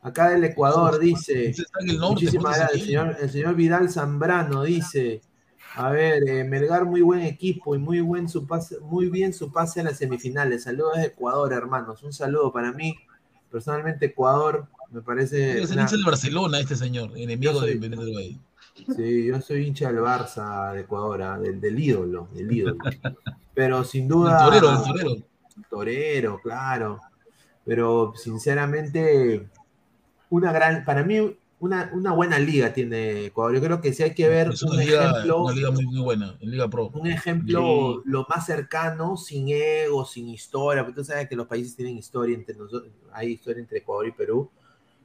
Acá 0.01 0.29
del 0.29 0.43
Ecuador 0.43 0.99
dice, 0.99 1.53
muchísimas 1.99 2.57
gracias, 2.57 2.81
el 2.81 2.87
señor, 2.87 3.17
el 3.21 3.29
señor, 3.29 3.55
Vidal 3.55 3.89
Zambrano 3.89 4.63
dice, 4.63 5.21
a 5.77 5.91
ver, 5.91 6.27
eh, 6.27 6.43
Melgar 6.43 6.85
muy 6.85 7.01
buen 7.01 7.21
equipo 7.21 7.75
y 7.75 7.77
muy 7.77 8.01
buen 8.01 8.27
su 8.27 8.47
pase, 8.47 8.79
muy 8.79 9.09
bien 9.09 9.31
su 9.31 9.51
pase 9.51 9.81
en 9.81 9.85
las 9.85 9.97
semifinales. 9.97 10.63
Saludos 10.63 10.97
de 10.97 11.03
Ecuador, 11.03 11.53
hermanos. 11.53 12.01
Un 12.01 12.11
saludo 12.11 12.51
para 12.51 12.71
mí. 12.71 12.97
Personalmente, 13.51 14.07
Ecuador 14.07 14.67
me 14.89 15.03
parece. 15.03 15.61
Es 15.61 15.69
el 15.69 15.79
hincha 15.79 15.95
del 15.95 16.03
Barcelona, 16.03 16.59
este 16.59 16.75
señor, 16.75 17.11
enemigo 17.15 17.61
de 17.61 17.75
Venezuela. 17.75 18.39
Sí, 18.95 19.25
yo 19.27 19.39
soy 19.39 19.67
hincha 19.67 19.91
del 19.91 20.01
Barça 20.01 20.73
de 20.73 20.81
Ecuador, 20.81 21.21
ah, 21.21 21.37
del, 21.37 21.61
del, 21.61 21.79
ídolo, 21.79 22.27
del 22.33 22.51
ídolo. 22.51 22.77
Pero 23.53 23.83
sin 23.83 24.07
duda. 24.07 24.45
El 24.45 24.45
torero, 24.45 24.71
el 24.71 24.83
torero. 24.83 25.15
Torero, 25.69 26.39
claro. 26.41 27.01
Pero 27.63 28.13
sinceramente, 28.15 29.47
una 30.31 30.51
gran, 30.51 30.83
para 30.85 31.03
mí, 31.03 31.37
una, 31.59 31.89
una, 31.93 32.11
buena 32.11 32.37
liga 32.37 32.71
tiene 32.71 33.25
Ecuador. 33.25 33.55
Yo 33.55 33.61
creo 33.61 33.81
que 33.81 33.91
sí 33.91 34.03
hay 34.03 34.13
que 34.13 34.27
ver 34.27 34.49
un 34.49 34.79
ejemplo. 34.79 35.43
Una 35.43 35.53
liga 35.53 35.71
muy, 35.71 35.99
buena, 35.99 36.35
Liga 36.39 36.69
Pro. 36.69 36.89
Un 36.93 37.07
ejemplo 37.07 38.01
lo 38.05 38.25
más 38.29 38.45
cercano, 38.45 39.17
sin 39.17 39.49
ego, 39.49 40.05
sin 40.05 40.29
historia, 40.29 40.83
porque 40.83 41.01
tú 41.01 41.05
sabes 41.05 41.27
que 41.27 41.35
los 41.35 41.47
países 41.47 41.75
tienen 41.75 41.97
historia 41.97 42.35
entre 42.35 42.55
nosotros, 42.55 42.91
hay 43.11 43.31
historia 43.31 43.61
entre 43.61 43.79
Ecuador 43.79 44.07
y 44.07 44.11
Perú. 44.11 44.49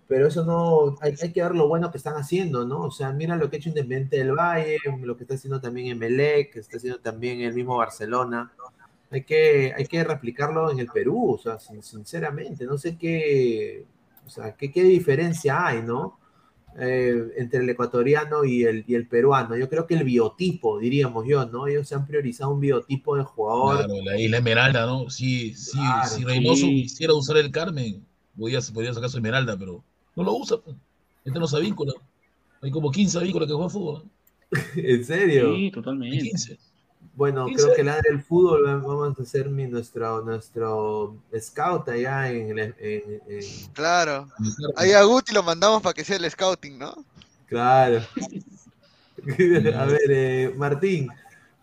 Pero 0.08 0.26
eso 0.26 0.44
no, 0.44 0.96
hay, 1.00 1.14
hay, 1.22 1.32
que 1.32 1.42
ver 1.42 1.54
lo 1.54 1.68
bueno 1.68 1.90
que 1.90 1.96
están 1.96 2.16
haciendo, 2.16 2.66
¿no? 2.66 2.82
O 2.82 2.90
sea, 2.90 3.12
mira 3.12 3.36
lo 3.36 3.48
que 3.48 3.56
ha 3.56 3.58
hecho 3.58 3.70
Independiente 3.70 4.18
del 4.18 4.32
Valle, 4.32 4.76
lo 5.00 5.16
que 5.16 5.24
está 5.24 5.34
haciendo 5.36 5.58
también 5.58 5.86
Emelec, 5.86 6.52
que 6.52 6.58
está 6.58 6.76
haciendo 6.76 6.98
también 7.00 7.40
el 7.40 7.54
mismo 7.54 7.78
Barcelona. 7.78 8.52
Hay 9.10 9.24
que, 9.24 9.72
hay 9.74 9.86
que 9.86 10.04
replicarlo 10.04 10.70
en 10.70 10.80
el 10.80 10.88
Perú, 10.88 11.32
o 11.34 11.38
sea, 11.38 11.58
sinceramente, 11.58 12.66
no 12.66 12.76
sé 12.76 12.98
qué, 12.98 13.86
o 14.26 14.30
sea, 14.30 14.54
¿qué, 14.54 14.70
qué 14.70 14.82
diferencia 14.82 15.66
hay, 15.66 15.82
no? 15.82 16.18
Eh, 16.78 17.32
entre 17.36 17.60
el 17.60 17.68
ecuatoriano 17.68 18.44
y 18.44 18.64
el, 18.64 18.84
y 18.86 18.94
el 18.94 19.06
peruano. 19.06 19.56
Yo 19.56 19.68
creo 19.68 19.86
que 19.86 19.94
el 19.94 20.04
biotipo, 20.04 20.78
diríamos 20.78 21.26
yo, 21.26 21.44
¿no? 21.46 21.66
Ellos 21.66 21.88
se 21.88 21.94
han 21.94 22.06
priorizado 22.06 22.50
un 22.52 22.60
biotipo 22.60 23.16
de 23.16 23.24
jugador. 23.24 23.84
Claro, 23.84 23.94
la 24.02 24.18
isla 24.18 24.38
Esmeralda, 24.38 24.86
¿no? 24.86 25.10
Sí, 25.10 25.54
sí, 25.54 25.78
si 26.08 26.24
Reynoso 26.24 26.66
quisiera 26.66 27.14
usar 27.14 27.36
el 27.36 27.50
Carmen, 27.50 28.04
podría, 28.38 28.60
podría 28.72 28.94
sacar 28.94 29.10
su 29.10 29.18
Esmeralda, 29.18 29.56
pero 29.56 29.82
no 30.16 30.22
lo 30.22 30.34
usa. 30.34 30.58
Pues. 30.58 30.76
Este 31.24 31.38
no 31.38 31.46
se 31.46 31.60
víncula. 31.60 31.92
Hay 32.62 32.70
como 32.70 32.90
15 32.90 33.20
vínculos 33.20 33.48
que 33.48 33.54
juegan 33.54 33.70
fútbol. 33.70 34.04
¿En 34.76 35.04
serio? 35.04 35.54
Sí, 35.54 35.70
totalmente. 35.70 36.18
15. 36.18 36.58
Bueno, 37.14 37.46
creo 37.46 37.74
que 37.74 37.84
la 37.84 38.00
del 38.00 38.22
fútbol 38.22 38.64
vamos 38.64 39.18
a 39.18 39.22
hacer 39.22 39.50
mi, 39.50 39.66
nuestro, 39.66 40.22
nuestro 40.22 41.16
scout 41.38 41.88
allá 41.88 42.30
en, 42.30 42.58
en, 42.58 43.20
Claro. 43.74 44.28
Ahí 44.76 44.92
a 44.92 45.02
Guti 45.02 45.34
lo 45.34 45.42
mandamos 45.42 45.82
para 45.82 45.92
que 45.92 46.04
sea 46.04 46.16
el 46.16 46.30
scouting, 46.30 46.78
¿no? 46.78 47.04
Claro. 47.46 48.00
a 49.76 49.84
ver, 49.84 50.00
eh, 50.08 50.54
Martín, 50.56 51.08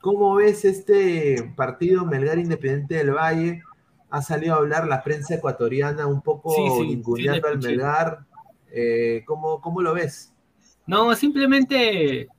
¿cómo 0.01 0.35
ves 0.35 0.65
este 0.65 1.51
partido 1.55 2.05
Melgar 2.05 2.37
Independiente 2.37 2.95
del 2.95 3.11
Valle? 3.11 3.63
Ha 4.11 4.21
salido 4.21 4.53
a 4.53 4.57
hablar 4.57 4.87
la 4.87 5.03
prensa 5.03 5.35
ecuatoriana 5.35 6.05
un 6.05 6.21
poco 6.21 6.53
sí, 6.53 7.01
al 7.43 7.57
Melgar. 7.57 8.19
Eh, 8.71 9.23
¿cómo, 9.25 9.61
¿Cómo 9.61 9.81
lo 9.81 9.95
ves? 9.95 10.31
No, 10.85 11.15
simplemente 11.15 12.29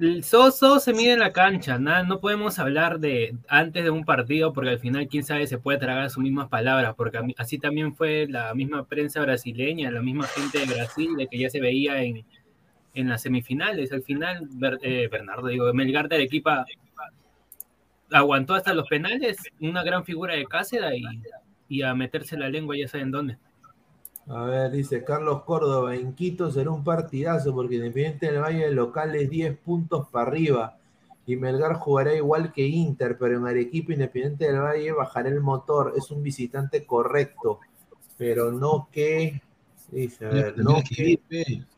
el 0.00 0.24
Soso 0.24 0.80
se 0.80 0.94
mide 0.94 1.12
en 1.12 1.18
la 1.18 1.32
cancha, 1.32 1.78
no 1.78 2.20
podemos 2.20 2.58
hablar 2.58 3.00
de 3.00 3.36
antes 3.48 3.84
de 3.84 3.90
un 3.90 4.04
partido 4.04 4.52
porque 4.52 4.70
al 4.70 4.78
final 4.78 5.08
quién 5.08 5.24
sabe 5.24 5.46
se 5.46 5.58
puede 5.58 5.78
tragar 5.78 6.08
sus 6.08 6.22
mismas 6.22 6.48
palabras, 6.48 6.94
porque 6.96 7.20
así 7.36 7.58
también 7.58 7.94
fue 7.94 8.26
la 8.28 8.54
misma 8.54 8.86
prensa 8.86 9.20
brasileña, 9.20 9.90
la 9.90 10.00
misma 10.00 10.26
gente 10.26 10.58
de 10.60 10.66
Brasil 10.66 11.10
de 11.16 11.26
que 11.26 11.38
ya 11.38 11.50
se 11.50 11.60
veía 11.60 12.02
en, 12.02 12.24
en 12.94 13.08
las 13.08 13.22
semifinales. 13.22 13.92
Al 13.92 14.02
final, 14.02 14.48
eh, 14.82 15.08
Bernardo, 15.10 15.48
digo, 15.48 15.72
Melgar 15.74 16.08
de 16.08 16.16
Arequipa 16.16 16.64
aguantó 18.10 18.54
hasta 18.54 18.74
los 18.74 18.88
penales, 18.88 19.36
una 19.60 19.82
gran 19.82 20.04
figura 20.04 20.34
de 20.34 20.46
Cáceres 20.46 20.94
y, 20.98 21.04
y 21.68 21.82
a 21.82 21.94
meterse 21.94 22.38
la 22.38 22.48
lengua 22.48 22.76
ya 22.76 22.88
saben 22.88 23.10
dónde. 23.10 23.38
A 24.30 24.44
ver, 24.44 24.70
dice 24.70 25.02
Carlos 25.02 25.42
Córdoba, 25.42 25.96
en 25.96 26.14
Quito 26.14 26.52
será 26.52 26.70
un 26.70 26.84
partidazo 26.84 27.52
porque 27.52 27.74
Independiente 27.74 28.26
del 28.26 28.40
Valle 28.40 28.70
local 28.70 29.16
es 29.16 29.28
10 29.28 29.58
puntos 29.58 30.06
para 30.08 30.28
arriba 30.28 30.78
y 31.26 31.34
Melgar 31.34 31.74
jugará 31.74 32.14
igual 32.14 32.52
que 32.52 32.64
Inter, 32.64 33.16
pero 33.18 33.38
en 33.38 33.46
Arequipa 33.46 33.92
Independiente 33.92 34.46
del 34.46 34.60
Valle 34.60 34.92
bajará 34.92 35.28
el 35.28 35.40
motor, 35.40 35.94
es 35.96 36.12
un 36.12 36.22
visitante 36.22 36.86
correcto, 36.86 37.58
pero 38.16 38.52
no 38.52 38.88
que... 38.92 39.42
Dice, 39.90 40.24
a 40.24 40.28
ver, 40.28 40.58
no, 40.58 40.80
que... 40.88 41.18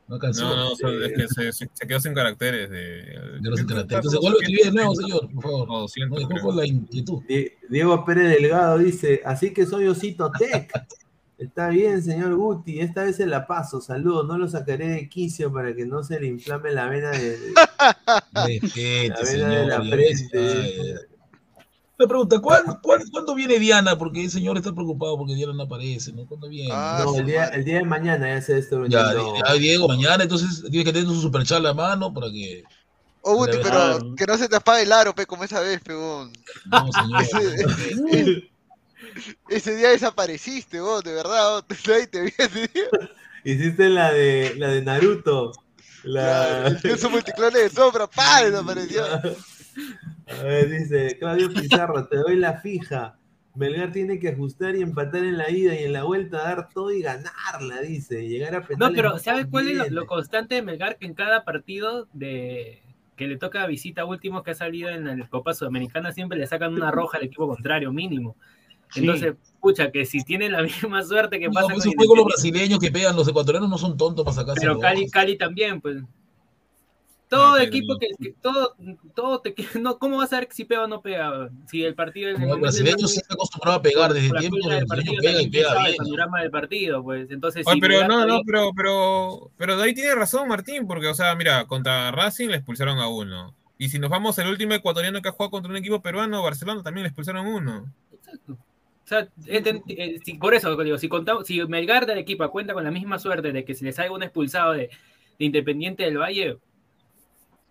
No, 0.06 0.18
no, 0.18 0.74
no, 0.82 1.04
es 1.06 1.12
que 1.14 1.28
se, 1.28 1.52
se, 1.52 1.86
quedó 1.88 1.98
sin 1.98 2.12
caracteres. 2.12 2.68
De, 2.68 3.14
Entonces 3.36 4.20
vuelve 4.20 4.38
a 4.40 4.42
escribir 4.42 4.64
de 4.66 4.72
nuevo, 4.72 4.94
señor, 4.94 5.30
por 5.32 5.42
favor. 5.42 5.68
No, 5.68 5.88
siento, 5.88 6.20
no, 6.20 6.52
la 6.52 6.66
inquietud. 6.66 7.22
Diego 7.70 8.04
Pérez 8.04 8.28
Delgado 8.28 8.76
dice, 8.76 9.22
así 9.24 9.54
que 9.54 9.64
soy 9.64 9.86
Osito 9.86 10.30
Tech. 10.32 10.70
Está 11.42 11.70
bien, 11.70 12.00
señor 12.00 12.36
Guti, 12.36 12.78
esta 12.78 13.02
vez 13.02 13.16
se 13.16 13.26
la 13.26 13.48
paso. 13.48 13.80
Saludos, 13.80 14.28
no 14.28 14.38
lo 14.38 14.48
sacaré 14.48 14.86
de 14.88 15.08
quicio 15.08 15.52
para 15.52 15.74
que 15.74 15.84
no 15.84 16.04
se 16.04 16.20
le 16.20 16.28
inflame 16.28 16.70
la 16.70 16.86
vena 16.86 17.10
de, 17.10 17.36
la 18.32 18.46
vena 18.46 19.48
de 19.48 19.66
la 19.66 19.82
frente. 19.82 20.94
Me 21.98 22.06
pregunta, 22.06 22.38
¿cuándo, 22.40 22.80
¿cuándo, 22.80 23.34
viene 23.34 23.58
Diana? 23.58 23.98
Porque 23.98 24.22
el 24.22 24.30
señor 24.30 24.56
está 24.56 24.72
preocupado 24.72 25.18
porque 25.18 25.34
Diana 25.34 25.52
no 25.52 25.64
aparece, 25.64 26.12
¿no? 26.12 26.26
¿Cuándo 26.26 26.48
viene? 26.48 26.70
Ah, 26.72 27.02
no, 27.04 27.16
el 27.16 27.26
día, 27.26 27.46
el 27.46 27.64
día, 27.64 27.78
de 27.78 27.84
mañana 27.84 28.28
ya 28.28 28.40
se 28.40 28.58
está 28.58 28.76
Ya, 28.86 29.12
ya, 29.12 29.54
Diego, 29.54 29.88
mañana, 29.88 30.22
entonces 30.22 30.62
tiene 30.70 30.84
que 30.84 30.92
tener 30.92 31.08
su 31.08 31.20
superchat 31.20 31.58
a 31.58 31.60
la 31.60 31.74
mano 31.74 32.14
para 32.14 32.28
que... 32.30 32.62
Oh, 33.22 33.34
Guti, 33.34 33.58
pero 33.60 34.14
que 34.16 34.26
no 34.26 34.38
se 34.38 34.48
te 34.48 34.56
apague 34.56 34.82
el 34.82 34.92
aro, 34.92 35.12
pe, 35.12 35.26
como 35.26 35.42
esa 35.42 35.60
vez, 35.60 35.80
pegón. 35.80 36.32
No, 36.66 36.88
señor. 36.92 38.42
Ese 39.48 39.76
día 39.76 39.90
desapareciste 39.90 40.80
vos, 40.80 41.02
de 41.04 41.14
verdad, 41.14 41.50
vos, 41.50 41.66
te 42.10 42.22
vi 42.22 42.32
ese 42.36 42.68
día. 42.68 42.88
Hiciste 43.44 43.88
la 43.88 44.12
de 44.12 44.54
la 44.56 44.68
de 44.68 44.82
Naruto. 44.82 45.52
La... 46.04 46.66
el 46.66 47.10
multiclone 47.10 47.58
de 47.58 47.68
sombra, 47.68 48.06
¡pá! 48.06 48.44
desapareció. 48.44 49.04
A 50.40 50.42
ver, 50.42 50.68
dice 50.70 51.16
Claudio 51.18 51.52
Pizarro, 51.52 52.06
te 52.06 52.16
doy 52.16 52.36
la 52.36 52.60
fija. 52.60 53.18
Melgar 53.54 53.92
tiene 53.92 54.18
que 54.18 54.30
ajustar 54.30 54.76
y 54.76 54.82
empatar 54.82 55.24
en 55.24 55.36
la 55.36 55.50
ida 55.50 55.74
y 55.74 55.84
en 55.84 55.92
la 55.92 56.04
vuelta 56.04 56.38
dar 56.38 56.70
todo 56.70 56.90
y 56.90 57.02
ganarla, 57.02 57.80
dice. 57.82 58.26
Llegar 58.26 58.54
a. 58.54 58.66
No, 58.78 58.92
pero 58.92 59.18
¿sabes 59.18 59.46
cuál 59.50 59.68
es 59.68 59.90
lo, 59.90 60.06
constante 60.06 60.54
de 60.54 60.62
Melgar? 60.62 60.96
Que 60.96 61.06
en 61.06 61.14
cada 61.14 61.44
partido 61.44 62.08
de 62.14 62.82
que 63.16 63.26
le 63.26 63.36
toca 63.36 63.66
visita 63.66 64.06
último 64.06 64.42
que 64.42 64.52
ha 64.52 64.54
salido 64.54 64.88
en 64.88 65.04
la 65.18 65.28
Copa 65.28 65.52
Sudamericana 65.52 66.12
siempre 66.12 66.38
le 66.38 66.46
sacan 66.46 66.72
una 66.72 66.90
roja 66.90 67.18
al 67.18 67.24
equipo 67.24 67.46
contrario, 67.46 67.92
mínimo. 67.92 68.36
Entonces, 68.94 69.34
pucha, 69.60 69.90
que 69.90 70.04
si 70.04 70.22
tienen 70.24 70.52
la 70.52 70.62
misma 70.62 71.02
suerte 71.02 71.38
que 71.38 71.48
pasa 71.50 71.74
pues, 71.74 71.84
con 72.06 72.16
los 72.16 72.26
brasileños 72.26 72.78
que 72.78 72.90
pegan, 72.90 73.16
los 73.16 73.28
ecuatorianos 73.28 73.70
no 73.70 73.78
son 73.78 73.96
tontos 73.96 74.24
para 74.24 74.34
sacarse. 74.34 74.60
Pero 74.60 74.78
Cali, 74.78 75.08
Cali 75.08 75.36
también, 75.36 75.80
pues. 75.80 76.02
Todo 77.32 77.58
equipo 77.58 77.96
que, 77.98 78.34
todo, 78.42 78.76
todo 79.14 79.40
te 79.40 79.54
no, 79.80 79.98
¿cómo 79.98 80.18
vas 80.18 80.34
a 80.34 80.40
ver 80.40 80.48
si 80.50 80.66
pega 80.66 80.84
o 80.84 80.86
no 80.86 81.00
pega? 81.00 81.48
Si 81.66 81.82
el 81.82 81.94
partido 81.94 82.28
es 82.28 82.38
el 82.38 82.60
brasileño 82.60 83.08
se 83.08 83.20
está 83.20 83.32
acostumbrado 83.32 83.78
a 83.78 83.82
pegar 83.82 84.12
desde 84.12 84.38
tiempo, 84.38 84.58
el 84.70 84.84
brasileño 84.84 85.18
pega 85.22 85.40
y 85.40 85.48
pega 85.48 85.78
bien. 85.78 85.86
El 85.86 85.96
panorama 85.96 86.42
del 86.42 86.50
partido, 86.50 87.02
pues. 87.02 87.30
Entonces, 87.30 87.66
Oye, 87.66 87.80
pero 87.80 88.06
no, 88.06 88.26
no, 88.26 88.42
pero, 88.44 88.72
pero, 88.76 89.50
pero 89.56 89.78
de 89.78 89.82
ahí 89.82 89.94
tiene 89.94 90.14
razón 90.14 90.46
Martín, 90.46 90.86
porque, 90.86 91.06
o 91.06 91.14
sea, 91.14 91.34
mira, 91.34 91.64
contra 91.66 92.10
Racing 92.10 92.48
le 92.48 92.56
expulsaron 92.56 92.98
a 92.98 93.08
uno. 93.08 93.54
Y 93.78 93.88
si 93.88 93.98
nos 93.98 94.10
vamos 94.10 94.36
el 94.38 94.48
último 94.48 94.74
ecuatoriano 94.74 95.22
que 95.22 95.28
ha 95.30 95.32
jugado 95.32 95.52
contra 95.52 95.70
un 95.70 95.78
equipo 95.78 96.02
peruano, 96.02 96.42
Barcelona 96.42 96.82
también 96.82 97.04
le 97.04 97.08
expulsaron 97.08 97.46
a 97.46 97.48
uno. 97.48 97.86
Exacto. 98.12 98.58
O 99.04 99.08
sea, 99.08 99.28
eh, 99.46 100.20
por 100.38 100.54
eso 100.54 100.76
digo, 100.76 100.98
si 100.98 101.08
contamos, 101.08 101.46
si 101.46 101.64
Melgar 101.66 102.06
de 102.06 102.12
Arequipa 102.12 102.48
cuenta 102.48 102.72
con 102.72 102.84
la 102.84 102.90
misma 102.90 103.18
suerte 103.18 103.52
de 103.52 103.64
que 103.64 103.74
se 103.74 103.84
les 103.84 103.96
salga 103.96 104.14
un 104.14 104.22
expulsado 104.22 104.72
de, 104.72 104.90
Independiente 105.38 106.04
del 106.04 106.18
Valle, 106.18 106.58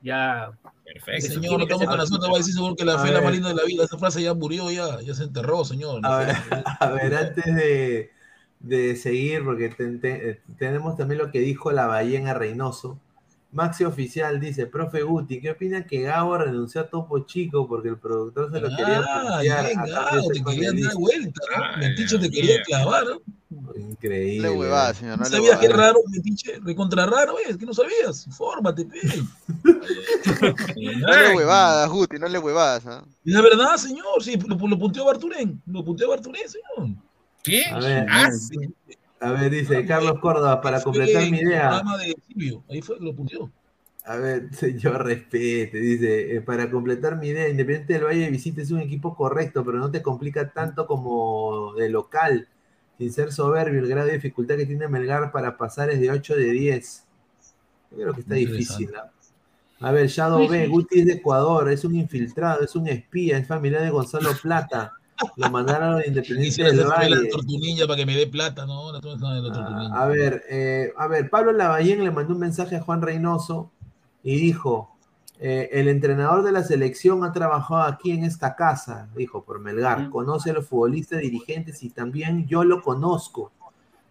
ya. 0.01 0.51
Perfecto. 0.83 1.27
Señor, 1.27 1.59
no 1.59 1.63
estamos 1.63 1.85
con 1.85 1.97
la 1.97 2.05
suerte, 2.05 2.27
va 2.27 2.35
a 2.35 2.37
decir 2.39 2.53
seguro 2.53 2.75
que 2.75 2.83
la 2.83 2.99
fe 2.99 3.07
es 3.07 3.13
la 3.13 3.21
más 3.21 3.31
linda 3.31 3.49
de 3.49 3.55
la 3.55 3.63
vida. 3.63 3.85
Esa 3.85 3.97
frase 3.97 4.21
ya 4.21 4.33
murió, 4.33 4.69
ya, 4.71 4.99
ya 5.01 5.13
se 5.13 5.23
enterró, 5.23 5.63
señor. 5.63 6.01
A, 6.03 6.17
ver, 6.89 7.15
antes 7.15 7.55
de, 7.55 8.11
de 8.59 8.95
seguir, 8.97 9.45
porque 9.45 9.69
tenemos 10.57 10.97
también 10.97 11.19
lo 11.19 11.31
que 11.31 11.39
dijo 11.39 11.71
la 11.71 11.87
ballena 11.87 12.33
Reynoso 12.33 12.99
Maxi 13.52 13.84
Oficial 13.84 14.40
dice, 14.40 14.65
profe 14.65 15.02
Guti, 15.02 15.41
¿qué 15.41 15.52
opina 15.52 15.86
que 15.86 16.02
Gabo 16.02 16.38
renunció 16.38 16.82
a 16.82 16.88
Topo 16.88 17.19
Chico 17.26 17.68
porque 17.68 17.90
el 17.90 17.98
productor 17.98 18.49
se 18.52 18.61
lo 18.61 18.69
quería 18.69 19.03
ah, 19.06 19.41
bien, 19.41 19.84
Gabo, 19.86 20.30
te 20.30 20.41
quería 20.44 20.72
dar 20.72 20.95
vuelta, 20.95 21.41
¿no? 21.57 21.78
Metiche 21.78 22.18
te 22.18 22.30
quería 22.30 22.61
clavar, 22.64 23.06
¿no? 23.06 23.22
Increíble. 23.76 24.48
No 24.48 24.53
huevada, 24.53 24.94
señor. 24.94 25.19
No 25.19 25.26
¿Sabías 25.26 25.60
qué 25.60 25.68
raro, 25.68 25.99
Metiche? 26.07 26.60
Recontra 26.64 27.06
raro, 27.06 27.36
es 27.40 27.57
que 27.57 27.65
no 27.65 27.73
sabías. 27.73 28.26
Fórmate, 28.32 28.86
pe. 28.86 28.99
no 31.02 31.18
le 31.18 31.36
huevadas, 31.36 31.90
Guti, 31.90 32.18
no 32.18 32.30
le 32.30 32.40
huevadas. 32.40 32.86
¿ah? 32.88 33.03
Es 33.26 33.34
la 33.34 33.41
verdad, 33.41 33.76
señor, 33.76 34.23
sí, 34.23 34.38
lo, 34.38 34.56
lo 34.56 34.80
punteó 34.80 35.03
Barturén, 35.03 35.61
lo 35.65 35.84
punteó 35.84 36.10
Barturén, 36.10 36.48
señor. 36.48 36.95
¿Qué? 37.44 37.65
A 37.65 37.80
ver, 37.80 38.06
ah, 38.10 38.32
sí. 38.32 38.57
A 39.22 39.31
ver, 39.31 39.52
dice 39.52 39.85
Carlos 39.85 40.19
Córdoba, 40.19 40.60
para 40.61 40.81
completar 40.81 41.30
mi 41.30 41.38
idea. 41.38 41.81
Ahí 42.69 42.81
fue, 42.81 42.98
lo 42.99 43.15
puntió. 43.15 43.52
A 44.06 44.18
ver, 44.18 44.49
señor, 44.56 45.06
respete. 45.06 45.77
Dice, 45.77 46.35
eh, 46.35 46.41
para 46.41 46.69
completar 46.72 47.18
mi 47.18 47.27
idea, 47.27 47.48
Independiente 47.48 47.93
del 47.93 48.06
Valle 48.06 48.31
Visite 48.31 48.64
es 48.64 48.72
un 48.72 48.80
equipo 48.80 49.15
correcto, 49.15 49.64
pero 49.64 49.77
no 49.77 49.91
te 49.91 50.02
complica 50.02 50.52
tanto 50.52 50.88
como 50.88 51.73
de 51.76 51.89
local. 51.89 52.48
Sin 52.98 53.14
ser 53.14 53.31
soberbio, 53.31 53.80
el 53.80 53.88
grado 53.88 54.07
de 54.07 54.14
dificultad 54.14 54.57
que 54.57 54.65
tiene 54.65 54.88
Melgar 54.88 55.31
para 55.31 55.56
pasar 55.56 55.91
es 55.91 55.99
de 55.99 56.10
8 56.10 56.35
de 56.35 56.52
10. 56.52 57.06
Yo 57.91 57.98
creo 57.98 58.14
que 58.14 58.22
está 58.22 58.35
difícil. 58.35 58.91
A 59.80 59.91
ver, 59.91 60.07
Shadow 60.07 60.48
B, 60.48 60.68
Guti 60.68 60.99
es 60.99 61.06
de 61.06 61.14
Ecuador, 61.14 61.69
es 61.72 61.84
un 61.84 61.95
infiltrado, 61.95 62.64
es 62.64 62.76
un 62.76 62.88
espía, 62.88 63.38
es 63.38 63.48
familiar 63.48 63.84
de 63.84 63.89
Gonzalo 63.89 64.31
Plata. 64.41 64.93
Lo 65.35 65.49
mandaron 65.49 65.99
a 65.99 66.06
Independiente 66.06 66.64
del 66.64 66.85
Valle. 66.85 67.10
la 67.10 67.30
tortunilla 67.30 67.88
para 67.88 67.98
que 67.98 68.06
me 68.06 68.15
dé 68.15 68.27
plata, 68.27 68.65
¿no? 68.65 68.89
Ah, 68.89 70.03
a 70.03 70.07
ver, 70.07 70.43
eh, 70.49 70.93
a 70.98 71.07
ver, 71.07 71.30
Pablo 71.30 71.52
Lavallén 71.52 72.03
le 72.03 72.11
mandó 72.11 72.34
un 72.34 72.39
mensaje 72.39 72.76
a 72.76 72.81
Juan 72.81 73.02
Reynoso 73.02 73.72
y 74.23 74.35
dijo, 74.35 74.95
eh, 75.39 75.69
el 75.72 75.88
entrenador 75.88 76.43
de 76.43 76.52
la 76.52 76.64
selección 76.64 77.23
ha 77.23 77.34
trabajado 77.34 77.81
aquí 77.81 78.11
en 78.11 78.23
esta 78.23 78.56
casa, 78.56 79.10
dijo 79.15 79.43
por 79.43 79.60
Melgar, 79.60 80.11
conoce 80.11 80.52
a 80.52 80.53
los 80.53 80.68
futbolistas, 80.68 81.19
dirigentes 81.22 81.81
y 81.81 81.89
también 81.89 82.45
yo 82.45 82.64
lo 82.64 82.84
conozco. 82.84 83.52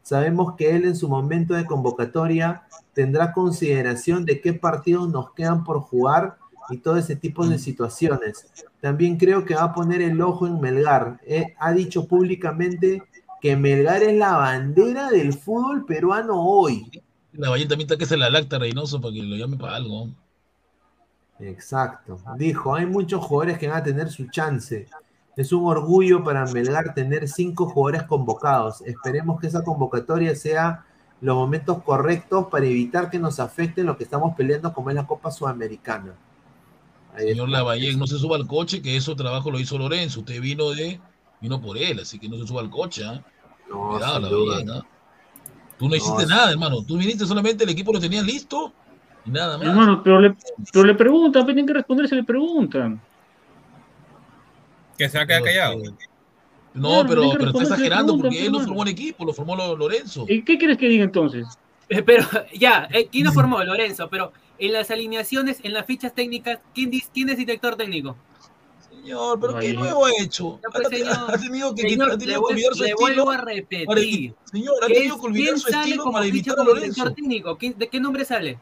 Sabemos 0.02 0.56
que 0.56 0.74
él 0.74 0.84
en 0.84 0.96
su 0.96 1.08
momento 1.08 1.54
de 1.54 1.66
convocatoria 1.66 2.64
tendrá 2.94 3.32
consideración 3.32 4.24
de 4.24 4.40
qué 4.40 4.54
partidos 4.54 5.08
nos 5.08 5.32
quedan 5.32 5.62
por 5.62 5.80
jugar 5.82 6.39
y 6.70 6.78
todo 6.78 6.96
ese 6.96 7.16
tipo 7.16 7.46
de 7.46 7.58
situaciones. 7.58 8.46
También 8.80 9.16
creo 9.16 9.44
que 9.44 9.54
va 9.54 9.64
a 9.64 9.74
poner 9.74 10.02
el 10.02 10.20
ojo 10.20 10.46
en 10.46 10.60
Melgar. 10.60 11.20
Eh, 11.26 11.54
ha 11.58 11.72
dicho 11.72 12.06
públicamente 12.06 13.02
que 13.40 13.56
Melgar 13.56 14.02
es 14.02 14.16
la 14.16 14.36
bandera 14.36 15.10
del 15.10 15.32
fútbol 15.32 15.84
peruano 15.84 16.40
hoy. 16.40 16.90
La 17.32 17.50
Ballén 17.50 17.68
también 17.68 17.86
está 17.86 17.96
que 17.96 18.06
se 18.06 18.16
la 18.16 18.30
lacta 18.30 18.58
Reynoso 18.58 19.00
para 19.00 19.14
que 19.14 19.22
lo 19.22 19.36
llame 19.36 19.56
para 19.56 19.76
algo. 19.76 20.08
Exacto. 21.38 22.18
Dijo, 22.36 22.74
hay 22.74 22.86
muchos 22.86 23.24
jugadores 23.24 23.58
que 23.58 23.68
van 23.68 23.78
a 23.78 23.82
tener 23.82 24.10
su 24.10 24.28
chance. 24.28 24.86
Es 25.36 25.52
un 25.52 25.64
orgullo 25.64 26.22
para 26.22 26.44
Melgar 26.46 26.92
tener 26.92 27.28
cinco 27.28 27.66
jugadores 27.66 28.02
convocados. 28.02 28.82
Esperemos 28.82 29.40
que 29.40 29.46
esa 29.46 29.62
convocatoria 29.62 30.34
sea 30.34 30.84
los 31.20 31.36
momentos 31.36 31.82
correctos 31.82 32.46
para 32.50 32.66
evitar 32.66 33.10
que 33.10 33.18
nos 33.18 33.40
afecten 33.40 33.86
lo 33.86 33.96
que 33.96 34.04
estamos 34.04 34.34
peleando 34.36 34.72
como 34.72 34.90
es 34.90 34.96
la 34.96 35.06
Copa 35.06 35.30
Sudamericana. 35.30 36.14
Señor 37.16 37.48
Lavallén, 37.48 37.98
no 37.98 38.06
se 38.06 38.18
suba 38.18 38.36
al 38.36 38.46
coche, 38.46 38.80
que 38.80 38.96
eso 38.96 39.16
trabajo 39.16 39.50
lo 39.50 39.58
hizo 39.58 39.76
Lorenzo. 39.78 40.20
Usted 40.20 40.40
vino 40.40 40.70
de 40.70 41.00
vino 41.40 41.60
por 41.60 41.76
él, 41.76 42.00
así 42.00 42.18
que 42.18 42.28
no 42.28 42.36
se 42.38 42.46
suba 42.46 42.60
al 42.60 42.70
coche. 42.70 43.02
¿eh? 43.02 43.20
No, 43.68 43.90
Cuidado, 43.90 44.20
Lavallén. 44.20 44.68
¿eh? 44.70 44.82
Tú 45.78 45.88
no 45.88 45.96
hiciste 45.96 46.26
nada, 46.26 46.50
hermano. 46.50 46.82
Tú 46.82 46.98
viniste 46.98 47.24
solamente, 47.26 47.64
el 47.64 47.70
equipo 47.70 47.92
lo 47.92 47.98
tenías 47.98 48.24
listo 48.24 48.72
y 49.24 49.30
nada 49.30 49.56
más. 49.56 49.66
Hermano, 49.66 50.02
pero 50.02 50.20
le, 50.20 50.36
pero 50.72 50.84
le 50.84 50.94
preguntan, 50.94 51.44
tienen 51.46 51.66
que 51.66 51.72
responder 51.72 52.08
si 52.08 52.14
le 52.14 52.24
preguntan. 52.24 53.00
Que 54.98 55.08
se 55.08 55.16
va 55.16 55.24
a 55.24 55.26
quedar 55.26 55.42
callado. 55.42 55.82
No, 56.74 57.04
pero, 57.06 57.32
pero 57.32 57.46
está 57.46 57.62
exagerando 57.62 58.16
porque 58.16 58.46
él 58.46 58.52
no 58.52 58.60
formó 58.60 58.82
el 58.82 58.90
equipo, 58.90 59.24
lo 59.24 59.32
formó 59.32 59.56
Lorenzo. 59.56 60.26
¿Y 60.28 60.42
qué 60.42 60.58
quieres 60.58 60.76
que 60.76 60.88
diga 60.88 61.04
entonces? 61.04 61.46
Eh, 61.88 62.02
pero 62.02 62.24
ya, 62.54 62.86
eh, 62.92 63.08
¿quién 63.10 63.24
lo 63.24 63.32
formó? 63.32 63.62
Lorenzo, 63.64 64.08
pero 64.08 64.32
en 64.60 64.72
las 64.72 64.90
alineaciones, 64.90 65.58
en 65.62 65.72
las 65.72 65.86
fichas 65.86 66.14
técnicas, 66.14 66.60
¿quién, 66.74 66.90
quién 67.12 67.28
es 67.30 67.38
director 67.38 67.76
técnico? 67.76 68.16
Señor, 68.88 69.40
pero 69.40 69.58
¿qué 69.58 69.72
nuevo 69.72 70.04
ha 70.04 70.10
hecho? 70.20 70.60
Pues, 70.72 70.88
señor, 70.88 71.16
ha 71.28 71.38
tenido 71.38 71.74
que, 71.74 71.82
señor, 71.82 72.12
ha 72.12 72.18
tenido 72.18 72.46
que 72.46 72.52
olvidar 72.52 72.74
su 72.74 72.82
le 72.82 72.90
estilo. 72.90 73.06
Vuelvo 73.06 73.30
a 73.30 73.36
repetir. 73.38 73.86
Para, 73.86 74.00
señor, 74.00 74.74
ha 74.84 74.86
tenido 74.86 75.20
que 75.20 75.26
olvidar 75.26 75.58
su 75.58 75.68
estilo 75.68 76.10
para 76.12 76.26
evitar 76.26 76.60
a 76.60 76.64
Lorenzo. 76.64 77.10
Técnico? 77.12 77.58
¿De 77.60 77.88
qué 77.88 77.98
nombre 77.98 78.24
sale? 78.26 78.58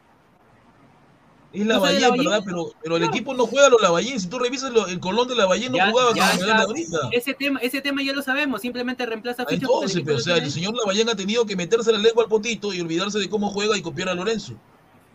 Es 1.51 1.65
la 1.65 1.73
Lavallén, 1.73 2.11
¿verdad? 2.15 2.43
Pero, 2.45 2.71
pero 2.81 2.97
el 2.97 3.03
equipo 3.03 3.33
no 3.33 3.47
juega 3.47 3.67
a 3.67 3.69
los 3.71 3.81
Lavallén. 3.81 4.19
Si 4.19 4.27
tú 4.27 4.37
revisas 4.37 4.71
lo, 4.71 4.87
el 4.87 4.99
Colón 4.99 5.27
de 5.27 5.35
Lavallén, 5.35 5.71
no 5.71 5.79
jugaba 5.89 6.13
ya, 6.15 6.31
como 6.31 6.45
ya, 6.45 6.61
ahorita. 6.61 6.97
Ese 7.11 7.33
tema, 7.33 7.59
ese 7.59 7.81
tema 7.81 8.03
ya 8.03 8.13
lo 8.13 8.21
sabemos, 8.21 8.61
simplemente 8.61 9.05
reemplaza 9.05 9.45
fichas. 9.45 9.63
Entonces, 9.63 10.03
pero 10.05 10.17
o 10.17 10.21
sea, 10.21 10.37
el 10.37 10.51
señor 10.51 10.75
Lavallén 10.75 11.09
ha 11.09 11.15
tenido 11.15 11.45
que 11.45 11.55
meterse 11.55 11.91
la 11.91 11.97
lengua 11.97 12.23
al 12.23 12.29
potito 12.29 12.71
y 12.71 12.79
olvidarse 12.79 13.17
de 13.17 13.27
cómo 13.29 13.49
juega 13.49 13.75
y 13.75 13.81
copiar 13.81 14.09
a 14.09 14.13
Lorenzo. 14.13 14.53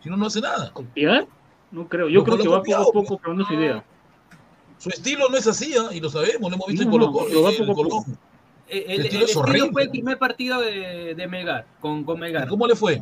Si 0.05 0.11
no, 0.11 0.17
no 0.17 0.27
hace 0.27 0.39
nada. 0.39 0.69
¿Copiar? 0.71 1.25
No 1.71 1.89
creo. 1.89 2.07
Yo 2.09 2.23
creo 2.23 2.37
que 2.37 2.47
va 2.47 2.61
poco 2.61 2.77
a 2.77 2.93
poco 2.93 3.17
probando 3.17 3.43
su 3.43 3.55
idea. 3.55 3.83
Su 4.77 4.89
estilo 4.89 5.27
no 5.29 5.35
es 5.35 5.47
así, 5.47 5.73
¿eh? 5.73 5.95
y 5.95 5.99
lo 5.99 6.11
sabemos, 6.11 6.47
lo 6.51 6.55
hemos 6.57 6.67
visto 6.67 6.83
en 6.83 6.91
Colo 6.91 7.11
Colo. 7.11 8.05
El, 8.67 8.83
el, 8.83 8.99
el, 8.99 9.05
estilo, 9.23 9.71
fue 9.71 9.83
el 9.83 9.89
primer 9.89 10.19
partido 10.19 10.61
de, 10.61 11.15
de 11.15 11.27
Melgar, 11.27 11.65
con, 11.79 12.03
con 12.03 12.19
Melgar. 12.19 12.47
¿Cómo 12.47 12.67
le 12.67 12.75
fue? 12.75 13.01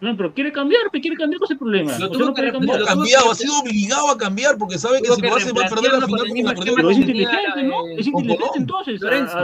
No, 0.00 0.16
pero 0.16 0.34
quiere 0.34 0.50
cambiar, 0.50 0.82
pero 0.90 1.00
quiere 1.00 1.16
cambiar, 1.16 1.38
con 1.38 1.46
ese 1.46 1.56
problema? 1.56 1.96
Lo 1.98 2.10
tuvo 2.10 2.24
no 2.26 2.34
que 2.34 2.50
cambiar. 2.50 2.84
cambiado, 2.84 3.30
ha 3.30 3.34
sido 3.36 3.60
obligado 3.60 4.10
a 4.10 4.18
cambiar 4.18 4.58
porque 4.58 4.76
sabe 4.76 5.00
que 5.00 5.12
si 5.12 5.22
lo 5.22 5.36
hace 5.36 5.52
va 5.52 5.66
a 5.66 5.68
perder 5.68 6.00
la 6.00 6.06
final 6.06 6.26
como 6.26 6.44
perdió. 6.52 6.74
Pero 6.74 6.90
es 6.90 6.98
inteligente, 6.98 7.62
¿no? 7.62 7.86
Es 7.96 8.06
inteligente 8.08 8.44
entonces. 8.56 9.00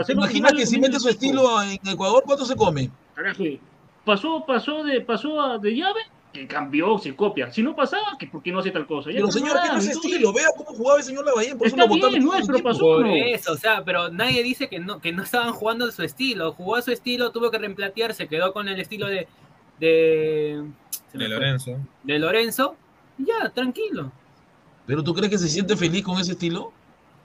Imagina 0.09 0.51
que 0.51 0.67
si 0.67 0.81
mete 0.81 0.99
su 0.99 1.09
estilo 1.09 1.63
en 1.63 1.79
Ecuador, 1.87 2.25
¿cuánto 2.27 2.45
se 2.45 2.57
come? 2.57 2.91
Pasó, 4.05 4.45
pasó 4.45 4.83
de, 4.83 5.01
pasó 5.03 5.57
de 5.61 5.77
llave 5.77 6.01
que 6.35 6.49
cambió, 6.49 6.99
se 6.99 7.15
copia. 7.15 7.51
Si 7.53 7.63
no 7.63 7.77
pasaba, 7.77 8.19
que 8.19 8.27
por 8.27 8.43
qué 8.43 8.51
no 8.51 8.59
hace 8.59 8.73
tal 8.73 8.87
cosa. 8.87 9.11
Ya 9.11 9.19
pero 9.19 9.31
señor, 9.31 9.57
¿qué 9.63 9.69
no 9.69 9.79
es 9.79 9.89
estilo? 9.89 10.33
Vea 10.33 10.49
cómo 10.57 10.77
jugaba 10.77 10.99
el 10.99 11.05
señor 11.05 11.25
Lavallén, 11.25 11.57
por 11.57 11.69
eso 11.69 11.77
lo 11.77 11.87
votaron. 11.87 12.25
nuestro 12.25 12.59
pasó. 12.59 12.81
Por 12.81 13.07
eso, 13.07 13.53
o 13.53 13.57
sea, 13.57 13.85
pero 13.85 14.11
nadie 14.11 14.43
dice 14.43 14.69
que 14.69 14.81
no, 14.81 15.01
que 15.01 15.13
no 15.13 15.23
estaban 15.23 15.53
jugando 15.53 15.87
de 15.87 15.93
su 15.93 16.03
estilo. 16.03 16.53
Jugó 16.53 16.75
a 16.75 16.83
su 16.83 16.91
estilo, 16.91 17.31
tuvo 17.31 17.53
que 17.53 17.59
reemplatear, 17.59 18.13
se 18.15 18.27
quedó 18.27 18.53
con 18.53 18.69
el 18.69 18.81
estilo 18.81 19.07
de, 19.07 19.29
de, 19.79 20.65
de 21.13 21.29
Lorenzo. 21.29 21.79
De 22.03 22.19
Lorenzo, 22.19 22.77
ya, 23.17 23.51
tranquilo. 23.51 24.11
¿Pero 24.87 25.05
tú 25.05 25.15
crees 25.15 25.31
que 25.31 25.39
se 25.39 25.49
siente 25.49 25.77
feliz 25.77 26.03
con 26.03 26.19
ese 26.19 26.33
estilo? 26.33 26.73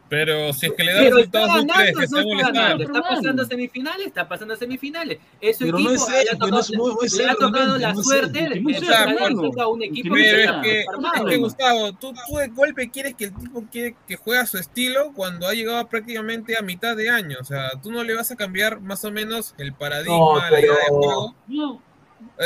Pero 0.09 0.51
si 0.53 0.65
es 0.65 0.73
que 0.73 0.83
le 0.83 0.93
da 0.93 1.01
resultados, 1.01 1.61
¿tú 1.61 1.67
crees 1.67 1.97
que 1.97 2.07
se 2.07 2.23
molestando? 2.23 2.83
Está 2.83 3.01
pasando 3.01 3.43
a 3.43 3.45
semifinales, 3.45 4.07
está 4.07 4.27
pasando 4.27 4.53
a 4.55 4.57
semifinales. 4.57 5.19
Eso 5.39 5.59
pero 5.65 5.77
equipo 5.77 5.89
no 5.89 5.95
es 5.95 6.09
él, 6.09 6.37
no 6.39 6.59
es, 6.59 6.71
no 6.71 7.01
es 7.03 7.13
le 7.13 7.29
ha 7.29 7.35
tocado 7.35 7.77
la 7.77 7.95
suerte 7.95 8.49
de 8.49 8.63
que 8.63 9.61
a 9.61 9.67
un 9.67 9.83
equipo 9.83 10.15
pero 10.15 10.35
que 10.35 10.43
es 10.43 10.51
que, 10.63 10.79
es 10.79 11.25
que 11.29 11.37
Gustavo, 11.37 11.93
tú, 11.93 12.13
tú 12.27 12.37
de 12.37 12.47
golpe 12.47 12.89
quieres 12.89 13.13
que 13.15 13.25
el 13.25 13.35
tipo 13.35 13.63
que 13.71 14.15
juegue 14.15 14.41
a 14.41 14.45
su 14.45 14.57
estilo 14.57 15.13
cuando 15.13 15.47
ha 15.47 15.53
llegado 15.53 15.87
prácticamente 15.87 16.57
a 16.57 16.61
mitad 16.61 16.95
de 16.95 17.09
año. 17.09 17.37
O 17.39 17.43
sea, 17.43 17.71
tú 17.81 17.91
no 17.91 18.03
le 18.03 18.15
vas 18.15 18.31
a 18.31 18.35
cambiar 18.35 18.81
más 18.81 19.05
o 19.05 19.11
menos 19.11 19.53
el 19.57 19.73
paradigma, 19.73 20.17
no, 20.17 20.41
pero... 20.49 20.51
la 20.51 20.59
idea 20.59 20.73
de 20.73 20.89
juego. 20.89 21.35
No 21.47 21.88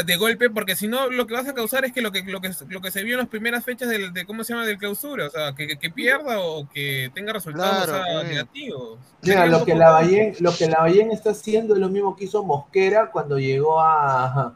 de 0.05 0.15
golpe, 0.17 0.49
porque 0.49 0.75
si 0.75 0.87
no, 0.87 1.09
lo 1.09 1.27
que 1.27 1.35
vas 1.35 1.47
a 1.47 1.53
causar 1.53 1.85
es 1.85 1.93
que 1.93 2.01
lo 2.01 2.11
que, 2.11 2.23
lo 2.23 2.41
que, 2.41 2.51
lo 2.67 2.81
que 2.81 2.89
se 2.89 3.03
vio 3.03 3.13
en 3.13 3.19
las 3.19 3.27
primeras 3.27 3.63
fechas 3.63 3.89
del, 3.89 4.11
de, 4.11 4.25
¿cómo 4.25 4.43
se 4.43 4.53
llama?, 4.53 4.65
del 4.65 4.79
clausura, 4.79 5.27
o 5.27 5.29
sea, 5.29 5.53
que, 5.53 5.77
que 5.77 5.89
pierda 5.91 6.39
o 6.39 6.67
que 6.67 7.11
tenga 7.13 7.33
resultados 7.33 7.87
negativos. 8.25 8.97
Mira, 9.21 9.45
lo 9.45 9.63
que, 9.63 9.75
la 9.75 9.91
Ballén, 9.91 10.33
lo 10.39 10.51
que 10.55 10.67
la 10.67 10.79
Ballén 10.79 11.11
está 11.11 11.31
haciendo 11.31 11.75
es 11.75 11.79
lo 11.79 11.89
mismo 11.89 12.15
que 12.15 12.25
hizo 12.25 12.43
Mosquera 12.43 13.11
cuando 13.11 13.37
llegó 13.37 13.79
a, 13.79 14.55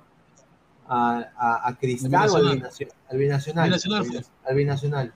a, 0.87 1.67
a, 1.67 1.77
Cristal 1.79 2.29
o 2.29 2.35
al 2.37 2.55
binacional. 2.55 2.95
Al 3.09 3.17
binacional, 3.17 3.73
al 4.45 4.55
binacional, 4.55 5.13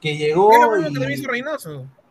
Que 0.00 0.16
llegó. 0.16 0.52
Y, 0.78 1.22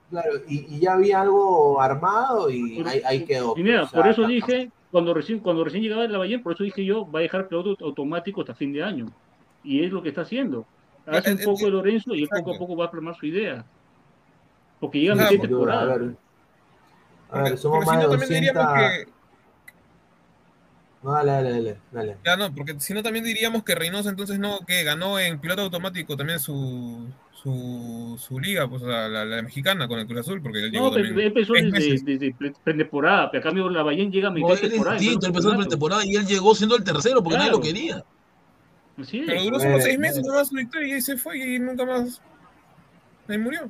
claro, 0.09 0.31
y, 0.47 0.75
y, 0.75 0.79
ya 0.79 0.93
había 0.93 1.21
algo 1.21 1.81
armado 1.81 2.49
y 2.49 2.83
ahí, 2.85 3.01
ahí 3.05 3.25
quedó. 3.25 3.53
Y 3.57 3.63
mira, 3.63 3.85
por 3.85 4.07
eso 4.07 4.27
dije 4.27 4.69
cuando 4.91 5.14
recién, 5.14 5.39
cuando 5.39 5.64
recién 5.64 5.84
llegaba 5.84 6.05
el 6.05 6.11
Lavallén, 6.11 6.41
por 6.41 6.53
eso 6.53 6.64
dije 6.64 6.85
yo, 6.85 7.09
va 7.09 7.19
a 7.19 7.22
dejar 7.23 7.47
piloto 7.47 7.84
automático 7.85 8.41
hasta 8.41 8.55
fin 8.55 8.73
de 8.73 8.84
año. 8.84 9.07
Y 9.64 9.84
es 9.84 9.91
lo 9.91 10.01
que 10.01 10.09
está 10.09 10.22
haciendo. 10.22 10.65
Hace 11.05 11.34
un 11.34 11.39
poco 11.43 11.65
de 11.65 11.72
Lorenzo 11.72 12.15
y 12.15 12.23
él 12.23 12.30
poco 12.30 12.55
a 12.55 12.57
poco 12.57 12.76
va 12.76 12.85
a 12.85 12.91
plasmar 12.91 13.15
su 13.15 13.26
idea. 13.26 13.65
Porque 14.80 14.99
llega 14.99 15.14
a 15.14 15.31
mi 15.31 15.39
temporada. 15.39 15.93
A 15.93 15.97
ver, 15.97 16.15
a 17.31 17.41
ver 17.43 17.57
somos 17.57 17.85
más 17.85 17.99
de 17.99 18.05
200... 18.05 18.65
No, 21.03 21.11
dale, 21.11 21.31
dale, 21.31 21.51
dale, 21.51 21.77
dale. 21.91 22.17
Ya 22.25 22.35
no, 22.35 22.53
porque 22.53 22.79
si 22.79 22.93
no 22.93 23.03
también 23.03 23.23
diríamos 23.23 23.63
que 23.63 23.75
Reynoso 23.75 24.09
entonces 24.09 24.39
no, 24.39 24.59
que 24.65 24.83
ganó 24.83 25.19
en 25.19 25.39
piloto 25.39 25.61
automático 25.61 26.17
también 26.17 26.39
su, 26.39 27.07
su, 27.31 28.17
su 28.19 28.39
liga, 28.39 28.67
pues 28.67 28.81
la, 28.81 29.07
la, 29.07 29.41
mexicana 29.41 29.87
con 29.87 29.99
el 29.99 30.07
Cruz 30.07 30.21
Azul, 30.21 30.41
porque 30.41 30.59
él 30.59 30.71
llegó 30.71 30.85
No, 30.85 30.95
pero 30.95 31.07
él 31.07 31.19
empezó 31.19 31.53
desde, 31.53 32.03
desde 32.03 32.35
pretemporada, 32.63 33.29
pero 33.29 33.41
a 33.41 33.43
cambio 33.43 33.69
la 33.69 33.83
Ballén 33.83 34.11
llega 34.11 34.29
a 34.29 34.31
mitad 34.31 34.55
de 34.55 34.69
temporada. 34.69 34.99
Sí, 34.99 35.17
empezó 35.21 35.51
en 35.51 35.57
pretemporada 35.57 36.05
y 36.05 36.15
él 36.15 36.25
llegó 36.25 36.55
siendo 36.55 36.75
el 36.75 36.83
tercero 36.83 37.23
porque 37.23 37.37
nadie 37.37 37.51
lo 37.51 37.61
quería. 37.61 38.03
Sí. 39.03 39.23
Pero 39.27 39.43
duró 39.43 39.59
solo 39.59 39.79
seis 39.79 39.99
meses 39.99 40.25
nomás 40.25 40.47
su 40.47 40.55
victoria 40.55 40.97
y 40.97 41.01
se 41.01 41.17
fue 41.17 41.37
y 41.37 41.59
nunca 41.59 41.85
más 41.85 42.19
ahí 43.27 43.37
murió. 43.37 43.69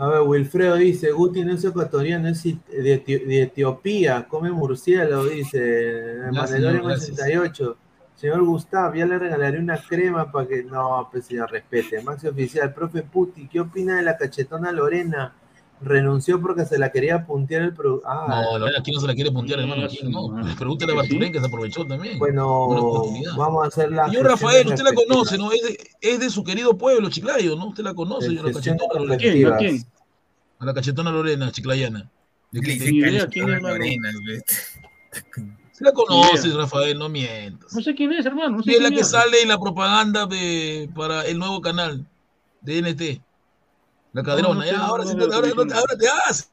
A 0.00 0.08
ver, 0.08 0.22
Wilfredo 0.22 0.76
dice, 0.76 1.12
Guti 1.12 1.44
no 1.44 1.52
es 1.52 1.62
ecuatoriano, 1.62 2.28
es 2.28 2.42
de, 2.42 3.42
Etiopía, 3.42 4.26
come 4.26 4.50
murciélago, 4.50 5.26
dice, 5.26 6.20
Mandalorian 6.32 6.86
88. 6.86 7.76
Señor 8.14 8.42
Gustav, 8.44 8.94
ya 8.94 9.04
le 9.04 9.18
regalaré 9.18 9.58
una 9.58 9.76
crema 9.76 10.32
para 10.32 10.48
que. 10.48 10.64
No, 10.64 11.06
pues 11.12 11.26
señor, 11.26 11.50
respete. 11.50 12.02
Maxi 12.02 12.28
Oficial, 12.28 12.72
profe 12.72 13.02
Puti, 13.02 13.46
¿qué 13.46 13.60
opina 13.60 13.98
de 13.98 14.02
la 14.02 14.16
cachetona 14.16 14.72
Lorena? 14.72 15.34
Renunció 15.82 16.40
porque 16.40 16.66
se 16.66 16.78
la 16.78 16.92
quería 16.92 17.24
puntear 17.24 17.62
el 17.62 17.72
producto. 17.72 18.06
Ah, 18.06 18.42
no, 18.44 18.58
Lorena 18.58 18.80
aquí 18.80 18.92
no 18.92 19.00
se 19.00 19.06
la 19.06 19.14
quiere 19.14 19.30
puntear, 19.32 19.60
hermano. 19.60 19.86
Aquí 19.86 20.00
no. 20.04 20.28
Pregúntale 20.58 20.92
a 20.92 20.96
Bartolén 20.96 21.32
que 21.32 21.40
se 21.40 21.46
aprovechó 21.46 21.86
también. 21.86 22.18
Bueno, 22.18 22.66
vamos 23.36 23.64
a 23.64 23.68
hacer 23.68 23.90
la. 23.90 24.06
Señor 24.06 24.26
Rafael, 24.26 24.66
usted 24.68 24.84
la 24.84 24.92
conoce, 24.92 25.38
¿no? 25.38 25.52
Es 25.52 25.62
de, 25.62 25.78
es 26.00 26.20
de, 26.20 26.30
su 26.30 26.44
querido 26.44 26.76
pueblo, 26.76 27.08
Chiclayo, 27.08 27.56
¿no? 27.56 27.68
Usted 27.68 27.84
la 27.84 27.94
conoce, 27.94 28.26
señor, 28.26 28.46
la 28.46 28.52
cachetona 28.52 28.94
Lorena. 28.94 29.16
¿Quién? 29.16 29.52
¿A 29.52 29.56
quién? 29.56 29.84
A 30.58 30.64
la 30.66 30.74
cachetona 30.74 31.10
Lorena, 31.10 31.50
chiclayana. 31.50 32.10
¿De 32.50 32.60
qué, 32.60 32.78
quién 32.78 33.48
es 33.48 33.62
Lorena? 33.62 34.10
la 35.80 35.92
conoces, 35.92 36.54
Rafael, 36.54 36.98
no 36.98 37.08
mientas. 37.08 37.72
No 37.72 37.80
sé 37.80 37.94
quién 37.94 38.12
es, 38.12 38.26
hermano. 38.26 38.58
No 38.58 38.62
sé 38.62 38.72
es 38.72 38.82
la 38.82 38.90
que 38.90 39.02
sale 39.02 39.40
en 39.42 39.48
la 39.48 39.58
propaganda 39.58 40.26
de, 40.26 40.90
para 40.94 41.24
el 41.24 41.38
nuevo 41.38 41.60
canal 41.60 42.06
de 42.60 42.82
NT. 42.82 43.22
La 44.12 44.22
caderona. 44.22 44.66
ya, 44.66 44.80
ahora, 44.80 45.04
sí, 45.04 45.10
ahora, 45.12 45.48
ahora, 45.48 45.96
te 45.98 46.08
hagas. 46.08 46.50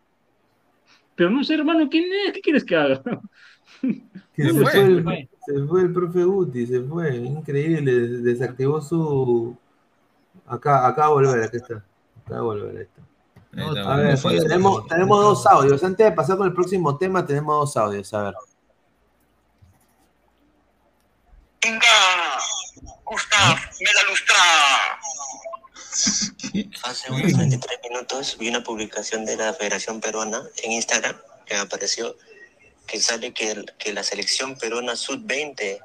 Pero 1.16 1.32
no 1.32 1.44
sé, 1.44 1.56
hermano, 1.56 1.90
¿quién 1.90 2.06
es? 2.28 2.34
¿Qué 2.34 2.42
quieres 2.42 2.64
que 2.64 2.76
haga? 2.76 3.02
se, 4.36 4.54
fue 4.54 4.82
el, 4.82 5.30
se 5.46 5.66
fue 5.68 5.82
el 5.82 5.94
profe 5.94 6.24
Guti, 6.24 6.68
se 6.68 6.82
fue. 6.82 7.16
Increíble. 7.16 7.92
Desactivó 8.22 8.82
su. 8.82 9.58
Acá, 10.46 10.88
acá 10.88 11.06
a 11.06 11.10
volver, 11.10 11.44
aquí 11.44 11.58
está. 11.58 11.84
Acá 12.26 12.38
a 12.38 12.42
volver, 12.42 12.78
ahí 12.78 12.84
está. 12.84 13.92
a 13.92 13.96
ver, 13.98 14.20
tenemos, 14.22 14.88
tenemos 14.88 15.22
dos 15.22 15.48
audios. 15.48 15.84
Antes 15.84 16.06
de 16.06 16.12
pasar 16.12 16.38
con 16.38 16.48
el 16.48 16.54
próximo 16.54 16.96
tema, 16.98 17.26
tenemos 17.26 17.56
dos 17.74 17.78
audios. 17.78 18.14
A 18.14 18.24
ver. 18.24 18.34
Venga, 21.64 21.88
Gustav, 23.04 23.56
me 23.56 23.94
la 23.94 24.10
lustra. 24.10 24.36
Hace 26.84 27.12
unos 27.12 27.38
23 27.38 27.80
minutos 27.90 28.38
vi 28.38 28.50
una 28.50 28.64
publicación 28.64 29.26
de 29.26 29.36
la 29.38 29.54
Federación 29.54 30.00
Peruana 30.00 30.44
en 30.64 30.72
Instagram 30.72 31.16
que 31.46 31.56
me 31.56 31.62
apareció 31.62 32.16
que 32.86 33.02
sale 33.02 33.34
que, 33.34 33.66
que 33.78 33.94
la 33.94 34.04
selección 34.04 34.58
peruana 34.58 34.96
sub-20 34.96 35.80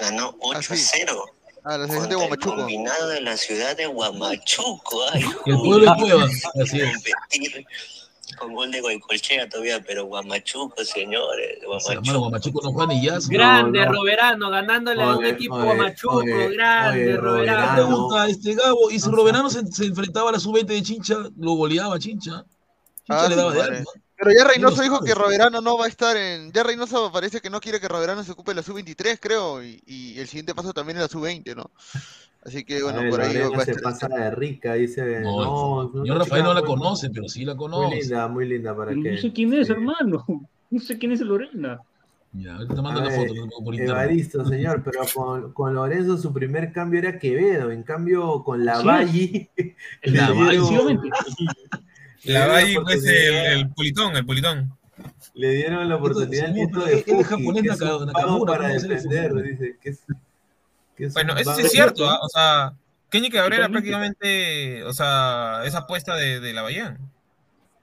Ganó 0.00 0.32
8-0. 0.38 1.24
Ah, 1.62 1.76
la 1.76 1.86
selección 1.86 2.08
de 2.08 2.16
Guamachuco. 2.16 2.54
El 2.54 2.58
combinado 2.58 3.08
de 3.08 3.20
la 3.20 3.36
ciudad 3.36 3.76
de 3.76 3.86
Guamachuco. 3.86 5.04
Ay, 5.12 5.24
el 5.44 5.56
pueblo 5.58 5.90
de 5.90 6.00
Cuevas, 6.00 6.30
así 6.60 6.80
es. 6.80 7.02
Con 8.38 8.54
gol 8.54 8.70
de 8.70 8.80
Goicolchea 8.80 9.48
todavía, 9.48 9.82
pero 9.82 10.04
Guamachuco, 10.06 10.84
señores. 10.84 11.58
Guamachuco, 11.64 12.18
Guamachuco 12.18 12.60
no 12.62 12.72
juega 12.72 12.92
ni 12.92 13.04
ya. 13.04 13.18
Grande 13.28 13.80
no, 13.80 13.86
no. 13.86 13.92
Roberano, 13.92 14.50
ganándole 14.50 15.02
oye, 15.02 15.12
a 15.12 15.16
un 15.16 15.24
equipo 15.26 15.54
oye, 15.56 15.64
Guamachuco. 15.64 16.16
Oye, 16.16 16.48
grande 16.54 17.16
Roberano. 17.16 17.74
pregunta, 17.74 18.28
este 18.28 18.54
Gabo, 18.54 18.90
y 18.90 18.98
si 18.98 19.10
Roberano 19.10 19.50
se, 19.50 19.66
se, 19.66 19.86
enfrentaba 19.86 20.30
a 20.30 20.32
la 20.32 20.40
sub-20 20.40 20.66
de 20.66 20.82
Chincha, 20.82 21.16
lo 21.38 21.52
goleaba 21.52 21.98
Chincha. 21.98 22.44
Chincha 23.04 23.24
ah, 23.24 23.28
le 23.28 23.36
daba 23.36 23.50
sí, 23.50 23.56
de 23.56 23.62
vale. 23.62 23.76
alma. 23.78 23.90
Pero 24.20 24.32
ya 24.36 24.44
Reynoso 24.44 24.82
dijo 24.82 25.00
que 25.00 25.14
Roberano 25.14 25.62
no 25.62 25.78
va 25.78 25.86
a 25.86 25.88
estar 25.88 26.14
en. 26.14 26.52
Ya 26.52 26.62
Reynoso 26.62 27.10
parece 27.10 27.40
que 27.40 27.48
no 27.48 27.58
quiere 27.58 27.80
que 27.80 27.88
Roberano 27.88 28.22
se 28.22 28.32
ocupe 28.32 28.50
de 28.50 28.56
la 28.56 28.62
sub-23, 28.62 29.18
creo. 29.18 29.64
Y, 29.64 29.82
y, 29.86 30.20
el 30.20 30.28
siguiente 30.28 30.54
paso 30.54 30.74
también 30.74 30.98
es 30.98 31.04
la 31.04 31.08
sub-20, 31.08 31.56
¿no? 31.56 31.70
Así 32.42 32.64
que 32.64 32.82
bueno, 32.82 33.02
ver, 33.02 33.10
por 33.10 33.20
ahí. 33.20 33.36
Va 33.56 33.64
se 33.64 33.74
pasa 33.74 34.08
de 34.08 34.30
rica, 34.30 34.74
dice. 34.74 35.20
No, 35.20 35.90
no, 35.92 36.04
yo 36.04 36.14
Rafael 36.14 36.44
no 36.44 36.54
la 36.54 36.62
conoce, 36.62 37.10
pero 37.10 37.28
sí 37.28 37.44
la 37.44 37.54
conoce. 37.54 37.86
Muy 37.86 38.00
linda, 38.00 38.28
muy 38.28 38.48
linda 38.48 38.76
para 38.76 38.92
que. 38.92 39.12
No 39.12 39.18
sé 39.18 39.32
quién 39.32 39.52
es, 39.52 39.66
sí. 39.66 39.72
hermano. 39.72 40.24
No 40.70 40.80
sé 40.80 40.98
quién 40.98 41.12
es 41.12 41.20
Lorena. 41.20 41.80
Ya, 42.32 42.58
te 42.58 42.80
mando 42.80 43.02
la 43.02 43.10
foto 43.10 43.34
por. 43.62 43.78
Evaristo, 43.78 44.44
señor, 44.46 44.82
pero 44.84 45.00
con, 45.14 45.52
con, 45.52 45.74
Lorenzo 45.74 46.16
su 46.16 46.32
primer 46.32 46.72
cambio 46.72 47.00
era 47.00 47.18
Quevedo, 47.18 47.70
en 47.70 47.82
cambio 47.82 48.42
con 48.42 48.64
la 48.64 48.80
Valle. 48.80 49.50
La 50.02 50.30
Valle. 50.30 50.98
La 52.24 52.46
Valle 52.46 52.80
pues 52.82 53.04
el, 53.04 53.34
el 53.58 53.70
pulitón, 53.70 54.16
el 54.16 54.24
pulitón. 54.24 54.72
Le 55.34 55.52
dieron 55.52 55.88
la 55.88 55.96
oportunidad 55.96 56.46
al 56.46 56.54
nieto 56.54 56.84
de 56.84 56.98
Fuji, 56.98 57.22
japonés 57.24 57.62
que 57.62 57.68
es 57.68 57.80
Nakamura, 57.80 58.52
para 58.52 58.68
defender, 58.68 59.34
dice. 59.42 59.78
Que 59.82 59.90
es, 59.90 60.04
es 61.04 61.14
bueno, 61.14 61.36
eso 61.36 61.54
sí 61.54 61.62
es 61.62 61.70
cierto, 61.70 62.04
¿eh? 62.04 62.16
o 62.20 62.28
sea, 62.28 62.74
Kenny 63.10 63.30
Cabrera 63.30 63.68
prácticamente, 63.68 64.84
o 64.84 64.92
sea, 64.92 65.62
esa 65.64 65.78
apuesta 65.78 66.14
de, 66.16 66.40
de 66.40 66.52
la 66.52 66.62
Bahía. 66.62 66.98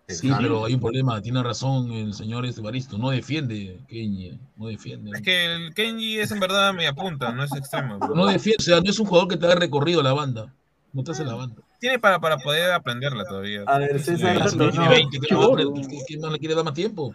Sí, 0.10 0.32
pero 0.40 0.64
hay 0.64 0.74
un 0.74 0.80
problema, 0.80 1.22
tiene 1.22 1.44
razón 1.44 1.92
el 1.92 2.14
señor 2.14 2.46
Evaristo, 2.46 2.98
no 2.98 3.10
defiende 3.10 3.78
Kenji, 3.90 4.40
no 4.56 4.68
defiende. 4.68 5.12
Es 5.14 5.22
que 5.22 5.54
el 5.54 5.74
Kenji 5.74 6.20
es 6.20 6.32
en 6.32 6.40
verdad 6.40 6.74
media 6.74 6.94
punta, 6.94 7.34
no 7.34 7.44
es 7.44 7.54
extremo. 7.54 7.98
No 8.16 8.26
defiende, 8.26 8.58
o 8.60 8.64
sea, 8.64 8.80
no 8.80 8.90
es 8.90 9.00
un 9.00 9.06
jugador 9.06 9.28
que 9.28 9.36
te 9.36 9.46
haga 9.46 9.56
recorrido 9.56 10.02
la 10.02 10.14
banda, 10.14 10.54
no 10.94 11.04
te 11.04 11.12
hace 11.12 11.26
la 11.26 11.36
banda. 11.36 11.62
Tiene 11.82 12.00
para, 12.00 12.20
para 12.22 12.38
poder 12.38 12.72
aprenderla 12.72 13.26
todavía. 13.26 13.64
A 13.68 13.80
ver, 13.80 14.00
César, 14.00 14.56
no, 14.56 14.72
no, 14.72 14.90
20, 14.90 15.20
¿quién 15.20 16.22
más 16.22 16.32
le 16.32 16.40
quiere 16.40 16.56
dar 16.56 16.64
más 16.64 16.74
tiempo? 16.74 17.14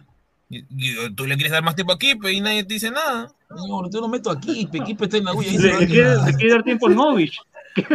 Tú 1.15 1.25
le 1.25 1.35
quieres 1.35 1.51
dar 1.51 1.63
más 1.63 1.75
tiempo 1.75 1.93
aquí, 1.93 2.11
y 2.11 2.41
nadie 2.41 2.63
te 2.63 2.75
dice 2.75 2.91
nada. 2.91 3.33
No, 3.49 3.89
yo 3.89 4.01
no 4.01 4.07
meto 4.07 4.31
aquí, 4.31 4.65
Quispe 4.65 5.05
está 5.05 5.17
en 5.17 5.25
la 5.25 5.33
huella. 5.33 5.59
Le, 5.59 5.79
le, 5.79 5.87
quiere, 5.87 6.15
le 6.25 6.33
quiere 6.33 6.53
dar 6.53 6.63
tiempo 6.63 6.87
a 6.87 6.89
Novich. 6.89 7.39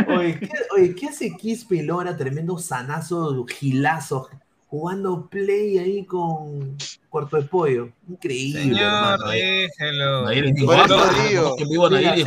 Oye, 0.09 0.39
¿qué, 0.41 0.51
oye, 0.77 0.95
¿qué 0.95 1.07
hace 1.07 1.37
Quispe 1.37 1.77
y 1.77 1.83
Lora? 1.83 2.17
Tremendo 2.17 2.59
sanazo, 2.59 3.47
gilazo, 3.47 4.29
jugando 4.67 5.29
play 5.29 5.79
ahí 5.79 6.05
con 6.05 6.77
Cuarto 7.09 7.37
de 7.37 7.45
Pollo. 7.45 7.91
Increíble. 8.09 8.63
Señor, 8.63 9.19
déjelo. 9.31 10.29
Señores, 10.29 12.25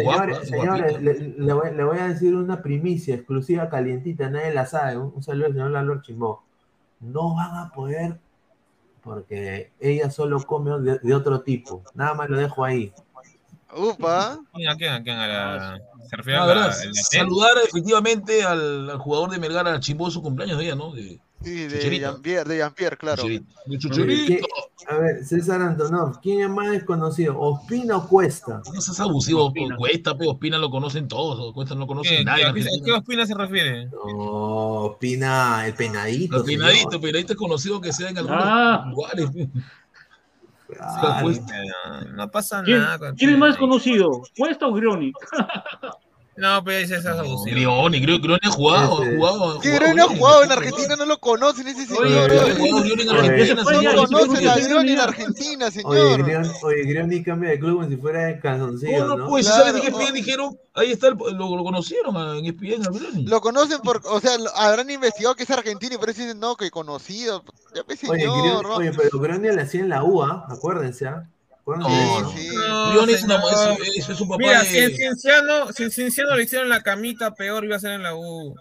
señores 0.48 1.02
le, 1.02 1.14
le, 1.38 1.54
voy, 1.54 1.76
le, 1.76 1.84
voy, 1.84 1.98
a 1.98 2.08
decir 2.08 2.36
una 2.36 2.62
primicia 2.62 3.16
exclusiva, 3.16 3.70
calientita, 3.70 4.30
nadie 4.30 4.54
la 4.54 4.66
sabe. 4.66 4.98
Un, 4.98 5.12
un 5.16 5.24
saludo 5.24 5.48
al 5.48 5.54
señor 5.54 5.72
Lalor 5.72 6.02
Chimbó. 6.02 6.44
No 7.02 7.36
van 7.36 7.56
a 7.56 7.72
poder 7.74 8.18
porque 9.04 9.72
ella 9.80 10.10
solo 10.10 10.42
come 10.44 11.00
de, 11.02 11.14
otro 11.16 11.42
tipo. 11.42 11.84
Nada 11.94 12.14
más 12.14 12.30
lo 12.30 12.38
dejo 12.38 12.64
ahí. 12.64 12.94
Upa. 13.76 14.40
¿A 14.70 14.76
quién? 14.76 14.94
¿A 14.94 15.04
quién? 15.04 15.18
¿A 15.18 15.28
la... 15.28 15.82
¿Se 16.10 16.18
refiere 16.18 16.40
no, 16.40 16.44
a 16.44 16.48
la, 16.48 16.68
la, 16.68 16.74
Saludar 16.94 17.54
efectivamente 17.66 18.44
al, 18.44 18.90
al, 18.90 18.98
jugador 18.98 19.30
de 19.30 19.40
Melgar, 19.40 19.68
al 19.68 19.80
Chimbó 19.80 20.08
de 20.08 20.12
su 20.12 20.22
cumpleaños 20.22 20.58
de 20.58 20.66
ella, 20.66 20.76
¿no? 20.76 20.92
De, 20.92 21.22
sí, 21.42 21.68
de 21.68 22.00
Jean-Pierre, 22.00 22.50
de 22.50 22.58
Jean-Pierre, 22.58 22.98
claro. 22.98 23.24
De 23.24 23.78
Chuchurito. 23.78 24.46
A 24.90 24.98
ver, 24.98 25.24
César 25.24 25.62
Antonov, 25.62 26.20
¿quién 26.22 26.42
es 26.42 26.50
más 26.50 26.72
desconocido? 26.72 27.40
¿Ospina 27.40 27.98
o 27.98 28.08
Cuesta? 28.10 28.62
No 28.74 28.82
seas 28.82 29.00
abusivo, 29.00 29.46
Ospina. 29.46 29.78
Cuesta, 29.78 30.18
pero 30.18 30.32
Ospina 30.32 30.58
lo 30.58 30.70
conocen 30.70 31.08
todos, 31.08 31.54
Cuesta 31.54 31.76
no 31.76 31.82
lo 31.82 31.88
conoce 31.88 32.18
¿Qué, 32.18 32.26
nadie. 32.26 32.46
¿A 32.46 32.54
qué, 32.54 32.66
qué 32.84 32.92
Ospina 32.92 33.26
se 33.26 33.36
refiere? 33.36 33.86
No, 33.86 34.02
Ospina, 34.08 35.66
el 35.66 35.76
penadito. 35.76 36.38
El 36.38 36.44
penadito, 36.44 36.96
el 36.96 37.02
penadito 37.02 37.34
es 37.34 37.40
conocido 37.40 37.80
que 37.80 37.94
sea 37.94 38.10
en 38.10 38.18
algunos 38.18 38.44
ah. 38.44 38.86
lugares. 38.90 39.30
Claro, 40.78 41.30
no, 41.30 42.12
no, 42.14 42.32
pasa 42.32 42.64
¿Quién, 42.64 42.80
nada. 42.80 43.14
¿Quién 43.16 43.32
es 43.32 43.38
más 43.38 43.58
conocido? 43.58 44.22
¿Cuesta 44.38 44.68
o 44.68 44.74
Grioni? 44.74 45.14
No, 46.38 46.64
pero 46.64 46.78
ese 46.78 46.96
es 46.96 47.06
abusivo. 47.06 47.44
Grioni, 47.44 48.00
Grioni 48.00 48.40
ha 48.42 48.50
jugado, 48.50 49.04
ha 49.04 49.06
jugado. 49.06 49.60
¿Qué 49.60 49.72
Grioni 49.72 50.00
ha 50.00 50.08
jugado 50.08 50.44
en 50.44 50.52
Argentina? 50.52 50.96
No 50.96 51.06
lo 51.06 51.20
conocen 51.20 51.68
ese 51.68 51.86
señor. 51.86 52.32
No 53.92 54.08
conocen 54.08 54.48
a 54.48 54.56
Grioni 54.56 54.94
en 54.94 55.00
Argentina, 55.00 55.70
señor. 55.70 56.26
Oye, 56.64 56.84
Grioni 56.84 57.22
cambia 57.22 57.50
de 57.50 57.60
club 57.60 57.76
como 57.76 57.90
si 57.90 57.98
fuera 57.98 58.26
de 58.26 58.40
calzoncillo, 58.40 59.18
¿no? 59.18 59.28
Pues, 59.28 59.46
¿sabes 59.46 59.74
de 59.74 59.82
qué 59.82 59.88
ESPN 59.88 60.14
dijeron? 60.14 60.58
Ahí 60.74 60.92
está, 60.92 61.10
lo, 61.10 61.32
lo 61.32 61.64
conocieron 61.64 62.16
en 62.38 62.46
ESPN, 62.46 62.88
a 62.88 62.90
Grioni. 62.90 63.26
Lo 63.26 63.42
conocen 63.42 63.82
por, 63.82 64.02
o 64.06 64.20
sea, 64.22 64.32
habrán 64.56 64.90
investigado 64.90 65.36
que 65.36 65.44
es 65.44 65.52
argentino 65.52 65.96
y 65.96 65.98
por 65.98 66.10
eso 66.10 66.22
dicen, 66.22 66.40
no, 66.40 66.56
que 66.56 66.72
conocido. 66.72 67.44
Ya 67.74 67.84
ves, 67.88 68.00
señor. 68.00 68.66
Oye, 68.66 68.90
oye 68.90 68.92
pero 68.96 69.20
Grioni 69.20 69.50
le 69.50 69.62
hacía 69.62 69.82
en 69.82 69.90
la 69.90 70.04
UA, 70.04 70.48
acuérdense, 70.50 71.08
¿ah? 71.08 71.28
No, 71.66 71.78
no, 71.78 72.30
sí. 72.32 72.50
no, 72.54 73.06
es, 73.06 73.24
una, 73.24 73.40
es, 73.96 74.10
es, 74.10 74.20
un 74.20 74.28
papá 74.28 74.40
Mira, 74.40 74.60
de... 74.62 74.66
si 74.66 74.78
en 74.80 74.96
Cienciano, 74.96 75.72
si 75.72 75.84
en 75.84 75.92
Cienciano 75.92 76.36
le 76.36 76.44
hicieron 76.44 76.68
la 76.68 76.82
camita, 76.82 77.34
peor 77.34 77.64
iba 77.64 77.76
a 77.76 77.80
ser 77.80 77.92
en 77.92 78.04
la 78.04 78.16
U. 78.16 78.56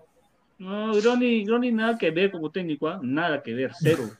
No, 0.59 0.95
Groni, 0.95 1.45
Groni 1.45 1.73
nada 1.73 1.97
que 1.97 2.11
ver 2.11 2.31
como 2.31 2.51
técnico, 2.51 2.91
¿eh? 2.91 2.99
nada 3.03 3.43
que 3.43 3.55
ver, 3.55 3.73
cero. 3.81 4.11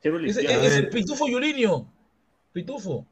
cero 0.00 0.18
es, 0.24 0.38
es 0.38 0.76
el 0.76 0.88
Pitufo 0.88 1.28
Yulinio. 1.28 1.86
Pitufo. 2.52 3.06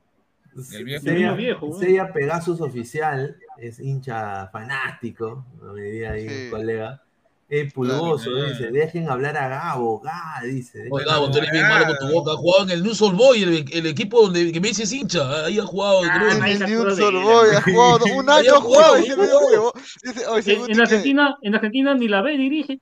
El 0.73 0.85
viejo. 0.85 1.05
Sella, 1.05 1.33
viejo 1.35 1.79
Sella 1.79 2.13
Pegasus 2.13 2.61
oficial, 2.61 3.37
es 3.59 3.79
hincha 3.79 4.49
fanático, 4.49 5.47
me 5.63 5.83
diría 5.83 6.13
ahí 6.13 6.29
sí. 6.29 6.45
un 6.45 6.51
colega. 6.51 7.03
Es 7.51 7.73
pulgoso, 7.73 8.31
claro, 8.31 8.49
dice, 8.49 8.71
dejen 8.71 9.11
hablar 9.11 9.37
a 9.37 9.49
Gabo, 9.49 9.99
Gabo, 9.99 10.47
dice. 10.47 10.87
Oye, 10.89 11.05
Gabo, 11.05 11.33
tú 11.33 11.39
eres 11.39 11.51
bien 11.51 11.67
malo 11.67 11.85
con 11.87 11.99
tu 11.99 12.15
boca. 12.15 12.31
Ha 12.31 12.37
jugado 12.37 12.63
en 12.63 12.71
el 12.71 12.83
News 12.85 13.03
All 13.03 13.17
Boy, 13.17 13.43
el, 13.43 13.65
el, 13.73 13.87
equipo 13.87 14.23
donde 14.23 14.53
que 14.53 14.61
me 14.61 14.69
dices 14.69 14.93
hincha. 14.93 15.47
Ahí 15.47 15.59
ha 15.59 15.65
jugado. 15.65 16.03
Ah, 16.05 16.17
creo. 16.17 16.31
En 16.31 16.45
el 16.45 16.59
News 16.61 17.01
All 17.01 17.21
Boy, 17.21 17.49
ha 17.57 17.61
jugado 17.61 18.05
un 18.15 18.31
año 18.31 18.55
ha 18.55 18.61
jugado. 18.61 18.95
Huevo. 18.95 19.73
En, 20.05 20.71
en, 20.71 20.81
Argentina, 20.81 21.37
en 21.43 21.55
Argentina 21.57 21.95
ni 21.97 22.07
la 22.07 22.23
B 22.23 22.39
dirige. 22.39 22.79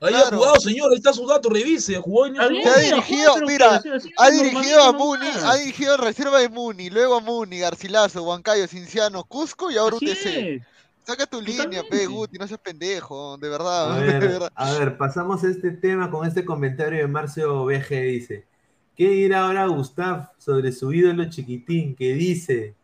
Ahí 0.00 0.12
claro. 0.12 0.26
ha 0.26 0.36
jugado, 0.36 0.60
señor, 0.60 0.92
ahí 0.92 0.98
está 0.98 1.12
su 1.12 1.26
dato, 1.26 1.50
revise, 1.50 1.96
jugó 1.96 2.26
en 2.26 2.36
el 2.36 2.40
ha 2.40 2.48
dirigido, 2.78 3.34
mira, 3.48 3.82
ha 4.16 4.30
dirigido 4.30 4.82
a 4.84 4.92
Muni, 4.92 5.26
ha 5.42 5.56
dirigido 5.56 5.96
reserva 5.96 6.38
de 6.38 6.48
Muni, 6.48 6.88
luego 6.88 7.16
a 7.16 7.20
Muni, 7.20 7.58
Garcilaso, 7.58 8.22
Huancayo, 8.22 8.68
Cinciano, 8.68 9.24
Cusco 9.24 9.72
y 9.72 9.76
ahora 9.76 9.96
UTC. 9.96 10.62
Saca 11.08 11.24
tu 11.24 11.40
línea, 11.40 11.82
pe, 11.88 12.04
Guti, 12.04 12.36
no 12.36 12.46
seas 12.46 12.60
pendejo, 12.60 13.38
de 13.38 13.48
verdad. 13.48 13.96
A 13.96 13.98
ver, 14.02 14.20
de 14.20 14.28
verdad. 14.28 14.52
a 14.54 14.72
ver, 14.74 14.98
pasamos 14.98 15.42
a 15.42 15.48
este 15.48 15.70
tema 15.70 16.10
con 16.10 16.28
este 16.28 16.44
comentario 16.44 16.98
de 16.98 17.06
Marcio 17.06 17.64
BG, 17.64 17.88
dice. 17.88 18.46
¿Qué 18.94 19.08
dirá 19.08 19.46
ahora 19.46 19.68
Gustav 19.68 20.32
sobre 20.36 20.70
su 20.70 20.92
ídolo 20.92 21.30
chiquitín 21.30 21.96
que 21.96 22.12
dice, 22.12 22.74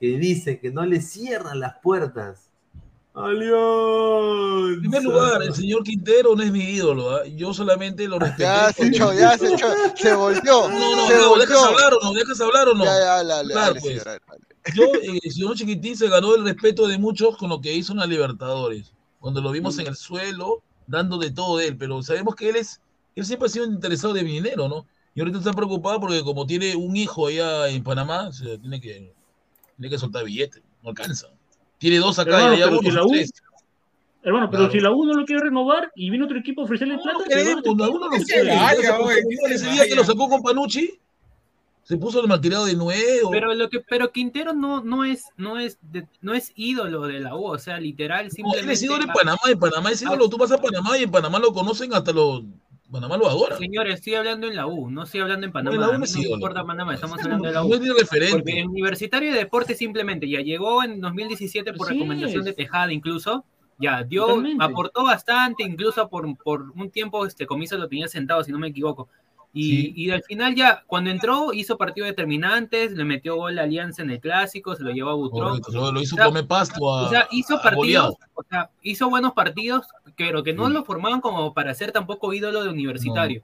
que 0.00 0.06
dice 0.16 0.58
que 0.58 0.70
no 0.70 0.86
le 0.86 1.02
cierran 1.02 1.60
las 1.60 1.76
puertas? 1.82 2.48
¡Alión! 3.12 4.72
En 4.72 4.80
primer 4.80 5.02
lugar, 5.02 5.42
el 5.42 5.52
señor 5.52 5.82
Quintero 5.82 6.34
no 6.34 6.42
es 6.42 6.50
mi 6.50 6.62
ídolo, 6.64 7.22
¿eh? 7.22 7.34
yo 7.36 7.52
solamente 7.52 8.08
lo 8.08 8.18
respeto. 8.18 8.42
Ya 8.42 8.72
se 8.72 8.86
echó, 8.86 9.12
ya 9.12 9.36
se 9.36 9.52
echó, 9.52 9.66
se 9.96 10.14
volvió. 10.14 10.66
No, 10.66 10.96
no, 10.96 11.06
se 11.08 11.14
no. 11.14 11.36
¿dejas 11.36 11.62
hablar 11.62 11.92
o 11.92 12.04
no? 12.04 12.12
¿Dejas 12.14 12.40
hablar 12.40 12.68
o 12.68 12.74
no? 12.74 12.84
Ya, 12.86 12.98
ya, 12.98 13.22
dale, 13.24 13.52
claro, 13.52 13.66
dale, 13.66 13.80
pues. 13.82 13.92
señora, 13.92 14.18
dale. 14.26 14.49
Yo, 14.74 14.84
eh, 14.84 15.18
el 15.22 15.32
señor 15.32 15.56
Chiquitín 15.56 15.96
se 15.96 16.08
ganó 16.08 16.34
el 16.34 16.44
respeto 16.44 16.86
de 16.86 16.98
muchos 16.98 17.36
con 17.36 17.48
lo 17.48 17.60
que 17.60 17.74
hizo 17.74 17.92
en 17.92 17.98
la 17.98 18.06
Libertadores, 18.06 18.92
cuando 19.18 19.40
lo 19.40 19.50
vimos 19.52 19.78
en 19.78 19.86
el 19.86 19.96
suelo, 19.96 20.62
dando 20.86 21.18
de 21.18 21.30
todo 21.30 21.56
de 21.58 21.68
él, 21.68 21.76
pero 21.76 22.02
sabemos 22.02 22.34
que 22.34 22.48
él 22.50 22.56
es, 22.56 22.80
él 23.14 23.24
siempre 23.24 23.46
ha 23.46 23.50
sido 23.50 23.64
interesado 23.66 24.12
de 24.14 24.22
mi 24.22 24.32
dinero, 24.32 24.68
¿no? 24.68 24.86
Y 25.14 25.20
ahorita 25.20 25.38
está 25.38 25.52
preocupado 25.52 25.98
porque 26.00 26.22
como 26.22 26.46
tiene 26.46 26.76
un 26.76 26.96
hijo 26.96 27.26
allá 27.26 27.68
en 27.68 27.82
Panamá, 27.82 28.30
se 28.32 28.58
tiene 28.58 28.80
que, 28.80 29.12
tiene 29.76 29.90
que 29.90 29.98
soltar 29.98 30.24
billetes, 30.24 30.62
no 30.82 30.90
alcanza. 30.90 31.28
Tiene 31.78 31.98
dos 31.98 32.18
acá 32.18 32.36
Hermano, 32.38 32.54
y 32.54 32.56
allá 32.62 32.68
uno, 32.68 32.78
si 32.80 32.90
la 32.90 33.04
U- 33.04 33.08
tres. 33.10 33.32
Hermano, 34.22 34.50
pero 34.50 34.64
Claro. 34.64 34.72
si 34.72 34.80
la 34.80 34.90
U 34.92 35.06
no 35.06 35.14
lo 35.14 35.24
quiere 35.24 35.44
renovar 35.44 35.90
y 35.94 36.10
vino 36.10 36.26
otro 36.26 36.38
equipo 36.38 36.60
a 36.60 36.64
ofrecerle 36.64 36.96
No, 36.96 37.02
plata, 37.02 37.18
no 37.20 37.24
queremos, 37.24 37.60
equipo. 37.64 37.70
uno 37.72 38.08
no 38.10 38.18
se 38.18 38.24
quiere. 38.24 38.54
Ese 39.54 39.70
día 39.70 39.86
que 39.86 39.94
lo 39.94 40.04
sacó 40.04 40.28
con 40.28 40.42
Panucci, 40.42 41.00
se 41.90 41.96
puso 41.98 42.20
el 42.22 42.28
maltirado 42.28 42.66
de 42.66 42.76
nuevo. 42.76 43.30
Pero 43.32 43.52
lo 43.52 43.68
que, 43.68 43.80
pero 43.80 44.12
Quintero 44.12 44.52
no, 44.52 44.80
no 44.80 45.04
es, 45.04 45.24
no 45.36 45.58
es, 45.58 45.78
de- 45.82 46.06
no 46.20 46.34
es 46.34 46.52
ídolo 46.54 47.02
de 47.08 47.18
la 47.18 47.34
U, 47.34 47.46
o 47.46 47.58
sea, 47.58 47.80
literal, 47.80 48.26
No, 48.26 48.30
simplemente. 48.30 48.64
él 48.64 48.70
es 48.70 48.82
ídolo 48.84 49.02
en 49.02 49.08
Panamá, 49.12 49.40
en 49.48 49.58
Panamá 49.58 49.90
es 49.90 50.00
ídolo. 50.02 50.28
Tú 50.28 50.38
vas 50.38 50.52
a 50.52 50.58
Panamá 50.58 50.96
y 50.96 51.02
en 51.02 51.10
Panamá 51.10 51.40
lo 51.40 51.52
conocen 51.52 51.92
hasta 51.92 52.12
los 52.12 52.44
Panamá 52.92 53.16
lo 53.16 53.28
adora. 53.28 53.56
Señores, 53.56 53.94
estoy 53.96 54.14
hablando 54.14 54.46
en 54.46 54.54
la 54.56 54.66
U, 54.66 54.88
no 54.90 55.02
estoy 55.02 55.20
hablando 55.20 55.46
en 55.46 55.52
Panamá. 55.52 55.76
No, 55.76 55.82
en 55.82 55.88
la 55.88 55.88
U 55.90 55.92
no 55.94 55.98
no 56.00 56.06
sí, 56.06 56.30
importa 56.30 56.64
Panamá, 56.64 56.94
estamos 56.94 57.20
hablando 57.20 57.46
de 57.48 57.54
la 57.54 57.64
U. 57.64 57.68
No 57.68 57.74
es 57.74 57.98
referente. 58.00 58.36
Porque 58.36 58.60
el 58.60 58.68
Universitario 58.68 59.32
de 59.32 59.38
Deportes 59.38 59.78
simplemente 59.78 60.28
ya 60.28 60.40
llegó 60.40 60.82
en 60.84 61.00
2017 61.00 61.72
por 61.74 61.86
Así 61.88 61.94
recomendación 61.94 62.40
es. 62.40 62.44
de 62.46 62.52
Tejada 62.52 62.92
incluso. 62.92 63.44
Ya 63.78 64.02
dio, 64.04 64.26
Totalmente. 64.26 64.62
aportó 64.64 65.04
bastante, 65.04 65.62
incluso 65.64 66.08
por, 66.08 66.36
por 66.36 66.70
un 66.74 66.90
tiempo 66.90 67.24
este 67.24 67.46
comienzo 67.46 67.78
lo 67.78 67.88
tenía 67.88 68.08
sentado, 68.08 68.44
si 68.44 68.52
no 68.52 68.58
me 68.58 68.68
equivoco. 68.68 69.08
Y, 69.52 69.92
y 70.04 70.10
al 70.12 70.22
final 70.22 70.54
ya, 70.54 70.84
cuando 70.86 71.10
entró, 71.10 71.52
hizo 71.52 71.76
partidos 71.76 72.08
determinantes, 72.10 72.92
le 72.92 73.04
metió 73.04 73.34
gol 73.34 73.58
a 73.58 73.62
Alianza 73.62 74.02
en 74.02 74.10
el 74.10 74.20
clásico, 74.20 74.76
se 74.76 74.84
lo 74.84 74.92
llevó 74.92 75.10
a 75.10 75.14
Butrón. 75.14 75.60
Lo, 75.72 75.90
lo 75.90 76.00
hizo 76.00 76.14
O 76.14 76.18
sea, 76.18 76.26
comer 76.26 76.46
pasto 76.46 76.94
a. 76.94 77.02
O 77.06 77.08
sea, 77.08 77.26
hizo 77.32 77.56
a 77.56 77.62
partidos, 77.62 78.14
o 78.34 78.44
sea, 78.48 78.70
hizo 78.82 79.10
buenos 79.10 79.32
partidos, 79.32 79.86
pero 80.16 80.44
que 80.44 80.52
no 80.52 80.68
lo 80.68 80.84
formaban 80.84 81.20
como 81.20 81.52
para 81.52 81.74
ser 81.74 81.90
tampoco 81.90 82.32
ídolo 82.32 82.62
de 82.62 82.68
universitario. 82.70 83.42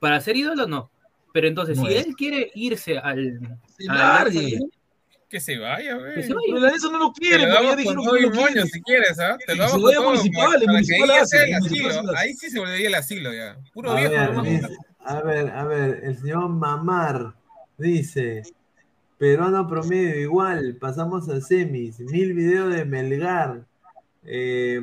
Para 0.00 0.20
ser 0.20 0.36
ídolo, 0.36 0.66
no. 0.66 0.90
Pero 1.34 1.48
entonces, 1.48 1.76
No 1.76 1.86
si 1.86 1.94
es. 1.94 2.06
él 2.06 2.14
quiere 2.16 2.50
irse 2.54 2.96
al. 2.98 3.58
Se 3.76 3.84
largue. 3.84 4.58
Que 5.28 5.40
se 5.40 5.58
vaya, 5.58 5.96
güey. 5.96 6.14
Que 6.14 6.22
se 6.22 6.32
vaya. 6.32 6.46
Pero 6.54 6.66
ESO 6.68 6.92
no 6.92 6.98
lo 6.98 7.12
Te 7.12 7.20
quiere, 7.20 7.46
lo 7.46 7.54
porque 7.56 7.66
ya 7.66 7.76
damos 7.76 7.84
con 7.84 7.96
que 7.96 8.02
todo 8.04 8.16
no 8.16 8.20
lo 8.20 8.30
moño 8.34 8.52
quiere. 8.52 8.68
si 8.68 8.82
quieres, 8.82 9.18
¿ah? 9.18 9.36
Te 9.44 9.52
Sí, 9.52 9.58
lo 9.58 9.68
se 9.68 9.70
damos 9.70 9.82
vaya 9.82 9.96
con 9.96 10.04
todo, 10.06 10.12
municipal, 10.14 10.62
el 10.62 10.68
municipal 10.68 11.10
ahí 11.10 11.18
hace, 11.18 11.36
el 11.42 11.48
el 11.48 11.54
asilo. 11.56 11.90
sí 12.38 12.50
se 12.50 12.58
volvería 12.58 12.88
el 12.88 12.94
asilo 12.94 13.34
ya. 13.34 13.58
Puro 13.74 13.94
viejo, 13.96 14.14
a 15.06 15.22
ver, 15.22 15.50
a 15.50 15.64
ver, 15.64 16.00
el 16.04 16.16
señor 16.18 16.48
Mamar 16.48 17.34
dice, 17.78 18.42
peruano 19.18 19.68
promedio 19.68 20.20
igual, 20.20 20.76
pasamos 20.80 21.28
a 21.28 21.40
semis, 21.40 22.00
mil 22.00 22.34
videos 22.34 22.74
de 22.74 22.84
Melgar, 22.84 23.66
eh, 24.24 24.80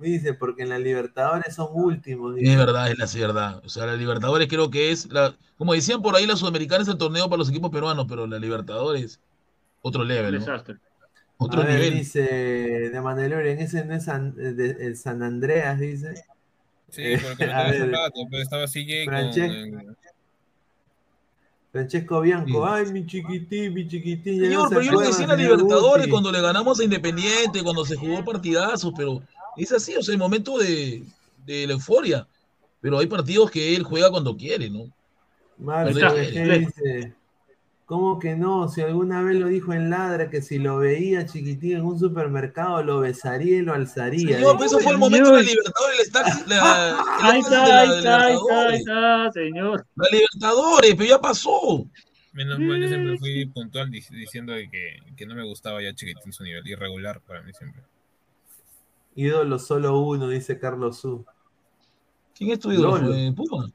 dice, 0.00 0.34
porque 0.34 0.62
en 0.64 0.70
la 0.70 0.78
Libertadores 0.78 1.54
son 1.54 1.68
últimos. 1.72 2.36
dice. 2.36 2.52
Es 2.52 2.58
verdad, 2.58 2.90
es 2.90 2.98
la 2.98 3.26
verdad. 3.26 3.62
O 3.64 3.68
sea, 3.68 3.86
la 3.86 3.96
Libertadores 3.96 4.48
creo 4.48 4.70
que 4.70 4.90
es, 4.92 5.06
la, 5.12 5.36
como 5.56 5.74
decían 5.74 6.02
por 6.02 6.16
ahí, 6.16 6.26
la 6.26 6.36
Sudamericana 6.36 6.82
es 6.82 6.88
el 6.88 6.98
torneo 6.98 7.28
para 7.28 7.38
los 7.38 7.50
equipos 7.50 7.70
peruanos, 7.70 8.06
pero 8.08 8.26
la 8.26 8.38
Libertadores, 8.38 9.20
otro 9.82 10.04
Un 10.08 10.08
level, 10.08 10.38
¿no? 10.38 10.40
desastre. 10.40 10.78
Otro 11.38 11.62
a 11.62 11.66
ver, 11.66 11.80
nivel. 11.80 11.94
dice 11.94 12.22
de 12.22 13.00
Mandalorian, 13.00 13.58
ese 13.58 13.84
no 13.84 13.94
es 13.94 14.04
San, 14.04 14.34
de- 14.34 14.76
el 14.86 14.96
San 14.96 15.22
Andreas, 15.22 15.78
dice. 15.80 16.14
Sí, 16.92 17.02
Eh, 17.02 17.18
porque 17.22 17.46
lo 17.46 17.52
hace 17.54 17.86
rato, 17.90 18.20
pero 18.30 18.42
estaba 18.42 18.66
CJ 18.66 19.04
con... 19.06 19.14
Eh, 19.14 19.94
Francesco 21.72 22.20
Bianco, 22.20 22.66
Sí. 22.66 22.70
ay, 22.70 22.92
mi 22.92 23.06
chiquitín, 23.06 23.72
mi 23.72 23.88
chiquitín. 23.88 24.40
Señor, 24.42 24.68
pero 24.68 24.82
yo 24.82 24.90
le 24.90 24.96
acuerda, 24.96 25.08
decía 25.10 25.24
en 25.24 25.30
la 25.30 25.36
Libertadores 25.36 26.06
cuando 26.08 26.30
le 26.30 26.40
ganamos 26.42 26.78
a 26.78 26.84
Independiente, 26.84 27.62
cuando 27.62 27.86
se 27.86 27.96
jugó 27.96 28.22
partidazos, 28.22 28.92
pero 28.94 29.22
es 29.56 29.72
así, 29.72 29.96
o 29.96 30.02
sea, 30.02 30.12
el 30.12 30.18
momento 30.18 30.58
de, 30.58 31.02
de 31.46 31.66
la 31.66 31.72
euforia. 31.72 32.26
Pero 32.82 32.98
hay 32.98 33.06
partidos 33.06 33.50
que 33.50 33.74
él 33.74 33.84
juega 33.84 34.10
cuando 34.10 34.36
quiere, 34.36 34.68
¿no? 34.68 34.86
Marco, 35.56 35.90
Está, 35.98 36.14
¿qué 36.14 36.42
está. 36.42 36.58
dice? 36.58 37.14
¿Cómo 37.92 38.18
que 38.18 38.34
no? 38.36 38.68
Si 38.70 38.80
alguna 38.80 39.20
vez 39.22 39.36
lo 39.38 39.48
dijo 39.48 39.74
en 39.74 39.90
Ladra 39.90 40.30
que 40.30 40.40
si 40.40 40.58
lo 40.58 40.78
veía 40.78 41.26
chiquitín 41.26 41.76
en 41.76 41.82
un 41.82 41.98
supermercado 41.98 42.82
lo 42.82 43.00
besaría 43.00 43.58
y 43.58 43.60
lo 43.60 43.74
alzaría. 43.74 44.38
Señor, 44.38 44.54
pero 44.56 44.64
eso 44.64 44.78
fue 44.80 44.92
el 44.92 44.98
momento 44.98 45.30
de 45.36 45.42
la 45.42 45.46
señor. 45.46 45.62
Libertadores, 45.62 46.12
Ahí 47.20 47.40
está, 47.40 47.80
ahí 47.80 47.98
está, 47.98 48.24
ahí 48.24 48.34
está, 48.34 48.68
ahí 48.68 48.76
está, 48.78 49.32
señor. 49.32 49.86
La 49.94 50.06
Libertadores, 50.10 50.94
pero 50.94 51.06
ya 51.10 51.20
pasó. 51.20 51.86
Menos 52.32 52.58
mal, 52.60 52.80
yo 52.80 52.88
siempre 52.88 53.18
fui 53.18 53.44
puntual 53.44 53.90
dic- 53.90 54.08
diciendo 54.08 54.54
que, 54.54 54.96
que 55.14 55.26
no 55.26 55.34
me 55.34 55.44
gustaba 55.44 55.82
ya 55.82 55.92
chiquitín 55.94 56.32
su 56.32 56.44
nivel, 56.44 56.66
irregular 56.66 57.20
para 57.20 57.42
mí 57.42 57.52
siempre. 57.52 57.82
Ídolo 59.16 59.58
solo 59.58 60.00
uno, 60.00 60.28
dice 60.28 60.58
Carlos 60.58 60.98
Su. 60.98 61.26
¿Quién 62.34 62.52
es 62.52 62.58
tu 62.58 62.72
ídolo? 62.72 62.96
Lolo. 62.96 63.70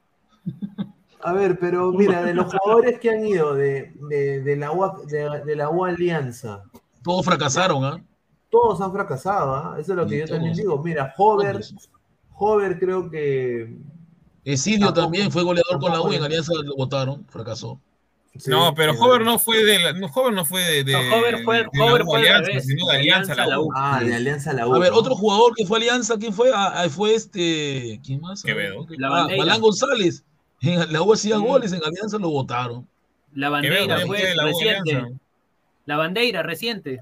A 1.22 1.32
ver, 1.32 1.58
pero 1.58 1.92
mira, 1.92 2.22
de 2.22 2.34
los 2.34 2.52
jugadores 2.52 2.98
que 3.00 3.10
han 3.10 3.26
ido 3.26 3.54
de, 3.54 3.92
de, 4.08 4.40
de 4.40 4.56
la, 4.56 4.70
UA, 4.70 5.00
de, 5.06 5.42
de 5.44 5.56
la 5.56 5.68
UA 5.68 5.88
Alianza, 5.90 6.62
Todos 7.02 7.24
fracasaron, 7.24 7.84
¿ah? 7.84 8.04
todos 8.50 8.80
han 8.80 8.92
fracasado, 8.92 9.54
¿ah? 9.54 9.76
Eso 9.78 9.92
es 9.92 9.96
lo 9.98 10.06
que 10.06 10.18
yo 10.20 10.26
también 10.26 10.54
digo. 10.54 10.82
Mira, 10.82 11.12
Hover. 11.18 11.60
Hover 12.34 12.78
creo 12.78 13.10
que... 13.10 13.76
Esidio 14.44 14.92
también 14.92 15.30
fue 15.30 15.42
goleador 15.42 15.78
con 15.80 15.92
la 15.92 16.00
U, 16.00 16.12
en 16.12 16.22
Alianza 16.22 16.52
lo 16.54 16.74
votaron, 16.76 17.26
fracasó. 17.28 17.78
sí, 18.36 18.48
no, 18.50 18.72
pero 18.74 18.92
Hover 18.92 19.22
no 19.22 19.38
fue 19.38 19.62
de 19.64 19.78
la, 19.80 19.92
no, 19.92 20.06
Hover 20.06 20.32
no 20.32 20.44
fue 20.46 20.62
de, 20.62 20.84
de, 20.84 20.92
No, 20.92 20.98
Hover 21.16 21.42
fue- 21.44 21.56
de 21.58 21.64
la 21.74 21.84
Hover 21.84 22.02
U 22.02 22.06
fue 22.06 22.18
al 22.20 22.24
Alianza, 22.26 22.48
revés, 22.48 22.66
sino 22.66 22.86
de 22.86 22.96
Alianza 22.96 23.32
a 23.34 23.46
la 23.46 23.60
U. 23.60 23.68
Ah, 23.76 24.00
de 24.02 24.14
Alianza 24.14 24.50
a 24.52 24.54
la 24.54 24.66
U. 24.68 24.74
A 24.74 24.78
ver, 24.78 24.92
otro 24.94 25.14
jugador 25.16 25.52
que 25.54 25.66
fue 25.66 25.78
Alianza, 25.78 26.16
¿quién 26.16 26.32
fue? 26.32 26.50
Ah, 26.54 26.86
fue 26.88 27.14
este. 27.14 28.00
¿Quién 28.04 28.20
más? 28.22 28.42
Quevedo. 28.42 28.86
Ah. 29.04 29.26
Balán 29.36 29.60
González. 29.60 30.24
En 30.60 30.92
la 30.92 31.02
U 31.02 31.12
hacía 31.12 31.36
Sí. 31.36 31.42
goles, 31.42 31.72
en 31.72 31.82
Alianza 31.84 32.18
lo 32.18 32.30
votaron. 32.30 32.86
La 33.34 33.48
bandera 33.50 33.76
de 33.80 33.86
la 33.86 33.96
reciente. 34.44 34.92
Alianza. 34.94 35.18
La 35.86 35.96
bandera 35.96 36.42
reciente. 36.42 37.00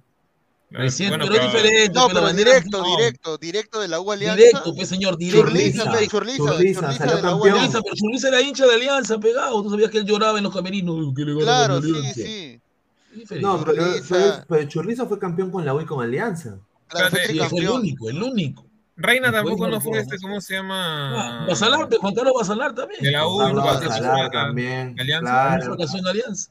Recién, 0.68 1.10
Bueno, 1.10 1.26
pero 1.28 1.36
es 1.42 1.52
diferente. 1.52 1.92
No, 1.94 2.02
pues, 2.02 2.14
pero 2.14 2.26
bandera- 2.26 2.50
directo, 2.54 2.82
no, 2.82 2.96
directo, 2.96 3.38
directo 3.38 3.80
de 3.80 3.88
la 3.88 4.00
U 4.00 4.10
Alianza. 4.10 4.36
Directo, 4.36 4.74
pues 4.74 4.88
señor, 4.88 5.16
directo. 5.16 5.46
Churliza, 5.46 5.84
Churliza, 5.84 6.08
Churliza, 6.10 6.36
Churliza, 6.36 6.80
Churliza 6.80 7.16
de 7.16 7.22
la 7.22 7.34
U. 7.36 7.44
Alianza. 7.44 7.80
Pero 7.82 7.94
Churliza 7.94 8.28
era 8.28 8.40
hincha 8.42 8.66
de 8.66 8.74
Alianza, 8.74 9.18
pegado. 9.20 9.62
Tú 9.62 9.70
sabías 9.70 9.90
que 9.90 9.98
él 9.98 10.04
lloraba 10.04 10.38
en 10.38 10.44
los 10.44 10.52
camerinos. 10.54 11.14
que 11.14 11.24
le 11.24 11.34
ganaron 11.34 11.80
Claro, 11.82 11.98
a 12.08 12.12
sí, 12.12 12.22
sí. 12.22 12.60
No, 13.40 13.64
pero, 13.64 13.84
pero, 14.08 14.44
pero 14.48 14.68
Churliza 14.68 15.06
fue 15.06 15.18
campeón 15.20 15.50
con 15.52 15.64
la 15.64 15.72
U 15.72 15.80
y 15.80 15.86
con 15.86 16.02
Alianza. 16.04 16.58
Claro, 16.88 17.10
fue 17.10 17.26
Sí, 17.28 17.38
fue 17.48 17.60
el 17.60 17.68
único, 17.70 18.10
el 18.10 18.22
único. 18.22 18.65
Reina 18.96 19.30
tampoco 19.30 19.68
no 19.68 19.80
fue 19.80 19.98
este, 19.98 20.18
¿cómo 20.18 20.40
se 20.40 20.56
Ah, 20.56 20.60
llama? 20.60 21.46
Basalar, 21.48 21.88
Juan 22.00 22.14
Carlos 22.14 22.32
Basalar 22.34 22.74
también. 22.74 23.02
De 23.02 23.10
la 23.10 23.26
U, 23.26 23.36
Basalar 23.36 24.30
también, 24.30 24.96
Alianza. 24.98 25.58
claro. 25.58 25.76
En 25.98 26.06
Alianza. 26.06 26.50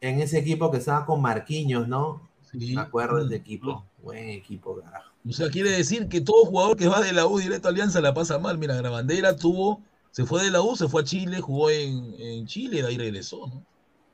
En 0.00 0.20
ese 0.20 0.38
equipo 0.38 0.70
que 0.70 0.78
estaba 0.78 1.04
con 1.04 1.20
Marquinhos, 1.20 1.86
¿no? 1.88 2.28
Sí. 2.50 2.74
Me 2.74 2.80
acuerdo 2.82 3.16
de 3.16 3.24
ese 3.26 3.34
equipo. 3.36 3.84
Buen 4.02 4.28
equipo, 4.30 4.80
carajo. 4.80 5.10
O 5.28 5.32
sea, 5.32 5.48
quiere 5.48 5.70
decir 5.70 6.08
que 6.08 6.20
todo 6.20 6.44
jugador 6.44 6.76
que 6.76 6.86
va 6.88 7.00
de 7.00 7.12
la 7.12 7.26
U 7.26 7.38
directo 7.38 7.68
a 7.68 7.70
Alianza 7.70 8.00
la 8.00 8.12
pasa 8.14 8.38
mal. 8.38 8.58
Mira, 8.58 8.74
Grabandera 8.76 9.34
tuvo, 9.36 9.80
se 10.10 10.24
fue 10.26 10.42
de 10.44 10.50
la 10.50 10.60
U, 10.60 10.76
se 10.76 10.88
fue 10.88 11.00
a 11.02 11.04
Chile, 11.04 11.40
jugó 11.40 11.70
en, 11.70 12.14
en 12.18 12.46
Chile, 12.46 12.82
de 12.82 12.88
ahí 12.88 12.98
regresó, 12.98 13.46
¿no? 13.46 13.62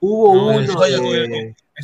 Hubo 0.00 0.34
No, 0.34 0.42
uno 0.42 0.50
de... 0.50 0.64
En 0.64 0.66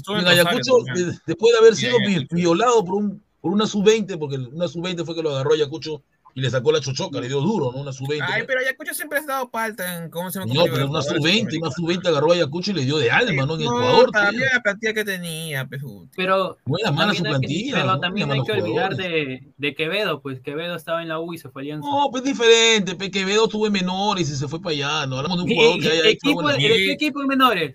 Rosario 0.05 0.29
Ayacucho, 0.29 0.79
de- 0.95 1.19
después 1.27 1.53
de 1.53 1.59
haber 1.59 1.75
sido 1.77 1.97
violado 2.31 2.85
por, 2.85 2.95
un, 2.97 3.23
por 3.47 3.53
una 3.55 3.65
sub-20, 3.69 4.19
porque 4.19 4.39
una 4.39 4.67
sub-20 4.67 5.05
fue 5.05 5.15
que 5.15 5.23
lo 5.23 5.31
agarró 5.31 5.53
Ayacucho 5.55 6.03
y 6.35 6.41
le 6.41 6.51
sacó 6.51 6.73
la 6.73 6.81
chochoca, 6.81 7.21
le 7.21 7.29
dio 7.29 7.41
duro, 7.41 7.71
¿no? 7.73 7.79
Una 7.81 7.93
sub-20. 7.93 8.25
Ay, 8.27 8.41
¿no? 8.41 8.47
pero 8.49 8.59
Ayacucho 8.59 8.93
siempre 8.93 9.21
has 9.21 9.27
dado 9.29 9.49
palta 9.49 10.03
en 10.03 10.11
cómo 10.11 10.33
se 10.33 10.41
llama. 10.41 10.53
No, 10.53 10.65
pero 10.65 10.89
una 10.89 10.99
Libertadores, 11.01 11.23
sub-20, 11.23 11.61
una 11.63 11.71
sub-20 11.71 12.09
agarró 12.09 12.33
a 12.33 12.35
Ayacucho 12.35 12.71
y 12.73 12.75
le 12.75 12.85
dio 12.85 12.99
de 12.99 13.09
alma, 13.09 13.47
¿no? 13.47 13.55
En 13.55 13.61
el 13.61 13.67
No, 13.67 13.79
Ecuador. 13.79 14.11
también 14.11 14.49
la 14.53 14.61
plantilla 14.61 14.95
que 14.95 15.05
tenía, 15.05 15.65
pues. 15.69 15.81
Pero 16.17 16.59
No 16.67 16.77
era 16.77 16.91
mala 16.91 17.15
su 17.15 17.23
también 17.23 17.35
hay 17.37 17.41
que, 17.41 17.47
plantilla. 17.47 17.75
pero 17.77 17.87
¿no? 17.87 18.01
también 18.01 18.33
hay 18.33 18.43
que 18.43 18.53
olvidar 18.53 18.97
de, 18.97 19.53
de 19.57 19.75
Quevedo, 19.77 20.21
pues 20.23 20.41
Quevedo 20.41 20.75
estaba 20.75 21.03
en 21.03 21.09
la 21.09 21.21
U 21.21 21.33
y 21.33 21.39
se 21.39 21.49
fue 21.51 21.61
a 21.61 21.63
Alianza. 21.63 21.89
No, 21.89 22.09
pues 22.11 22.25
diferente. 22.25 22.97
Pe 22.97 23.13
Quevedo 23.13 23.45
estuvo 23.45 23.65
en 23.69 23.73
menores 23.75 24.29
y 24.29 24.35
se 24.35 24.49
fue 24.49 24.61
para 24.61 24.73
allá. 24.75 25.07
No 25.07 25.19
hablamos 25.19 25.39
de 25.39 25.45
un 25.45 25.51
¿Y- 25.53 25.55
jugador 25.55 25.81
que 25.81 25.89
haya 25.89 26.01
hecho 26.01 26.09
equipo, 26.11 26.43
buena- 26.43 26.59
¿De 26.59 26.67
qué 26.69 26.93
equipo 26.93 27.21
de 27.21 27.27
menores? 27.29 27.75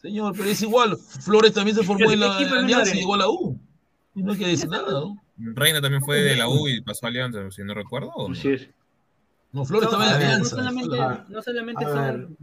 Señor, 0.00 0.34
pero 0.36 0.48
es 0.48 0.62
igual. 0.62 0.96
Flores 0.96 1.52
también 1.52 1.76
se 1.76 1.82
formó 1.82 2.10
en 2.12 2.20
la, 2.20 2.36
Equipo 2.36 2.42
en 2.42 2.48
de 2.50 2.54
la 2.54 2.60
Alianza 2.60 2.84
menores. 2.84 2.94
y 2.94 2.98
llegó 3.00 3.14
a 3.14 3.18
la 3.18 3.28
U. 3.28 3.58
Y 4.16 4.22
no 4.22 4.34
que 4.34 4.46
decir 4.48 4.68
nada, 4.70 4.90
¿no? 4.90 5.22
Reina 5.38 5.80
también 5.80 6.02
fue 6.02 6.20
de 6.22 6.34
la 6.34 6.48
U 6.48 6.66
y 6.66 6.80
pasó 6.80 7.06
a 7.06 7.10
Alianza, 7.10 7.48
si 7.50 7.62
no 7.62 7.74
recuerdo. 7.74 8.08
¿o 8.14 8.28
no? 8.28 8.34
Así 8.34 8.48
es. 8.48 8.68
No, 9.52 9.64
Flores 9.64 9.88
No, 9.90 9.96
estaba 10.02 10.04
en 10.06 10.10
no 10.20 10.26
Alianza. 10.26 10.56
solamente, 10.56 10.96
no 11.28 11.42
solamente 11.42 11.84
a 11.84 11.88
son. 11.88 12.36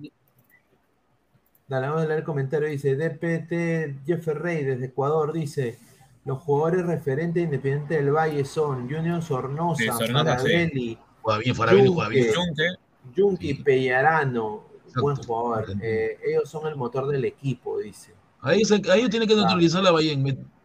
Dale, 1.68 1.88
vamos 1.88 2.04
a 2.04 2.08
leer 2.08 2.20
el 2.20 2.26
comentario. 2.26 2.68
Dice 2.70 2.95
DPT 2.95 4.06
Jeffer 4.06 4.40
Rey 4.40 4.64
desde 4.64 4.86
Ecuador. 4.86 5.34
Dice: 5.34 5.80
Los 6.26 6.40
jugadores 6.40 6.86
referentes 6.86 7.36
de 7.36 7.41
Independiente 7.41 7.95
del 7.95 8.12
Valle 8.12 8.45
son 8.45 8.90
Junior 8.90 9.22
Sornosa, 9.22 9.82
Sí, 9.84 9.90
Sornosa, 9.90 10.38
Farabelli, 10.38 10.98
bien, 11.44 11.56
Farabelli. 11.56 11.86
Yunque, 11.88 12.68
Yunque 13.16 13.48
Sí. 13.48 13.64
Pellarano. 13.64 14.66
Buen 14.95 15.16
jugador. 15.16 15.66
Eh, 15.82 16.20
ellos 16.24 16.48
son 16.50 16.68
el 16.68 16.76
motor 16.76 17.08
del 17.08 17.26
equipo, 17.26 17.80
dice. 17.80 18.14
Ahí, 18.44 18.64
se- 18.65 18.82
ahí 18.91 19.10
tiene 19.10 19.26
que 19.26 19.36
neutralizar 19.36 19.82
la 19.82 19.91
Bahía. 19.91 20.15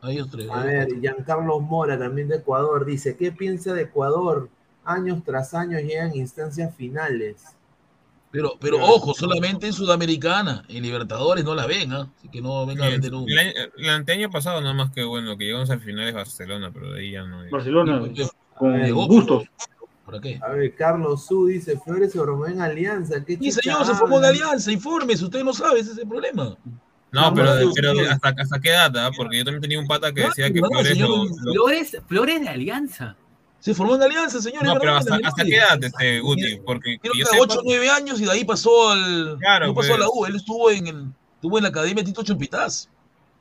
A 0.00 0.10
ellos 0.10 0.28
tres. 0.30 0.48
A 0.50 0.60
ahí 0.60 0.66
ver, 0.66 0.86
cuatro. 0.86 1.00
Giancarlo 1.00 1.60
Mora, 1.60 1.98
también 1.98 2.28
de 2.28 2.36
Ecuador, 2.36 2.84
dice: 2.84 3.16
¿Qué 3.16 3.32
piensa 3.32 3.72
de 3.72 3.82
Ecuador? 3.82 4.48
Años 4.84 5.22
tras 5.24 5.54
años 5.54 5.82
llegan 5.82 6.14
instancias 6.16 6.74
finales. 6.74 7.36
Pero, 8.30 8.52
pero 8.60 8.76
ojo, 8.84 9.14
solamente 9.14 9.66
en 9.66 9.72
Sudamericana. 9.72 10.64
En 10.68 10.82
Libertadores 10.82 11.44
no 11.44 11.54
la 11.54 11.66
ven, 11.66 11.92
¿ah? 11.92 12.10
Así 12.18 12.28
que 12.28 12.42
no 12.42 12.66
venga 12.66 12.86
a 12.86 12.90
meter 12.90 13.14
un. 13.14 13.28
el 13.28 13.38
año- 13.38 13.52
el 13.76 13.88
anteaño 13.88 14.30
pasado, 14.30 14.60
nada 14.60 14.74
más 14.74 14.90
que 14.92 15.02
bueno, 15.04 15.36
que 15.38 15.44
llegamos 15.46 15.70
al 15.70 15.80
final 15.80 16.04
de 16.06 16.12
Barcelona, 16.12 16.70
pero 16.72 16.92
de 16.92 17.00
ahí 17.00 17.12
ya 17.12 17.22
no. 17.24 17.38
Barcelona, 17.50 18.00
con 18.00 18.14
Llegó, 18.82 19.06
gustos. 19.06 19.44
¿Para 20.04 20.20
qué? 20.20 20.38
A 20.42 20.48
ver, 20.50 20.74
Carlos 20.74 21.26
Su 21.26 21.46
dice: 21.46 21.78
Flores 21.78 22.12
se 22.12 22.18
formó 22.18 22.46
en 22.46 22.60
Alianza. 22.60 23.24
¿Qué 23.24 23.34
Y 23.34 23.50
chucha 23.50 23.62
señor, 23.62 23.86
se 23.86 23.94
formó 23.94 24.18
en 24.18 24.24
habla? 24.24 24.28
Alianza, 24.46 24.72
infórmese, 24.72 25.24
usted 25.24 25.44
no 25.44 25.52
sabe, 25.52 25.80
ese 25.80 25.92
es 25.92 25.98
el 25.98 26.08
problema. 26.08 26.56
No, 27.10 27.32
pero, 27.34 27.54
no, 27.54 27.72
pero 27.74 27.92
hasta, 28.10 28.34
hasta 28.38 28.60
qué 28.60 28.70
data, 28.70 29.10
porque 29.16 29.38
yo 29.38 29.44
también 29.44 29.62
tenía 29.62 29.78
un 29.80 29.86
pata 29.86 30.12
que 30.12 30.22
No, 30.22 30.28
decía 30.28 30.52
que 30.52 30.60
no, 30.60 30.68
Flores 30.68 30.88
señor, 30.88 31.08
lo- 31.08 31.24
lo- 31.24 31.52
Flores, 31.52 31.96
Flores 32.06 32.40
de 32.42 32.48
Alianza. 32.48 33.16
Se 33.60 33.74
formó 33.74 33.96
en 33.96 34.02
Alianza, 34.02 34.40
señor. 34.40 34.62
No, 34.62 34.74
pero 34.78 34.94
hasta, 34.96 35.18
hasta 35.24 35.44
qué 35.44 35.56
edad, 35.56 35.82
este, 35.82 36.20
Guti, 36.20 36.60
porque 36.64 36.98
Creo 37.00 37.12
que 37.14 37.22
a 37.22 37.26
sepa- 37.26 37.38
8 37.40 37.58
o 37.60 37.62
9 37.64 37.90
años 37.90 38.20
y 38.20 38.24
de 38.24 38.30
ahí 38.30 38.44
pasó 38.44 38.90
al. 38.90 39.36
Claro, 39.40 39.66
no 39.68 39.74
pasó 39.74 39.94
a 39.94 39.98
la 39.98 40.06
pues. 40.06 40.16
U, 40.16 40.26
él 40.26 40.36
estuvo 40.36 40.70
en, 40.70 40.86
el, 40.86 41.06
estuvo 41.34 41.56
en 41.58 41.62
la 41.64 41.70
academia 41.70 42.04
Tito 42.04 42.22
Chumpitaz. 42.22 42.88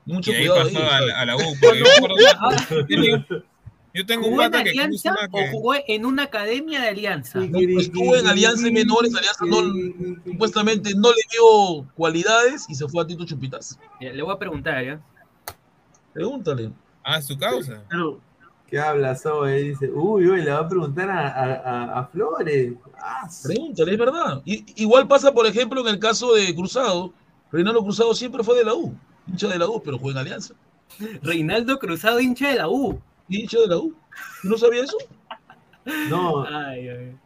Mucho 0.06 0.32
y 0.32 0.36
ahí 0.36 0.48
cuidado 0.48 0.64
pasó 0.72 0.80
ahí. 0.80 0.90
a, 0.90 1.02
la- 1.02 1.20
a 1.22 1.26
la 1.26 1.36
U. 1.36 1.40
Porque 1.62 1.80
yo, 1.80 1.86
me 1.86 1.92
acuerdo- 1.92 3.44
yo 3.94 4.06
tengo- 4.06 4.26
un 4.28 4.32
¿Jugó 4.32 4.44
pata 4.44 4.64
que 4.64 4.70
Alianza 4.72 5.16
o 5.32 5.48
jugó 5.52 5.74
en 5.88 6.06
una 6.06 6.24
academia 6.24 6.80
de 6.82 6.88
Alianza? 6.90 7.40
No, 7.40 7.50
pues, 7.52 7.86
estuvo 7.88 8.16
en 8.16 8.28
Alianza 8.28 8.68
en 8.68 8.74
menores, 8.74 9.14
Alianza 9.16 9.46
no, 9.46 10.22
supuestamente 10.26 10.94
no 10.96 11.10
le 11.10 11.22
dio 11.32 11.88
cualidades 11.96 12.66
y 12.70 12.76
se 12.76 12.88
fue 12.88 13.04
a 13.04 13.08
Tito 13.08 13.26
Chumpitaz. 13.26 13.78
Ya, 14.02 14.12
Le 14.14 14.22
voy 14.24 14.34
a 14.34 14.38
preguntar, 14.40 14.84
¿ya? 14.86 15.00
Pregúntale. 16.14 16.72
Ah, 17.04 17.22
su 17.22 17.38
causa. 17.38 17.84
¿Qué 18.68 18.78
habla 18.80 19.16
Zoe? 19.16 19.62
Dice, 19.64 19.90
uy, 19.90 20.28
uy, 20.28 20.42
le 20.42 20.52
va 20.52 20.60
a 20.60 20.68
preguntar 20.68 21.10
a, 21.10 21.28
a, 21.30 21.54
a- 21.54 22.00
a 22.00 22.08
Flores. 22.08 22.74
Ah, 23.02 23.30
Pregúntale, 23.44 23.94
es 23.94 23.98
verdad. 23.98 24.42
I- 24.46 24.66
igual 24.76 25.08
pasa, 25.08 25.32
por 25.34 25.48
ejemplo, 25.48 25.80
en 25.82 25.88
el 25.88 26.00
caso 26.00 26.34
de 26.34 26.54
Cruzado. 26.54 27.14
Reinaldo 27.50 27.82
Cruzado 27.82 28.14
siempre 28.14 28.44
fue 28.44 28.58
de 28.58 28.66
la 28.66 28.74
U, 28.74 28.94
hincha 29.26 29.48
de 29.48 29.58
la 29.58 29.70
U, 29.70 29.82
pero 29.82 29.98
juega 29.98 30.20
en 30.20 30.26
Alianza. 30.28 30.54
Reinaldo 31.22 31.80
Cruzado, 31.80 32.20
hincha 32.20 32.50
de 32.50 32.56
la 32.56 32.68
U. 32.68 33.00
Hincha 33.30 33.60
de 33.60 33.68
la 33.68 33.78
U. 33.78 33.94
¿No 34.44 34.58
sabía 34.58 34.84
eso? 34.84 34.98
No, 36.10 36.46
Ay, 36.46 36.90
ay. 36.90 37.18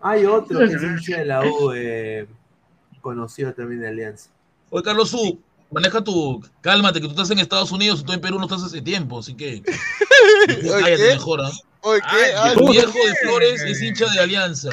hay 0.00 0.24
otro 0.26 0.58
que 0.58 0.64
es 0.66 0.82
hincha 0.82 1.18
de 1.18 1.24
la 1.24 1.40
U, 1.42 1.72
eh, 1.74 2.26
conocido 3.00 3.52
también 3.54 3.80
de 3.80 3.88
Alianza. 3.88 4.30
Oye, 4.70 4.82
Carlos 4.82 5.14
U, 5.14 5.40
maneja 5.70 6.02
tu. 6.02 6.42
Cálmate, 6.60 7.00
que 7.00 7.06
tú 7.06 7.12
estás 7.12 7.30
en 7.30 7.38
Estados 7.38 7.72
Unidos 7.72 8.00
y 8.00 8.04
tú 8.04 8.12
en 8.12 8.20
Perú 8.20 8.38
no 8.38 8.44
estás 8.44 8.62
hace 8.62 8.82
tiempo, 8.82 9.18
así 9.20 9.34
que. 9.34 9.62
Cállate 10.46 10.96
¿qué? 10.96 11.08
mejor, 11.14 11.40
¿ah? 11.42 11.50
Oye, 11.82 12.00
no. 12.56 12.70
viejo 12.70 12.92
de 12.92 13.14
Flores 13.22 13.62
es 13.62 13.80
hincha 13.82 14.06
de 14.12 14.20
Alianza. 14.20 14.70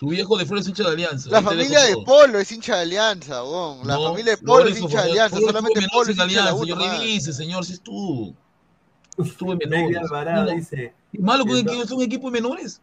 Su 0.00 0.08
viejo 0.08 0.36
de 0.36 0.44
Flores 0.46 0.64
es 0.64 0.70
hincha 0.70 0.82
de 0.84 0.90
Alianza. 0.90 1.30
La 1.30 1.42
familia 1.42 1.80
de. 1.82 1.96
Polo 2.04 2.38
es 2.40 2.50
hincha 2.50 2.76
de 2.76 2.82
Alianza, 2.82 3.42
bon. 3.42 3.86
La 3.86 3.94
No, 3.94 4.08
familia 4.10 4.32
de 4.34 4.38
Polo 4.42 4.68
es 4.68 4.80
hincha 4.80 5.02
de 5.04 5.10
Alianza, 5.12 5.38
solamente 5.38 5.86
Polo 5.92 6.02
es 6.02 6.08
hincha 6.10 6.26
de 6.26 6.38
Alianza, 6.40 6.64
nomás. 6.66 6.98
revise, 6.98 7.32
señor, 7.32 7.64
si 7.64 7.74
es 7.74 7.80
tú. 7.80 8.34
Estuve 9.18 9.56
menores. 9.56 9.96
Alvarado 9.98 10.44
No, 10.46 10.56
dice, 10.56 10.92
¿Es 11.12 11.20
malo 11.20 11.44
que 11.44 11.52
es 11.60 11.90
un 11.90 12.02
equipo 12.02 12.30
de 12.30 12.40
menores? 12.40 12.80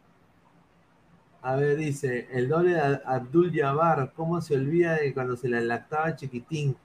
a 1.44 1.56
ver, 1.56 1.76
dice, 1.76 2.28
el 2.32 2.48
doble 2.48 2.74
de 2.74 2.80
Ab- 2.80 3.02
Abdul 3.04 3.52
Jabbar, 3.52 4.12
¿cómo 4.14 4.40
se 4.40 4.54
olvida 4.54 4.94
de 4.94 5.12
cuando 5.12 5.36
se 5.36 5.48
la 5.48 5.60
lactaba 5.60 6.14
chiquitín? 6.14 6.76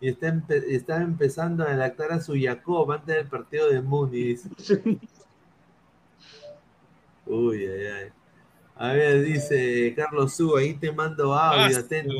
Y 0.00 0.08
está, 0.08 0.28
empe- 0.34 0.64
estaba 0.68 1.00
empezando 1.02 1.64
a 1.64 1.72
lactar 1.74 2.10
a 2.12 2.20
su 2.20 2.34
Jacob 2.36 2.90
antes 2.90 3.14
del 3.14 3.26
partido 3.28 3.68
de 3.68 3.80
Muniz. 3.80 4.48
Uy, 7.26 7.64
ay, 7.66 7.86
ay. 7.86 8.08
A 8.76 8.92
ver, 8.94 9.22
dice 9.22 9.92
Carlos 9.94 10.34
Su, 10.34 10.56
ahí 10.56 10.72
te 10.74 10.90
mando 10.90 11.34
audio, 11.34 11.76
Ah, 11.76 11.80
atento. 11.80 12.14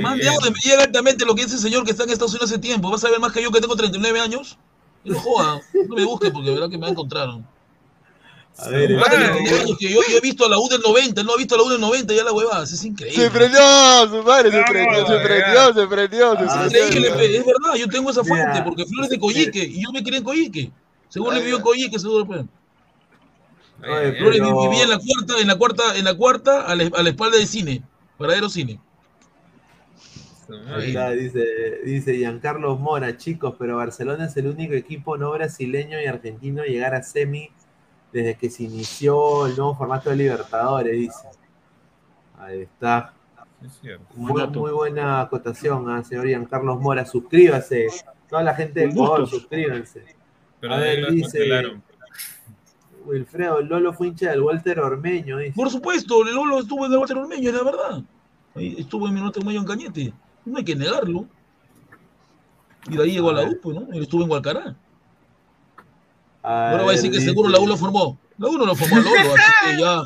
mande 0.00 0.28
audio, 0.28 0.50
me 0.52 0.58
llega 0.62 0.84
altamente 0.84 1.24
lo 1.26 1.34
que 1.34 1.42
dice 1.42 1.56
el 1.56 1.60
señor 1.60 1.84
que 1.84 1.90
está 1.90 2.04
en 2.04 2.10
Estados 2.10 2.32
Unidos 2.32 2.50
hace 2.52 2.60
tiempo. 2.60 2.88
¿Vas 2.90 3.04
a 3.04 3.10
ver 3.10 3.18
más 3.18 3.32
que 3.32 3.42
yo 3.42 3.50
que 3.50 3.60
tengo 3.60 3.74
39 3.76 4.20
años? 4.20 4.56
No 5.04 5.18
joda, 5.18 5.60
no 5.88 5.94
me 5.96 6.04
busque 6.04 6.30
porque 6.30 6.50
verá 6.50 6.68
que 6.68 6.76
me 6.78 6.88
encontraron. 6.88 7.46
A 8.58 8.68
ver, 8.68 8.90
Más 8.96 9.10
de 9.10 9.16
39 9.16 9.60
años 9.60 9.78
que 9.78 9.88
yo, 9.88 10.00
yo 10.06 10.18
he 10.18 10.20
visto 10.20 10.44
a 10.44 10.48
la 10.50 10.58
U 10.58 10.68
del 10.68 10.82
90, 10.82 11.20
él 11.22 11.26
no 11.26 11.32
ha 11.32 11.36
visto 11.38 11.54
a 11.54 11.58
la 11.58 11.64
U 11.64 11.68
del 11.70 11.80
90, 11.80 12.12
ya 12.12 12.24
la 12.24 12.32
huevada, 12.32 12.64
es 12.64 12.84
increíble. 12.84 13.22
Se 13.24 13.30
prendió, 13.30 13.58
su 14.10 14.22
madre, 14.22 14.50
se 14.50 14.62
prendió, 14.68 15.06
se 15.06 15.18
prendió, 15.18 15.72
se 15.72 15.86
prendió, 15.86 16.36
se 16.36 16.44
Es 16.44 16.50
prendió. 16.52 16.86
increíble, 16.86 17.10
pe, 17.12 17.36
es 17.38 17.46
verdad, 17.46 17.74
yo 17.78 17.88
tengo 17.88 18.10
esa 18.10 18.22
fuente, 18.22 18.62
porque 18.62 18.84
Flores 18.84 19.08
de 19.08 19.18
Coyique, 19.18 19.62
y 19.64 19.82
yo 19.82 19.90
me 19.92 20.02
crié 20.02 20.18
en 20.18 20.24
Coyique. 20.24 20.70
Según 21.08 21.32
le 21.34 21.40
vivió 21.40 21.56
en 21.56 21.62
Coyique, 21.62 21.98
seguro. 21.98 22.26
pe. 22.28 22.44
Oye, 23.88 24.12
Flores 24.18 24.40
vivía 24.42 24.82
en 24.82 24.90
la 24.90 24.98
cuarta, 24.98 25.40
en 25.40 25.46
la 25.46 25.56
cuarta, 25.56 25.96
en 25.96 26.04
la 26.04 26.14
cuarta, 26.14 26.60
a 26.66 26.74
la, 26.74 26.90
a 26.98 27.02
la 27.02 27.08
espalda 27.08 27.38
del 27.38 27.46
cine, 27.46 27.82
verdadero 28.18 28.50
cine. 28.50 28.78
Ahí 30.68 30.88
está, 30.88 31.10
dice, 31.10 31.80
dice 31.84 32.16
Giancarlo 32.16 32.76
Mora, 32.76 33.16
chicos, 33.16 33.54
pero 33.58 33.76
Barcelona 33.76 34.26
es 34.26 34.36
el 34.36 34.46
único 34.46 34.74
equipo 34.74 35.16
no 35.16 35.30
brasileño 35.30 36.00
y 36.00 36.06
argentino 36.06 36.62
a 36.62 36.66
llegar 36.66 36.94
a 36.94 37.02
semi 37.02 37.50
desde 38.12 38.34
que 38.36 38.50
se 38.50 38.64
inició 38.64 39.46
el 39.46 39.56
nuevo 39.56 39.76
formato 39.76 40.10
de 40.10 40.16
Libertadores, 40.16 40.92
dice. 40.92 41.28
Ahí 42.38 42.62
está. 42.62 43.14
Muy, 44.14 44.46
muy 44.48 44.72
buena 44.72 45.20
acotación, 45.20 45.88
¿ah, 45.90 46.02
señor 46.02 46.26
Giancarlo 46.26 46.76
Mora. 46.76 47.04
Suscríbase. 47.04 47.88
Toda 48.28 48.42
la 48.42 48.54
gente 48.54 48.80
de 48.80 48.86
Ecuador, 48.86 49.20
gusto. 49.22 49.38
suscríbanse. 49.38 50.04
Pero 50.60 50.74
a 50.74 50.78
ver, 50.78 51.10
dice. 51.10 51.80
Wilfredo, 53.04 53.60
Lolo 53.62 53.92
fue 53.92 54.08
hincha 54.08 54.30
del 54.30 54.42
Walter 54.42 54.80
Ormeño, 54.80 55.38
dice. 55.38 55.52
Por 55.54 55.70
supuesto, 55.70 56.22
el 56.26 56.34
Lolo 56.34 56.60
estuvo 56.60 56.86
en 56.86 56.92
el 56.92 56.98
Walter 56.98 57.18
Ormeño, 57.18 57.50
es 57.50 57.54
la 57.54 57.62
verdad. 57.62 58.02
Estuvo 58.54 59.08
en 59.08 59.16
el 59.16 59.22
Walter 59.22 59.42
Ormeño 59.42 59.60
en 59.60 59.66
Cañete. 59.66 60.12
No 60.44 60.58
hay 60.58 60.64
que 60.64 60.74
negarlo. 60.76 61.26
Y 62.88 62.96
de 62.96 63.02
ahí 63.02 63.10
llegó 63.12 63.30
a 63.30 63.34
la 63.34 63.42
U, 63.44 63.58
pues, 63.62 63.76
¿no? 63.76 63.86
Él 63.92 64.02
estuvo 64.02 64.22
en 64.24 64.30
Hualcará. 64.30 64.74
Ahora 66.42 66.82
va 66.84 66.88
a 66.90 66.92
decir 66.92 67.10
que 67.10 67.20
seguro 67.20 67.48
la 67.50 67.60
U 67.60 67.66
lo 67.66 67.76
formó. 67.76 68.18
La 68.38 68.48
U 68.48 68.56
no 68.56 68.64
lo 68.66 68.74
formó 68.74 68.96
a 68.96 69.00
Lolo, 69.00 69.34
así 69.34 69.52
que 69.66 69.80
ya, 69.80 70.02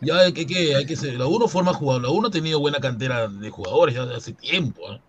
ya 0.00 0.16
hay 0.20 0.32
que, 0.32 0.46
que- 0.46 0.76
hay 0.76 0.86
que 0.86 0.94
ser. 0.96 1.14
La 1.14 1.26
U 1.26 1.38
no 1.38 1.48
forma 1.48 1.74
jugadores. 1.74 2.08
La 2.08 2.14
U 2.16 2.20
no 2.22 2.28
ha 2.28 2.30
tenido 2.30 2.60
buena 2.60 2.78
cantera 2.78 3.26
de 3.26 3.50
jugadores 3.50 3.94
ya 3.96 4.02
hace 4.04 4.32
tiempo. 4.32 4.82
¿ah? 4.88 5.00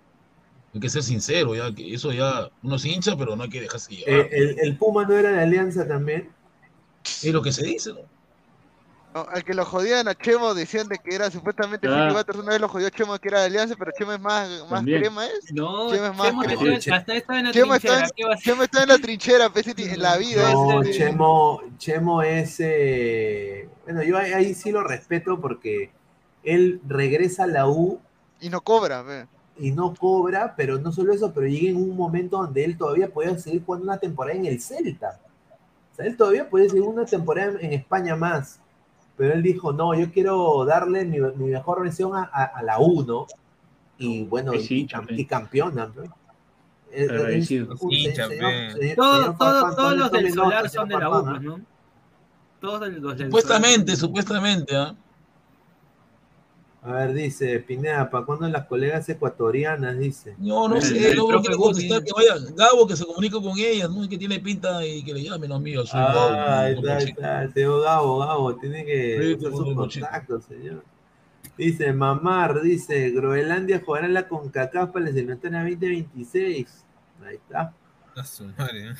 Hay 0.73 0.79
que 0.79 0.89
ser 0.89 1.03
sincero, 1.03 1.55
ya 1.55 1.73
que 1.73 1.93
eso 1.93 2.11
ya 2.11 2.49
uno 2.63 2.79
se 2.79 2.89
hincha, 2.89 3.15
pero 3.15 3.35
no 3.35 3.43
hay 3.43 3.49
que 3.49 3.61
dejarse 3.61 3.95
llevar. 3.95 4.13
Eh, 4.25 4.29
el, 4.31 4.59
el 4.59 4.77
Puma 4.77 5.05
no 5.05 5.15
era 5.15 5.31
de 5.31 5.41
Alianza 5.41 5.87
también. 5.87 6.29
Es 7.03 7.31
lo 7.31 7.41
que 7.43 7.51
se 7.51 7.63
dice, 7.63 7.93
¿no? 7.93 7.99
No, 9.15 9.25
al 9.31 9.43
que 9.43 9.53
lo 9.53 9.65
jodían 9.65 10.07
a 10.07 10.13
Chemo 10.15 10.53
decían 10.53 10.87
de 10.87 10.97
que 10.99 11.15
era 11.15 11.31
supuestamente 11.31 11.87
Ah. 11.87 11.91
Philly 12.07 12.13
Butters 12.13 12.39
una 12.39 12.51
vez 12.51 12.61
lo 12.61 12.67
jodió 12.69 12.89
Chemo 12.89 13.17
que 13.17 13.29
era 13.29 13.39
de 13.39 13.45
Alianza, 13.47 13.75
pero 13.79 13.91
Chemo 13.97 14.11
es 14.13 14.19
más, 14.19 14.49
más 14.61 14.69
También. 14.69 15.01
crema 15.01 15.25
es. 15.25 15.51
No, 15.53 15.89
Chemo 15.89 16.05
es 16.05 16.15
más 16.17 16.27
Chemo 16.27 16.41
crema. 16.43 16.75
está- 16.77 16.95
hasta 16.97 17.15
estaba 17.15 17.39
en 17.39 17.45
la 17.45 17.51
Chemo 17.51 17.73
está, 17.75 17.97
trinchera, 18.03 18.33
en. 18.33 18.39
Chemo 18.39 18.63
está 18.63 18.83
en 18.83 18.89
la 18.89 18.97
trinchera, 18.97 19.49
pues, 19.49 19.67
en 19.67 20.01
la 20.01 20.17
vida. 20.17 20.51
No, 20.51 20.81
ese- 20.81 20.91
Chemo, 20.91 21.61
Chemo 21.77 22.21
es. 22.21 22.57
eh, 22.59 23.69
bueno, 23.85 24.03
yo 24.03 24.17
ahí, 24.17 24.33
ahí 24.33 24.53
sí 24.53 24.71
lo 24.71 24.83
respeto 24.83 25.39
porque 25.39 25.89
él 26.43 26.81
regresa 26.87 27.45
a 27.45 27.47
la 27.47 27.67
U 27.67 27.99
Y 28.41 28.49
no 28.49 28.61
cobra, 28.61 29.01
ve. 29.03 29.25
y 29.57 29.71
no 29.71 29.93
cobra, 29.95 30.53
pero 30.55 30.77
no 30.79 30.91
solo 30.91 31.13
eso, 31.13 31.31
pero 31.33 31.47
llega 31.47 31.69
en 31.69 31.77
un 31.77 31.95
momento 31.95 32.37
donde 32.37 32.63
él 32.65 32.77
todavía 32.77 33.07
puede 33.09 33.39
seguir 33.39 33.63
jugando 33.65 33.85
una 33.85 33.97
temporada 33.97 34.37
en 34.37 34.45
el 34.45 34.61
Celta. 34.61 35.19
O 35.93 35.95
sea, 35.95 36.05
él 36.05 36.15
todavía 36.15 36.47
puede 36.49 36.69
seguir 36.69 36.83
una 36.83 37.05
temporada 37.05 37.53
en 37.59 37.73
España 37.73 38.15
más. 38.15 38.59
Pero 39.17 39.33
él 39.33 39.41
dijo, 39.43 39.73
no, 39.73 39.93
yo 39.95 40.11
quiero 40.11 40.63
darle 40.65 41.03
mi, 41.05 41.19
mi 41.19 41.49
mejor 41.49 41.81
versión 41.81 42.15
a, 42.15 42.29
a- 42.31 42.43
a 42.43 42.61
la 42.63 42.79
U, 42.79 43.03
¿no? 43.03 43.25
Y 43.97 44.23
bueno, 44.25 44.53
y, 44.53 44.59
pe. 44.85 45.15
y 45.21 45.25
campeona, 45.25 45.91
¿no? 45.95 46.03
Es- 46.91 47.09
es- 47.09 47.47
un- 47.81 47.91
señor- 47.91 48.29
pe. 48.29 48.71
señor- 48.73 48.95
Todos, 48.95 49.19
señor 49.19 49.37
todos, 49.37 49.61
Farfán, 49.61 49.75
todos 49.75 49.89
tome- 49.91 49.97
los 49.97 50.11
del 50.11 50.33
Solar 50.33 50.69
son 50.69 50.89
de 50.89 50.97
la 50.99 51.09
U, 51.09 51.13
Farfán, 51.13 51.33
pues, 51.33 51.41
¿no? 51.43 51.61
Todos 52.61 52.79
los 52.79 52.89
del 52.91 53.01
Solar. 53.01 53.17
Supuestamente, 53.25 53.95
supuestamente, 53.95 54.75
¿ah? 54.77 54.95
A 56.87 56.91
ver, 56.93 57.13
dice 57.13 57.59
Pineda, 57.59 58.09
¿para 58.09 58.25
cuándo 58.25 58.47
las 58.47 58.65
colegas 58.65 59.09
ecuatorianas? 59.09 59.99
Dice. 59.99 60.35
No, 60.37 60.69
no 60.69 60.79
sé, 60.79 61.13
no 61.15 61.41
quiero 61.41 61.57
contestar, 61.57 62.01
que 62.01 62.13
vaya 62.13 62.35
Gabo 62.55 62.87
que 62.87 62.95
se 62.95 63.05
comunique 63.05 63.35
con 63.41 63.57
ellas, 63.57 63.89
¿no? 63.89 64.05
Y 64.05 64.07
que 64.07 64.17
tiene 64.17 64.39
pinta 64.39 64.85
y 64.85 65.03
que 65.03 65.13
le 65.13 65.21
llamen 65.21 65.51
a 65.51 65.59
mí, 65.59 65.75
al 65.75 65.85
soy 65.85 65.99
Gabo, 65.99 66.19
Ah, 66.19 66.61
ahí 66.61 66.75
está, 66.75 66.97
está, 66.99 67.51
señor 67.51 67.81
Gabo, 67.81 68.19
Gabo, 68.19 68.55
tiene 68.55 68.85
que 68.85 69.37
como 69.43 69.57
sus 69.57 69.75
contactos, 69.75 70.45
señor. 70.45 70.81
Dice 71.57 71.91
Mamar, 71.91 72.61
dice, 72.61 73.09
Groenlandia 73.09 73.81
jugará 73.85 74.05
en 74.05 74.13
la 74.13 74.29
CONCACAF 74.29 74.91
para 74.91 75.05
la 75.05 75.11
eliminatoria 75.11 75.59
2026. 75.63 76.85
Ahí 77.25 77.35
está. 77.35 77.73
A 78.15 78.23
su 78.23 78.45
madre. 78.57 78.91
¿eh? 78.91 78.93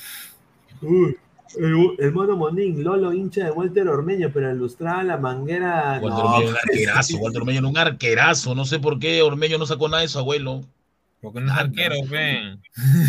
Uy, 0.81 1.17
el, 1.55 1.95
el 1.99 2.11
mono 2.11 2.35
Monín, 2.35 2.83
Lolo 2.83 3.13
hincha 3.13 3.45
de 3.45 3.51
Walter 3.51 3.87
Ormeño, 3.87 4.29
pero 4.33 4.53
ilustraba 4.53 5.03
la 5.03 5.17
manguera. 5.17 5.99
Walter 6.01 6.23
no, 6.23 6.31
Ormeño 6.31 6.41
era 6.41 6.49
un 6.49 6.57
arquerazo, 6.57 7.17
Walter 7.17 7.41
Ormeño 7.41 7.59
era 7.59 7.67
un 7.67 7.77
arquerazo, 7.77 8.55
no 8.55 8.65
sé 8.65 8.79
por 8.79 8.99
qué 8.99 9.21
Ormeño 9.21 9.57
no 9.57 9.65
sacó 9.65 9.87
nada 9.87 10.01
de 10.01 10.09
su 10.09 10.19
abuelo. 10.19 10.63
Porque 11.19 11.39
no 11.41 11.51
es 11.51 11.57
arquero, 11.57 11.95
ven. 12.09 12.61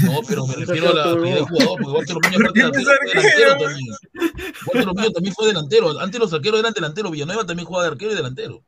No, 0.05 0.21
pero 0.27 0.47
me 0.47 0.55
refiero 0.65 0.91
a 0.91 0.95
la 0.95 1.15
calidad 1.15 1.37
de 1.37 1.43
jugador, 1.43 1.79
porque 1.83 1.97
Walter 1.97 2.17
Ormeño 2.17 2.73
fue 2.73 2.83
delantero 3.15 3.57
también. 3.59 3.95
Walter 4.67 4.89
Ormeño 4.89 5.11
también 5.11 5.35
fue 5.35 5.47
delantero. 5.47 6.01
Antes 6.01 6.21
los 6.21 6.33
arqueros 6.33 6.61
eran 6.61 6.73
delanteros, 6.73 7.13
Villanueva 7.13 7.45
también 7.45 7.67
jugaba 7.67 7.85
de 7.85 7.91
arquero 7.93 8.13
y 8.13 8.17
delantero. 8.17 8.63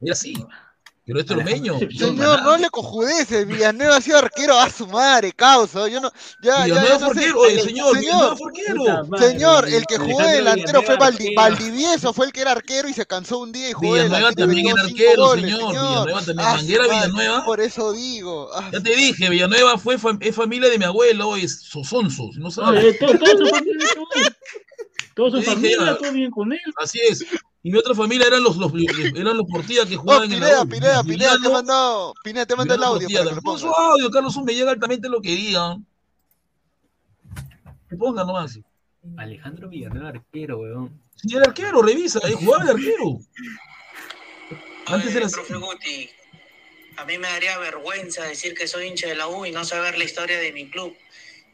Era 0.00 0.12
así. 0.12 0.34
Pero 1.08 1.20
este 1.20 1.32
Ormeño. 1.32 1.78
Señor, 1.78 2.42
no 2.42 2.58
le 2.58 2.68
cojudeces, 2.68 3.46
Villanueva 3.46 3.96
ha 3.96 4.00
sido 4.02 4.18
arquero 4.18 4.58
a 4.58 4.68
su 4.68 4.86
madre, 4.86 5.32
causa. 5.32 5.88
Yo 5.88 6.02
no, 6.02 6.12
ya, 6.38 6.58
ya, 6.58 6.64
Villanueva 6.66 6.98
ya 6.98 7.06
no 7.06 7.14
sé. 7.14 7.20
arquero, 7.20 7.40
oye, 7.40 7.60
señor, 7.62 7.96
madre, 9.08 9.26
Señor, 9.30 9.68
el 9.68 9.86
que 9.86 9.96
jugó 9.96 10.18
de 10.18 10.24
Alejandro 10.28 10.44
delantero 10.44 10.82
fue 10.82 10.96
Valdi-. 10.98 11.34
Valdivieso, 11.34 12.12
fue 12.12 12.26
el 12.26 12.32
que 12.32 12.42
era 12.42 12.52
arquero 12.52 12.90
y 12.90 12.92
se 12.92 13.06
cansó 13.06 13.38
un 13.38 13.52
día 13.52 13.70
y 13.70 13.72
jugó 13.72 13.94
de 13.94 14.02
Villanueva 14.02 14.18
delantero 14.34 14.46
también 14.46 14.66
era 14.68 14.82
arquero, 14.82 15.22
goles, 15.24 15.44
señor. 15.50 15.70
Villanueva 15.72 16.18
también. 16.24 16.38
Ah, 16.46 16.54
Manguera 16.56 16.82
madre, 16.82 16.94
Villanueva. 16.96 17.44
Por 17.46 17.60
eso 17.60 17.92
digo. 17.94 18.50
ah, 18.54 18.70
Ya 18.70 18.82
te 18.82 18.94
dije, 18.94 19.30
Villanueva 19.30 19.78
fue 19.78 19.98
fam- 19.98 20.18
es 20.20 20.36
familia 20.36 20.68
de 20.68 20.78
mi 20.78 20.84
abuelo, 20.84 21.36
es 21.36 21.58
Sosonso, 21.62 22.28
si 22.34 22.38
no 22.38 22.50
sabes. 22.50 22.98
todo, 22.98 23.18
todo 23.18 23.38
su 23.38 23.46
familia, 23.46 23.86
todo. 23.94 24.06
Todos 25.18 25.44
su 25.44 25.50
familia, 25.50 25.98
todo 25.98 26.12
bien 26.12 26.30
con 26.30 26.52
él. 26.52 26.60
Así 26.76 27.00
es. 27.00 27.26
Y 27.64 27.72
mi 27.72 27.78
otra 27.78 27.92
familia 27.92 28.28
eran 28.28 28.40
los, 28.40 28.56
los, 28.56 28.70
eran 29.16 29.36
los 29.36 29.46
Portilla 29.50 29.84
que 29.84 29.96
jugaban 29.96 30.30
oh, 30.30 30.32
en 30.32 30.40
la 30.40 30.64
Pineda, 30.64 31.02
Pineda, 31.02 31.36
te 31.42 31.48
mandó, 31.48 32.14
Pineda, 32.22 32.46
te 32.46 32.54
mandó 32.54 32.74
el 32.74 32.84
audio. 32.84 33.08
Pon 33.42 33.58
su 33.58 33.66
audio, 33.66 34.08
Carlos 34.12 34.40
me 34.44 34.54
llega 34.54 34.70
altamente 34.70 35.08
lo 35.08 35.20
que 35.20 35.34
digan. 35.34 35.84
Que 37.90 37.96
ponga 37.96 38.22
nomás. 38.22 38.60
Alejandro 39.16 39.68
Villanueva, 39.68 40.10
arquero, 40.10 40.60
weón. 40.60 41.02
Sí, 41.16 41.34
el 41.34 41.42
arquero, 41.42 41.82
revisa, 41.82 42.20
ahí 42.22 42.34
jugaba 42.34 42.62
el 42.62 42.70
arquero. 42.70 43.18
Antes 44.86 45.16
era 45.16 45.28
profe 45.28 45.54
Guti, 45.56 46.10
a 46.96 47.04
mí 47.04 47.18
me 47.18 47.26
daría 47.26 47.58
vergüenza 47.58 48.22
decir 48.22 48.54
que 48.54 48.68
soy 48.68 48.86
hincha 48.86 49.08
de 49.08 49.16
la 49.16 49.26
U 49.26 49.44
y 49.44 49.50
no 49.50 49.64
saber 49.64 49.98
la 49.98 50.04
historia 50.04 50.38
de 50.38 50.52
mi 50.52 50.70
club 50.70 50.94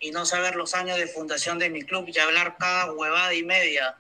y 0.01 0.11
no 0.11 0.27
saber 0.27 0.57
los 0.57 0.75
años 0.75 0.99
de 0.99 1.07
fundación 1.07 1.59
de 1.59 1.71
mi 1.71 1.83
club 1.83 2.09
y 2.09 2.19
hablar 2.19 2.57
cada 2.59 2.93
huevada 2.93 3.33
y 3.35 3.43
media. 3.43 3.97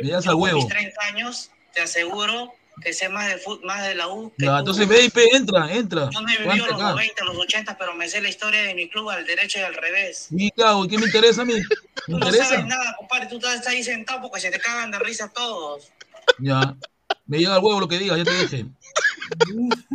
Yo, 0.00 0.18
al 0.18 0.34
huevo. 0.34 0.58
mis 0.58 0.68
30 0.68 1.04
años, 1.04 1.50
te 1.72 1.80
aseguro 1.82 2.52
que 2.82 2.92
sé 2.92 3.08
más 3.08 3.28
de, 3.28 3.40
más 3.64 3.86
de 3.86 3.94
la 3.94 4.08
U. 4.08 4.32
no, 4.36 4.58
entonces 4.58 4.86
VIP, 4.86 5.16
entra, 5.32 5.72
entra. 5.72 6.10
Yo 6.12 6.20
no 6.20 6.28
he 6.28 6.36
vivido 6.38 6.66
los 6.66 6.78
90, 6.78 7.24
los 7.24 7.36
80, 7.36 7.78
pero 7.78 7.94
me 7.94 8.08
sé 8.08 8.20
la 8.20 8.28
historia 8.28 8.62
de 8.62 8.74
mi 8.74 8.88
club 8.88 9.08
al 9.08 9.24
derecho 9.24 9.58
y 9.58 9.62
al 9.62 9.74
revés. 9.74 10.26
Mi 10.30 10.50
cago, 10.50 10.86
¿qué 10.86 10.98
me 10.98 11.06
interesa 11.06 11.42
a 11.42 11.44
mí? 11.44 11.54
¿Me 11.54 11.62
tú 12.06 12.12
interesa? 12.12 12.42
no 12.42 12.48
sabes 12.50 12.66
nada, 12.66 12.94
compadre, 12.98 13.26
tú 13.26 13.36
estás 13.36 13.66
ahí 13.66 13.82
sentado 13.82 14.20
porque 14.22 14.40
se 14.40 14.50
te 14.50 14.58
cagan 14.58 14.90
de 14.90 14.98
risa 14.98 15.32
todos. 15.32 15.90
Ya, 16.38 16.76
me 17.26 17.38
llega 17.38 17.54
al 17.54 17.62
huevo 17.62 17.80
lo 17.80 17.88
que 17.88 17.98
digas, 17.98 18.18
ya 18.18 18.24
te 18.24 18.42
dije. 18.42 18.66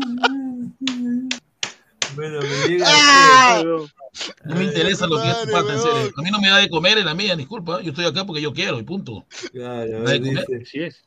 bueno, 2.16 2.40
me 2.42 2.68
llega 2.68 2.88
¡Ah! 2.90 3.62
No 4.44 4.56
me 4.56 4.66
interesa 4.66 5.08
lo 5.08 5.22
que 5.22 5.30
es 5.30 5.42
tu 5.44 5.52
pata, 5.52 5.74
en 5.74 5.80
serio. 5.80 6.12
A 6.18 6.22
mí 6.22 6.32
no 6.32 6.42
me 6.42 6.50
da 6.50 6.58
de 6.58 6.70
comer 6.70 6.98
en 6.98 7.06
la 7.06 7.14
mía, 7.14 7.36
disculpa. 7.36 7.82
Yo 7.82 7.92
estoy 7.92 8.06
acá 8.06 8.26
porque 8.26 8.42
yo 8.42 8.54
quiero 8.54 8.80
y 8.80 8.84
punto. 8.84 9.26
Claro. 9.52 10.04
Así 10.06 10.82
es. 10.82 11.04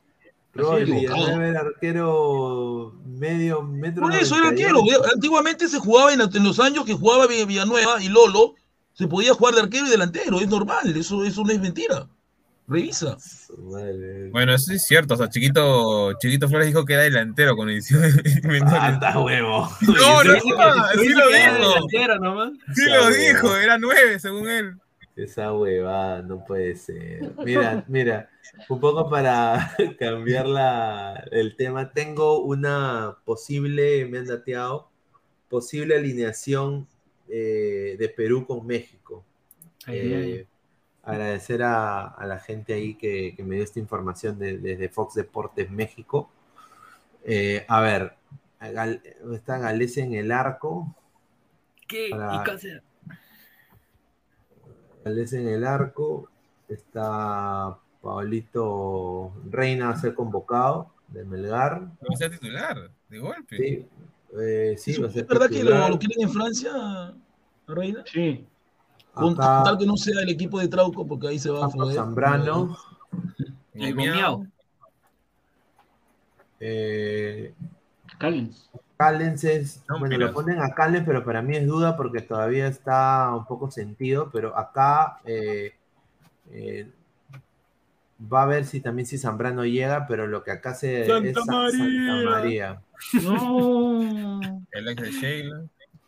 Rolly, 0.53 1.03
era 1.03 1.59
arquero 1.59 2.93
medio 3.05 3.61
metro. 3.61 4.03
Por 4.03 4.15
eso 4.15 4.37
era 4.37 4.49
arquero. 4.49 4.81
Antiguamente 5.13 5.67
se 5.67 5.79
jugaba 5.79 6.13
en, 6.13 6.21
en, 6.21 6.43
los 6.43 6.59
años 6.59 6.85
que 6.85 6.93
jugaba 6.93 7.27
Villanueva 7.27 8.01
y 8.01 8.07
Lolo, 8.07 8.55
se 8.93 9.07
podía 9.07 9.33
jugar 9.33 9.55
de 9.55 9.61
arquero 9.61 9.85
y 9.87 9.89
delantero. 9.89 10.39
Es 10.39 10.47
normal, 10.47 10.95
eso, 10.95 11.25
eso 11.25 11.43
no 11.43 11.51
es 11.51 11.59
mentira. 11.59 12.07
Revisa. 12.67 13.17
Bueno, 14.31 14.53
eso 14.53 14.73
es 14.73 14.85
cierto. 14.85 15.13
O 15.13 15.17
sea, 15.17 15.29
Chiquito, 15.29 16.13
Chiquito 16.19 16.49
Flores 16.49 16.67
dijo 16.67 16.83
que 16.83 16.93
era 16.93 17.03
delantero 17.03 17.55
con 17.55 17.69
edición. 17.69 18.03
¡Anda 18.67 19.19
huevo! 19.19 19.69
No, 19.81 20.23
no, 20.23 20.37
sí 20.93 21.09
lo 21.09 21.29
dijo. 21.29 21.69
Delantero 21.69 22.19
nomás. 22.19 22.53
Sí 22.73 22.85
lo 22.85 23.09
dijo, 23.09 23.55
era 23.55 23.77
nueve 23.77 24.19
según 24.19 24.49
él. 24.49 24.75
Esa 25.15 25.53
huevada 25.53 26.21
no 26.23 26.43
puede 26.43 26.75
ser. 26.75 27.33
Mira, 27.45 27.85
mira, 27.87 28.29
un 28.67 28.79
poco 28.79 29.09
para 29.09 29.73
cambiar 29.99 30.47
la, 30.47 31.23
el 31.31 31.55
tema, 31.55 31.93
tengo 31.93 32.41
una 32.41 33.17
posible, 33.23 34.05
me 34.07 34.17
han 34.17 34.25
dateado, 34.25 34.89
posible 35.47 35.95
alineación 35.95 36.87
eh, 37.29 37.95
de 37.97 38.09
Perú 38.09 38.45
con 38.45 38.67
México. 38.67 39.23
Eh, 39.87 40.47
agradecer 41.05 41.61
a, 41.63 42.07
a, 42.07 42.25
la 42.25 42.39
gente 42.39 42.73
ahí 42.73 42.95
que, 42.95 43.35
que, 43.35 43.43
me 43.43 43.55
dio 43.55 43.63
esta 43.63 43.79
información 43.79 44.39
de, 44.39 44.57
desde 44.57 44.89
Fox 44.89 45.13
Deportes 45.13 45.69
México. 45.69 46.29
Eh, 47.23 47.63
a 47.67 47.81
ver, 47.81 48.15
Gal, 48.59 49.01
está 49.33 49.59
Galese 49.59 50.01
en 50.01 50.15
el 50.15 50.31
arco. 50.31 50.95
¿Qué? 51.87 52.07
Para, 52.09 52.35
¿Y 52.35 52.43
qué 52.43 52.81
Galese 55.03 55.41
en 55.41 55.47
el 55.47 55.65
arco. 55.65 56.29
Está 56.67 57.77
Pablito 58.01 59.33
Reina 59.49 59.91
a 59.91 59.97
ser 59.97 60.15
convocado 60.15 60.91
de 61.07 61.23
Melgar. 61.23 61.81
Va 61.81 62.13
a 62.13 62.17
ser 62.17 62.31
titular, 62.31 62.89
de 63.09 63.19
golpe. 63.19 63.57
Sí, 63.57 63.87
eh, 64.41 64.75
sí 64.77 64.99
va 64.99 65.07
a 65.07 65.11
ser 65.11 65.21
¿Es 65.21 65.27
verdad 65.27 65.49
titular. 65.49 65.73
que 65.73 65.79
lo, 65.79 65.89
lo, 65.89 65.99
quieren 65.99 66.21
en 66.23 66.29
Francia, 66.31 67.13
Reina? 67.67 68.03
Sí. 68.05 68.47
Con 69.15 69.33
Acá, 69.33 69.61
tal 69.63 69.77
que 69.77 69.85
no 69.85 69.97
sea 69.97 70.21
el 70.21 70.29
equipo 70.29 70.59
de 70.59 70.67
Trauco, 70.67 71.07
porque 71.07 71.29
ahí 71.29 71.39
se 71.39 71.49
va 71.49 71.65
a 71.65 71.69
joder. 71.69 71.95
Zambrano. 71.95 72.77
El 73.73 73.95
gomeado. 73.95 74.45
Eh, 76.59 77.53
Callens. 78.17 78.69
Callens 78.97 79.43
es, 79.43 79.83
no, 79.89 79.99
bueno, 79.99 80.17
lo 80.17 80.33
ponen 80.33 80.61
a 80.61 80.69
Callens, 80.73 81.05
pero 81.05 81.23
para 81.25 81.41
mí 81.41 81.55
es 81.57 81.67
duda 81.67 81.97
porque 81.97 82.21
todavía 82.21 82.67
está 82.67 83.33
un 83.35 83.45
poco 83.45 83.69
sentido, 83.69 84.29
pero 84.31 84.57
acá 84.57 85.19
eh, 85.25 85.73
eh, 86.51 86.89
va 88.31 88.43
a 88.43 88.45
ver 88.45 88.63
si 88.65 88.79
también 88.79 89.05
si 89.05 89.17
Zambrano 89.17 89.65
llega, 89.65 90.07
pero 90.07 90.27
lo 90.27 90.43
que 90.43 90.51
acá 90.51 90.73
se 90.73 91.05
Santa 91.05 91.27
es 91.29 91.45
María. 91.45 91.71
Santa 92.07 92.29
María. 92.29 92.81
No. 93.23 94.65
El 94.71 94.87
ex 94.87 95.01
de 95.01 95.11
Sheila. 95.11 95.61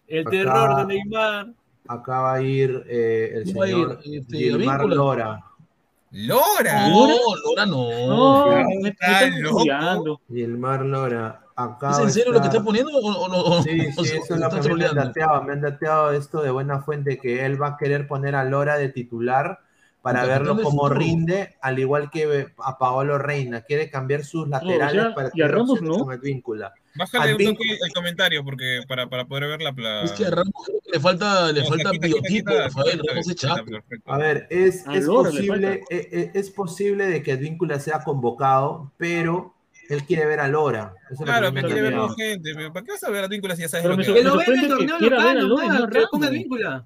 El 0.07 0.21
Acá- 0.21 0.31
terror 0.31 0.75
de 0.77 0.85
Neymar. 0.85 1.47
Acá 1.87 2.21
va 2.21 2.33
a 2.35 2.41
ir 2.41 2.83
eh, 2.87 3.31
el 3.35 3.43
¿Quién 3.43 3.57
va 3.57 3.63
a 3.63 3.67
señor 3.67 3.99
ir? 4.03 4.19
Este, 4.19 4.37
Gilmar. 4.37 4.85
Lora. 4.85 5.43
¡Lora! 6.11 6.89
No, 6.89 7.07
Lora 7.43 7.65
no. 7.65 8.07
No, 8.07 8.81
me, 8.81 8.89
está 8.89 9.27
loco. 9.27 10.21
Gilmar 10.29 10.85
Lora. 10.85 11.41
Acá 11.55 11.91
¿Es 11.91 11.99
en 11.99 12.11
serio 12.11 12.31
lo 12.33 12.39
que 12.41 12.47
está 12.47 12.63
poniendo 12.63 12.91
o, 12.93 13.57
o 13.57 13.63
Sí, 13.63 13.79
sí, 13.91 14.17
eso 14.17 14.35
es 14.35 14.39
lo 14.39 14.49
que 14.49 14.73
me 14.75 14.85
han 14.85 14.95
dateado. 14.95 15.43
Me 15.43 15.53
han 15.53 15.61
dateado 15.61 16.11
esto 16.11 16.41
de 16.41 16.51
buena 16.51 16.81
fuente 16.81 17.17
que 17.17 17.45
él 17.45 17.61
va 17.61 17.69
a 17.69 17.77
querer 17.77 18.07
poner 18.07 18.35
a 18.35 18.43
Lora 18.43 18.77
de 18.77 18.89
titular 18.89 19.59
para 20.01 20.21
El 20.21 20.27
verlo 20.27 20.61
cómo 20.61 20.87
rinde, 20.87 21.55
al 21.61 21.79
igual 21.79 22.09
que 22.09 22.47
a 22.59 22.77
Paolo 22.77 23.17
Reina. 23.17 23.61
Quiere 23.61 23.89
cambiar 23.89 24.23
sus 24.23 24.47
laterales 24.47 25.03
sea, 25.03 25.15
para 25.15 25.27
opciones 25.27 25.81
¿no? 25.81 26.05
con 26.05 26.13
Advíncula. 26.13 26.73
Bájale 26.97 27.35
un 27.35 27.41
Advíncula- 27.41 27.73
toque 27.73 27.85
el 27.87 27.93
comentario 27.93 28.43
porque 28.43 28.81
para, 28.87 29.07
para 29.09 29.25
poder 29.25 29.47
ver 29.49 29.61
la 29.61 29.73
plaza. 29.73 30.05
Es 30.05 30.11
que 30.13 30.25
a 30.25 30.29
Ramos 30.31 30.53
creo 30.65 30.79
que 30.83 30.91
le 30.91 30.99
falta, 30.99 31.51
le 31.51 31.61
No, 31.61 31.67
falta 31.67 31.91
quita, 31.91 32.07
quita, 32.07 32.07
biotipo, 32.07 32.49
quita, 32.51 32.63
Rafael. 32.63 32.91
quita, 32.99 33.03
Ramos 33.13 33.27
es 33.29 33.35
quita, 33.35 33.47
chato. 33.55 33.65
perfecto. 33.65 34.11
A 34.11 34.17
ver, 34.17 34.47
es, 34.49 34.85
es 34.93 35.05
posible, 35.05 35.67
falta. 35.79 35.95
e- 35.95 36.09
e- 36.11 36.31
es, 36.33 36.49
posible 36.51 37.05
de 37.07 37.23
que 37.23 37.31
Advíncula 37.33 37.79
sea 37.79 38.03
convocado, 38.03 38.91
pero 38.97 39.53
él 39.89 40.03
quiere 40.03 40.25
ver 40.25 40.39
a 40.41 40.47
Lora. 40.47 40.93
Eso 41.09 41.23
Claro, 41.23 41.47
han 41.47 41.53
quiere 41.53 41.81
ver 41.81 41.95
más 41.95 42.15
gente. 42.15 42.51
pero 42.55 42.73
¿Para 42.73 42.85
qué 42.85 42.91
vas 42.91 43.03
a 43.05 43.09
ver 43.09 43.23
a 43.23 43.27
Víncula 43.27 43.55
si 43.55 43.61
ya 43.61 43.69
sabes 43.69 43.83
Pero 43.85 43.95
lo 43.95 44.03
que 44.03 44.13
Que 44.13 44.23
lo 44.23 44.35
va 44.35 44.43
a 44.43 44.45
ven 44.45 44.53
en 44.55 44.59
sorprende 44.69 44.83
el 44.83 44.89
torneo 44.99 45.09
local, 45.09 45.47
no 45.47 45.89
que 45.89 46.01
ponga 46.11 46.25
Ramos. 46.27 46.29
víncula. 46.31 46.85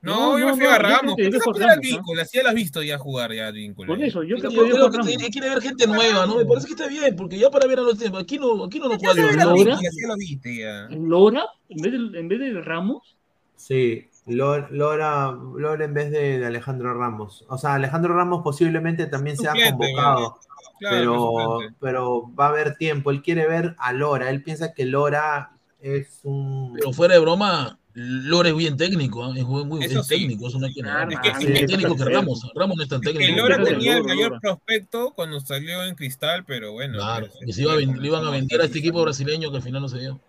No, 0.00 0.14
No, 0.32 0.38
yo 0.38 0.46
no, 0.46 0.56
prefiero 0.56 0.70
no, 0.70 0.76
a 0.76 0.78
yo 0.90 0.96
Ramos. 0.96 1.14
¿Por 1.14 1.16
qué 1.16 1.30
vas 1.30 1.40
a 1.40 1.44
por 1.44 1.52
poner 1.54 1.68
a 1.68 1.70
Ramos, 1.72 1.84
¿no? 1.90 1.96
Víncula? 1.96 2.24
Si 2.24 2.36
ya 2.36 2.42
lo 2.44 2.48
has 2.50 2.54
visto 2.54 2.82
ya 2.82 2.98
jugar 2.98 3.32
ya 3.32 3.46
a 3.48 3.50
Víncula. 3.50 3.86
Por 3.88 4.02
eso, 4.02 4.22
yo 4.22 4.36
Yo 4.36 4.40
creo 4.48 4.50
que 4.50 4.56
creo 4.56 4.66
yo 4.68 4.90
que 4.90 4.98
tiene- 5.06 5.30
quiere 5.30 5.48
ver 5.50 5.60
gente 5.60 5.86
nueva, 5.86 6.26
¿no? 6.26 6.36
Me 6.36 6.44
parece 6.46 6.66
que 6.68 6.72
está 6.74 6.86
bien, 6.86 7.16
porque 7.16 7.38
ya 7.38 7.50
para 7.50 7.66
ver 7.66 7.78
a 7.80 7.82
los 7.82 7.98
demás, 7.98 8.22
aquí 8.22 8.38
no, 8.38 8.64
aquí 8.64 8.78
no 8.78 8.88
nos 8.88 8.98
¿Qué 8.98 9.06
vas 9.06 9.18
a 9.18 9.20
juega 9.22 9.36
ver 9.36 9.40
a 9.40 9.44
Lora. 9.46 9.78
Ya 9.82 10.08
lo 10.08 10.16
viste 10.16 10.56
ya? 10.58 10.88
Lora, 10.90 11.46
en 11.68 11.82
vez 11.82 11.92
de, 11.92 12.18
en 12.20 12.28
vez 12.28 12.38
de 12.38 12.60
Ramos, 12.62 13.16
Sí, 13.56 14.08
Lora, 14.26 14.68
Lora, 14.70 15.32
Lora 15.32 15.84
en 15.84 15.92
vez 15.94 16.12
de, 16.12 16.38
de 16.38 16.46
Alejandro 16.46 16.94
Ramos. 16.96 17.44
O 17.48 17.58
sea, 17.58 17.74
Alejandro 17.74 18.14
Ramos 18.14 18.42
posiblemente 18.44 19.06
también 19.06 19.36
sea 19.36 19.52
convocado, 19.70 20.38
Claro, 20.78 21.34
pero, 21.58 21.58
pero 21.80 22.34
va 22.38 22.46
a 22.46 22.48
haber 22.50 22.76
tiempo. 22.76 23.10
Él 23.10 23.20
quiere 23.20 23.48
ver 23.48 23.74
a 23.78 23.92
Lora. 23.92 24.30
Él 24.30 24.44
piensa 24.44 24.72
que 24.74 24.84
Lora 24.84 25.56
es 25.80 26.20
un... 26.22 26.74
Pero 26.74 26.92
fuera 26.92 27.14
de 27.14 27.20
broma, 27.20 27.77
Lora 27.94 28.50
es 28.50 28.54
bien 28.56 28.76
técnico, 28.76 29.24
¿ah? 29.24 29.32
es, 29.36 29.44
muy, 29.44 29.84
es 29.84 29.92
sí. 29.92 30.00
técnico, 30.08 30.46
eso 30.46 30.58
no 30.60 30.66
hay 30.66 30.74
que 30.74 30.82
negar. 30.82 31.12
Es 31.12 31.18
que- 31.20 31.28
es 31.30 31.36
es 31.38 31.44
que- 31.60 31.66
técnico 31.66 31.96
que 31.96 32.04
Ramos. 32.04 32.52
Ramos 32.54 32.76
no 32.76 32.82
es 32.82 32.88
tan 32.88 33.00
Que 33.00 33.12
técnico. 33.12 33.36
Lora 33.38 33.56
Lora 33.58 33.70
tenía 33.70 33.96
el 33.96 34.04
mayor 34.04 34.28
Lora. 34.28 34.40
prospecto 34.40 35.12
cuando 35.16 35.40
salió 35.40 35.82
en 35.84 35.94
Cristal, 35.96 36.44
pero 36.44 36.72
bueno. 36.72 36.94
Claro, 36.98 37.26
pues, 37.26 37.46
que 37.46 37.52
se 37.52 37.62
iba 37.62 37.72
a 37.72 37.76
le 37.76 38.06
iban 38.06 38.24
a 38.24 38.30
vender 38.30 38.60
a 38.60 38.64
este 38.66 38.78
equipo 38.78 39.02
brasileño 39.02 39.50
que 39.50 39.56
al 39.56 39.62
final 39.62 39.82
no 39.82 39.88
se 39.88 39.98
dio. 39.98 40.20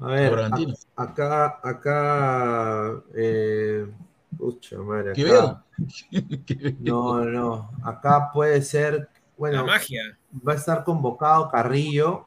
A 0.00 0.06
ver, 0.06 0.38
a- 0.38 0.50
acá, 1.02 1.60
acá, 1.62 3.02
eh, 3.16 3.84
pucha 4.38 4.78
madre, 4.78 5.12
¿Qué 5.12 5.22
acá- 5.22 5.32
veo? 5.32 5.64
¿Qué 6.46 6.54
veo? 6.54 6.76
No, 6.80 7.24
no, 7.24 7.70
acá 7.82 8.30
puede 8.32 8.62
ser, 8.62 8.92
La 8.94 9.08
bueno, 9.36 9.66
magia. 9.66 10.16
va 10.46 10.52
a 10.52 10.56
estar 10.56 10.84
convocado 10.84 11.48
Carrillo, 11.50 12.26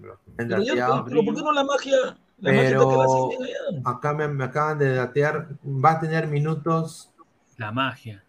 que 0.00 0.08
Pero, 0.36 0.62
ya, 0.62 1.04
pero 1.06 1.22
¿por 1.22 1.34
qué 1.36 1.42
no 1.42 1.52
la 1.52 1.64
magia? 1.64 2.16
Pero 2.42 3.30
acá 3.84 4.12
me, 4.14 4.26
me 4.28 4.44
acaban 4.44 4.78
de 4.78 4.94
datear, 4.96 5.48
va 5.64 5.92
a 5.92 6.00
tener 6.00 6.26
minutos, 6.26 7.10
La 7.56 7.70
magia. 7.70 8.22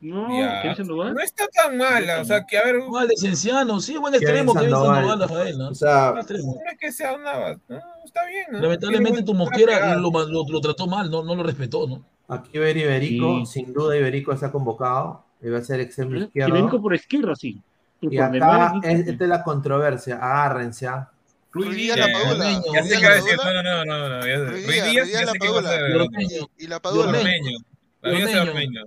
no. 0.00 0.28
No 0.28 1.20
está 1.20 1.46
tan 1.48 1.76
mala, 1.76 2.20
o 2.20 2.24
sea, 2.24 2.44
que 2.46 2.56
a 2.58 2.64
ver, 2.64 2.76
no 2.78 3.06
de 3.06 3.16
Cienciano, 3.16 3.80
sí, 3.80 3.96
buen 3.96 4.14
extremo, 4.14 4.54
Kevin 4.54 4.70
Sandoval. 4.70 5.20
Rafael, 5.20 5.58
¿no? 5.58 5.68
o 5.70 5.74
sea, 5.74 6.10
extremo. 6.16 6.56
es 6.70 6.78
que 6.78 6.92
sea 6.92 7.14
una. 7.14 7.54
No, 7.68 7.80
está 8.04 8.24
bien. 8.26 8.44
¿no? 8.52 8.60
Lamentablemente 8.60 9.22
tu 9.22 9.34
Mosquera 9.34 9.96
lo, 9.96 10.10
lo- 10.10 10.48
lo 10.48 10.60
trató 10.60 10.86
mal, 10.86 11.10
no, 11.10 11.24
no 11.24 11.34
lo 11.34 11.42
respetó, 11.42 11.86
¿no? 11.88 12.02
aquí 12.28 12.58
ver 12.58 12.76
Iberico, 12.76 13.40
Sí. 13.40 13.46
sin 13.46 13.72
duda 13.72 13.96
Iberico 13.96 14.32
está 14.32 14.50
convocado, 14.52 15.24
y 15.40 15.48
va 15.48 15.58
a 15.58 15.62
ser 15.62 15.80
extremo 15.80 16.14
Y 16.16 16.22
izquierdo, 16.24 16.54
vengo 16.54 16.80
por 16.82 16.94
izquierda, 16.94 17.34
sí. 17.36 17.60
Y 18.00 18.16
por 18.16 18.24
acá 18.42 18.74
esta 18.84 19.24
es 19.24 19.30
la 19.30 19.42
controversia, 19.42 20.16
agárrense, 20.16 20.86
¿ah? 20.88 21.10
Ruiz 21.56 21.76
Díaz 21.76 21.98
la 21.98 22.06
eh, 22.06 22.12
Padula. 22.12 22.50
Ya 22.50 22.80
Ruiz 22.80 22.88
sé 22.88 22.96
Díaz 22.96 23.02
la 23.02 23.14
decir. 23.14 23.36
Padula. 23.36 23.62
No, 23.62 23.84
no, 23.84 23.84
no, 23.84 24.08
no. 24.08 24.18
no, 24.18 24.22
Ruiz 24.22 24.66
Ruiz 24.66 24.66
Díaz, 24.66 24.90
Díaz, 24.90 25.04
Ruiz 25.04 25.12
Díaz 25.12 25.26
la 25.26 25.34
Padula. 25.34 26.48
Y 26.58 26.66
la 26.66 26.80
Padula. 26.80 27.08
Ormeño. 27.08 27.28
Ormeño. 27.28 27.58
La 28.02 28.10
vida 28.10 28.30
es 28.30 28.48
Ormeño. 28.48 28.82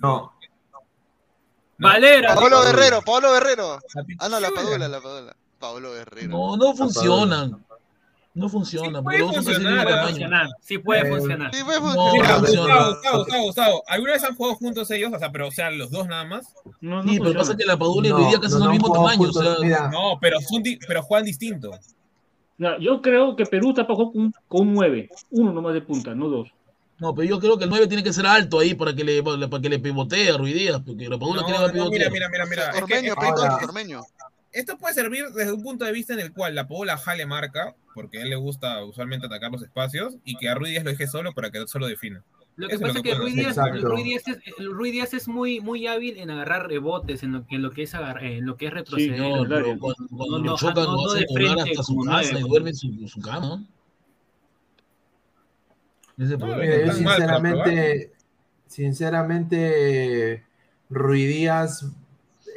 No. 0.00 0.32
Valera. 1.78 2.34
Pablo 2.34 2.62
Guerrero, 2.62 3.02
Pablo 3.02 3.32
Guerrero. 3.32 3.78
Ah, 4.18 4.28
no, 4.28 4.40
la 4.40 4.50
Padula, 4.50 4.88
la 4.88 5.00
Padula. 5.00 5.36
Pablo 5.58 5.92
Guerrero. 5.92 6.28
No, 6.28 6.56
no 6.56 6.74
funcionan. 6.74 7.64
No 8.34 8.48
funciona. 8.48 8.98
Sí 8.98 9.04
puede 9.04 9.32
funcionar. 9.32 10.48
Sí 10.60 10.78
puede 10.78 11.08
funcionar. 11.08 11.54
Sí 11.54 11.62
puede 11.62 11.80
funcionar. 11.80 12.40
Gustavo, 12.40 13.18
Gustavo, 13.18 13.42
Gustavo, 13.44 13.82
¿Alguna 13.86 14.12
vez 14.12 14.24
han 14.24 14.34
jugado 14.34 14.56
juntos 14.56 14.90
ellos? 14.90 15.12
O 15.14 15.18
sea, 15.20 15.30
pero 15.30 15.46
o 15.46 15.50
sea, 15.52 15.70
los 15.70 15.90
dos 15.90 16.08
nada 16.08 16.24
más. 16.24 16.52
No, 16.80 17.02
no 17.04 17.12
sí, 17.12 17.20
pero 17.20 17.38
pasa 17.38 17.56
que 17.56 17.64
la 17.64 17.78
Padula 17.78 18.08
y 18.08 18.10
no, 18.10 18.18
Ruidía 18.18 18.40
casi 18.40 18.50
son 18.50 18.62
del 18.62 18.70
mismo 18.70 18.92
tamaño. 18.92 19.18
Juntos, 19.18 19.36
o 19.36 19.60
sea, 19.60 19.88
no, 19.88 20.18
pero, 20.20 20.40
son 20.40 20.62
pero 20.86 21.02
juegan 21.02 21.24
distinto. 21.24 21.70
No, 22.58 22.78
yo 22.78 23.02
creo 23.02 23.36
que 23.36 23.46
Perú 23.46 23.70
está 23.70 23.86
con, 23.86 24.32
con 24.48 24.68
un 24.68 24.74
9. 24.74 25.10
Uno 25.30 25.52
nomás 25.52 25.74
de 25.74 25.80
punta, 25.80 26.14
no 26.14 26.28
dos. 26.28 26.50
No, 26.98 27.14
pero 27.14 27.28
yo 27.28 27.40
creo 27.40 27.58
que 27.58 27.64
el 27.64 27.70
9 27.70 27.88
tiene 27.88 28.04
que 28.04 28.12
ser 28.12 28.26
alto 28.26 28.60
ahí 28.60 28.74
para 28.74 28.94
que 28.94 29.02
le, 29.02 29.22
para 29.22 29.60
que 29.60 29.68
le 29.68 29.80
pivotee 29.80 30.30
a 30.30 30.38
Ruidías, 30.38 30.80
porque 30.80 31.08
la 31.08 31.18
Padula 31.18 31.42
no, 31.42 31.90
tiene 31.90 32.04
que. 32.04 32.10
Mira, 32.10 32.10
mira, 32.10 32.28
mira, 32.28 32.46
mira. 32.46 32.72
Ormeño, 32.76 33.14
es 33.14 33.68
Ormeño. 33.68 34.00
Esto 34.52 34.78
puede 34.78 34.94
servir 34.94 35.24
desde 35.34 35.52
un 35.52 35.64
punto 35.64 35.84
de 35.84 35.90
vista 35.90 36.14
en 36.14 36.20
el 36.20 36.32
cual 36.32 36.54
la 36.54 36.68
Paola 36.68 36.96
jale 36.96 37.26
marca, 37.26 37.74
porque 37.92 38.18
a 38.18 38.22
él 38.22 38.30
le 38.30 38.36
gusta 38.36 38.84
usualmente 38.84 39.26
atacar 39.26 39.50
los 39.50 39.62
espacios, 39.62 40.14
y 40.24 40.36
que 40.36 40.48
a 40.48 40.54
Ruiz 40.54 40.70
Díaz 40.70 40.84
lo 40.84 40.90
deje 40.90 41.08
solo 41.08 41.32
para 41.32 41.50
que 41.50 41.58
él 41.58 41.66
solo 41.66 41.88
defina. 41.88 42.22
Lo 42.56 42.68
que 42.68 42.78
pasa 42.78 42.98
es 42.98 43.02
que, 43.02 43.14
Ruiz 43.14 43.34
Díaz, 43.34 43.56
Ruiz, 44.60 44.92
Díaz 44.92 45.14
es, 45.14 45.26
muy, 45.26 45.60
muy 45.60 45.86
hábil 45.88 46.18
en 46.18 46.30
agarrar 46.30 46.68
rebotes, 46.68 47.24
en 47.24 47.32
lo, 47.32 47.44
en 47.50 47.62
lo 47.62 47.72
que 47.72 47.82
es 47.82 47.94
agarrar, 47.94 48.24
en 48.24 48.46
lo 48.46 48.56
que 48.56 48.66
es 48.66 48.72
retroceder. 48.72 49.16
Sí, 49.16 49.20
no, 49.20 49.78
cuando, 49.78 50.06
cuando 50.10 50.38
no, 50.38 50.44
lo 50.44 50.56
chocan, 50.56 50.84
no, 50.84 50.96
no, 50.96 51.62
hasta 51.62 51.82
su 51.82 51.96
casa 51.98 52.38
y 52.38 52.42
duerme 52.42 52.70
en 52.70 52.76
su, 52.76 53.08
su 53.08 53.20
cama. 53.20 53.64
Ese 56.16 56.38
yo 56.38 56.92
sinceramente, 56.92 58.12
sinceramente, 58.68 60.44
Ruiz 60.88 61.28
Díaz 61.28 61.84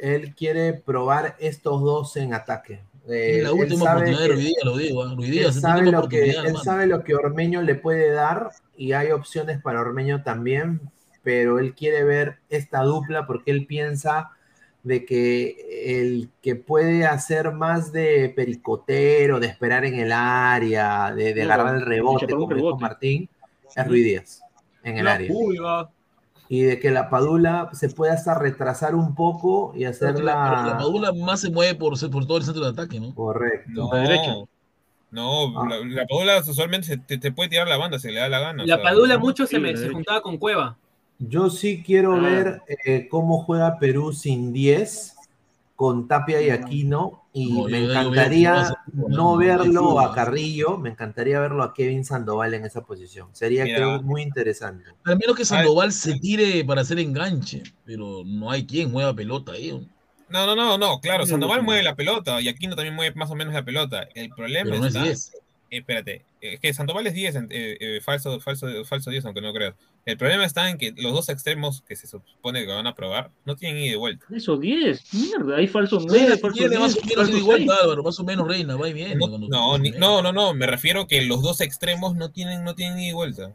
él 0.00 0.34
quiere 0.34 0.74
probar 0.74 1.36
estos 1.40 1.80
dos 1.82 2.16
en 2.16 2.34
ataque. 2.34 2.80
Eh, 3.10 3.40
la 3.42 3.52
última 3.52 3.92
oportunidad 3.92 4.20
de 4.20 4.28
Ruidía, 4.28 4.56
lo 4.64 4.76
digo. 4.76 5.06
¿eh? 5.06 5.14
Ruidía, 5.14 5.46
él, 5.46 5.52
sabe 5.52 5.90
lo, 5.90 6.08
que, 6.08 6.30
él 6.30 6.56
sabe 6.62 6.86
lo 6.86 7.02
que 7.04 7.14
Ormeño 7.14 7.62
le 7.62 7.74
puede 7.74 8.10
dar 8.10 8.50
y 8.76 8.92
hay 8.92 9.12
opciones 9.12 9.60
para 9.62 9.80
Ormeño 9.80 10.22
también, 10.22 10.80
pero 11.22 11.58
él 11.58 11.74
quiere 11.74 12.04
ver 12.04 12.38
esta 12.50 12.82
dupla 12.82 13.26
porque 13.26 13.50
él 13.50 13.66
piensa 13.66 14.30
de 14.82 15.04
que 15.04 15.56
el 16.00 16.30
que 16.42 16.54
puede 16.54 17.06
hacer 17.06 17.52
más 17.52 17.92
de 17.92 18.32
pericotero, 18.34 19.40
de 19.40 19.46
esperar 19.46 19.84
en 19.84 19.98
el 19.98 20.12
área, 20.12 21.12
de, 21.14 21.34
de 21.34 21.42
agarrar 21.42 21.76
el 21.76 21.86
rebote, 21.86 22.26
como 22.26 22.54
dijo 22.54 22.78
Martín, 22.78 23.28
es 23.74 23.86
Ruidías 23.86 24.42
en 24.82 24.98
el 24.98 25.08
área 25.08 25.32
y 26.48 26.62
de 26.62 26.80
que 26.80 26.90
la 26.90 27.10
Padula 27.10 27.68
se 27.72 27.90
pueda 27.90 28.14
hasta 28.14 28.34
retrasar 28.34 28.94
un 28.94 29.14
poco 29.14 29.72
y 29.74 29.84
hacer 29.84 30.18
la, 30.20 30.64
la, 30.66 30.78
Padula 30.78 31.12
más 31.12 31.42
se 31.42 31.50
mueve 31.50 31.74
por, 31.74 31.98
por 32.10 32.26
todo 32.26 32.38
el 32.38 32.44
centro 32.44 32.64
de 32.64 32.70
ataque, 32.70 32.98
¿no? 32.98 33.14
Correcto. 33.14 34.48
No, 35.10 35.50
no 35.52 35.60
ah. 35.60 35.68
la, 35.84 36.06
Padula 36.06 36.38
usualmente 36.38 36.96
te, 36.96 37.18
te, 37.18 37.32
puede 37.32 37.50
tirar 37.50 37.68
la 37.68 37.76
banda, 37.76 37.98
se 37.98 38.10
le 38.10 38.20
da 38.20 38.28
la 38.28 38.40
gana. 38.40 38.64
La 38.64 38.82
Padula 38.82 39.18
mucho 39.18 39.46
se, 39.46 39.58
me, 39.58 39.76
se 39.76 39.90
juntaba 39.90 40.22
con 40.22 40.38
Cueva. 40.38 40.76
Yo 41.18 41.50
sí 41.50 41.82
quiero 41.84 42.14
ah. 42.14 42.20
ver 42.20 42.62
eh, 42.84 43.08
cómo 43.10 43.42
juega 43.42 43.78
Perú 43.78 44.12
sin 44.12 44.52
10 44.52 45.16
con 45.76 46.08
Tapia 46.08 46.40
y 46.40 46.50
Aquino 46.50 47.17
y 47.32 47.62
me 47.64 47.84
encantaría 47.84 48.74
no 48.92 49.36
verlo 49.36 50.00
a 50.00 50.14
Carrillo, 50.14 50.78
me 50.78 50.90
encantaría 50.90 51.40
verlo 51.40 51.62
a 51.62 51.74
Kevin 51.74 52.04
Sandoval 52.04 52.54
en 52.54 52.64
esa 52.64 52.84
posición. 52.84 53.28
Sería 53.32 53.64
creo 53.64 54.02
muy 54.02 54.22
interesante. 54.22 54.84
Al 55.04 55.18
menos 55.18 55.36
que 55.36 55.44
Sandoval 55.44 55.92
se 55.92 56.18
tire 56.18 56.64
para 56.64 56.80
hacer 56.80 56.98
enganche, 56.98 57.62
pero 57.84 58.22
no 58.24 58.50
hay 58.50 58.66
quien 58.66 58.90
mueva 58.90 59.14
pelota 59.14 59.52
ahí. 59.52 59.70
No, 60.28 60.46
no, 60.46 60.54
no, 60.54 60.76
no, 60.76 61.00
claro, 61.00 61.24
Sandoval 61.26 61.62
mueve 61.62 61.82
la 61.82 61.96
pelota 61.96 62.40
y 62.40 62.48
Aquino 62.48 62.76
también 62.76 62.94
mueve 62.94 63.14
más 63.14 63.30
o 63.30 63.34
menos 63.34 63.54
la 63.54 63.64
pelota. 63.64 64.08
El 64.14 64.30
problema 64.30 64.76
no 64.76 64.86
está, 64.86 65.06
es 65.06 65.32
espérate, 65.70 66.24
es 66.40 66.60
que 66.60 66.72
Sandoval 66.72 67.06
es 67.06 67.14
10, 67.14 67.36
eh, 67.36 67.46
eh, 67.50 68.00
falso, 68.02 68.40
falso, 68.40 68.84
falso 68.84 69.10
10, 69.10 69.24
aunque 69.24 69.40
no 69.40 69.52
creo. 69.52 69.74
El 70.04 70.16
problema 70.16 70.44
está 70.44 70.70
en 70.70 70.78
que 70.78 70.94
los 70.96 71.12
dos 71.12 71.28
extremos 71.28 71.82
que 71.82 71.96
se 71.96 72.06
supone 72.06 72.64
que 72.64 72.72
van 72.72 72.86
a 72.86 72.94
probar 72.94 73.30
no 73.44 73.56
tienen 73.56 73.82
ida 73.82 73.92
y 73.94 73.96
vuelta. 73.96 74.24
Eso, 74.34 74.56
10, 74.56 75.14
mierda, 75.14 75.56
hay 75.56 75.66
falso 75.66 76.00
9, 76.06 76.38
falso 76.38 76.68
10. 76.68 76.80
Más 76.80 76.96
o 76.96 77.00
menos 77.06 77.28
ida 77.28 77.38
y 77.38 77.42
vuelta, 77.42 77.74
Álvaro, 77.82 78.02
más 78.02 78.18
o 78.18 78.24
menos 78.24 78.48
reina, 78.48 78.76
va 78.76 78.88
y 78.88 78.92
viene. 78.92 79.16
No, 79.16 79.28
no, 79.28 79.78
no, 79.78 80.22
no, 80.22 80.32
no, 80.32 80.54
me 80.54 80.66
refiero 80.66 81.06
que 81.06 81.22
los 81.22 81.42
dos 81.42 81.60
extremos 81.60 82.14
no 82.14 82.30
tienen, 82.30 82.64
no 82.64 82.74
tienen 82.74 82.98
ida 82.98 83.10
y 83.10 83.12
vuelta. 83.12 83.54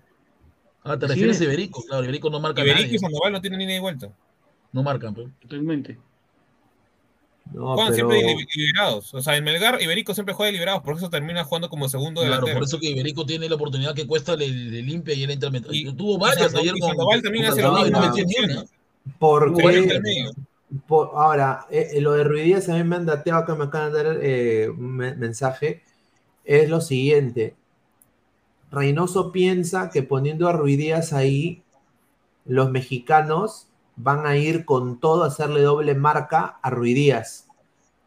Ah, 0.84 1.00
te 1.00 1.08
refieres 1.08 1.40
a 1.40 1.46
Iberico, 1.46 1.82
claro, 1.84 2.04
Iberico 2.04 2.30
no 2.30 2.40
marca 2.42 2.62
Iberico 2.62 2.84
nadie. 2.84 2.96
y 2.96 3.00
Sandoval 3.00 3.32
no 3.32 3.42
tienen 3.42 3.62
ida 3.62 3.76
y 3.76 3.80
vuelta. 3.80 4.14
No 4.74 4.84
marcan, 4.84 5.14
pero. 5.14 5.32
Totalmente. 5.40 5.98
No, 7.52 7.76
Juegan 7.76 7.94
siempre 7.94 8.22
liberados. 8.56 9.14
O 9.14 9.22
sea, 9.22 9.38
en 9.38 9.44
Melgar, 9.44 9.82
Iberico 9.82 10.14
siempre 10.14 10.34
juega 10.34 10.52
liberados, 10.52 10.82
por 10.82 10.96
eso 10.96 11.10
termina 11.10 11.44
jugando 11.44 11.70
como 11.70 11.88
segundo 11.90 12.22
claro, 12.22 12.36
delantero. 12.36 12.60
por 12.60 12.68
eso 12.68 12.80
que 12.80 12.90
Iberico 12.90 13.26
tiene 13.26 13.48
la 13.48 13.56
oportunidad 13.56 13.94
que 13.94 14.08
cuesta 14.08 14.36
le, 14.36 14.48
le 14.48 14.82
limpia 14.82 15.14
y 15.14 15.24
él 15.24 15.32
entra. 15.32 15.52
Y, 15.70 15.94
tuvo 15.94 16.18
varias 16.18 16.56
ayer 16.56 16.74
con. 16.80 16.90
Sandoval 16.90 17.22
también 17.22 17.46
hace 17.46 17.62
lo 17.62 17.74
mismo. 17.74 18.00
No 18.00 18.66
porque. 19.20 20.00
Por, 20.88 21.12
ahora, 21.14 21.68
eh, 21.70 21.90
eh, 21.94 22.02
lo 22.02 22.14
de 22.14 22.24
Ruidías 22.24 22.68
a 22.68 22.74
mí 22.74 22.84
me 22.84 22.96
han 22.96 23.06
dateado 23.06 23.46
que 23.46 23.54
me 23.54 23.66
acaban 23.66 23.94
de 23.94 24.04
dar 24.04 24.18
eh, 24.22 24.70
un 24.70 24.96
mensaje. 24.96 25.84
Es 26.46 26.68
lo 26.68 26.82
siguiente. 26.82 27.56
Reynoso 28.72 29.32
piensa 29.32 29.92
que 29.92 30.02
poniendo 30.02 30.48
a 30.50 30.54
Ruidías 30.54 31.14
ahí, 31.14 31.62
los 32.46 32.72
mexicanos 32.72 33.68
van 33.96 34.26
a 34.26 34.38
ir 34.38 34.66
con 34.66 35.00
todo 35.00 35.24
a 35.24 35.28
hacerle 35.28 35.62
doble 35.62 35.96
marca 35.96 36.58
a 36.62 36.70
Ruidías. 36.70 37.48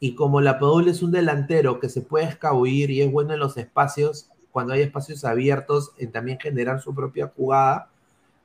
Y 0.01 0.15
como 0.15 0.41
la 0.41 0.59
Padula 0.59 0.91
es 0.91 1.03
un 1.03 1.13
delantero 1.13 1.81
que 1.81 1.89
se 1.89 2.03
puede 2.03 2.27
escabullir 2.27 2.91
y 2.91 3.03
es 3.03 3.11
bueno 3.11 3.35
en 3.35 3.41
los 3.41 3.57
espacios, 3.57 4.31
cuando 4.51 4.73
hay 4.73 4.83
espacios 4.83 5.25
abiertos, 5.25 5.93
en 5.99 6.13
también 6.13 6.39
generar 6.39 6.81
su 6.81 6.95
propia 6.95 7.33
jugada, 7.35 7.89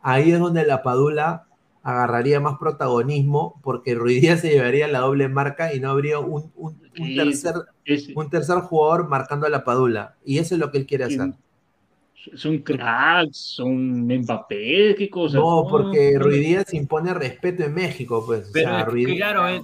ahí 0.02 0.32
es 0.32 0.40
donde 0.40 0.66
la 0.66 0.84
Padula 0.84 1.46
agarraría 1.84 2.40
más 2.40 2.58
protagonismo 2.60 3.60
porque 3.64 3.96
Ruidías 3.96 4.42
se 4.42 4.50
llevaría 4.50 4.88
la 4.88 5.00
doble 5.00 5.28
marca 5.28 5.74
y 5.74 5.80
no 5.80 5.90
habría 5.90 6.20
un, 6.20 6.52
tercer, 7.16 7.56
un 8.16 8.30
tercer 8.30 8.60
jugador 8.60 9.08
marcando 9.08 9.48
a 9.48 9.50
la 9.50 9.64
Padula. 9.64 10.16
Y 10.24 10.38
eso 10.38 10.56
es 10.56 10.60
lo 10.60 10.72
que 10.72 10.78
él 10.78 10.86
quiere 10.86 11.06
hacer 11.06 11.34
son 12.36 12.60
cracks, 12.60 13.38
son 13.56 14.06
Mbappé, 14.06 14.96
qué 14.98 15.10
cosa. 15.10 15.38
No, 15.38 15.66
porque 15.70 16.18
Ruiz 16.18 16.40
Díaz 16.40 16.74
impone 16.74 17.14
respeto 17.14 17.64
en 17.64 17.74
México, 17.74 18.24
pues. 18.26 18.50
Pero 18.54 18.70
o 18.70 18.76
sea, 18.76 18.86
claro, 18.86 19.48
el 19.48 19.64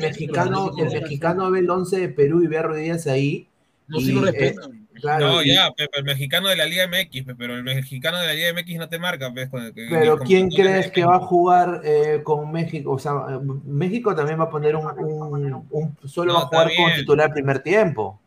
mexicano, 0.00 0.72
el 0.76 0.90
mexicano 0.90 1.50
ve 1.50 1.58
el 1.58 1.70
11 1.70 2.00
de 2.00 2.08
Perú 2.08 2.42
y 2.42 2.46
ve 2.46 2.58
a 2.58 2.62
Ruiz 2.62 2.82
Díaz 2.82 3.06
ahí. 3.06 3.48
No, 3.86 4.00
si 4.00 4.12
lo 4.12 4.26
eh, 4.26 4.30
respetan. 4.30 4.84
Claro, 5.00 5.26
no, 5.26 5.42
ya, 5.42 5.70
pero 5.76 5.90
el 5.96 6.04
mexicano 6.04 6.48
de 6.48 6.56
la 6.56 6.66
Liga 6.66 6.86
MX, 6.86 7.34
pero 7.36 7.56
el 7.56 7.64
mexicano 7.64 8.18
de 8.20 8.26
la 8.28 8.32
Liga 8.32 8.52
MX 8.54 8.78
no 8.78 8.88
te 8.88 8.98
marca. 8.98 9.32
Pues, 9.34 9.50
pero 9.90 10.18
¿quién 10.18 10.48
crees 10.48 10.90
que 10.92 11.04
va 11.04 11.16
a 11.16 11.20
jugar 11.20 11.82
eh, 11.84 12.20
con 12.22 12.50
México? 12.52 12.92
O 12.92 12.98
sea, 12.98 13.12
México 13.66 14.14
también 14.14 14.38
va 14.38 14.44
a 14.44 14.50
poner 14.50 14.76
un, 14.76 14.86
un, 14.86 15.66
un 15.68 15.96
solo 16.08 16.34
va 16.34 16.42
a 16.42 16.46
jugar 16.46 16.70
con 16.76 16.94
titular 16.94 17.32
primer 17.32 17.58
tiempo. 17.58 18.20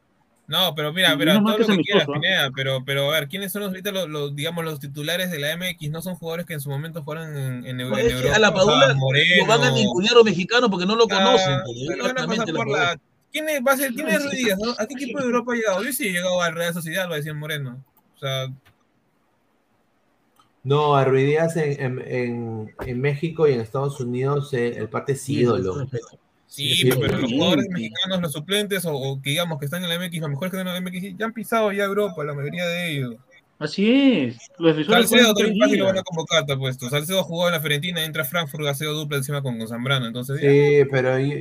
No, 0.48 0.74
pero 0.76 0.94
mira, 0.94 1.14
pero 1.18 1.44
todo 1.44 1.58
lo 1.58 1.68
que 1.68 1.78
quieras, 1.82 2.08
Pineda, 2.08 2.50
pero, 2.56 2.84
pero 2.86 3.12
a 3.12 3.20
ver, 3.20 3.28
¿quiénes 3.28 3.52
son 3.52 3.64
los, 3.64 3.70
ahorita 3.70 3.92
los, 3.92 4.34
digamos, 4.34 4.64
los 4.64 4.80
titulares 4.80 5.30
de 5.30 5.40
la 5.40 5.58
MX? 5.58 5.90
No 5.92 6.02
son 6.02 6.16
jugadores 6.16 6.46
que 6.46 6.54
en 6.54 6.62
su 6.62 6.70
momento 6.70 7.04
fueron 7.04 7.36
en, 7.36 7.66
en, 7.66 7.82
en 7.82 7.90
pues 7.90 8.14
Europa. 8.14 8.36
A 8.36 8.40
la 8.40 8.54
Padula 8.54 8.88
lo 8.88 9.46
van 9.46 9.64
a 9.64 9.72
ningunear 9.72 10.14
los 10.14 10.24
mexicanos 10.24 10.70
porque 10.70 10.86
no 10.86 10.96
lo 10.96 11.04
ah, 11.12 11.16
conocen. 11.16 11.60
¿Quién 13.30 13.50
es, 13.50 13.62
va 13.62 13.74
a 13.74 13.78
ser, 13.78 13.94
quién 13.94 14.08
es 14.08 14.24
Ruiz 14.24 14.38
Díaz? 14.38 14.60
¿A 14.80 14.88
qué 14.88 14.94
equipo 14.94 15.20
de 15.20 15.26
Europa 15.26 15.52
ha 15.52 15.56
llegado? 15.56 15.84
Yo 15.84 15.92
sí 15.92 16.08
he 16.08 16.12
llegado 16.14 16.42
al 16.42 16.56
Real 16.56 16.74
Sociedad, 16.74 17.10
va 17.10 17.16
a 17.16 17.18
decir 17.18 17.34
Moreno. 17.34 17.84
O 18.16 18.20
sea... 18.20 18.48
No, 20.64 20.96
a 20.96 21.04
Ruiz 21.04 21.26
Díaz 21.26 21.58
en, 21.58 22.02
en, 22.02 22.74
en, 22.86 23.02
México 23.02 23.48
y 23.48 23.54
en 23.54 23.60
Estados 23.60 24.00
Unidos 24.00 24.54
eh, 24.54 24.78
el 24.78 24.88
parte 24.88 25.12
es 25.14 25.30
ídolo. 25.30 25.88
Sí, 25.92 25.98
pero 26.56 27.18
los 27.18 27.32
jugadores 27.32 27.68
mexicanos, 27.70 28.22
los 28.22 28.32
suplentes, 28.32 28.86
o, 28.86 29.20
que 29.22 29.32
digamos 29.32 29.60
que 29.60 29.66
están 29.66 29.84
en 29.84 29.90
la 29.90 30.00
MX, 30.00 30.20
los 30.20 30.30
mejores 30.30 30.52
que 30.52 30.58
están 30.58 30.68
en 30.68 30.84
la 30.84 30.90
MX, 30.90 31.18
ya 31.18 31.26
han 31.26 31.34
pisado 31.34 31.72
ya 31.72 31.84
Europa, 31.84 32.24
la 32.24 32.34
mayoría 32.34 32.66
de 32.66 32.92
ellos. 32.92 33.16
Así 33.60 34.12
es. 34.12 34.38
Los 34.60 34.86
Salcedo 34.86 35.34
también 35.34 35.58
fácil 35.58 35.80
lo 35.80 35.86
van 35.86 35.98
a 35.98 36.04
convocar, 36.04 36.46
te 36.46 36.56
puesto. 36.56 36.90
Salcedo 36.90 37.24
jugó 37.24 37.48
en 37.48 37.54
la 37.54 37.60
Fiorentina, 37.60 38.04
entra 38.04 38.24
Frankfurt, 38.24 38.64
Salcedo 38.64 38.94
dupla 38.94 39.18
encima 39.18 39.42
con, 39.42 39.58
con 39.58 39.68
Zambrano, 39.68 40.06
entonces. 40.06 40.40
Sí, 40.40 40.88
pero 40.92 41.18
yo, 41.18 41.36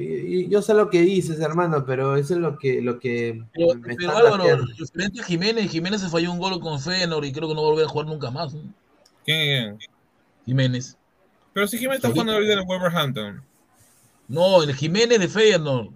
yo, 0.49 0.63
sé 0.63 0.73
lo 0.73 0.89
que 0.89 1.03
dices, 1.03 1.41
hermano, 1.41 1.85
pero 1.85 2.17
eso 2.17 2.35
es 2.35 2.41
lo 2.41 2.59
que. 2.59 2.81
Lo 2.81 2.99
que 2.99 3.43
pero, 3.53 3.75
me 3.75 3.97
pero 3.97 4.17
Álvaro, 4.17 4.45
frente 4.95 5.21
a 5.21 5.25
Jiménez, 5.25 5.71
Jiménez 5.71 6.01
se 6.01 6.09
falló 6.09 6.33
un 6.33 6.39
gol 6.39 6.59
con 6.59 6.81
Feyenoord 6.81 7.27
y 7.27 7.33
creo 7.33 7.49
que 7.49 7.55
no 7.55 7.61
va 7.61 7.69
a 7.69 7.71
volver 7.73 7.85
a 7.85 7.89
jugar 7.89 8.07
nunca 8.07 8.31
más. 8.31 8.55
¿no? 8.55 8.63
¿Quién? 9.27 9.77
Jiménez. 10.47 10.97
Pero 11.53 11.69
si 11.69 11.77
Jiménez 11.77 11.99
está 11.99 12.11
jugando 12.11 12.33
ahorita 12.33 12.55
en 12.55 12.59
el 12.61 12.65
Wolverhampton. 12.65 13.43
No, 14.29 14.63
el 14.63 14.75
Jiménez 14.75 15.19
de 15.19 15.29
Feyenoord. 15.29 15.91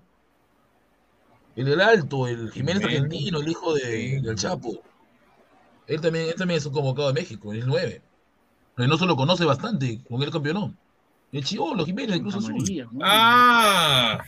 El 1.56 1.64
del 1.64 1.80
Alto, 1.80 2.28
el 2.28 2.50
Jiménez 2.52 2.84
argentino, 2.84 3.40
el 3.40 3.48
hijo 3.48 3.74
de, 3.74 4.20
del 4.20 4.36
Chapo. 4.36 4.82
Él 5.86 6.00
también, 6.00 6.28
él 6.28 6.34
también 6.36 6.58
es 6.58 6.66
un 6.66 6.72
convocado 6.72 7.08
de 7.08 7.20
México, 7.20 7.52
es 7.52 7.66
9. 7.66 8.00
Pero 8.76 8.88
no 8.88 8.96
se 8.96 9.06
lo 9.06 9.16
conoce 9.16 9.44
bastante, 9.44 10.00
con 10.08 10.22
el 10.22 10.30
campeón. 10.30 10.78
El 11.32 11.44
Chivolo, 11.44 11.84
Jiménez, 11.84 12.16
incluso 12.16 12.38
Azul. 12.38 12.64
Ah, 13.02 14.20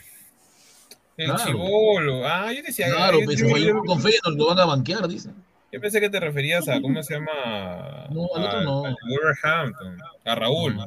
el 1.17 1.27
claro. 1.27 1.45
Chivolo. 1.45 2.27
Ah, 2.27 2.53
yo 2.53 2.63
decía. 2.63 2.89
Claro, 2.91 3.21
yo, 3.21 3.25
pues, 3.25 3.39
yo, 3.39 3.57
yo, 3.57 3.81
con 3.85 4.01
fe 4.01 4.13
lo 4.25 4.47
van 4.49 4.59
a 4.61 4.65
banquear, 4.65 5.07
dicen. 5.09 5.35
Yo 5.73 5.81
pensé 5.81 6.01
que 6.01 6.11
te 6.11 6.21
referías 6.21 6.69
a, 6.69 6.81
¿cómo 6.83 7.03
se 7.03 7.15
llama? 7.15 8.09
No, 8.11 8.29
al 8.35 8.45
otro 8.45 8.61
no. 8.63 8.87
A 8.87 8.95
Wolverhampton, 9.09 9.99
a 10.25 10.35
Raúl. 10.35 10.77
No, 10.77 10.87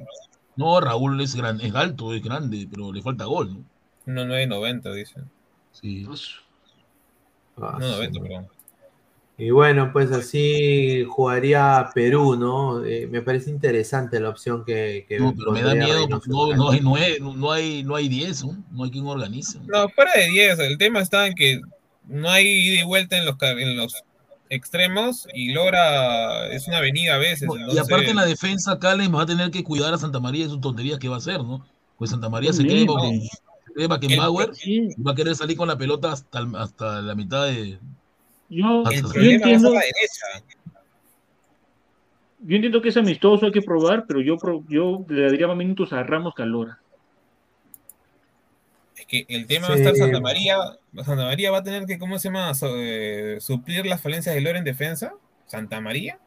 Raúl 0.57 1.21
es, 1.21 1.35
gran, 1.35 1.59
es 1.61 1.73
alto, 1.75 2.13
es 2.13 2.23
grande, 2.23 2.67
pero 2.69 2.91
le 2.91 3.01
falta 3.01 3.25
gol, 3.25 3.65
¿no? 4.05 4.23
No, 4.25 4.33
9.90, 4.33 4.93
dicen. 4.93 5.29
Sí. 5.71 6.07
Ah, 7.57 7.77
no, 7.79 7.87
90, 7.87 8.21
perdón. 8.21 8.47
Y 9.37 9.49
bueno, 9.49 9.91
pues 9.91 10.11
así 10.11 11.03
jugaría 11.09 11.89
Perú, 11.93 12.37
¿no? 12.37 12.85
Eh, 12.85 13.07
me 13.07 13.21
parece 13.21 13.49
interesante 13.49 14.19
la 14.21 14.29
opción 14.29 14.63
que... 14.63 15.05
que 15.09 15.19
no, 15.19 15.33
pero 15.37 15.51
me 15.51 15.61
da 15.61 15.75
miedo, 15.75 16.07
no, 16.07 16.21
no, 16.55 16.71
hay, 16.71 16.79
no, 16.79 16.95
hay, 16.95 17.17
no, 17.19 17.51
hay, 17.51 17.83
no 17.83 17.95
hay 17.95 18.07
10, 18.07 18.45
¿no? 18.45 18.63
no 18.71 18.83
hay 18.85 18.91
quien 18.91 19.05
organice. 19.05 19.59
No, 19.67 19.89
fuera 19.89 20.11
de 20.15 20.29
10, 20.29 20.59
el 20.59 20.77
tema 20.77 21.01
está 21.01 21.27
en 21.27 21.33
que 21.33 21.59
no 22.07 22.29
hay 22.29 22.45
ida 22.45 22.81
y 22.81 22.85
vuelta 22.85 23.17
en 23.17 23.25
los, 23.25 23.35
en 23.41 23.75
los 23.75 24.03
extremos 24.49 25.27
y 25.33 25.53
logra, 25.53 26.47
es 26.47 26.67
una 26.67 26.77
avenida 26.77 27.15
a 27.15 27.17
veces. 27.17 27.43
Entonces... 27.43 27.73
Y 27.73 27.77
aparte 27.77 28.09
en 28.09 28.15
la 28.15 28.25
defensa, 28.25 28.79
Calen 28.79 29.13
va 29.13 29.23
a 29.23 29.25
tener 29.25 29.51
que 29.51 29.63
cuidar 29.63 29.93
a 29.93 29.97
Santa 29.97 30.19
María 30.19 30.43
de 30.43 30.49
sus 30.49 30.61
tonterías 30.61 30.99
que 30.99 31.09
va 31.09 31.15
a 31.15 31.19
hacer, 31.19 31.43
¿no? 31.43 31.65
Pues 31.97 32.11
Santa 32.11 32.29
María 32.29 32.53
se 32.53 32.63
cree, 32.63 32.85
no. 32.85 32.95
cree 33.73 33.87
Beckenbauer 33.87 34.51
y 34.63 35.01
va 35.01 35.11
a 35.11 35.15
querer 35.15 35.35
salir 35.35 35.57
con 35.57 35.67
la 35.67 35.77
pelota 35.77 36.11
hasta, 36.11 36.45
hasta 36.57 37.01
la 37.01 37.15
mitad 37.15 37.47
de... 37.47 37.79
Yo, 38.49 38.83
yo 38.83 39.21
entiendo... 39.21 39.73
Yo 42.47 42.57
entiendo 42.57 42.79
que 42.79 42.89
es 42.89 42.97
amistoso, 42.97 43.47
hay 43.47 43.51
que 43.51 43.63
probar, 43.63 44.05
pero 44.07 44.21
yo, 44.21 44.37
yo 44.69 45.03
le 45.09 45.21
daría 45.23 45.47
más 45.47 45.57
minutos 45.57 45.91
a 45.93 46.03
Ramos 46.03 46.35
que 46.35 46.43
a 46.43 46.45
Lora. 46.45 46.79
Es 49.07 49.25
que 49.25 49.25
el 49.29 49.45
tema 49.47 49.67
sí. 49.67 49.71
va 49.71 49.75
a 49.75 49.79
estar 49.79 49.95
Santa 49.95 50.19
María. 50.19 50.57
Santa 50.95 51.25
María 51.25 51.51
va 51.51 51.59
a 51.59 51.63
tener 51.63 51.85
que, 51.85 51.99
¿cómo 51.99 52.17
se 52.17 52.29
llama? 52.29 52.51
Eh, 52.61 53.37
suplir 53.39 53.85
las 53.85 54.01
falencias 54.01 54.33
de 54.33 54.41
Lora 54.41 54.57
en 54.57 54.65
defensa. 54.65 55.13
Santa 55.45 55.79
María. 55.79 56.19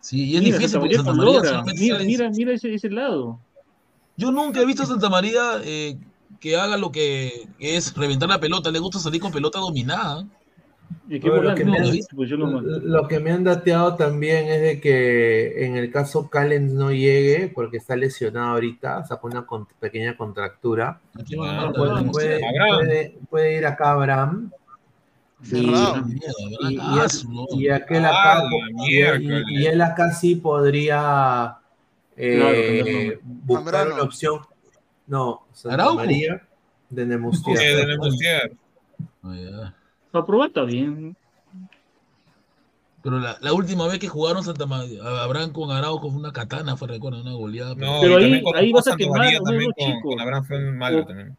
Sí, 0.00 0.24
y 0.24 0.36
es 0.36 0.42
mira, 0.42 0.58
difícil 0.58 0.80
porque 0.80 0.96
Santa 0.96 1.12
María. 1.12 1.40
Santa 1.42 1.64
María 1.64 1.82
mira, 1.82 1.98
mira, 1.98 2.30
mira 2.30 2.52
ese, 2.54 2.74
ese, 2.74 2.90
lado. 2.90 3.38
Yo 4.16 4.30
nunca 4.32 4.60
he 4.60 4.66
visto 4.66 4.82
a 4.82 4.86
Santa 4.86 5.08
María 5.08 5.60
eh, 5.64 5.98
que 6.40 6.56
haga 6.56 6.76
lo 6.76 6.90
que 6.90 7.48
es 7.58 7.94
reventar 7.94 8.28
la 8.28 8.40
pelota. 8.40 8.70
Le 8.70 8.78
gusta 8.78 8.98
salir 8.98 9.20
con 9.20 9.32
pelota 9.32 9.58
dominada. 9.58 10.26
Bueno, 11.08 11.42
lo, 11.42 11.54
que 11.54 11.64
no, 11.64 11.74
han, 11.74 11.98
pues 12.14 12.30
no 12.30 12.60
lo, 12.60 13.06
que 13.06 13.20
me 13.20 13.30
han, 13.30 13.44
dateado 13.44 13.94
también 13.94 14.48
es 14.48 14.60
de 14.60 14.80
que 14.80 15.64
en 15.64 15.76
el 15.76 15.92
caso 15.92 16.28
Callens 16.28 16.72
no 16.72 16.90
llegue, 16.90 17.50
porque 17.54 17.76
está 17.76 17.94
lesionado 17.94 18.54
ahorita, 18.54 19.04
sacó 19.04 19.28
una 19.28 19.46
con, 19.46 19.66
pequeña 19.78 20.16
contractura. 20.16 21.00
Ah, 21.40 21.70
puede, 21.74 22.02
puede, 22.10 22.40
puede, 22.40 23.18
puede, 23.30 23.58
ir 23.58 23.66
acá 23.66 23.92
Abraham. 23.92 24.50
Y, 25.52 25.58
y, 25.58 25.70
y, 26.70 26.80
y, 27.56 27.68
aquel 27.68 28.04
acá, 28.04 28.42
y, 28.88 29.66
él 29.66 29.80
acá 29.82 30.10
sí 30.10 30.34
podría 30.34 31.58
eh, 32.16 32.36
claro, 32.36 33.20
buscar 33.22 33.92
una 33.92 34.02
opción. 34.02 34.40
No, 35.06 35.46
Santa 35.52 35.92
María 35.92 36.42
de 36.90 37.06
Nemustier. 37.06 37.76
de 37.76 37.86
Nemustier. 37.86 38.52
Oh, 39.22 39.34
yeah. 39.34 39.75
Para 40.16 40.26
probar 40.26 40.48
está 40.48 40.62
bien. 40.62 41.14
Pero 43.02 43.18
la, 43.18 43.36
la, 43.42 43.52
última 43.52 43.86
vez 43.86 43.98
que 43.98 44.08
jugaron 44.08 44.42
Santa 44.42 44.64
María, 44.64 45.02
Abraham 45.04 45.52
con 45.52 45.70
Araujo 45.70 46.10
fue 46.10 46.18
una 46.18 46.32
katana, 46.32 46.74
fue 46.74 46.88
recuerdo, 46.88 47.20
una 47.20 47.34
goleada. 47.34 47.74
No, 47.74 47.98
pero 48.00 48.16
ahí, 48.16 48.42
ahí 48.54 48.72
vas 48.72 48.88
a 48.88 48.96
quemar 48.96 49.26
a 49.26 49.40
uno. 49.42 50.00
Con 50.02 50.18
Abraham 50.18 50.44
fue 50.44 50.58
malo 50.72 51.00
o, 51.00 51.04
también. 51.04 51.36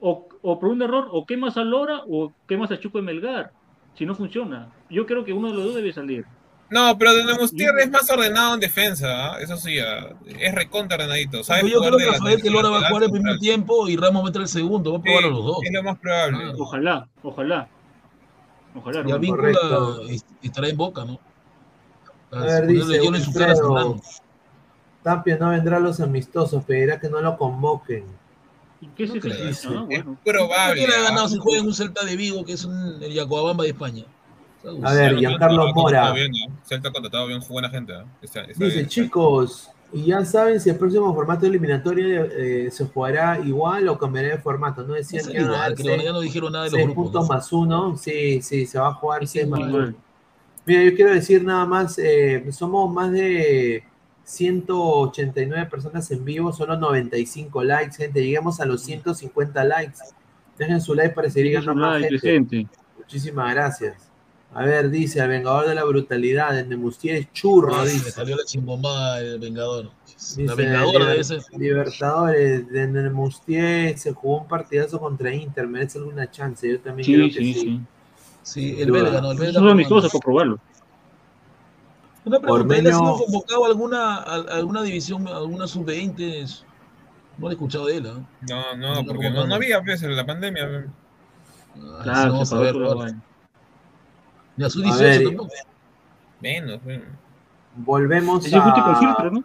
O, 0.00 0.28
o, 0.42 0.58
por 0.58 0.70
un 0.70 0.82
error, 0.82 1.06
o 1.12 1.24
quemas 1.24 1.56
a 1.56 1.62
Lora 1.62 2.02
o 2.08 2.32
quemas 2.48 2.72
a 2.72 2.80
Chuco 2.80 2.98
de 2.98 3.04
Melgar. 3.04 3.52
Si 3.94 4.04
no 4.04 4.16
funciona. 4.16 4.72
Yo 4.90 5.06
creo 5.06 5.24
que 5.24 5.32
uno 5.32 5.50
de 5.50 5.54
los 5.54 5.66
dos 5.66 5.76
debe 5.76 5.92
salir. 5.92 6.26
No, 6.68 6.98
pero 6.98 7.14
de 7.14 7.24
Nemustier 7.24 7.70
es 7.78 7.90
más 7.90 8.10
ordenado 8.10 8.54
en 8.54 8.60
defensa, 8.60 9.38
¿eh? 9.38 9.44
eso 9.44 9.56
sí, 9.56 9.76
es 9.78 10.54
recontra 10.54 10.96
ordenadito. 10.96 11.44
¿sabes 11.44 11.70
yo 11.70 11.80
creo 11.80 11.96
que 11.96 12.06
Rafael 12.06 12.42
que 12.42 12.50
Lora 12.50 12.70
va 12.70 12.78
a 12.78 12.88
jugar 12.88 13.04
el 13.04 13.10
primer 13.12 13.38
tiempo 13.38 13.88
y 13.88 13.96
Ramos 13.96 14.22
va 14.22 14.26
a 14.26 14.30
meter 14.30 14.42
el 14.42 14.48
segundo, 14.48 14.92
va 14.92 14.98
a 14.98 15.02
probar 15.02 15.22
sí, 15.22 15.28
a 15.28 15.30
los 15.30 15.44
dos. 15.44 15.58
Es 15.62 15.72
lo 15.72 15.82
más 15.84 15.98
probable. 15.98 16.38
Ah, 16.44 16.52
ojalá, 16.58 17.08
ojalá. 17.22 17.68
Ojalá. 18.74 19.08
Y 19.08 19.12
a 19.12 19.16
Víncula 19.16 19.50
estará 20.42 20.68
en 20.68 20.76
boca, 20.76 21.04
¿no? 21.04 21.18
A 22.32 22.44
ver, 22.44 22.66
dice, 22.66 22.96
en 22.96 23.20
su 23.20 23.32
cara 23.32 23.54
Tapia 25.02 25.38
no 25.38 25.50
vendrá 25.50 25.78
a 25.78 25.80
los 25.80 25.98
amistosos, 26.00 26.62
pedirá 26.64 27.00
que 27.00 27.08
no 27.08 27.20
lo 27.20 27.36
convoquen. 27.36 28.04
¿Y 28.80 28.86
qué 28.88 29.04
es 29.04 29.14
no 29.14 29.34
eso? 29.34 29.70
No, 29.70 29.86
bueno. 29.86 30.18
Es 30.24 30.32
probable. 30.32 30.84
¿Quién 30.84 30.90
ha 30.92 31.02
ganado 31.02 31.28
si 31.28 31.38
juega 31.38 31.60
en 31.60 31.66
un 31.66 31.74
Celta 31.74 32.04
de 32.04 32.16
Vigo, 32.16 32.44
que 32.44 32.52
es 32.52 32.64
un, 32.64 33.02
el 33.02 33.12
Yacoabamba 33.12 33.64
de 33.64 33.70
España? 33.70 34.04
A 34.84 34.92
ver, 34.92 35.16
Giancarlo 35.16 35.72
Mora. 35.74 36.12
Bien, 36.12 36.30
¿no? 36.30 36.54
Celta 36.64 36.90
ha 36.90 36.92
contratado 36.92 37.26
bien, 37.26 37.42
su 37.42 37.52
buena 37.52 37.70
gente. 37.70 37.92
¿eh? 37.92 38.04
Está, 38.22 38.42
está 38.42 38.64
dice, 38.64 38.76
bien, 38.76 38.88
chicos, 38.88 39.69
y 39.92 40.06
ya 40.06 40.24
saben 40.24 40.60
si 40.60 40.70
el 40.70 40.76
próximo 40.76 41.12
formato 41.14 41.46
eliminatorio 41.46 42.24
eh, 42.24 42.70
se 42.70 42.84
jugará 42.86 43.40
igual 43.40 43.88
o 43.88 43.98
cambiará 43.98 44.28
de 44.28 44.38
formato. 44.38 44.84
No 44.84 44.94
decían 44.94 45.26
no 45.26 45.32
que 45.32 45.40
igual, 45.40 45.74
creo, 45.74 45.96
ya 45.96 46.12
no 46.12 46.20
dijeron 46.20 46.52
nada 46.52 46.64
de 46.66 46.70
los 46.70 46.76
seis 46.76 46.86
grupos. 46.86 47.04
puntos 47.04 47.28
más 47.28 47.52
uno. 47.52 47.96
Sí, 47.96 48.40
sí, 48.42 48.66
se 48.66 48.78
va 48.78 48.88
a 48.88 48.94
jugar 48.94 49.26
6 49.26 49.48
más 49.48 49.60
uno. 49.60 49.94
Mira, 50.64 50.84
yo 50.84 50.94
quiero 50.94 51.12
decir 51.12 51.42
nada 51.42 51.66
más, 51.66 51.98
eh, 51.98 52.46
somos 52.52 52.92
más 52.92 53.10
de 53.10 53.82
189 54.24 55.68
personas 55.68 56.08
en 56.12 56.24
vivo, 56.24 56.52
solo 56.52 56.76
95 56.76 57.64
likes, 57.64 57.96
gente. 57.96 58.22
Lleguemos 58.22 58.60
a 58.60 58.66
los 58.66 58.82
150 58.82 59.64
likes. 59.64 59.98
Dejen 60.56 60.80
su 60.80 60.94
like 60.94 61.14
para 61.14 61.30
seguir 61.30 61.54
ganando 61.54 61.74
más 61.74 62.02
gente. 62.20 62.68
Muchísimas 62.96 63.52
gracias. 63.54 64.09
A 64.52 64.64
ver, 64.64 64.90
dice, 64.90 65.20
el 65.20 65.28
Vengador 65.28 65.68
de 65.68 65.74
la 65.76 65.84
Brutalidad, 65.84 66.58
el 66.58 66.68
Nemustier 66.68 67.16
es 67.16 67.32
churro, 67.32 67.74
Ah, 67.76 67.84
dice. 67.84 68.04
Me 68.06 68.10
salió 68.10 68.36
la 68.36 68.44
chimbombada 68.44 69.20
del 69.20 69.38
Vengador. 69.38 69.90
Dice, 70.06 70.44
La 70.44 70.54
Vengadora 70.56 71.06
debe 71.06 71.22
ser. 71.24 71.40
Libertadores, 71.56 72.68
de 72.68 72.86
Nemustier 72.88 73.96
se 73.96 74.12
jugó 74.12 74.38
un 74.40 74.48
partidazo 74.48 74.98
contra 74.98 75.32
Inter, 75.32 75.68
merece 75.68 75.98
alguna 75.98 76.28
chance, 76.30 76.68
yo 76.68 76.80
también 76.80 77.06
Sí, 77.06 77.14
creo 77.14 77.26
que 77.28 77.32
sí, 77.34 77.54
sí. 77.54 77.60
sí. 77.60 77.80
Sí, 78.42 78.80
el 78.80 78.90
belga, 78.90 79.20
no, 79.20 79.30
el 79.32 79.38
belga. 79.38 79.58
Eso 79.58 79.66
es 79.66 79.72
amistoso 79.72 80.08
para 80.08 80.20
probarlo. 80.20 80.58
Una 82.24 82.40
pregunta, 82.40 82.76
¿él 82.76 82.86
ha 82.86 82.90
Ormeño- 82.90 82.98
sido 82.98 83.24
convocado 83.24 83.64
a 83.64 83.68
alguna, 83.68 84.16
a 84.16 84.34
alguna 84.56 84.82
división, 84.82 85.28
a 85.28 85.36
alguna 85.36 85.66
sub-20? 85.68 86.64
No 87.38 87.44
lo 87.46 87.50
he 87.50 87.52
escuchado 87.52 87.86
de 87.86 87.96
él, 87.98 88.06
¿ah? 88.08 88.20
No, 88.48 88.76
no, 88.76 88.94
No, 88.96 89.04
porque 89.06 89.28
no, 89.30 89.34
no, 89.36 89.40
no. 89.42 89.46
no 89.46 89.54
había 89.54 89.80
pues, 89.82 90.02
en 90.02 90.14
la 90.16 90.26
pandemia. 90.26 90.86
Ah, 91.76 92.00
Claro, 92.02 92.20
sí, 92.22 92.28
vamos 92.32 92.48
se 92.48 92.54
a 92.54 92.58
ver, 92.58 92.72
toda 92.72 92.84
la 92.84 92.90
ahora. 92.92 93.04
vaina. 93.04 93.22
Ni 94.60 94.66
a 94.66 94.70
su 94.70 94.80
A 94.80 94.82
18 94.84 95.02
ver, 95.02 95.24
tampoco. 95.24 95.50
Menos. 96.42 96.80
Volvemos 97.76 98.44
a, 98.52 98.98
filtro, 98.98 99.30
¿no? 99.30 99.44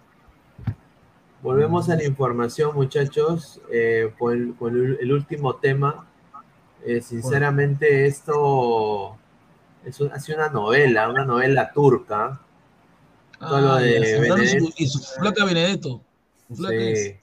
volvemos 1.42 1.90
a 1.90 1.96
la 1.96 2.04
información, 2.04 2.76
muchachos, 2.76 3.62
eh, 3.72 4.12
por 4.18 4.34
el, 4.34 4.54
por 4.54 4.74
el- 4.74 4.98
el 5.00 5.12
último 5.14 5.56
tema. 5.56 6.06
Eh, 6.86 7.02
sinceramente, 7.02 8.06
esto 8.08 9.16
es 9.86 10.02
un- 10.02 10.12
ha 10.12 10.20
sido 10.20 10.38
una 10.40 10.50
novela, 10.50 11.10
una 11.10 11.24
novela 11.24 11.72
turca. 11.72 12.42
Todo 13.40 13.62
lo 13.62 13.72
Ah, 13.74 13.80
de 13.80 14.00
y 14.00 14.16
su- 14.16 14.22
Benedetto. 14.22 14.74
y 14.78 14.88
su 14.88 15.00
flaca 15.00 15.46
Benedetto. 15.46 16.02
Su 16.50 16.56
flaca 16.58 16.76
Sí. 16.96 17.16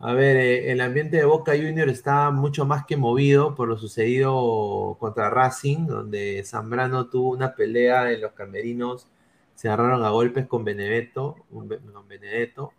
A 0.00 0.12
ver, 0.12 0.36
eh, 0.36 0.70
el 0.70 0.80
ambiente 0.80 1.16
de 1.16 1.24
Boca 1.24 1.52
Junior 1.56 1.88
está 1.88 2.30
mucho 2.30 2.64
más 2.64 2.86
que 2.86 2.96
movido 2.96 3.56
por 3.56 3.68
lo 3.68 3.76
sucedido 3.76 4.96
contra 5.00 5.28
Racing, 5.28 5.86
donde 5.86 6.44
Zambrano 6.44 7.08
tuvo 7.08 7.30
una 7.30 7.54
pelea 7.56 8.12
en 8.12 8.20
los 8.20 8.32
camerinos, 8.32 9.08
se 9.56 9.68
agarraron 9.68 10.04
a 10.04 10.10
golpes 10.10 10.46
con 10.46 10.64
Benedetto, 10.64 11.36
con 11.50 11.68
Benedetto. 12.08 12.72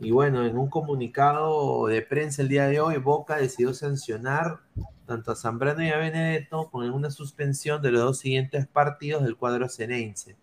Y 0.00 0.12
bueno, 0.12 0.44
en 0.46 0.56
un 0.56 0.68
comunicado 0.68 1.86
de 1.88 2.02
prensa 2.02 2.42
el 2.42 2.48
día 2.48 2.68
de 2.68 2.80
hoy, 2.80 2.98
Boca 2.98 3.36
decidió 3.38 3.74
sancionar 3.74 4.60
tanto 5.06 5.32
a 5.32 5.36
Zambrano 5.36 5.82
y 5.82 5.88
a 5.88 5.96
Benedetto 5.96 6.70
con 6.70 6.88
una 6.90 7.10
suspensión 7.10 7.82
de 7.82 7.90
los 7.90 8.02
dos 8.02 8.18
siguientes 8.18 8.66
partidos 8.68 9.24
del 9.24 9.36
cuadro 9.36 9.68
cenense. 9.68 10.36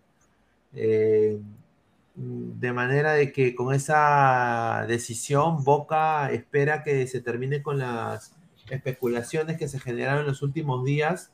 Eh, 0.74 1.38
de 2.16 2.72
manera 2.72 3.12
de 3.14 3.32
que 3.32 3.54
con 3.54 3.74
esa 3.74 4.84
decisión 4.86 5.64
Boca 5.64 6.30
espera 6.32 6.82
que 6.84 7.06
se 7.06 7.20
termine 7.20 7.62
con 7.62 7.78
las 7.78 8.34
especulaciones 8.70 9.58
que 9.58 9.68
se 9.68 9.80
generaron 9.80 10.20
en 10.20 10.26
los 10.28 10.42
últimos 10.42 10.84
días, 10.84 11.32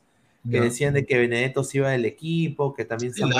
que 0.49 0.57
decían 0.63 0.93
de 0.95 1.05
que 1.05 1.19
Benedetto 1.19 1.63
se 1.63 1.77
iba 1.77 1.89
del 1.91 2.05
equipo, 2.05 2.73
que 2.73 2.83
también 2.85 3.13
se 3.13 3.21
iba. 3.29 3.35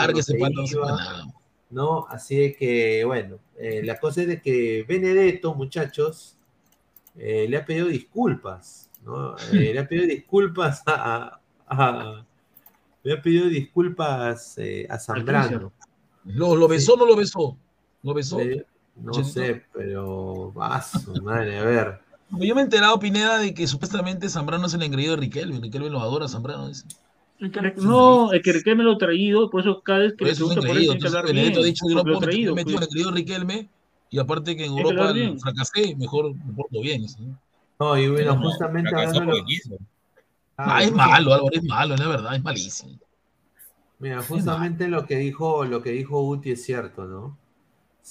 ¿no? 1.72 2.06
Así 2.10 2.36
de 2.36 2.56
que, 2.56 3.04
bueno, 3.06 3.40
eh, 3.58 3.82
la 3.84 3.98
cosa 4.00 4.22
es 4.22 4.28
de 4.28 4.42
que 4.42 4.86
Benedetto, 4.88 5.56
muchachos, 5.56 6.38
eh, 7.18 7.48
le 7.50 7.58
ha 7.58 7.66
pedido 7.66 7.88
disculpas, 7.88 8.90
¿no? 9.04 9.36
Eh, 9.54 9.72
le 9.74 9.80
ha 9.80 9.88
pedido 9.88 10.06
disculpas 10.06 10.84
a, 10.86 11.40
a- 11.68 12.26
ha 13.04 13.22
pedido 13.24 13.48
disculpas 13.48 14.58
eh, 14.60 14.86
a 14.90 15.00
Zambrano. 15.00 15.72
¿Lo, 16.26 16.56
¿Lo 16.56 16.68
besó 16.68 16.94
o 16.94 16.98
no 16.98 17.06
lo 17.06 17.16
besó? 17.16 17.58
¿Lo 18.04 18.14
besó? 18.14 18.40
no 18.96 19.14
sé, 19.24 19.64
pero 19.74 20.54
va 20.54 20.84
madre, 21.24 21.60
a 21.60 21.64
ver. 21.64 22.00
Yo 22.32 22.56
me 22.56 22.62
he 22.62 22.64
enterado, 22.64 23.00
Pineda, 23.00 23.40
de 23.40 23.54
que 23.54 23.68
supuestamente 23.68 24.30
Zambrano 24.30 24.68
es 24.68 24.74
el 24.74 24.84
engreído 24.84 25.16
de 25.16 25.22
Riquelme. 25.22 25.60
Riquelme 25.60 25.90
lo 25.90 26.00
adora, 26.00 26.28
Zambrano. 26.28 26.68
Dice. 26.68 26.86
No, 27.78 28.32
el 28.32 28.42
que 28.42 28.54
Riquelme 28.54 28.84
lo 28.84 28.94
ha 28.94 28.98
traído, 28.98 29.50
por 29.50 29.62
eso 29.62 29.82
cada 29.82 30.00
vez 30.00 30.14
que 30.16 30.26
le 30.26 30.36
pregunta 30.36 30.62
por 30.62 30.78
eso, 30.78 30.94
tiene 30.96 31.22
Benedetto 31.24 31.60
ha 31.60 31.64
dicho 31.64 31.86
que 31.88 31.96
no 31.96 32.04
puedo 32.04 32.20
metido 32.22 32.54
el 32.56 32.84
engreído 32.84 33.12
Riquelme 33.12 33.70
y 34.12 34.20
aparte 34.20 34.56
que 34.56 34.66
en 34.66 34.78
Europa 34.78 35.14
fracasé, 35.40 35.96
mejor 35.96 36.36
me 36.36 36.54
porto 36.54 36.82
bien. 36.82 37.06
No, 37.80 37.98
y 37.98 38.08
bueno, 38.10 38.40
justamente 38.40 38.92
Ah, 40.58 40.78
ah, 40.78 40.84
es 40.84 40.92
malo, 40.92 41.34
Álvaro, 41.34 41.46
es 41.52 41.64
malo, 41.64 41.96
la 41.96 42.08
verdad, 42.08 42.36
es 42.36 42.44
malísimo. 42.44 43.00
Mira, 44.02 44.24
justamente 44.24 44.88
lo 44.88 45.06
que 45.06 45.18
dijo, 45.18 45.64
lo 45.64 45.84
que 45.84 45.92
dijo 45.92 46.28
Uti 46.28 46.54
es 46.54 46.64
cierto, 46.64 47.06
¿no? 47.06 47.38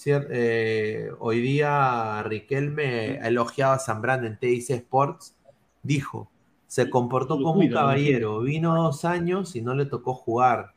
Eh, 0.06 1.10
hoy 1.18 1.40
día 1.40 2.22
Riquelme 2.22 3.16
elogiaba 3.16 3.74
a 3.74 3.78
Zambrano 3.80 4.28
en 4.28 4.38
TIC 4.38 4.70
Sports, 4.70 5.36
dijo, 5.82 6.30
se 6.68 6.88
comportó 6.88 7.42
como 7.42 7.60
un 7.60 7.68
caballero, 7.70 8.40
vino 8.40 8.80
dos 8.80 9.04
años 9.04 9.56
y 9.56 9.62
no 9.62 9.74
le 9.74 9.86
tocó 9.86 10.14
jugar. 10.14 10.74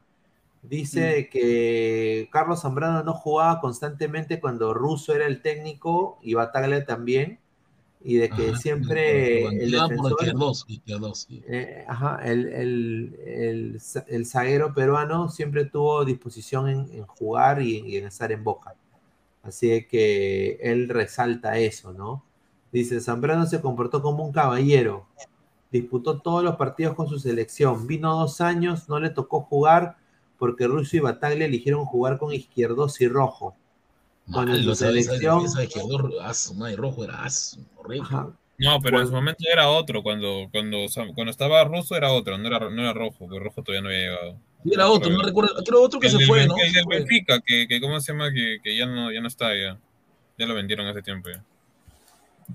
Dice 0.64 1.30
que 1.30 2.28
Carlos 2.32 2.62
Zambrano 2.64 3.04
no 3.04 3.14
jugaba 3.14 3.60
constantemente 3.62 4.40
cuando 4.40 4.74
Russo 4.74 5.14
era 5.14 5.28
el 5.28 5.44
técnico 5.44 6.18
y 6.24 6.34
Bataglia 6.34 6.86
también, 6.86 7.40
y 8.04 8.18
de 8.18 8.30
que 8.30 8.56
siempre 8.58 9.46
el 9.46 9.72
defensor, 9.72 10.18
eh, 11.48 11.86
ajá, 11.88 12.20
el, 12.24 12.48
el, 12.48 13.82
el, 14.08 14.26
zaguero 14.26 14.74
peruano 14.74 15.30
siempre 15.30 15.66
tuvo 15.66 16.04
disposición 16.04 16.68
en, 16.70 17.06
jugar 17.06 17.62
y, 17.62 17.96
en 17.98 18.06
estar 18.06 18.32
en 18.32 18.44
boca. 18.44 18.76
Así 19.42 19.86
que 19.86 20.60
él 20.62 20.90
resalta 20.90 21.58
eso, 21.58 21.94
¿no? 21.94 22.24
Dice, 22.72 23.00
Zambrano 23.00 23.46
se 23.46 23.62
comportó 23.62 24.02
como 24.02 24.26
un 24.26 24.34
caballero, 24.34 25.06
disputó 25.72 26.20
todos 26.20 26.44
los 26.44 26.58
partidos 26.58 26.96
con 26.96 27.08
su 27.08 27.20
selección, 27.20 27.88
vino 27.88 28.16
dos 28.18 28.42
años, 28.42 28.90
no 28.90 29.00
le 29.00 29.12
tocó 29.12 29.42
jugar 29.42 29.98
porque 30.38 30.68
Russo 30.68 30.98
y 30.98 31.00
Bataglia 31.00 31.46
eligieron 31.46 31.86
jugar 31.86 32.18
con 32.18 32.34
izquierdos 32.34 33.00
y 33.00 33.08
rojo 33.08 33.56
selección. 34.76 35.46
rojo 36.78 37.04
era 37.04 37.30
No, 38.58 38.80
pero 38.82 39.02
en 39.02 39.08
su 39.08 39.14
momento 39.14 39.44
era 39.52 39.70
otro. 39.70 40.04
Cuando, 40.04 40.48
cuando, 40.52 40.86
cuando 41.14 41.32
estaba 41.32 41.64
ruso 41.64 41.96
era 41.96 42.12
otro, 42.12 42.38
no 42.38 42.48
era, 42.48 42.70
no 42.70 42.82
era 42.82 42.94
rojo, 42.94 43.16
porque 43.20 43.40
rojo 43.40 43.64
todavía 43.64 43.82
no 43.82 43.90
había 43.90 44.10
llegado. 44.10 44.38
era 44.66 44.90
otro, 44.90 45.12
no 45.12 45.22
recuerdo. 45.22 45.64
Creo 45.64 45.82
otro 45.82 46.00
que 46.00 46.10
se 46.10 46.26
fue, 46.26 46.48
¿no? 46.48 46.56
El 46.58 46.74
del 46.74 46.86
Benfica, 46.88 47.40
que, 47.46 47.68
que, 47.68 47.82
¿cómo 47.82 48.00
se 48.00 48.14
llama? 48.14 48.32
Que, 48.32 48.60
que, 48.64 48.78
ya, 48.78 48.86
no, 48.86 49.12
ya 49.12 49.22
no 49.22 49.28
está 49.28 49.50
ya. 49.56 49.78
Ya 50.38 50.48
lo 50.48 50.56
vendieron 50.56 50.88
hace 50.88 51.02
tiempo 51.02 51.30
ya. 51.30 51.44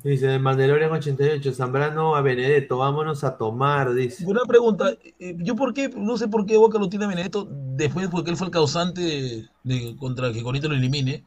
Dice 0.02 0.38
Mandalorian 0.38 0.92
88, 0.92 1.54
Zambrano 1.54 2.14
a 2.14 2.20
Benedetto, 2.20 2.76
vámonos 2.76 3.24
a 3.24 3.38
tomar, 3.38 3.94
dice. 3.94 4.26
Una 4.26 4.42
pregunta, 4.42 4.92
eh, 5.18 5.34
yo 5.38 5.56
por 5.56 5.72
qué, 5.72 5.88
no 5.88 6.18
sé 6.18 6.28
por 6.28 6.44
qué 6.44 6.58
Boca 6.58 6.78
lo 6.78 6.90
tiene 6.90 7.06
a 7.06 7.08
Benedetto 7.08 7.48
después 7.50 8.08
porque 8.08 8.30
él 8.30 8.36
fue 8.36 8.48
el 8.48 8.52
causante 8.52 9.00
de, 9.00 9.48
de 9.64 9.96
contra 9.96 10.30
que 10.32 10.42
Corito 10.42 10.68
lo 10.68 10.74
elimine 10.74 11.24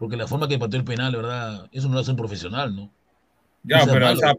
porque 0.00 0.16
la 0.16 0.26
forma 0.26 0.48
que 0.48 0.58
pateó 0.58 0.80
el 0.80 0.86
penal, 0.86 1.14
¿verdad? 1.14 1.68
Eso 1.72 1.86
no 1.88 1.94
lo 1.94 2.00
hace 2.00 2.10
un 2.10 2.16
profesional, 2.16 2.74
¿no? 2.74 2.90
Ya, 3.62 3.84
pero 3.84 4.10
o 4.10 4.16
sea, 4.16 4.32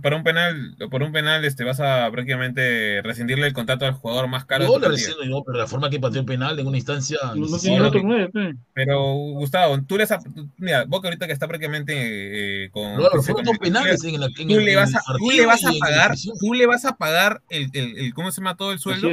para, 0.00 0.16
un 0.16 0.22
penal, 0.24 0.76
por 0.90 1.02
un 1.02 1.12
penal 1.12 1.44
este, 1.44 1.62
vas 1.62 1.78
a 1.80 2.10
prácticamente 2.10 3.02
rescindirle 3.02 3.46
el 3.46 3.52
contrato 3.52 3.84
al 3.84 3.92
jugador 3.92 4.28
más 4.28 4.46
caro. 4.46 4.64
No, 4.64 4.78
no, 4.78 5.44
pero 5.44 5.58
la 5.58 5.66
forma 5.66 5.90
que 5.90 6.00
pateó 6.00 6.20
el 6.20 6.26
penal 6.26 6.58
en 6.58 6.66
una 6.66 6.78
instancia. 6.78 7.18
No, 7.34 7.46
pero, 8.72 9.12
Gustavo, 9.34 9.82
tú 9.82 9.98
le 9.98 10.04
has. 10.04 10.14
Mira, 10.56 10.86
Boca 10.86 11.08
ahorita 11.08 11.26
que 11.26 11.34
está 11.34 11.46
prácticamente 11.46 12.64
eh, 12.64 12.70
con. 12.70 12.96
No, 12.96 13.10
fueron 13.22 13.44
dos 13.44 13.58
penales 13.58 14.02
en, 14.04 14.18
la, 14.18 14.28
en 14.38 14.48
tú, 14.48 14.60
le 14.60 14.76
vas 14.76 14.94
a, 14.94 15.00
tú 15.18 15.30
le 15.30 15.44
vas 15.44 15.62
a 15.66 15.72
pagar, 15.78 16.14
tú 16.40 16.54
le 16.54 16.66
vas 16.66 16.86
a 16.86 16.96
pagar 16.96 17.42
el, 17.50 17.68
el, 17.74 17.98
el, 17.98 18.14
¿cómo 18.14 18.32
se 18.32 18.40
llama 18.40 18.56
todo 18.56 18.72
el 18.72 18.78
sueldo? 18.78 19.10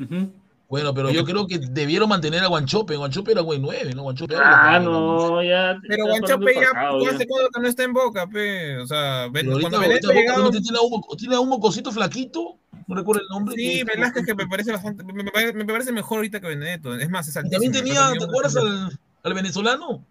Uh 0.00 0.43
bueno, 0.68 0.94
pero 0.94 1.10
yo 1.10 1.24
creo 1.24 1.46
que 1.46 1.58
debieron 1.58 2.08
mantener 2.08 2.42
a 2.42 2.46
Guanchope. 2.46 2.96
Guanchope 2.96 3.32
era 3.32 3.42
güey 3.42 3.58
9, 3.58 3.92
¿no? 3.94 4.02
Guanchope 4.02 4.34
ah, 4.36 4.78
no, 4.80 5.42
ya. 5.42 5.78
Pero 5.86 6.06
Guanchope 6.06 6.54
ya, 6.54 6.68
hace 7.10 7.26
cuando 7.26 7.50
que 7.50 7.60
no 7.60 7.68
está 7.68 7.84
en 7.84 7.92
boca, 7.92 8.26
pe. 8.26 8.78
O 8.78 8.86
sea, 8.86 9.28
cuando 9.30 9.52
ahorita 9.52 10.12
llegado... 10.12 10.50
tiene, 10.50 10.78
un, 10.80 11.16
tiene 11.18 11.38
un 11.38 11.48
mocosito 11.48 11.92
flaquito. 11.92 12.58
No 12.86 12.94
recuerdo 12.94 13.22
el 13.22 13.28
nombre. 13.28 13.54
Sí, 13.56 13.82
Velázquez 13.84 14.24
que 14.26 14.34
me 14.34 14.46
parece 14.46 14.72
bastante. 14.72 15.04
Me, 15.04 15.22
me, 15.22 15.64
parece 15.64 15.92
mejor 15.92 16.18
ahorita 16.18 16.40
que 16.40 16.48
Benedetto. 16.48 16.94
Es 16.94 17.10
más, 17.10 17.28
es 17.28 17.36
altísimo. 17.36 17.62
También 17.62 17.84
tenía, 17.84 18.12
¿te 18.18 18.24
acuerdas 18.24 18.56
al, 18.56 18.98
al, 19.22 19.34
venezolano? 19.34 20.04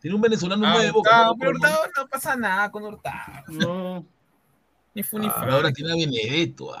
Tiene 0.00 0.14
un 0.14 0.22
venezolano 0.22 0.66
ah, 0.66 0.78
de 0.78 0.90
boca. 0.90 1.26
No, 1.26 1.36
pero 1.36 1.50
Hurtado 1.52 1.78
no 1.96 2.06
pasa 2.08 2.36
nada 2.36 2.70
con 2.70 2.84
Hurtado. 2.84 3.44
No. 3.48 4.06
Ni 4.94 5.02
fu 5.02 5.18
ni 5.18 5.26
ah, 5.26 5.46
Ahora 5.50 5.72
tiene 5.72 5.92
a 5.92 5.96
Benedetto. 5.96 6.74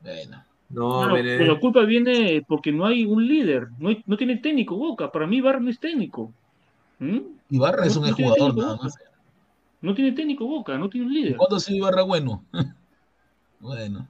Bueno. 0.00 0.44
No, 0.72 1.06
la 1.06 1.60
culpa 1.60 1.82
viene 1.82 2.42
porque 2.48 2.72
no 2.72 2.86
hay 2.86 3.04
un 3.04 3.26
líder, 3.26 3.68
no, 3.78 3.90
no 4.06 4.16
tiene 4.16 4.38
técnico 4.38 4.76
Boca. 4.76 5.12
Para 5.12 5.26
mí 5.26 5.36
Ibarra 5.36 5.60
no 5.60 5.68
es 5.68 5.78
técnico. 5.78 6.32
¿Mm? 6.98 7.18
Ibarra 7.50 7.86
es 7.86 7.96
un 7.96 8.10
jugador 8.10 8.56
nada 8.56 8.76
más. 8.82 8.96
No 9.82 9.94
tiene 9.94 10.12
técnico 10.12 10.46
Boca, 10.46 10.78
no 10.78 10.88
tiene 10.88 11.06
un 11.06 11.12
líder. 11.12 11.36
¿Cuándo 11.36 11.56
ha 11.56 11.60
sido 11.60 11.78
Ibarra 11.78 12.02
bueno? 12.02 12.42
bueno. 13.60 14.08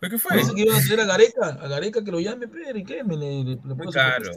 ¿Pero 0.00 0.10
qué 0.12 0.18
fue? 0.18 0.28
Parece 0.30 0.54
que 0.54 0.62
iban 0.62 0.76
a 0.76 0.80
tener 0.80 1.00
a 1.00 1.04
Gareca, 1.06 1.46
a 1.46 1.68
Gareca 1.68 2.04
que 2.04 2.12
lo 2.12 2.20
llame, 2.20 2.46
pero 2.46 2.78
¿y 2.78 2.84
qué? 2.84 3.02
Me, 3.02 3.16
le, 3.16 3.44
le, 3.44 3.58
claro. 3.90 4.30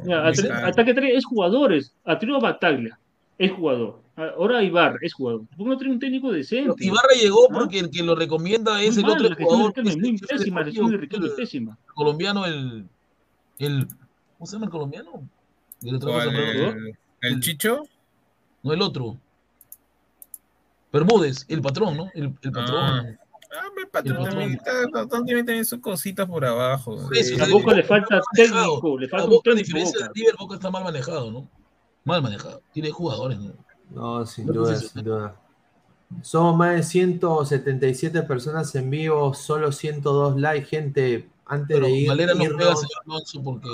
Ataque 0.65 0.95
es 1.13 1.25
jugadores. 1.25 1.93
A 2.05 2.17
Trio 2.17 2.39
Bataglia 2.39 2.97
es 3.37 3.51
jugador. 3.51 3.99
Ahora 4.29 4.63
Ibarra 4.63 4.97
es 5.01 5.13
jugador. 5.13 5.45
¿Por 5.47 5.57
qué 5.57 5.63
no 5.65 5.77
tiene 5.77 5.93
un 5.93 5.99
técnico 5.99 6.31
decente? 6.31 6.85
Ibarra 6.85 7.13
llegó 7.19 7.47
¿Ah? 7.49 7.53
porque 7.53 7.79
el 7.79 7.89
que 7.89 8.03
lo 8.03 8.15
recomienda 8.15 8.81
es 8.81 8.97
el 8.97 9.05
otro 9.05 9.35
jugador. 9.35 9.73
Es 9.75 9.97
muy 9.97 10.17
pésima, 10.17 10.63
de 10.63 11.29
pésima. 11.35 11.77
El 11.87 11.93
colombiano, 11.93 12.45
el, 12.45 12.87
el. 13.59 13.87
¿Cómo 14.37 14.45
se 14.45 14.53
llama 14.53 14.65
el 14.65 14.71
colombiano? 14.71 15.29
¿El, 15.83 15.95
el, 15.95 16.97
el 17.21 17.39
Chicho? 17.39 17.83
No, 18.63 18.73
el 18.73 18.81
otro. 18.81 19.17
Bermúdez, 20.93 21.45
el 21.47 21.61
patrón, 21.61 21.97
¿no? 21.97 22.09
El, 22.13 22.33
el 22.41 22.51
patrón. 22.51 22.77
Ah. 22.77 23.05
Ah, 23.53 23.67
el 23.77 23.87
patrón, 23.89 24.41
el 24.41 24.57
patrón 24.91 25.25
tiene 25.25 25.43
también 25.43 25.65
sus 25.65 25.79
cositas 25.79 26.25
por 26.25 26.45
abajo. 26.45 26.97
Sí, 27.13 27.35
tampoco 27.35 27.73
le 27.73 27.83
falta 27.83 28.21
técnico, 28.33 28.97
le 28.97 29.09
falta 29.09 29.25
un 29.25 29.41
técnico. 29.41 29.51
A 29.51 29.55
diferencia 29.55 29.99
del 30.05 30.13
River, 30.13 30.35
Boca 30.39 30.55
está 30.55 30.71
mal 30.71 30.85
manejado, 30.85 31.31
¿no? 31.31 31.49
Mal 32.05 32.21
manejado. 32.21 32.61
Tiene 32.71 32.91
jugadores, 32.91 33.39
¿no? 33.39 33.53
No, 33.93 34.25
sin 34.25 34.45
duda, 34.47 34.75
sin 34.75 35.03
duda. 35.03 35.35
Somos 36.21 36.55
más 36.55 36.75
de 36.75 36.83
177 36.83 38.23
personas 38.23 38.73
en 38.75 38.89
vivo, 38.89 39.33
solo 39.33 39.71
102 39.71 40.39
likes, 40.39 40.65
gente. 40.67 41.29
Antes 41.45 41.81
de, 41.81 41.89
irnos, 41.89 42.17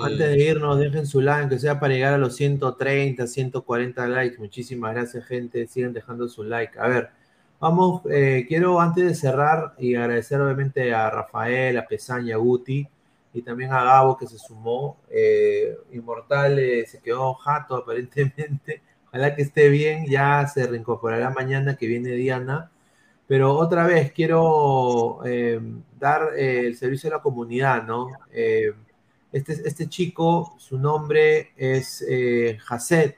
antes 0.03 0.17
de 0.17 0.43
irnos, 0.43 0.79
dejen 0.79 1.05
su 1.05 1.21
like, 1.21 1.49
que 1.49 1.59
sea 1.59 1.79
para 1.79 1.93
llegar 1.93 2.15
a 2.15 2.17
los 2.17 2.35
130, 2.35 3.27
140 3.27 4.07
likes. 4.07 4.37
Muchísimas 4.39 4.95
gracias, 4.95 5.25
gente. 5.25 5.67
Sigan 5.67 5.93
dejando 5.93 6.27
su 6.27 6.43
like. 6.43 6.79
A 6.79 6.87
ver, 6.87 7.11
vamos, 7.59 8.01
eh, 8.09 8.45
quiero 8.47 8.79
antes 8.81 9.05
de 9.05 9.13
cerrar 9.13 9.75
y 9.77 9.93
agradecer 9.93 10.41
obviamente 10.41 10.91
a 10.91 11.11
Rafael, 11.11 11.77
a 11.77 11.85
Pesaña, 11.85 12.33
a 12.33 12.39
Guti 12.39 12.87
y 13.31 13.41
también 13.43 13.71
a 13.71 13.83
Gabo 13.83 14.17
que 14.17 14.25
se 14.25 14.39
sumó. 14.39 14.97
Eh, 15.11 15.77
Inmortal 15.91 16.57
eh, 16.57 16.85
se 16.87 16.99
quedó 16.99 17.35
jato 17.35 17.75
aparentemente. 17.77 18.81
Ojalá 19.07 19.35
que 19.35 19.41
esté 19.41 19.69
bien, 19.69 20.05
ya 20.05 20.45
se 20.47 20.67
reincorporará 20.67 21.29
mañana 21.29 21.75
que 21.75 21.87
viene 21.87 22.11
Diana. 22.11 22.71
Pero 23.27 23.57
otra 23.57 23.85
vez 23.85 24.13
quiero 24.13 25.19
eh, 25.25 25.59
dar 25.99 26.29
eh, 26.37 26.67
el 26.67 26.77
servicio 26.77 27.09
a 27.09 27.17
la 27.17 27.21
comunidad, 27.21 27.83
¿no? 27.83 28.09
Eh, 28.31 28.73
este, 29.33 29.53
este, 29.65 29.89
chico, 29.89 30.55
su 30.57 30.79
nombre 30.79 31.51
es 31.57 32.03
Hasset, 32.69 33.17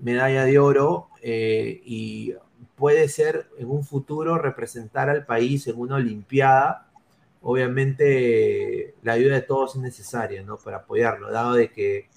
medalla 0.00 0.44
de 0.44 0.60
oro 0.60 1.08
y 1.20 2.32
puede 2.76 3.08
ser 3.08 3.48
en 3.58 3.68
un 3.68 3.82
futuro 3.84 4.38
representar 4.38 5.10
al 5.10 5.26
país 5.26 5.66
en 5.66 5.80
una 5.80 5.96
Olimpiada 5.96 6.87
obviamente 7.42 8.94
la 9.02 9.12
ayuda 9.12 9.34
de 9.34 9.42
todos 9.42 9.76
es 9.76 9.82
necesaria, 9.82 10.42
¿no? 10.42 10.56
Para 10.56 10.78
apoyarlo, 10.78 11.30
dado 11.30 11.54
de 11.54 11.70
que 11.70 12.08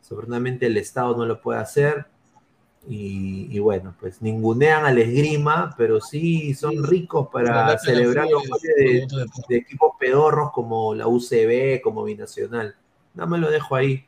seguramente 0.00 0.66
el 0.66 0.76
Estado 0.76 1.16
no 1.16 1.26
lo 1.26 1.40
puede 1.40 1.60
hacer. 1.60 2.06
Y, 2.88 3.58
bueno, 3.58 3.94
pues 4.00 4.22
ningunean 4.22 4.86
al 4.86 4.96
esgrima, 4.96 5.74
pero 5.76 6.00
sí 6.00 6.54
son 6.54 6.82
ricos 6.82 7.28
para 7.30 7.78
celebrar 7.78 8.26
los 8.30 8.42
de, 8.62 9.06
de, 9.48 9.56
equipos 9.56 9.92
pedorros 10.00 10.50
como 10.50 10.94
la 10.94 11.06
UCB, 11.06 11.82
como 11.82 12.04
Binacional. 12.04 12.74
No 13.12 13.26
me 13.26 13.36
lo 13.36 13.50
dejo 13.50 13.76
ahí. 13.76 14.06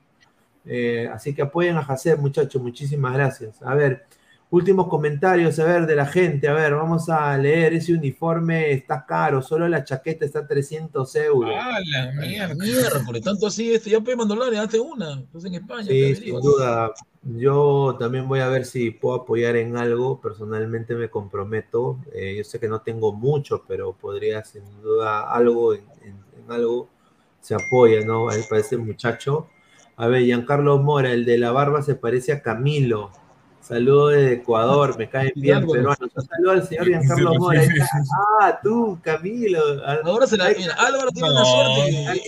Eh, 0.64 1.08
así 1.12 1.34
que 1.34 1.42
apoyen 1.42 1.76
a 1.76 1.84
Jacer, 1.84 2.18
muchachos, 2.18 2.62
muchísimas 2.62 3.12
gracias. 3.12 3.62
A 3.62 3.74
ver, 3.74 4.06
Últimos 4.52 4.86
comentarios, 4.88 5.58
a 5.60 5.64
ver, 5.64 5.86
de 5.86 5.96
la 5.96 6.04
gente. 6.04 6.46
A 6.46 6.52
ver, 6.52 6.74
vamos 6.74 7.08
a 7.08 7.38
leer. 7.38 7.72
Ese 7.72 7.94
uniforme 7.94 8.70
está 8.72 9.06
caro, 9.06 9.40
solo 9.40 9.66
la 9.66 9.82
chaqueta 9.82 10.26
está 10.26 10.40
a 10.40 10.46
300 10.46 11.16
euros. 11.16 11.54
¡Ah, 11.58 11.78
la 11.90 12.12
mierda! 12.20 12.54
mierda 12.56 13.02
por 13.02 13.18
tanto 13.20 13.46
así, 13.46 13.72
este, 13.72 13.88
ya 13.88 14.02
pedimos 14.02 14.28
dólares, 14.28 14.58
hace 14.58 14.78
una. 14.78 15.14
Entonces 15.14 15.50
en 15.50 15.54
España. 15.54 15.84
Sí, 15.84 16.16
sin 16.16 16.38
duda. 16.38 16.92
Yo 17.22 17.96
también 17.98 18.28
voy 18.28 18.40
a 18.40 18.48
ver 18.48 18.66
si 18.66 18.90
puedo 18.90 19.22
apoyar 19.22 19.56
en 19.56 19.78
algo. 19.78 20.20
Personalmente 20.20 20.94
me 20.96 21.08
comprometo. 21.08 21.98
Eh, 22.12 22.34
yo 22.36 22.44
sé 22.44 22.60
que 22.60 22.68
no 22.68 22.82
tengo 22.82 23.10
mucho, 23.14 23.64
pero 23.66 23.94
podría 23.94 24.44
sin 24.44 24.64
duda 24.82 25.32
algo 25.32 25.72
en, 25.72 25.82
algo 26.50 26.90
se 27.40 27.54
apoya, 27.54 28.04
¿no? 28.04 28.28
Ahí 28.28 28.42
parece 28.50 28.76
muchacho. 28.76 29.48
A 29.96 30.08
ver, 30.08 30.24
Giancarlo 30.24 30.76
Mora, 30.76 31.10
el 31.12 31.24
de 31.24 31.38
la 31.38 31.52
barba 31.52 31.80
se 31.80 31.94
parece 31.94 32.32
a 32.32 32.42
Camilo. 32.42 33.12
Saludos 33.62 34.12
de 34.14 34.32
Ecuador, 34.32 34.98
me 34.98 35.09
caen 35.09 35.32
bien 35.36 35.64
peruanos. 35.66 35.98
Saludos 36.16 36.55
al 36.55 36.68
señor 36.68 36.86
Giancarlo 36.89 37.34
Mora. 37.36 37.62
Ah, 38.40 38.59
tú, 38.60 38.98
Camilo. 39.02 39.60
Ahora 40.05 40.26
se 40.26 40.36
la 40.36 40.48
mira, 40.48 40.74
Álvaro 40.74 41.10
tiene 41.12 41.30
una 41.30 41.44
suerte. 41.44 42.22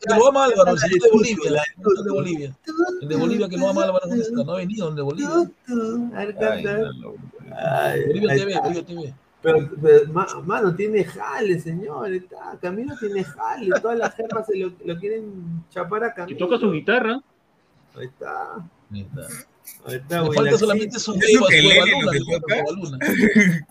Que 0.00 0.14
lo 0.14 0.28
ama 0.28 0.44
Álvaro, 0.46 0.72
el 0.72 0.78
señor 0.78 1.00
de 1.00 1.10
Bolivia. 1.12 1.62
El 1.78 2.04
de 2.04 2.10
Bolivia. 2.10 2.56
El 3.00 3.08
de 3.08 3.16
Bolivia 3.16 3.48
que 3.48 3.56
lo 3.56 3.68
ama 3.68 3.84
Álvaro, 3.84 4.06
¿dónde 4.08 4.22
está? 4.22 4.42
No 4.42 4.52
ha 4.52 4.56
venido, 4.56 4.88
el 4.88 4.96
de 4.96 5.02
Bolivia. 5.02 5.50
Bolivia 8.08 8.34
TV, 8.34 8.60
Bolivia 8.60 8.84
TV. 8.84 9.14
Pero, 9.40 9.70
pero, 9.80 10.42
mano, 10.42 10.74
tiene 10.74 11.04
jale, 11.04 11.60
señor. 11.60 12.12
Está, 12.12 12.58
Camilo 12.60 12.96
tiene 12.98 13.22
jale. 13.22 13.78
Todas 13.80 13.98
las 13.98 14.14
germas 14.14 14.46
se 14.46 14.56
lo, 14.56 14.72
lo 14.84 14.98
quieren 14.98 15.64
chapar 15.70 16.02
a 16.02 16.14
Camilo. 16.14 16.36
Que 16.36 16.44
toca 16.44 16.58
su 16.58 16.72
guitarra. 16.72 17.20
Ahí 17.94 18.06
está. 18.06 18.54
Ahí 18.90 19.02
está. 19.02 19.28
Ahorita, 19.84 20.24
falta 20.32 20.58
solamente 20.58 20.98
su 20.98 21.12
luna. 21.12 22.98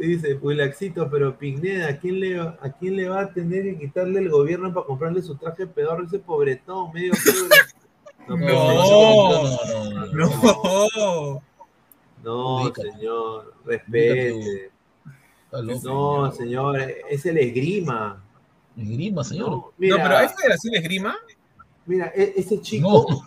Dice 0.00 0.34
Wilaxito, 0.34 1.10
pero 1.10 1.36
Pigneda, 1.36 1.88
¿a 1.88 1.98
quién, 1.98 2.20
le, 2.20 2.40
¿a 2.40 2.76
quién 2.78 2.94
le 2.96 3.08
va 3.08 3.22
a 3.22 3.32
tener 3.32 3.64
que 3.64 3.78
quitarle 3.78 4.20
el 4.20 4.30
gobierno 4.30 4.72
para 4.72 4.86
comprarle 4.86 5.20
su 5.20 5.34
traje 5.36 5.66
pedorro 5.66 6.04
ese 6.04 6.20
pobretón, 6.20 6.92
medio 6.92 7.12
No, 8.28 8.36
no, 8.36 8.52
no, 10.12 11.42
no, 12.22 12.74
señor, 12.74 13.54
respete. 13.64 14.70
No, 15.82 16.30
señor, 16.32 16.78
es 17.08 17.24
el 17.24 17.38
esgrima. 17.38 18.22
Esgrima, 18.76 19.24
señor. 19.24 19.50
No, 19.50 19.72
pero 19.78 20.20
¿es 20.20 20.34
Federación 20.34 20.74
Esgrima? 20.74 21.16
Mira, 21.86 22.12
e, 22.14 22.34
ese 22.36 22.60
chico. 22.60 23.24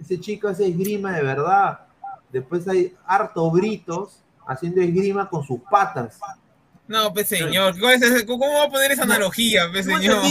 Ese 0.00 0.18
chico 0.18 0.48
hace 0.48 0.66
esgrima 0.68 1.12
de 1.12 1.22
verdad. 1.22 1.80
Después 2.30 2.66
hay 2.68 2.94
harto 3.06 3.50
britos 3.50 4.22
haciendo 4.46 4.80
esgrima 4.80 5.28
con 5.28 5.44
sus 5.44 5.60
patas. 5.70 6.18
No, 6.88 7.12
pues 7.12 7.28
señor, 7.28 7.74
¿cómo 8.26 8.52
va 8.52 8.64
a 8.64 8.70
poner 8.70 8.92
esa 8.92 9.04
analogía, 9.04 9.68
pues 9.70 9.86
señor? 9.86 10.22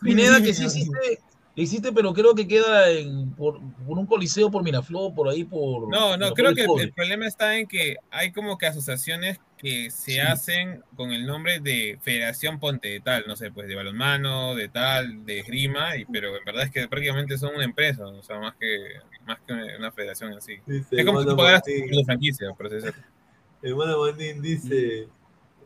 Pineda, 0.00 0.40
que 0.40 0.54
sí 0.54 0.64
existe, 0.66 1.20
existe, 1.62 1.92
pero 1.92 2.12
creo 2.12 2.34
que 2.34 2.46
queda 2.46 2.90
en, 2.90 3.30
por, 3.30 3.58
un 3.86 4.06
coliseo 4.06 4.50
por 4.50 4.62
Miraflor, 4.62 5.14
por 5.14 5.28
ahí, 5.28 5.44
por... 5.44 5.88
No, 5.88 6.16
no, 6.16 6.32
creo 6.32 6.54
que 6.54 6.64
el, 6.64 6.92
problema 6.92 7.26
está 7.26 7.56
en 7.58 7.66
que 7.66 7.96
hay 8.10 8.32
como 8.32 8.58
que 8.58 8.66
asociaciones 8.66 9.40
que 9.56 9.90
se 9.90 10.20
hacen 10.20 10.82
con 10.96 11.12
el 11.12 11.26
nombre 11.26 11.60
de 11.60 11.98
Federación 12.02 12.60
Ponte 12.60 12.88
de 12.88 13.00
tal, 13.00 13.24
no 13.26 13.36
sé, 13.36 13.50
pues 13.50 13.68
de 13.68 13.74
balonmano, 13.74 14.54
de 14.54 14.68
tal, 14.68 15.24
de 15.24 15.42
grima, 15.42 15.96
y, 15.96 16.04
pero 16.04 16.36
en 16.36 16.44
verdad 16.44 16.64
es 16.64 16.70
que 16.70 16.86
prácticamente 16.88 17.38
son 17.38 17.54
una 17.54 17.64
empresa, 17.64 18.06
o 18.06 18.22
sea, 18.22 18.38
más 18.38 18.54
que, 18.56 18.96
más 19.26 19.38
que 19.46 19.54
una 19.54 19.90
federación 19.92 20.34
así. 20.34 20.58
es 20.66 21.04
como 21.06 21.22
si 21.22 21.26
tú 21.26 21.36
pagaras 21.36 21.62
tu 21.64 22.04
franquicia, 22.04 22.52
por 22.52 22.66
así. 22.66 22.88
Hermano 23.62 23.96
Bonín 23.96 24.42
dice, 24.42 25.08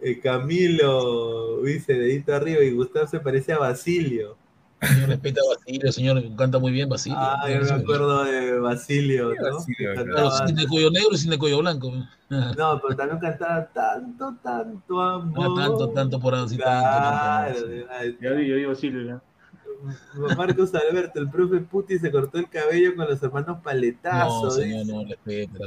eh, 0.01 0.21
Camilo, 0.21 1.63
dice, 1.63 1.95
dedito 1.95 2.33
arriba, 2.33 2.63
y 2.63 2.71
Gustavo 2.71 3.09
se 3.09 3.19
parece 3.19 3.53
a 3.53 3.59
Basilio. 3.59 4.39
Señor, 4.81 5.09
respeta 5.11 5.41
a 5.41 5.57
Basilio, 5.57 5.93
señor, 5.93 6.37
canta 6.37 6.59
muy 6.59 6.73
bien 6.73 6.89
Basilio. 6.89 7.19
Ah, 7.21 7.47
yo 7.49 7.61
me 7.61 7.83
acuerdo 7.83 8.25
de 8.25 8.59
Basilio, 8.59 9.35
¿no? 9.35 9.55
Basilio, 9.57 10.31
sin 10.47 10.57
de 10.57 10.67
cuello 10.67 10.91
negro 10.91 11.11
y 11.13 11.19
sin 11.19 11.31
de 11.31 11.39
cuello 11.39 11.59
blanco. 11.59 11.93
No, 12.31 12.81
pero 12.81 12.97
también 12.97 13.19
cantaba 13.19 13.67
tanto, 13.67 14.37
tanto 14.43 15.01
amor. 15.01 15.59
Ah, 15.59 15.67
tanto, 15.67 15.89
tanto 15.91 16.21
por 16.21 16.35
así, 16.35 16.57
claro, 16.57 17.55
tanto. 17.55 18.17
Yo 18.21 18.35
digo, 18.37 18.57
yo 18.57 18.69
Basilio, 18.69 19.07
ya. 19.07 19.23
Marcos 20.37 20.75
Alberto, 20.75 21.21
el 21.21 21.31
profe 21.31 21.61
Puti 21.61 21.99
se 21.99 22.11
cortó 22.11 22.39
el 22.39 22.49
cabello 22.49 22.95
con 22.95 23.09
los 23.09 23.23
hermanos 23.23 23.59
Paletazo. 23.63 24.45
No, 24.45 24.51
señor, 24.51 24.87
no, 24.87 25.05
respeta, 25.05 25.59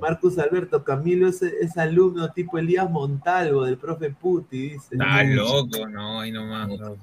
Marcos 0.00 0.38
Alberto, 0.38 0.82
Camilo 0.82 1.28
es, 1.28 1.42
es, 1.42 1.76
alumno 1.76 2.30
tipo 2.32 2.58
Elías 2.58 2.90
Montalvo 2.90 3.64
del 3.64 3.78
profe 3.78 4.10
Puti, 4.10 4.70
dice. 4.70 4.88
Está 4.92 5.22
loco, 5.24 5.88
no, 5.88 6.20
ahí 6.20 6.32
nomás. 6.32 6.68
No, 6.68 6.96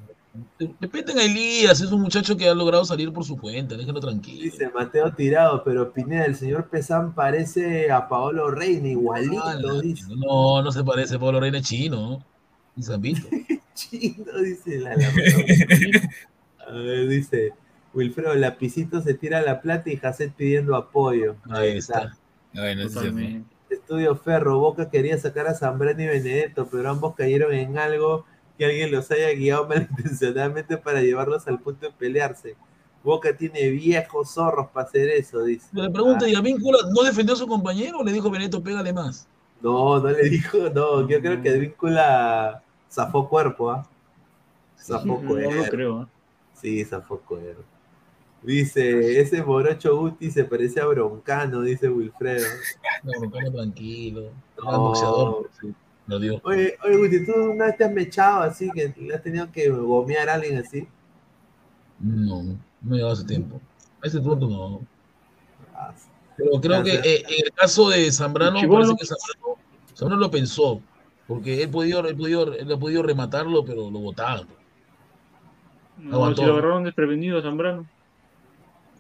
Respeten 0.80 1.18
a 1.18 1.24
Elías, 1.24 1.82
es 1.82 1.92
un 1.92 2.02
muchacho 2.02 2.36
que 2.36 2.48
ha 2.48 2.54
logrado 2.54 2.86
salir 2.86 3.12
por 3.12 3.24
su 3.24 3.38
cuenta, 3.38 3.76
déjenlo 3.76 4.00
tranquilo. 4.00 4.44
Dice 4.44 4.70
Mateo 4.70 5.14
Tirado, 5.14 5.64
pero 5.64 5.92
Pineda, 5.92 6.26
el 6.26 6.36
señor 6.36 6.70
Pesán 6.70 7.14
parece 7.14 7.92
a 7.92 8.08
Paolo 8.08 8.52
Reina, 8.52 8.88
igualito. 8.88 9.44
Ah, 9.44 9.56
no, 10.10 10.62
no 10.62 10.72
se 10.72 10.84
parece, 10.84 11.16
a 11.16 11.20
Paolo 11.20 11.40
Reina 11.40 11.60
es 11.60 11.64
chino. 11.66 12.24
Y 12.76 12.82
chino, 13.74 14.38
dice 14.44 14.80
la, 14.80 14.92
A 16.68 16.72
ver, 16.72 17.08
dice 17.08 17.54
Wilfredo, 17.94 18.36
Lapicito 18.36 19.02
se 19.02 19.16
tira 19.16 19.42
la 19.42 19.62
plata 19.62 19.90
y 19.90 19.98
Jacet 19.98 20.34
pidiendo 20.34 20.76
apoyo. 20.76 21.36
Ahí, 21.50 21.78
está. 21.78 22.16
Estudio 23.70 24.16
Ferro, 24.16 24.60
Boca 24.60 24.90
quería 24.90 25.18
sacar 25.18 25.48
a 25.48 25.54
Zambrano 25.54 26.02
y 26.02 26.08
Benedetto, 26.08 26.68
pero 26.72 26.90
ambos 26.90 27.16
cayeron 27.16 27.54
en 27.54 27.78
algo 27.78 28.26
que 28.58 28.66
alguien 28.66 28.92
los 28.92 29.10
haya 29.12 29.30
guiado 29.32 29.68
malintencionadamente 29.70 30.78
para 30.78 31.02
llevarlos 31.02 31.48
al 31.48 31.60
punto 31.60 31.88
de 31.88 31.94
pelearse. 31.94 32.56
Boca 33.04 33.36
tiene 33.36 33.70
viejos 33.70 34.32
zorros 34.34 34.68
para 34.72 34.88
hacer 34.88 35.10
eso, 35.10 35.44
dice. 35.44 35.68
Le 35.72 35.90
pregunta, 35.90 36.28
¿y 36.28 36.36
a 36.36 36.42
Víncula 36.42 36.80
no 36.94 37.04
defendió 37.04 37.36
a 37.36 37.38
su 37.38 37.48
compañero 37.48 38.00
o 38.00 38.04
le 38.04 38.12
dijo 38.12 38.30
Benedetto, 38.30 38.62
pégale 38.62 38.92
más? 38.92 39.28
No, 39.62 40.00
no 40.00 40.10
le 40.10 40.30
dijo, 40.30 40.58
no, 40.74 41.08
yo 41.08 41.22
creo 41.22 41.42
que 41.42 41.58
Víncula 41.58 42.62
zafó 42.92 43.30
cuerpo, 43.30 43.72
¿ah? 43.72 43.88
Zafó 44.78 45.22
cuerpo. 45.22 45.52
No 45.54 45.64
creo, 45.64 46.04
¿eh? 46.04 46.06
Sí, 46.54 46.84
zafó 46.84 47.20
cuerpo. 47.20 47.64
Dice, 48.44 49.20
ese 49.20 49.44
morocho 49.44 49.98
Guti 49.98 50.30
se 50.30 50.44
parece 50.44 50.80
a 50.80 50.86
Broncano, 50.86 51.62
dice 51.62 51.90
Wilfredo. 51.90 52.46
No, 53.04 53.52
tranquilo. 53.52 54.30
No, 54.64 54.80
boxeador. 54.80 55.50
Lo 56.08 56.20
digo. 56.20 56.40
Oye, 56.44 56.78
oye, 56.86 56.98
Guti, 56.98 57.26
¿tú 57.26 57.34
una 57.52 57.66
vez 57.66 57.78
te 57.78 57.84
has 57.84 57.92
mechado 57.92 58.42
así 58.42 58.70
que 58.72 58.94
le 58.98 59.14
has 59.14 59.22
tenido 59.22 59.52
que 59.52 59.70
gomear 59.70 60.30
a 60.30 60.36
alguien 60.36 60.58
así? 60.58 60.88
No, 62.00 62.44
no 62.82 62.94
he 62.94 62.98
llegado 62.98 63.14
ese 63.14 63.26
tiempo. 63.26 63.60
A 64.02 64.08
ese 64.08 64.22
punto 64.22 64.48
no. 64.48 64.82
Pero 66.38 66.62
creo 66.62 66.84
que 66.84 66.94
eh, 66.94 67.24
en 67.28 67.46
el 67.46 67.52
caso 67.54 67.90
de 67.90 68.12
Zambrano, 68.12 68.60
parece 68.70 68.96
que 68.96 69.06
Zambrano, 69.06 69.58
Zambrano 69.96 70.22
lo 70.22 70.32
pensó. 70.32 70.82
Porque 71.28 71.62
él 71.62 71.70
podía, 71.70 72.00
él 72.00 72.16
podía, 72.16 72.42
él 72.42 72.72
ha 72.72 72.78
podido 72.78 73.04
rematarlo, 73.04 73.66
pero 73.66 73.92
lo 73.92 74.00
botaban. 74.00 74.48
No, 75.98 76.34
si 76.34 76.46
lo 76.46 76.54
agarraron 76.54 76.84
desprevenido 76.86 77.40
a 77.40 77.42
Zambrano. 77.42 77.86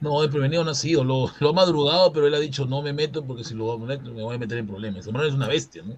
No, 0.01 0.21
desprevenido 0.21 0.63
no 0.63 0.71
ha 0.71 0.75
sido. 0.75 1.03
Lo, 1.03 1.27
lo, 1.39 1.49
ha 1.49 1.53
madrugado, 1.53 2.11
pero 2.11 2.27
él 2.27 2.35
ha 2.35 2.39
dicho 2.39 2.65
no 2.65 2.81
me 2.81 2.91
meto 2.91 3.23
porque 3.23 3.43
si 3.43 3.55
lo 3.55 3.65
voy 3.65 3.77
a 3.77 3.87
meter 3.87 4.13
me 4.13 4.23
voy 4.23 4.35
a 4.35 4.39
meter 4.39 4.57
en 4.57 4.67
problemas. 4.67 5.05
Zambrano 5.05 5.29
es 5.29 5.35
una 5.35 5.47
bestia, 5.47 5.83
¿no? 5.83 5.97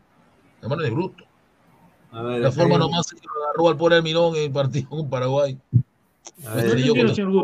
Zambrano 0.62 0.84
es 0.84 0.92
bruto. 0.92 1.24
A 2.12 2.22
ver, 2.24 2.42
la 2.42 2.52
forma 2.52 2.78
nomás 2.78 3.12
es 3.14 3.22
que 3.22 3.28
lo 3.28 3.44
agarró 3.44 3.70
al 3.70 3.78
pobre 3.78 3.96
Almirón 3.98 4.36
en 4.36 4.44
el 4.44 4.52
partido 4.52 4.90
con 4.90 5.10
Paraguay. 5.10 5.58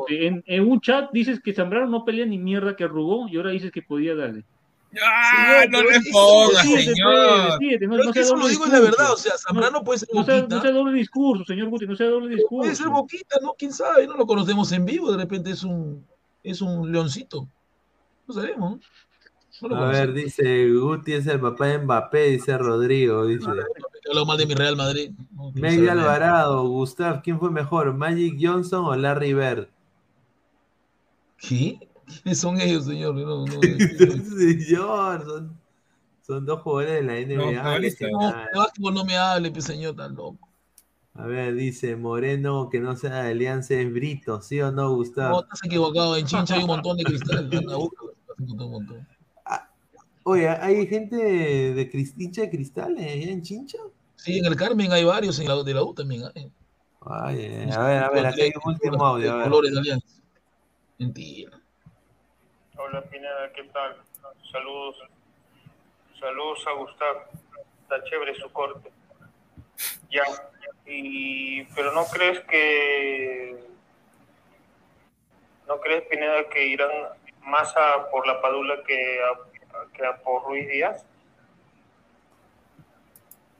en, 0.09 0.43
en, 0.45 0.69
un 0.69 0.81
chat 0.81 1.11
dices 1.11 1.39
que 1.39 1.53
Zambrano 1.53 1.87
no 1.87 2.05
pelea 2.05 2.25
ni 2.25 2.37
mierda 2.37 2.75
que 2.75 2.83
arrugó 2.83 3.27
y 3.27 3.37
ahora 3.37 3.51
dices 3.51 3.71
que 3.71 3.81
podía 3.81 4.15
darle. 4.15 4.43
¡Ah! 5.03 5.65
no 5.69 5.83
le 5.83 5.99
pongas, 6.11 6.61
señor. 6.61 7.59
no, 8.05 8.11
eso 8.13 8.35
lo 8.35 8.47
digo 8.47 8.65
es 8.65 8.71
la 8.71 8.79
verdad, 8.79 9.13
o 9.13 9.17
sea, 9.17 9.33
Zambrano 9.37 9.83
puede 9.83 9.99
ser 9.99 10.09
no 10.13 10.21
boquita. 10.21 10.47
no 10.47 10.61
sea 10.61 10.71
doble 10.71 10.97
discurso, 10.97 11.43
señor 11.45 11.69
Guti, 11.69 11.85
no 11.85 11.95
sea 11.95 12.07
doble 12.07 12.35
discurso. 12.35 12.63
Puede 12.63 12.75
ser 12.75 12.89
boquita, 12.89 13.37
¿no? 13.41 13.53
¿Quién 13.57 13.73
sabe? 13.73 14.07
No 14.07 14.15
lo 14.15 14.25
conocemos 14.25 14.71
en 14.71 14.85
vivo, 14.85 15.11
de 15.11 15.17
repente 15.17 15.51
es 15.51 15.63
un, 15.63 16.05
es 16.43 16.61
un 16.61 16.91
leoncito. 16.91 17.47
No 18.27 18.33
sabemos, 18.33 18.71
¿no? 18.71 18.79
A 19.61 19.85
ver, 19.87 20.13
dice 20.13 20.69
Guti 20.69 21.13
es 21.13 21.27
el 21.27 21.39
papá 21.39 21.67
de 21.67 21.79
Mbappé, 21.79 22.31
dice 22.31 22.57
Rodrigo, 22.57 23.25
dice. 23.25 23.49
Hablo 24.09 24.25
mal 24.25 24.37
de 24.37 24.45
mi 24.45 24.53
Real 24.53 24.75
Madrid. 24.75 25.11
Medio 25.53 25.91
Alvarado, 25.91 26.67
Gustav, 26.67 27.21
¿quién 27.21 27.39
fue 27.39 27.49
mejor, 27.51 27.93
Magic 27.93 28.37
Johnson 28.39 28.85
o 28.85 28.95
Larry 28.95 29.33
Bird? 29.33 29.67
¿Qué? 31.37 31.79
¿Quiénes 32.05 32.39
son 32.39 32.59
ellos, 32.59 32.85
señor? 32.85 33.15
No, 33.15 33.45
no, 33.45 33.61
señor, 33.61 35.25
son, 35.25 35.59
son, 36.21 36.45
dos 36.45 36.61
jugadores 36.61 36.95
de 36.95 37.03
la 37.03 37.13
NBA. 37.13 37.35
No, 38.79 38.91
no, 38.91 39.05
me 39.05 39.17
hable, 39.17 39.51
pues, 39.51 39.65
señor, 39.65 39.95
tan 39.95 40.15
loco. 40.15 40.47
A 41.17 41.25
ver, 41.25 41.55
dice 41.55 41.95
Moreno 41.95 42.67
que 42.69 42.81
no 42.81 42.95
sea 42.97 43.23
de 43.23 43.31
Alianza 43.31 43.73
es 43.75 43.91
Brito, 43.91 44.41
¿sí 44.41 44.59
o 44.61 44.71
no, 44.71 44.93
Gustavo? 44.93 45.37
No, 45.37 45.43
estás 45.43 45.63
equivocado, 45.63 46.17
en 46.17 46.25
Chincha 46.25 46.55
hay 46.55 46.61
un 46.61 46.67
montón 46.67 46.97
de 46.97 47.05
cristal. 47.05 47.49
Ah, 47.69 47.77
oye, 50.25 50.49
¿hay 50.49 50.87
gente 50.87 51.15
de, 51.15 51.73
de 51.73 52.11
hincha 52.17 52.41
de 52.41 52.49
cristal 52.49 52.95
en 52.97 53.41
Chincha? 53.41 53.77
Sí, 54.15 54.39
en 54.39 54.45
el 54.45 54.55
Carmen 54.55 54.91
hay 54.91 55.03
varios, 55.03 55.39
en 55.39 55.47
la, 55.47 55.63
de 55.63 55.73
la 55.73 55.83
U 55.83 55.93
también 55.93 56.23
hay. 56.35 56.51
Ay, 57.07 57.69
a 57.71 57.83
ver, 57.83 58.03
a 58.03 58.09
ver, 58.09 58.25
aquí 58.25 58.41
hay 58.41 58.51
un 58.63 58.73
último 58.73 59.05
audio. 59.05 59.31
A 59.31 59.35
ver. 59.37 59.43
Colores 59.45 59.71
de 59.71 59.79
Alianza. 59.79 60.07
Mentira. 60.97 61.59
Hola 62.77 63.03
Pineda, 63.03 63.51
¿qué 63.55 63.63
tal? 63.65 63.97
Saludos. 64.51 64.95
Saludos 66.19 66.65
a 66.67 66.71
Gustavo. 66.71 67.19
Está 67.83 68.03
chévere 68.05 68.33
su 68.35 68.49
corte. 68.51 68.91
Ya. 70.09 70.23
Y, 70.87 71.63
pero 71.75 71.93
no 71.93 72.05
crees 72.05 72.39
que 72.45 73.63
no 75.67 75.79
crees 75.81 76.03
Pineda 76.07 76.49
que 76.49 76.65
irán 76.67 76.89
más 77.41 77.71
a 77.77 78.09
por 78.09 78.25
la 78.25 78.41
Padula 78.41 78.81
que 78.87 79.19
a, 79.21 79.54
por 80.23 80.43
Ruiz 80.45 80.67
Díaz? 80.67 81.05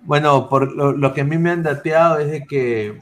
Bueno, 0.02 0.50
por 0.50 0.76
lo, 0.76 0.92
lo, 0.92 1.14
que 1.14 1.22
a 1.22 1.26
mí 1.26 1.38
me 1.38 1.50
han 1.50 1.64
dateado 1.64 2.20
es 2.20 2.30
de 2.30 2.46
que 2.46 3.00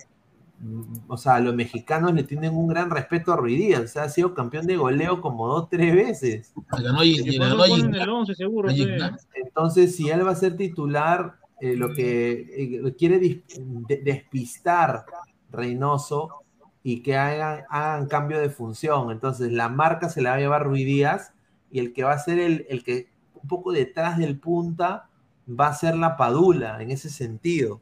o 1.07 1.17
sea, 1.17 1.39
los 1.39 1.53
mexicanos 1.53 2.13
le 2.13 2.23
tienen 2.23 2.55
un 2.55 2.67
gran 2.67 2.89
respeto 2.89 3.33
a 3.33 3.35
Ruiz 3.35 3.57
Díaz, 3.57 3.81
o 3.81 3.87
sea, 3.87 4.03
ha 4.03 4.09
sido 4.09 4.33
campeón 4.33 4.65
de 4.65 4.77
goleo 4.77 5.21
como 5.21 5.47
dos, 5.47 5.69
tres 5.69 5.93
veces. 5.93 6.53
Entonces, 9.35 9.95
si 9.95 10.09
él 10.09 10.25
va 10.25 10.31
a 10.31 10.35
ser 10.35 10.55
titular, 10.55 11.35
eh, 11.59 11.75
lo 11.75 11.93
que 11.93 12.81
eh, 12.85 12.95
quiere 12.97 13.43
despistar 14.03 15.05
Reynoso 15.51 16.29
y 16.81 17.01
que 17.01 17.15
hagan, 17.17 17.63
hagan, 17.69 18.07
cambio 18.07 18.39
de 18.39 18.49
función. 18.49 19.11
Entonces, 19.11 19.51
la 19.51 19.69
marca 19.69 20.09
se 20.09 20.21
la 20.21 20.31
va 20.31 20.35
a 20.37 20.39
llevar 20.39 20.63
Ruiz 20.65 20.85
Díaz 20.85 21.33
y 21.71 21.79
el 21.79 21.93
que 21.93 22.03
va 22.03 22.13
a 22.13 22.19
ser 22.19 22.39
el, 22.39 22.65
el 22.69 22.83
que 22.83 23.07
un 23.43 23.47
poco 23.47 23.71
detrás 23.71 24.17
del 24.17 24.39
punta 24.39 25.09
va 25.47 25.67
a 25.67 25.73
ser 25.73 25.95
la 25.95 26.17
Padula 26.17 26.81
en 26.81 26.91
ese 26.91 27.09
sentido. 27.09 27.81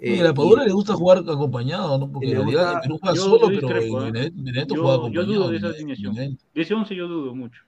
Eh, 0.00 0.20
a 0.20 0.24
la 0.24 0.34
Padula 0.34 0.64
le 0.64 0.72
gusta 0.72 0.94
jugar 0.94 1.18
acompañado, 1.18 1.98
¿no? 1.98 2.10
Porque 2.10 2.30
en 2.30 2.36
realidad 2.38 2.80
Perú 2.82 2.98
juega 3.00 3.16
solo, 3.16 3.48
pero 3.48 3.68
Benedetto 3.68 4.74
juega 4.74 4.94
acompañado. 4.94 5.10
Yo 5.10 5.24
dudo 5.24 5.50
de 5.50 5.56
esa 5.58 5.68
alineación. 5.68 6.14
De 6.14 6.38
ese 6.54 6.74
11 6.74 6.94
yo 6.96 7.06
dudo 7.06 7.34
mucho. 7.34 7.62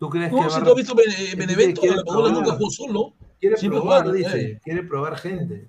¿Tú 0.00 0.08
crees 0.08 0.32
no, 0.32 0.44
que 0.44 0.50
si 0.50 0.62
tú 0.62 0.70
has 0.70 0.76
visto 0.76 0.94
Benedetto, 1.36 1.82
la 1.84 2.02
Padula 2.02 2.32
nunca 2.32 2.52
jugó 2.52 2.70
solo. 2.70 3.14
Quiere 3.38 3.56
probar, 3.68 4.10
dice. 4.10 4.60
Quiere 4.64 4.82
probar 4.82 5.16
gente. 5.16 5.68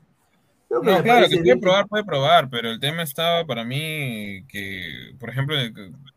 No, 0.70 0.82
claro, 0.82 1.28
que 1.28 1.38
puede 1.38 1.58
probar, 1.58 1.88
puede 1.88 2.04
probar, 2.04 2.50
pero 2.50 2.70
el 2.70 2.80
tema 2.80 3.02
estaba 3.02 3.44
para 3.46 3.64
mí 3.64 4.46
que, 4.48 5.14
por 5.20 5.30
ejemplo, 5.30 5.56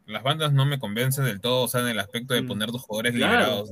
las 0.07 0.23
bandas 0.23 0.53
no 0.53 0.67
me 0.67 0.79
convencen 0.79 1.25
del 1.25 1.41
todo, 1.41 1.65
o 1.65 1.69
sea, 1.69 1.81
en 1.81 1.89
el 1.89 1.99
aspecto 1.99 2.35
de 2.35 2.43
mm. 2.43 2.49
poner 2.49 2.71
dos 2.71 2.83
jugadores 2.83 3.15
liberados. 3.15 3.71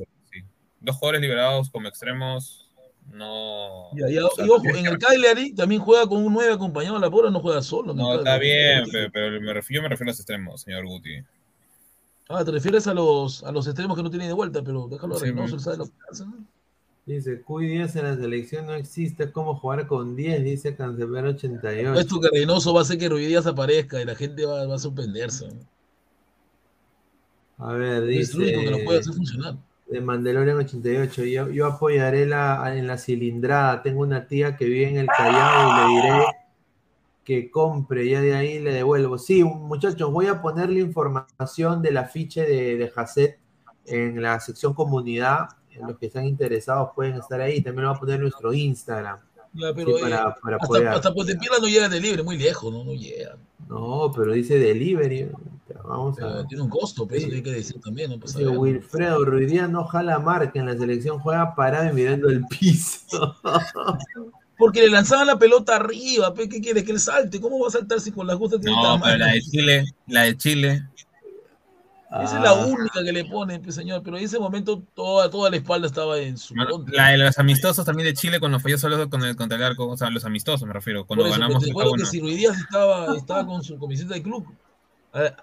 Dos 0.80 0.96
jugadores 0.96 1.20
liberados 1.20 1.70
como 1.70 1.88
extremos 1.88 2.70
no. 3.12 3.90
y, 3.96 4.18
ojo, 4.18 4.62
en 4.64 4.86
el 4.86 4.98
Cagliari 4.98 5.52
también 5.52 5.80
juega 5.80 6.06
con 6.06 6.24
un 6.24 6.32
9 6.32 6.52
acompañado 6.52 6.96
a 6.96 7.00
la 7.00 7.10
pura, 7.10 7.30
no 7.30 7.40
juega 7.40 7.60
solo. 7.60 7.92
No, 7.92 8.14
está 8.14 8.38
bien, 8.38 8.84
pero, 8.90 9.40
me 9.40 9.52
refiero, 9.52 9.80
yo 9.80 9.82
me 9.82 9.88
refiero 9.88 10.08
a 10.08 10.12
los 10.12 10.18
extremos, 10.18 10.62
señor 10.62 10.86
Guti. 10.86 11.16
Ah, 12.28 12.44
te 12.44 12.52
refieres 12.52 12.86
a 12.86 12.94
los, 12.94 13.42
a 13.42 13.50
los 13.50 13.66
extremos 13.66 13.96
que 13.96 14.04
no 14.04 14.10
tienen 14.10 14.28
de 14.28 14.34
vuelta, 14.34 14.62
pero 14.62 14.86
déjalo 14.88 15.16
a 15.16 15.20
Reynoso, 15.20 15.56
él 15.56 15.60
sabe 15.60 15.76
lo 15.78 15.86
que 15.86 15.92
hace, 16.10 16.24
Dice, 17.06 17.40
Cuy 17.42 17.66
10 17.66 17.96
en 17.96 18.04
la 18.04 18.14
selección 18.14 18.66
no 18.66 18.74
existe, 18.74 19.32
como 19.32 19.56
jugar 19.56 19.88
con 19.88 20.14
10, 20.14 20.44
dice 20.44 20.76
Cancelero 20.76 21.30
88. 21.30 21.98
Esto 21.98 22.20
que 22.20 22.28
Reynoso 22.28 22.72
va 22.72 22.80
a 22.80 22.82
hacer 22.82 22.98
que 22.98 23.08
Ruiz 23.08 23.26
Díaz 23.26 23.46
aparezca 23.46 24.00
y 24.00 24.04
la 24.04 24.14
gente 24.14 24.46
va, 24.46 24.64
va 24.66 24.76
a 24.76 24.78
sorprenderse. 24.78 25.48
A 27.60 27.72
ver, 27.72 28.04
dice... 28.06 28.22
Es 28.22 28.34
lo 28.34 28.44
único 28.44 28.60
que 28.60 28.70
lo 28.70 28.84
puede 28.84 28.98
hacer 29.00 29.14
funcionar 29.14 29.56
de 29.90 30.00
Mandalorian 30.00 30.56
88. 30.58 31.24
Yo, 31.24 31.50
yo 31.50 31.66
apoyaré 31.66 32.24
la, 32.24 32.76
en 32.76 32.86
la 32.86 32.96
cilindrada. 32.96 33.82
Tengo 33.82 34.02
una 34.02 34.26
tía 34.26 34.56
que 34.56 34.64
vive 34.64 34.88
en 34.88 34.98
el 34.98 35.06
Callao 35.06 35.68
y 35.68 35.80
le 35.80 36.02
diré 36.02 36.24
que 37.24 37.50
compre. 37.50 38.08
Ya 38.08 38.20
de 38.20 38.34
ahí 38.34 38.60
le 38.60 38.72
devuelvo. 38.72 39.18
Sí, 39.18 39.42
muchachos, 39.42 40.10
voy 40.12 40.26
a 40.26 40.40
poner 40.40 40.70
la 40.70 40.78
información 40.78 41.82
del 41.82 41.96
afiche 41.96 42.42
de, 42.42 42.76
de 42.76 42.92
Hasset 42.94 43.38
en 43.86 44.22
la 44.22 44.38
sección 44.38 44.74
comunidad. 44.74 45.48
Los 45.86 45.98
que 45.98 46.06
están 46.06 46.26
interesados 46.26 46.90
pueden 46.94 47.16
estar 47.16 47.40
ahí. 47.40 47.60
También 47.60 47.84
lo 47.84 47.90
voy 47.90 47.96
a 47.96 48.00
poner 48.00 48.14
en 48.16 48.22
nuestro 48.22 48.52
Instagram. 48.52 49.18
Pero, 49.74 49.96
sí, 49.96 50.02
para, 50.02 50.34
para 50.34 50.56
hasta, 50.56 50.92
hasta 50.92 51.14
Potepila 51.14 51.56
no 51.60 51.68
llega 51.68 51.88
de 51.88 52.00
libre, 52.00 52.22
muy 52.22 52.38
lejos, 52.38 52.72
¿no? 52.72 52.84
No 52.84 52.92
llega. 52.92 53.36
No, 53.68 54.12
pero 54.14 54.32
dice 54.32 54.58
delivery. 54.58 55.28
Vamos 55.84 56.20
a... 56.20 56.46
Tiene 56.46 56.64
un 56.64 56.70
costo, 56.70 57.06
pero 57.06 57.20
eso 57.20 57.34
hay 57.34 57.42
que 57.42 57.52
decir 57.52 57.80
también. 57.80 58.10
¿no? 58.10 58.26
Sí, 58.26 58.44
Wilfredo 58.44 59.24
Ruidía 59.24 59.68
no 59.68 59.84
jala 59.84 60.18
marca 60.18 60.58
en 60.58 60.66
la 60.66 60.76
selección, 60.76 61.18
juega 61.20 61.54
parado 61.54 61.90
y 61.90 61.94
mirando 61.94 62.28
el 62.28 62.44
piso. 62.46 63.36
Porque 64.58 64.82
le 64.82 64.90
lanzaban 64.90 65.26
la 65.26 65.38
pelota 65.38 65.76
arriba, 65.76 66.34
¿qué 66.34 66.60
quiere? 66.60 66.84
Que 66.84 66.92
él 66.92 67.00
salte. 67.00 67.40
¿Cómo 67.40 67.60
va 67.60 67.68
a 67.68 67.70
saltar 67.70 67.98
si 67.98 68.12
con 68.12 68.26
las 68.26 68.36
justas 68.36 68.60
tiene 68.60 68.76
No, 68.76 69.00
pero 69.02 69.16
la 69.16 69.28
de 69.28 69.40
Chile, 69.40 69.84
la 70.06 70.22
de 70.24 70.36
Chile. 70.36 70.88
Esa 72.10 72.38
es 72.38 72.42
la 72.42 72.50
ah. 72.50 72.66
única 72.66 73.04
que 73.04 73.12
le 73.12 73.24
pone, 73.24 73.60
pues, 73.60 73.76
señor, 73.76 74.02
pero 74.02 74.18
en 74.18 74.24
ese 74.24 74.36
momento 74.38 74.82
toda, 74.94 75.30
toda 75.30 75.48
la 75.48 75.56
espalda 75.56 75.86
estaba 75.86 76.18
en 76.18 76.36
su 76.36 76.56
La 76.56 77.10
de 77.10 77.18
los 77.18 77.38
amistosos 77.38 77.86
también 77.86 78.08
de 78.08 78.14
Chile 78.14 78.40
cuando 78.40 78.58
falló 78.58 78.78
solo 78.78 79.08
con 79.08 79.24
el, 79.24 79.36
contra 79.36 79.56
el 79.56 79.62
arco, 79.62 79.86
o 79.86 79.96
sea, 79.96 80.10
los 80.10 80.24
amistosos 80.24 80.66
me 80.66 80.72
refiero, 80.72 81.06
cuando 81.06 81.26
eso, 81.26 81.34
ganamos. 81.34 81.64
Recuerdo 81.64 81.92
que 81.92 82.06
si 82.06 82.20
Ruiz 82.20 82.36
Díaz 82.36 82.58
estaba, 82.58 83.16
estaba 83.16 83.46
con 83.46 83.62
su 83.62 83.78
comiseta 83.78 84.14
de 84.14 84.22
club, 84.24 84.44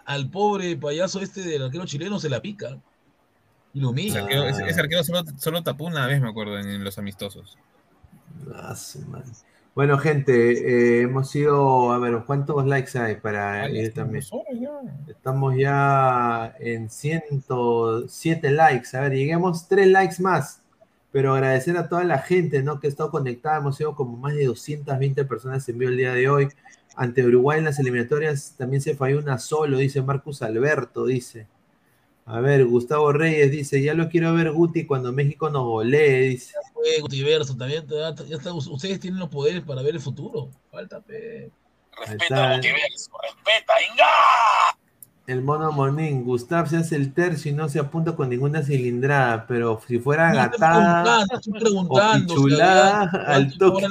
al 0.05 0.29
pobre 0.29 0.75
payaso 0.75 1.21
este 1.21 1.41
del 1.41 1.63
arquero 1.63 1.85
chileno 1.85 2.19
se 2.19 2.29
la 2.29 2.41
pica. 2.41 2.77
Y 3.73 3.79
lo 3.79 3.93
mira. 3.93 4.27
Ese 4.27 4.81
arquero, 4.81 5.03
solo, 5.05 5.23
solo, 5.37 5.63
tapó 5.63 5.85
una 5.85 6.05
vez, 6.05 6.19
me 6.19 6.29
acuerdo, 6.29 6.59
en, 6.59 6.83
los 6.83 6.97
amistosos. 6.97 7.57
Ah, 8.53 8.75
bueno, 9.77 9.99
gente, 9.99 10.53
eh, 10.53 11.01
hemos 11.03 11.35
ido, 11.35 11.91
a 11.91 11.99
ver, 11.99 12.23
¿cuántos 12.25 12.65
likes 12.65 12.97
hay 12.97 13.17
para 13.17 13.69
ir 13.69 13.93
también? 13.93 14.23
Estamos 15.07 15.55
ya 15.55 16.55
en 16.59 16.89
107 16.89 18.49
likes. 18.49 18.97
A 18.97 19.01
ver, 19.01 19.13
lleguemos 19.13 19.67
3 19.67 19.85
likes 19.89 20.15
más. 20.19 20.63
Pero 21.11 21.35
agradecer 21.35 21.77
a 21.77 21.87
toda 21.87 22.05
la 22.05 22.17
gente 22.17 22.63
¿no? 22.63 22.79
que 22.79 22.87
ha 22.87 22.89
estado 22.89 23.11
conectada. 23.11 23.57
Hemos 23.59 23.77
sido 23.77 23.93
como 23.93 24.17
más 24.17 24.33
de 24.33 24.45
220 24.45 25.25
personas 25.25 25.69
en 25.69 25.77
vivo 25.77 25.91
el 25.91 25.97
día 25.97 26.13
de 26.13 26.27
hoy. 26.27 26.47
Ante 26.95 27.23
Uruguay 27.23 27.59
en 27.59 27.65
las 27.65 27.77
eliminatorias 27.77 28.55
también 28.57 28.81
se 28.81 28.95
falló 28.95 29.19
una 29.19 29.37
solo, 29.37 29.77
dice 29.77 30.01
Marcus 30.01 30.41
Alberto, 30.41 31.05
dice. 31.05 31.45
A 32.25 32.39
ver, 32.39 32.65
Gustavo 32.65 33.13
Reyes 33.13 33.51
dice, 33.51 33.79
ya 33.83 33.93
lo 33.93 34.09
quiero 34.09 34.33
ver 34.33 34.51
Guti 34.51 34.87
cuando 34.87 35.13
México 35.13 35.51
nos 35.51 35.65
golee, 35.65 36.29
dice. 36.29 36.55
Guti 37.01 37.23
Verso, 37.23 37.55
también, 37.55 37.85
ya 37.87 38.35
está, 38.35 38.53
ustedes 38.53 38.99
tienen 38.99 39.19
los 39.19 39.29
poderes 39.29 39.63
para 39.63 39.81
ver 39.81 39.95
el 39.95 40.01
futuro. 40.01 40.49
Falta, 40.71 41.01
pe. 41.01 41.51
Respeta 41.99 42.57
Verso, 42.57 43.11
respeta, 43.23 43.73
Inga. 43.91 44.05
El 45.27 45.41
mono 45.41 45.73
Monín, 45.73 46.23
Gustav 46.23 46.69
se 46.69 46.77
hace 46.77 46.95
el 46.95 47.13
tercio 47.13 47.51
y 47.51 47.53
no 47.53 47.67
se 47.67 47.79
apunta 47.79 48.15
con 48.15 48.29
ninguna 48.29 48.63
cilindrada, 48.63 49.45
pero 49.45 49.81
si 49.85 49.99
fuera 49.99 50.29
no, 50.29 50.35
gatada 50.35 51.25
o 51.25 52.15
pichulada, 52.15 53.01
al 53.27 53.57
toque 53.57 53.87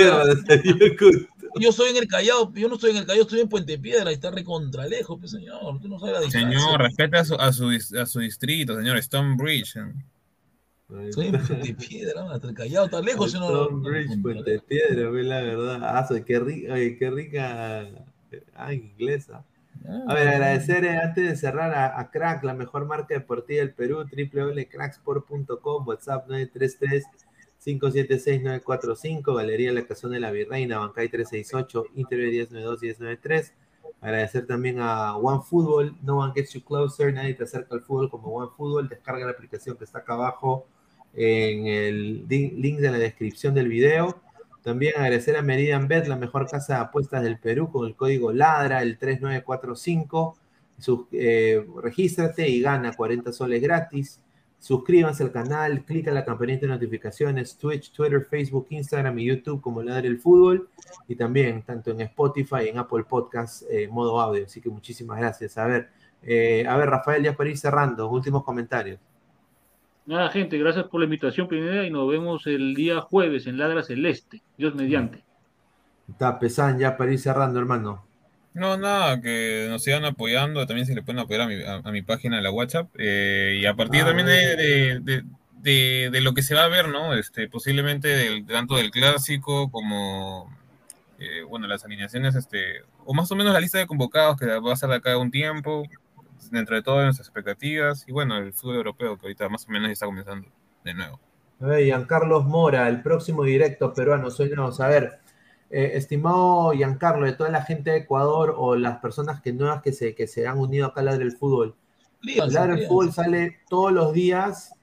Yo 1.60 1.72
soy 1.72 1.90
en 1.90 1.98
el 1.98 2.08
Callao, 2.08 2.50
yo 2.54 2.68
no 2.68 2.76
estoy 2.76 2.92
en 2.92 2.96
el 2.96 3.06
Callao, 3.06 3.24
estoy 3.24 3.40
en 3.40 3.50
Puente 3.50 3.78
Piedra, 3.78 4.10
y 4.10 4.14
está 4.14 4.30
recontra 4.30 4.86
lejos, 4.86 5.18
pues, 5.20 5.32
señor. 5.32 5.74
Usted 5.74 5.90
no 5.90 5.98
sabe 5.98 6.12
la 6.12 6.30
Señor, 6.30 6.80
respeta 6.80 7.20
a 7.20 7.24
su, 7.26 7.34
a 7.34 7.52
su, 7.52 7.68
a 8.00 8.06
su 8.06 8.20
distrito, 8.20 8.74
señor, 8.74 9.02
Stonebridge. 9.02 9.74
Soy 9.74 9.82
en 10.88 11.10
Puente 11.12 11.74
Piedra, 11.74 12.32
hasta 12.32 12.48
el 12.48 12.54
Callao 12.54 12.84
está 12.84 13.00
lejos, 13.00 13.32
señor. 13.32 13.66
Stonebridge, 13.66 14.22
Puente 14.22 14.60
Piedra, 14.60 15.10
la 15.10 15.42
verdad. 15.42 15.80
Ah, 15.82 16.08
qué 16.24 16.38
rica, 16.38 16.74
qué 16.74 17.10
rica. 17.10 17.88
Ah, 18.54 18.72
inglesa. 18.72 19.44
A 20.08 20.14
ver, 20.14 20.28
agradecer 20.28 20.84
eh, 20.84 20.98
antes 20.98 21.28
de 21.28 21.36
cerrar 21.36 21.72
a, 21.74 22.10
Crack, 22.10 22.42
la 22.44 22.54
mejor 22.54 22.86
marca 22.86 23.14
deportiva 23.14 23.60
del 23.60 23.72
Perú, 23.72 23.98
www.cracksport.com, 23.98 25.86
WhatsApp 25.86 26.28
933-576-945, 27.64 29.36
Galería 29.36 29.72
La 29.72 29.86
Cazón 29.86 30.12
de 30.12 30.20
la 30.20 30.30
Virreina, 30.32 30.78
Bancay 30.78 31.08
368, 31.08 31.84
Interior 31.94 32.48
1092-1093. 32.48 33.52
Agradecer 34.00 34.46
también 34.46 34.80
a 34.80 35.16
OneFootball, 35.16 35.96
No 36.02 36.18
One 36.18 36.32
Gets 36.34 36.54
You 36.54 36.64
Closer, 36.64 37.12
nadie 37.14 37.34
te 37.34 37.44
acerca 37.44 37.74
al 37.74 37.82
fútbol 37.82 38.10
como 38.10 38.28
OneFootball. 38.28 38.88
Descarga 38.88 39.24
la 39.24 39.32
aplicación 39.32 39.76
que 39.76 39.84
está 39.84 39.98
acá 40.00 40.14
abajo 40.14 40.66
en 41.16 41.66
el 41.66 42.28
link 42.28 42.78
de 42.78 42.90
la 42.90 42.98
descripción 42.98 43.54
del 43.54 43.68
video. 43.68 44.20
También 44.62 44.94
agradecer 44.96 45.36
a 45.36 45.42
Meridian 45.42 45.88
Bet, 45.88 46.06
la 46.06 46.16
mejor 46.16 46.48
casa 46.48 46.74
de 46.74 46.80
apuestas 46.80 47.22
del 47.22 47.38
Perú, 47.38 47.70
con 47.70 47.86
el 47.86 47.94
código 47.94 48.32
LADRA, 48.32 48.82
el 48.82 48.98
3945. 48.98 50.36
eh, 51.12 51.64
regístrate 51.82 52.48
y 52.48 52.60
gana 52.60 52.92
40 52.92 53.32
soles 53.32 53.62
gratis. 53.62 54.20
Suscríbanse 54.58 55.22
al 55.22 55.30
canal, 55.32 55.84
clica 55.84 56.10
la 56.10 56.24
campanita 56.24 56.62
de 56.62 56.72
notificaciones, 56.72 57.56
Twitch, 57.56 57.92
Twitter, 57.92 58.26
Facebook, 58.28 58.66
Instagram 58.70 59.18
y 59.20 59.26
YouTube 59.26 59.60
como 59.60 59.82
Ladra 59.82 60.06
el 60.06 60.18
Fútbol. 60.18 60.68
Y 61.06 61.14
también 61.14 61.62
tanto 61.62 61.92
en 61.92 62.00
Spotify 62.00 62.64
y 62.64 62.68
en 62.70 62.78
Apple 62.78 63.04
Podcast, 63.08 63.62
eh, 63.70 63.88
modo 63.88 64.20
audio. 64.20 64.44
Así 64.44 64.60
que 64.60 64.68
muchísimas 64.68 65.18
gracias. 65.18 65.56
A 65.58 65.66
ver, 65.66 65.90
eh, 66.22 66.66
a 66.68 66.76
ver, 66.76 66.90
Rafael, 66.90 67.22
ya 67.22 67.36
para 67.36 67.50
ir 67.50 67.56
cerrando, 67.56 68.10
últimos 68.10 68.42
comentarios. 68.42 68.98
Nada, 70.06 70.30
gente, 70.30 70.56
gracias 70.56 70.86
por 70.86 71.00
la 71.00 71.04
invitación, 71.04 71.48
primera, 71.48 71.84
y 71.84 71.90
nos 71.90 72.08
vemos 72.08 72.46
el 72.46 72.74
día 72.74 73.00
jueves 73.00 73.48
en 73.48 73.58
Ladra 73.58 73.82
Celeste. 73.82 74.40
Dios 74.56 74.72
mediante. 74.76 75.24
Está 76.08 76.38
pesando 76.38 76.80
ya 76.80 76.96
para 76.96 77.12
ir 77.12 77.18
cerrando, 77.18 77.58
hermano. 77.58 78.06
No, 78.54 78.76
nada, 78.76 79.20
que 79.20 79.66
nos 79.68 79.82
sigan 79.82 80.04
apoyando. 80.04 80.64
También 80.64 80.86
se 80.86 80.94
le 80.94 81.02
pueden 81.02 81.18
apoyar 81.18 81.42
a 81.42 81.90
mi, 81.90 82.02
página 82.02 82.36
de 82.36 82.42
la 82.42 82.52
WhatsApp. 82.52 82.88
Eh, 82.96 83.58
y 83.60 83.66
a 83.66 83.74
partir 83.74 84.02
ah, 84.02 84.06
también 84.06 84.28
de, 84.28 86.20
lo 86.20 86.34
que 86.34 86.42
se 86.42 86.54
va 86.54 86.64
a 86.64 86.68
ver, 86.68 86.88
¿no? 86.88 87.12
Este, 87.14 87.48
posiblemente 87.48 88.06
del, 88.06 88.46
tanto 88.46 88.76
del 88.76 88.92
clásico 88.92 89.72
como, 89.72 90.56
eh, 91.18 91.42
bueno, 91.48 91.66
las 91.66 91.84
alineaciones, 91.84 92.36
este, 92.36 92.82
o 93.04 93.12
más 93.12 93.30
o 93.32 93.34
menos 93.34 93.52
la 93.52 93.60
lista 93.60 93.78
de 93.78 93.88
convocados 93.88 94.38
que 94.38 94.46
va 94.46 94.72
a 94.72 94.76
ser 94.76 94.88
de 94.88 94.96
acá 94.96 95.18
un 95.18 95.32
tiempo 95.32 95.82
dentro 96.50 96.76
de 96.76 96.82
todas 96.82 97.04
nuestras 97.04 97.28
expectativas 97.28 98.04
y 98.06 98.12
bueno, 98.12 98.36
el 98.36 98.52
fútbol 98.52 98.76
europeo 98.76 99.16
que 99.16 99.26
ahorita 99.26 99.48
más 99.48 99.66
o 99.66 99.70
menos 99.70 99.90
está 99.90 100.06
comenzando 100.06 100.48
de 100.84 100.94
nuevo. 100.94 101.20
A 101.60 101.66
ver, 101.66 101.84
Giancarlos 101.84 102.44
Mora, 102.44 102.88
el 102.88 103.02
próximo 103.02 103.44
directo 103.44 103.92
peruano, 103.94 104.30
soñamos. 104.30 104.80
A 104.80 104.88
ver, 104.88 105.20
eh, 105.70 105.92
estimado 105.94 106.72
Giancarlo, 106.72 107.26
de 107.26 107.32
toda 107.32 107.50
la 107.50 107.62
gente 107.62 107.90
de 107.90 107.98
Ecuador 107.98 108.54
o 108.56 108.76
las 108.76 108.98
personas 108.98 109.40
que 109.40 109.52
nuevas 109.52 109.82
que 109.82 109.92
se, 109.92 110.14
que 110.14 110.26
se 110.26 110.46
han 110.46 110.58
unido 110.58 110.86
acá 110.86 111.00
a 111.00 111.04
Ladre 111.04 111.24
del 111.24 111.36
Fútbol. 111.36 111.74
Ladre 112.22 112.76
del 112.76 112.86
Fútbol 112.86 113.12
sale 113.12 113.58
todos 113.68 113.92
los 113.92 114.12
días, 114.12 114.74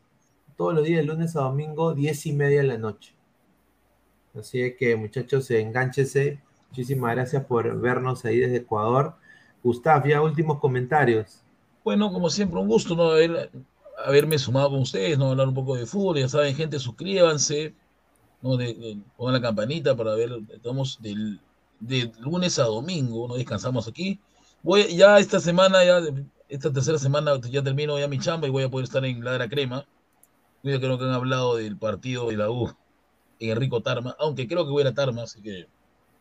todos 0.58 0.74
los 0.74 0.84
días, 0.84 1.02
de 1.02 1.06
lunes 1.06 1.36
a 1.36 1.42
domingo, 1.42 1.94
diez 1.94 2.26
y 2.26 2.34
media 2.34 2.62
de 2.62 2.68
la 2.68 2.78
noche. 2.78 3.16
Así 4.38 4.76
que 4.78 4.96
muchachos, 4.96 5.52
enganchese. 5.52 6.42
Muchísimas 6.70 7.14
gracias 7.14 7.46
por 7.46 7.80
vernos 7.80 8.26
ahí 8.26 8.40
desde 8.40 8.58
Ecuador. 8.58 9.16
Gustav, 9.64 10.08
ya 10.08 10.22
últimos 10.22 10.60
comentarios. 10.60 11.43
Bueno, 11.84 12.12
como 12.12 12.30
siempre, 12.30 12.60
un 12.60 12.68
gusto 12.68 12.96
¿no? 12.96 13.12
haberme 14.06 14.38
sumado 14.38 14.72
con 14.72 14.82
ustedes, 14.82 15.18
¿no? 15.18 15.32
hablar 15.32 15.48
un 15.48 15.54
poco 15.54 15.76
de 15.76 15.86
fútbol. 15.86 16.18
Ya 16.18 16.30
saben, 16.30 16.56
gente, 16.56 16.80
suscríbanse, 16.80 17.74
¿no? 18.42 18.58
De, 18.58 18.98
pongan 19.18 19.34
la 19.34 19.42
campanita 19.42 19.96
para 19.96 20.16
ver, 20.16 20.32
estamos 20.54 21.02
del, 21.02 21.40
de 21.80 22.12
lunes 22.20 22.60
a 22.60 22.64
domingo, 22.64 23.28
no 23.28 23.36
descansamos 23.36 23.88
aquí. 23.88 24.20
Voy, 24.62 24.96
ya 24.96 25.20
esta 25.20 25.40
semana, 25.40 25.84
ya 25.84 26.00
esta 26.48 26.72
tercera 26.72 26.98
semana, 26.98 27.40
ya 27.50 27.64
termino 27.64 28.00
ya 28.00 28.08
mi 28.08 28.20
chamba 28.20 28.48
y 28.48 28.52
voy 28.52 28.64
a 28.64 28.70
poder 28.70 28.86
estar 28.86 29.04
en 29.04 29.24
Ladra 29.24 29.50
Crema. 29.50 29.86
Yo 30.64 30.80
creo 30.80 30.98
que 30.98 31.04
han 31.04 31.12
hablado 31.12 31.58
del 31.58 31.78
partido 31.78 32.30
de 32.30 32.38
la 32.38 32.50
U 32.50 32.72
en 33.40 33.50
Enrico 33.50 33.82
Tarma, 33.82 34.16
aunque 34.20 34.48
creo 34.48 34.66
que 34.66 34.72
voy 34.72 34.84
a 34.84 34.86
ir 34.86 34.92
a 34.92 34.94
Tarma, 34.94 35.24
así 35.24 35.42
que 35.42 35.68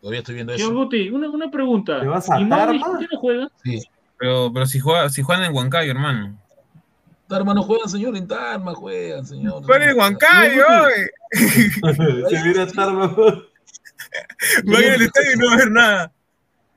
todavía 0.01 0.21
estoy 0.21 0.35
viendo 0.35 0.53
eso. 0.53 0.75
Guti, 0.75 1.11
una, 1.11 1.31
una 1.31 1.51
pregunta. 1.51 2.01
¿Te 2.01 2.07
vas 2.09 2.29
a 2.29 2.49
Tarma? 2.49 2.99
¿Quién 2.99 3.21
juega? 3.21 3.49
Sí. 3.63 3.79
Pero, 4.23 4.53
pero 4.53 4.67
si, 4.67 4.79
juega, 4.79 5.09
si 5.09 5.21
juegan 5.21 5.47
en 5.47 5.53
Huancayo, 5.53 5.91
hermano. 5.91 6.39
Tarma 7.27 7.55
no 7.55 7.65
juegan, 7.65 7.89
señor, 7.89 8.17
en 8.17 8.29
Tarma 8.29 8.73
juegan, 8.73 9.27
señor. 9.27 9.65
Juegan 9.65 9.89
en 9.89 9.99
Huancayo, 9.99 10.65
Se 12.31 12.45
mira 12.45 12.69
Tarma. 12.69 13.17
Vaya 14.65 14.95
al 14.95 15.03
estadio 15.03 15.33
y 15.35 15.39
no 15.39 15.47
va 15.49 15.55
a 15.55 15.57
ver 15.57 15.71
nada. 15.73 16.13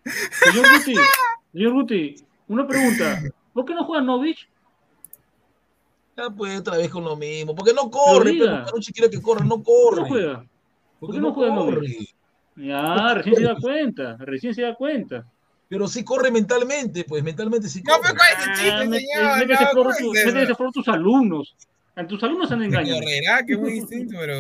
Señor 0.04 0.66
Guti, 0.76 0.96
señor 1.52 1.74
Guti, 1.74 2.16
una 2.48 2.66
pregunta. 2.66 3.22
¿Por 3.54 3.64
qué 3.64 3.76
no 3.76 3.84
juega 3.84 4.04
Novich? 4.04 4.50
Ya 6.18 6.32
pues 6.32 6.60
otra 6.60 6.78
vez 6.78 6.90
con 6.90 7.04
lo 7.04 7.16
mismo. 7.16 7.54
Porque 7.54 7.74
no 7.74 7.92
corre, 7.92 8.38
pero 8.40 8.56
no 8.56 8.72
quiere 8.92 9.12
que 9.12 9.22
corra, 9.22 9.46
no 9.46 9.62
corre. 9.62 10.02
¿Por 10.02 10.08
qué 10.08 10.10
no 10.10 10.10
juega? 10.10 10.46
¿Por 11.00 11.12
qué 11.12 11.20
no, 11.20 11.32
juega 11.32 11.54
Novich? 11.54 12.16
Ya, 12.56 13.14
recién 13.14 13.36
se 13.36 13.44
da 13.44 13.56
cuenta, 13.62 14.18
recién 14.18 14.56
se 14.56 14.64
da 14.64 14.74
cuenta 14.74 15.28
pero 15.68 15.88
sí 15.88 16.04
corre 16.04 16.32
mentalmente, 16.32 17.04
pues 17.04 17.24
mentalmente 17.24 17.68
sí 17.70 17.82
corre. 17.84 17.98
No, 17.98 18.02
pero 18.04 18.20
ese 18.40 18.64
chico, 18.64 18.80
señor. 18.82 19.40
Métese 19.40 20.50
no, 20.50 20.56
por 20.56 20.72
tus 20.72 20.88
alumnos. 20.88 21.56
A 21.96 22.06
tus 22.06 22.22
alumnos 22.24 22.52
han 22.52 22.64
engañado. 22.64 23.00
Correrá, 23.00 23.46
que 23.46 23.54
es 23.54 23.60
muy 23.60 23.72
distinto, 23.72 24.18
pero, 24.20 24.36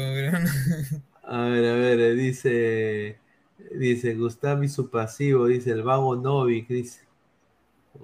A 1.23 1.45
ver, 1.45 1.65
a 1.65 1.73
ver, 1.75 2.15
dice, 2.15 3.17
dice 3.71 4.13
Gustavo 4.13 4.63
y 4.63 4.69
su 4.69 4.89
pasivo, 4.89 5.47
dice 5.47 5.71
el 5.71 5.81
vago 5.81 6.15
Novik, 6.15 6.67
dice. 6.67 7.01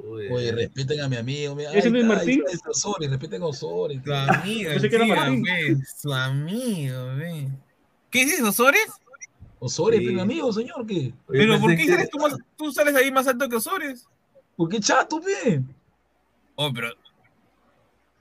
Oye, 0.10 0.52
respeten 0.54 1.02
a 1.02 1.10
mi 1.10 1.18
amigo. 1.18 1.58
¿Ese 1.60 1.92
no 1.92 2.00
es 2.00 2.06
Martín? 2.06 2.44
Osori, 2.66 3.08
respeten 3.08 3.44
a 3.44 3.48
Osori. 3.48 4.02
Su 4.04 4.14
amigo, 4.14 4.72
su 5.98 6.14
amigo, 6.14 7.16
ve. 7.18 7.50
¿Qué 8.10 8.26
dices, 8.26 8.42
Osores? 8.42 8.88
Osores, 9.64 10.00
sí. 10.00 10.20
amigo, 10.20 10.52
señor, 10.52 10.88
¿qué? 10.88 11.14
Pero 11.28 11.60
¿por 11.60 11.76
qué 11.76 11.86
sales 11.86 12.10
tú, 12.10 12.18
más, 12.18 12.36
tú, 12.58 12.72
sales 12.72 12.96
ahí 12.96 13.12
más 13.12 13.28
alto 13.28 13.48
que 13.48 13.58
Osores? 13.58 14.08
Porque 14.58 14.80
chato, 14.80 15.22
ve. 15.22 15.62
Oh, 16.56 16.74
pero. 16.74 16.90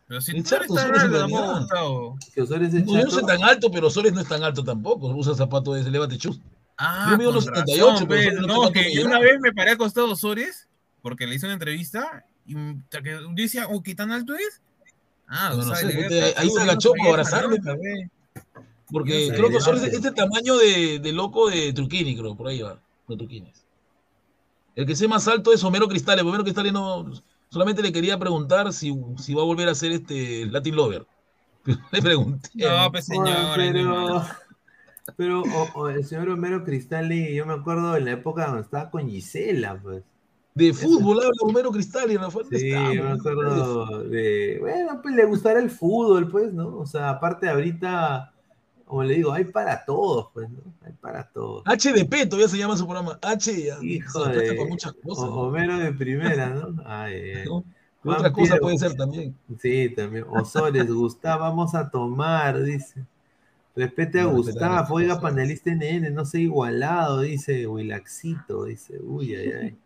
Pero 0.06 0.20
si 0.20 0.42
tú 0.42 0.54
eres 0.54 0.68
tan 0.68 0.94
alto, 0.94 2.18
Que 2.34 2.42
Osores 2.42 2.74
es 2.74 2.80
chato. 2.82 2.92
No, 2.92 2.98
yo 2.98 3.04
no 3.06 3.10
soy 3.10 3.24
tan 3.24 3.42
alto, 3.42 3.70
pero 3.70 3.86
Osores 3.86 4.12
no 4.12 4.20
es 4.20 4.28
tan 4.28 4.44
alto 4.44 4.62
tampoco. 4.62 5.06
Usa 5.08 5.34
zapatos 5.34 5.76
de 5.76 5.80
ese 5.80 5.90
levate 5.90 6.18
chus. 6.18 6.38
Ah, 6.76 7.08
yo 7.12 7.16
mido 7.16 7.30
unos 7.30 7.46
78, 7.46 8.06
pero 8.06 8.42
no, 8.42 8.64
no 8.64 8.70
que 8.70 8.94
yo 8.94 9.06
una 9.06 9.18
vez 9.18 9.40
me 9.40 9.54
paré 9.54 9.70
acostado 9.70 10.08
a 10.08 10.12
Osores 10.12 10.68
porque 11.00 11.26
le 11.26 11.36
hice 11.36 11.46
una 11.46 11.54
entrevista 11.54 12.26
y 12.44 12.52
yo 12.52 13.32
decía, 13.34 13.66
oh, 13.66 13.82
¿qué 13.82 13.94
tan 13.94 14.12
alto 14.12 14.34
es? 14.34 14.60
Ah, 15.26 15.54
no, 15.56 15.64
no 15.64 15.74
sé, 15.74 16.34
ahí 16.36 16.50
se 16.50 16.60
agachó 16.60 16.92
para 16.98 17.10
abrazarme. 17.10 17.56
Porque 18.90 19.30
creo 19.34 19.48
que 19.48 19.60
son 19.60 19.76
este 19.76 20.10
tamaño 20.10 20.56
de, 20.56 20.98
de, 20.98 21.12
loco 21.12 21.48
de 21.48 21.72
Truquini, 21.72 22.16
creo, 22.16 22.34
por 22.34 22.48
ahí 22.48 22.60
va, 22.60 22.80
no 23.08 23.16
Truquines. 23.16 23.64
El 24.74 24.86
que 24.86 24.96
sea 24.96 25.08
más 25.08 25.28
alto 25.28 25.52
es 25.52 25.62
Homero 25.64 25.88
Cristales. 25.88 26.24
Homero 26.24 26.44
Cristales 26.44 26.72
no. 26.72 27.10
Solamente 27.48 27.82
le 27.82 27.92
quería 27.92 28.18
preguntar 28.18 28.72
si, 28.72 28.94
si 29.18 29.34
va 29.34 29.42
a 29.42 29.44
volver 29.44 29.68
a 29.68 29.74
ser 29.74 29.92
este 29.92 30.46
Latin 30.46 30.76
Lover. 30.76 31.06
le 31.92 32.02
pregunté. 32.02 32.48
No, 32.54 32.90
pues 32.90 33.06
señor. 33.06 33.58
pero, 35.16 35.42
pero 35.44 35.88
el 35.90 36.04
señor 36.04 36.30
Homero 36.30 36.64
Cristales, 36.64 37.34
yo 37.34 37.44
me 37.46 37.54
acuerdo 37.54 37.96
en 37.96 38.04
la 38.04 38.12
época 38.12 38.44
cuando 38.44 38.62
estaba 38.62 38.90
con 38.90 39.08
Gisela, 39.08 39.80
pues. 39.82 40.02
De 40.54 40.72
fútbol 40.72 41.18
habla 41.18 41.36
Homero 41.42 41.70
Cristales, 41.70 42.20
Rafael. 42.20 42.46
Sí, 42.50 42.70
yo 42.70 43.04
me 43.04 43.12
acuerdo 43.12 44.04
de. 44.04 44.58
Bueno, 44.60 45.00
pues 45.02 45.14
le 45.14 45.24
gustará 45.24 45.60
el 45.60 45.70
fútbol, 45.70 46.28
pues, 46.28 46.52
¿no? 46.52 46.78
O 46.78 46.86
sea, 46.86 47.10
aparte 47.10 47.48
ahorita 47.48 48.32
como 48.90 49.04
le 49.04 49.14
digo, 49.14 49.32
hay 49.32 49.44
para 49.44 49.84
todos, 49.84 50.30
pues, 50.34 50.50
¿no? 50.50 50.58
Hay 50.84 50.92
para 51.00 51.22
todos. 51.22 51.62
HDP 51.64 52.28
todavía 52.28 52.48
se 52.48 52.58
llama 52.58 52.76
su 52.76 52.84
programa. 52.88 53.20
H 53.22 53.52
Hijo 53.82 54.24
de... 54.24 54.58
Homero 55.06 55.78
de 55.78 55.92
primera, 55.92 56.50
¿no? 56.50 56.74
Ay, 56.84 57.44
Otra 58.02 58.32
cosa 58.32 58.56
puede 58.56 58.78
ser 58.78 58.96
también. 58.96 59.36
Sí, 59.60 59.90
también. 59.90 60.24
Osores, 60.28 60.88
Gustavo, 60.92 61.42
vamos 61.42 61.72
a 61.76 61.88
tomar, 61.88 62.60
dice. 62.64 63.04
Respete 63.76 64.18
a 64.18 64.24
Gustavo, 64.24 64.96
oiga, 64.96 65.20
panelista 65.20 65.70
NN, 65.70 66.12
no 66.12 66.24
sea 66.24 66.40
igualado, 66.40 67.20
dice 67.20 67.68
Wilaxito, 67.68 68.64
dice, 68.64 68.98
uy, 69.00 69.36
ay, 69.36 69.52
ay. 69.52 69.78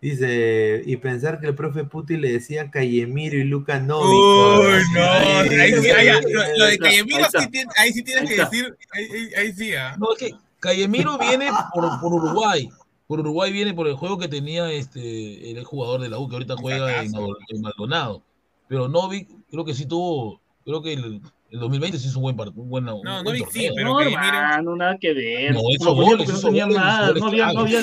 Dice, 0.00 0.82
y 0.84 0.96
pensar 0.98 1.40
que 1.40 1.46
el 1.46 1.54
profe 1.54 1.84
Puti 1.84 2.16
le 2.16 2.32
decía 2.32 2.70
Cayemiro 2.70 3.38
y 3.38 3.44
Luca 3.44 3.80
Novi. 3.80 4.04
Uy, 4.04 4.82
no, 4.94 5.02
ahí 5.02 5.72
sí, 5.80 5.90
ahí, 5.90 6.08
lo, 6.22 6.58
lo, 6.58 6.64
de 6.66 6.78
Cayemiro 6.78 7.24
sí 7.30 7.50
tiene, 7.50 7.72
ahí 7.78 7.92
sí 7.92 8.02
tienes 8.02 8.28
que 8.28 8.36
decir, 8.36 8.76
ahí, 8.92 9.30
ahí 9.36 9.52
sí. 9.52 9.74
¿ah? 9.74 9.96
No, 9.98 10.12
es 10.12 10.18
que 10.18 10.34
Cayemiro 10.60 11.18
viene 11.18 11.50
por, 11.72 12.00
por 12.00 12.12
Uruguay. 12.12 12.68
Por 13.06 13.20
Uruguay 13.20 13.52
viene 13.52 13.72
por 13.72 13.86
el 13.86 13.94
juego 13.94 14.18
que 14.18 14.28
tenía 14.28 14.70
este 14.70 15.50
el 15.50 15.64
jugador 15.64 16.00
de 16.00 16.08
la 16.08 16.18
U 16.18 16.28
que 16.28 16.34
ahorita 16.34 16.56
juega 16.56 17.02
en, 17.02 17.12
en 17.48 17.60
Maldonado. 17.62 18.22
Pero 18.68 18.88
Novik 18.88 19.28
creo 19.50 19.64
que 19.64 19.74
sí 19.74 19.86
tuvo, 19.86 20.40
creo 20.64 20.82
que 20.82 20.92
el, 20.92 21.22
el 21.56 21.60
2020 21.60 21.98
sí 21.98 22.08
hizo 22.08 22.18
un 22.18 22.22
buen 22.22 22.36
partido. 22.36 22.62
Un 22.62 22.68
buen, 22.68 22.84
no, 22.84 22.96
un 22.98 23.04
no, 23.04 23.22
buen 23.24 23.36
sí, 23.50 23.68
pero 23.74 23.88
no, 23.88 23.98
que 23.98 24.04
hermano, 24.12 24.76
nada 24.76 24.96
que 24.98 25.12
ver. 25.14 25.54
No, 25.54 25.60
esos 25.70 25.94
goles, 25.94 26.28
esos 26.28 26.42
no, 26.42 26.48
había 26.50 26.64
goles, 26.64 26.78
nada, 26.78 27.06
goles 27.08 27.22
no, 27.22 27.28
había, 27.28 27.52
no, 27.52 27.60
había 27.60 27.80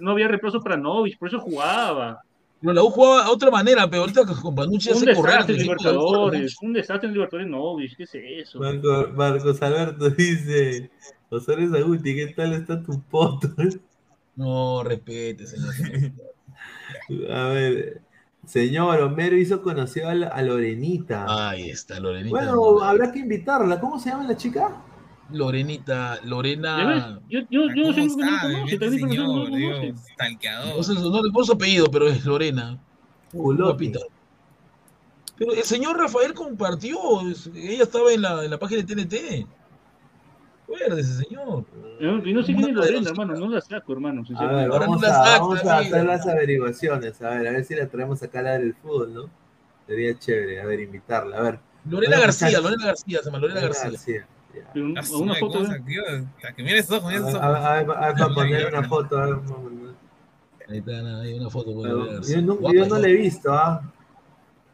no 0.00 0.10
había 0.10 0.28
reemplazo 0.28 0.60
para 0.60 0.76
Novich, 0.76 1.18
por 1.18 1.28
eso 1.28 1.40
jugaba. 1.40 2.20
Pero 2.60 2.72
la 2.72 2.82
U 2.82 2.90
jugaba 2.90 3.24
a 3.24 3.30
otra 3.30 3.50
manera, 3.50 3.88
pero 3.88 4.02
ahorita 4.02 4.24
con 4.26 4.54
Panucci 4.54 4.90
Un 4.90 4.96
hace 4.96 5.14
correr. 5.14 5.32
desastre 5.32 5.54
en 5.54 5.58
de. 5.58 5.64
Libertadores, 5.64 6.56
un 6.62 6.72
desastre 6.72 7.08
en 7.08 7.12
Libertadores 7.14 7.48
Novich, 7.50 7.96
¿qué 7.96 8.02
es 8.04 8.14
eso? 8.14 8.58
Marco- 8.58 9.08
Marcos 9.14 9.62
Alberto 9.62 10.10
dice, 10.10 10.90
Osores 11.30 11.72
Aguti, 11.72 12.14
¿qué 12.14 12.26
tal 12.28 12.52
está 12.54 12.82
tu 12.82 13.00
poto? 13.02 13.48
No, 14.36 14.82
respete, 14.82 15.46
señor. 15.46 15.72
A 17.30 17.48
ver, 17.48 18.02
señor, 18.46 19.00
Homero 19.02 19.36
hizo 19.36 19.60
conocido 19.62 20.08
a, 20.08 20.14
la- 20.14 20.28
a 20.28 20.40
Lorenita. 20.42 21.50
Ahí 21.50 21.68
está, 21.70 22.00
Lorenita. 22.00 22.30
bueno, 22.30 22.80
habrá 22.82 23.12
que 23.12 23.18
invitarla. 23.18 23.78
¿Cómo 23.80 23.98
se 23.98 24.08
llama 24.10 24.24
la 24.24 24.36
chica? 24.36 24.82
Lorenita. 25.30 26.18
Lorena. 26.24 27.20
Yo, 27.28 27.40
yo, 27.50 27.62
yo 27.74 27.88
no 27.88 27.92
sé 27.92 28.06
¿Cómo 28.06 28.16
por 28.16 28.68
qué 28.68 28.78
no 28.78 29.08
conoce, 29.08 29.16
no 29.18 29.50
conoce. 29.50 29.94
Stalkeador. 30.14 30.76
No 30.76 30.82
sé, 30.82 30.94
no 30.94 31.22
le 31.22 31.30
pongo 31.32 31.44
su 31.44 31.52
apellido, 31.52 31.86
pero 31.90 32.06
es 32.08 32.24
Lorena. 32.24 32.78
Culotti. 33.32 33.62
Guapita. 33.90 34.00
Pero 35.38 35.52
el 35.52 35.62
señor 35.64 35.98
Rafael 35.98 36.32
compartió, 36.32 36.96
ella 37.54 37.82
estaba 37.82 38.10
en 38.12 38.22
la, 38.22 38.44
en 38.44 38.50
la 38.50 38.58
página 38.58 38.82
de 38.82 39.04
TNT. 39.04 39.46
Acuérdese, 40.66 41.24
señor. 41.24 41.64
Yo 42.00 42.12
no 42.16 42.42
sé 42.42 42.54
quién 42.54 42.68
es 42.68 42.74
Lorena, 42.74 43.10
hermano, 43.10 43.34
no 43.34 43.48
la 43.48 43.60
saco, 43.60 43.92
hermano. 43.92 44.24
A 44.36 44.46
ver, 44.52 44.68
vamos 44.68 45.00
no 45.00 45.06
la 45.06 45.14
a, 45.20 45.24
saca, 45.24 45.38
vamos 45.38 45.64
a 45.64 45.78
hacer 45.78 46.04
las 46.04 46.26
averiguaciones. 46.26 47.22
A 47.22 47.30
ver, 47.30 47.48
a 47.48 47.50
ver 47.52 47.64
si 47.64 47.74
la 47.76 47.86
traemos 47.86 48.22
acá 48.22 48.40
a 48.40 48.42
la 48.42 48.52
del 48.58 48.74
fútbol, 48.74 49.14
¿no? 49.14 49.30
Sería 49.86 50.18
chévere, 50.18 50.60
a 50.60 50.66
ver, 50.66 50.80
invitarla. 50.80 51.36
A 51.36 51.42
ver. 51.42 51.58
Lorena 51.88 52.16
Bueno, 52.16 52.22
García. 52.22 52.60
Lorena 52.60 52.86
García, 52.86 53.18
se 53.20 53.24
llama 53.26 53.38
Lorena 53.38 53.60
García. 53.60 54.26
Pero 54.72 55.02
su 55.04 55.18
una 55.22 55.34
foto 55.34 55.58
¿cómo 55.58 55.68
de... 55.68 55.74
se- 55.76 55.82
Dios, 55.84 56.06
hasta 56.36 56.52
que 56.54 56.62
mire 56.62 56.78
esos 56.78 56.98
ojos, 56.98 57.12
A 57.12 57.18
ver, 57.18 57.28
esos 57.28 57.34
a 57.34 57.48
ver, 57.48 57.56
ojos. 57.56 57.64
a 57.66 57.72
ver, 57.74 57.90
a 57.90 58.06
ver, 58.06 58.14
para 58.16 58.34
poner 58.34 58.66
una 58.66 58.82
foto. 58.88 59.18
a 59.18 59.26
ver. 59.26 59.36
Ahí 60.68 60.78
está, 60.78 61.20
ahí 61.20 61.38
una 61.38 61.50
foto 61.50 61.70
Lorena 61.72 61.88
Yo 62.06 62.12
García. 62.12 62.40
no, 62.40 62.56
Guapa, 62.56 62.76
yo 62.76 62.86
no 62.86 62.98
la 62.98 63.08
he 63.08 63.12
visto, 63.12 63.52
¿ah? 63.52 63.82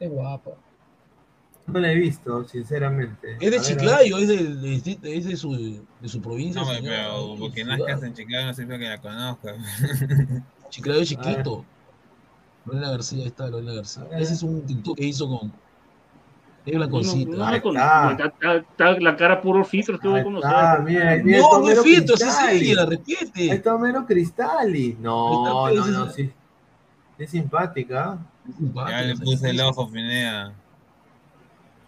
Es 0.01 0.11
guapa. 0.11 0.51
No 1.67 1.79
la 1.79 1.93
he 1.93 1.95
visto, 1.95 2.47
sinceramente. 2.49 3.37
Es 3.41 3.51
de. 3.51 3.61
Chiclayo, 3.61 4.19
es 4.19 4.29
de, 4.29 4.37
de- 4.99 5.17
es 5.17 5.25
de 5.27 5.37
su, 5.37 5.81
de 6.01 6.09
su 6.09 6.21
provincia. 6.21 6.61
No, 6.61 6.67
señor, 6.67 6.83
pero 6.93 7.37
porque 7.39 7.65
nazcas 7.65 8.03
en 8.03 8.15
Chicago 8.15 8.47
no 8.47 8.55
significa 8.55 8.79
que 8.81 8.89
la 8.89 9.01
conozca. 9.01 9.55
Chiclayo 10.71 11.01
es 11.01 11.09
chiquito. 11.09 11.65
Lorena 12.65 12.91
García, 12.91 13.23
ahí 13.23 13.27
está 13.29 13.47
Lorena 13.49 13.75
García. 13.75 14.05
Ese 14.19 14.35
es 14.35 14.43
un 14.43 14.63
TikTok 14.63 14.97
que 14.97 15.05
hizo 15.07 15.29
con. 15.29 15.53
Es 16.65 16.75
blanconcita. 16.77 17.31
No, 17.37 17.51
no, 17.51 17.63
con- 17.63 17.77
está. 17.77 18.11
está, 18.13 18.25
está- 18.27 18.57
está 18.57 19.01
la 19.01 19.17
cara 19.17 19.41
puro 19.41 19.65
filtro, 19.65 19.99
que 19.99 20.07
voy 20.09 20.17
a 20.17 20.19
Ahí 20.19 20.25
conocer. 20.25 20.51
está, 20.51 20.79
mira, 20.79 21.17
mira, 21.23 21.39
No, 21.39 21.59
no 21.61 21.69
es 21.71 21.83
filtro, 21.83 22.17
sí, 22.17 22.25
sí, 22.59 22.75
la 22.75 22.87
repite. 22.87 23.53
está 23.53 23.75
Homero 23.75 24.05
Cristalli. 24.07 24.97
No, 25.01 25.45
no, 25.45 25.63
pues, 25.63 25.75
no, 25.87 26.05
esa- 26.07 26.13
sí. 26.13 26.31
Es 27.19 27.31
simpática. 27.31 28.19
Es 28.49 28.57
simpática, 28.57 29.01
Ya 29.01 29.07
le 29.07 29.17
puse 29.17 29.51
el 29.51 29.61
ojo, 29.61 29.89
Pineda. 29.91 30.53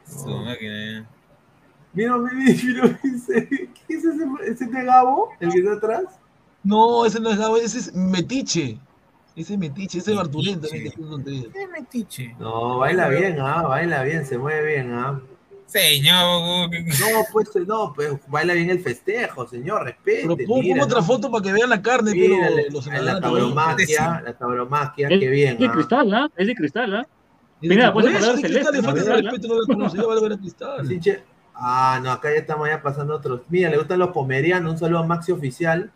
Su 0.06 0.28
No. 0.30 0.44
máquina. 0.44 1.06
Mira, 1.92 2.16
mira, 2.18 2.56
mira, 2.64 3.00
ese, 3.04 3.46
¿qué 3.48 3.94
es 3.94 4.04
ese, 4.04 4.24
ese 4.46 4.66
de 4.66 4.84
Gabo? 4.84 5.30
¿El 5.40 5.50
que 5.52 5.58
está 5.60 5.72
atrás? 5.74 6.04
No, 6.62 7.04
ese 7.06 7.20
no 7.20 7.30
es 7.30 7.38
Gabo, 7.38 7.56
ese 7.56 7.78
es 7.78 7.94
Metiche. 7.94 8.78
Ese 9.36 9.54
es 9.54 9.58
Metiche, 9.58 9.98
ese 9.98 10.12
es 10.12 10.16
Bartolén 10.16 10.60
también 10.60 10.84
que. 10.90 11.50
¿Qué 11.52 11.66
metiche? 11.68 12.34
No, 12.38 12.78
baila 12.78 13.08
bien, 13.08 13.38
ah, 13.40 13.62
baila 13.62 14.02
bien, 14.04 14.24
se 14.24 14.38
mueve 14.38 14.74
bien, 14.74 14.92
ah. 14.94 15.20
Señor, 15.66 16.70
que- 16.70 16.82
No, 16.84 17.24
pues, 17.32 17.48
no, 17.66 17.92
pues, 17.94 18.12
baila 18.28 18.54
bien 18.54 18.70
el 18.70 18.80
festejo, 18.80 19.46
señor, 19.48 19.82
respete. 19.84 20.22
Pero 20.22 20.36
pon, 20.46 20.60
mira, 20.60 20.84
otra 20.84 21.00
¿no? 21.00 21.04
foto 21.06 21.30
para 21.32 21.42
que 21.42 21.52
vean 21.52 21.68
la 21.70 21.82
carne, 21.82 22.12
Mira, 22.12 22.36
pero 22.46 22.56
la- 22.56 22.62
los 22.72 22.86
la 22.86 23.02
la 23.02 23.20
tauromaquia, 23.20 25.08
Es, 25.08 25.18
qué 25.20 25.28
bien, 25.28 25.58
de 25.58 25.66
ah. 25.66 25.72
cristal, 25.72 26.14
¿ah? 26.14 26.30
Es 26.36 26.46
de 26.46 26.54
cristal, 26.54 26.94
¿ah? 26.94 27.06
Y 27.06 27.23
Mira, 27.68 27.92
pues, 27.92 28.06
celeste, 28.06 28.48
respeto, 28.80 29.48
no 29.48 29.60
la 29.60 29.66
conoce, 29.66 30.38
cristal. 30.38 30.86
Ah, 31.54 32.00
no, 32.02 32.10
acá 32.10 32.30
ya 32.32 32.38
estamos 32.40 32.68
ya 32.68 32.82
pasando 32.82 33.14
otros. 33.14 33.42
Mira, 33.48 33.70
le 33.70 33.76
gustan 33.76 34.00
los 34.00 34.10
pomerianos, 34.10 34.72
un 34.72 34.78
saludo 34.78 35.00
a 35.00 35.06
Maxi 35.06 35.32
Oficial. 35.32 35.90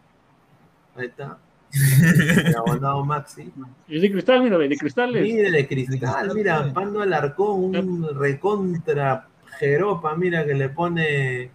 Ahí 0.97 1.07
está. 1.07 1.39
Abonado 2.57 3.05
Maxi. 3.05 3.53
Es 3.89 4.01
de 4.03 4.11
cristal, 4.11 4.43
mira, 4.43 4.57
ve, 4.57 4.69
de 4.69 4.77
cristales. 4.77 5.23
Mire, 5.23 5.51
de 5.51 5.67
cristal, 5.67 6.33
mira, 6.35 6.73
Pando 6.73 7.03
Alarcón, 7.03 7.65
un 7.77 8.09
recontra 8.19 9.27
jeropa, 9.59 10.15
mira, 10.15 10.47
que 10.47 10.55
le 10.55 10.69
pone 10.69 11.51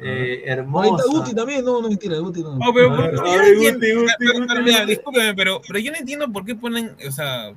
eh, 0.00 0.42
hermosa. 0.44 1.04
Guti 1.08 1.34
también, 1.34 1.64
no, 1.64 1.80
no 1.80 1.88
mentira, 1.88 2.18
Guti 2.18 2.42
no. 2.42 2.58
Oh, 2.58 2.72
no 2.72 3.06
entiendo, 3.06 3.78
Guti, 3.78 3.92
Guti, 3.94 4.12
pero- 4.18 4.46
pero 4.46 4.62
mira, 4.62 4.86
pero, 5.34 5.60
pero 5.66 5.78
yo 5.78 5.92
no 5.92 5.98
entiendo 5.98 6.30
por 6.30 6.44
qué 6.44 6.54
ponen, 6.54 6.94
o 7.06 7.10
sea, 7.10 7.54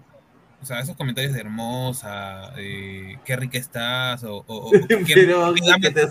o 0.62 0.66
sea, 0.66 0.80
esos 0.80 0.96
comentarios 0.96 1.34
de 1.34 1.40
hermosa, 1.40 2.54
eh, 2.58 3.18
qué 3.26 3.36
rica 3.36 3.58
estás, 3.58 4.24
o, 4.24 4.44
o, 4.48 4.70
o 4.70 4.72
qué, 4.88 4.98
Pero, 5.14 5.54
qué 5.54 5.62
dama, 5.66 5.80
que 5.82 5.92
te- 5.92 6.08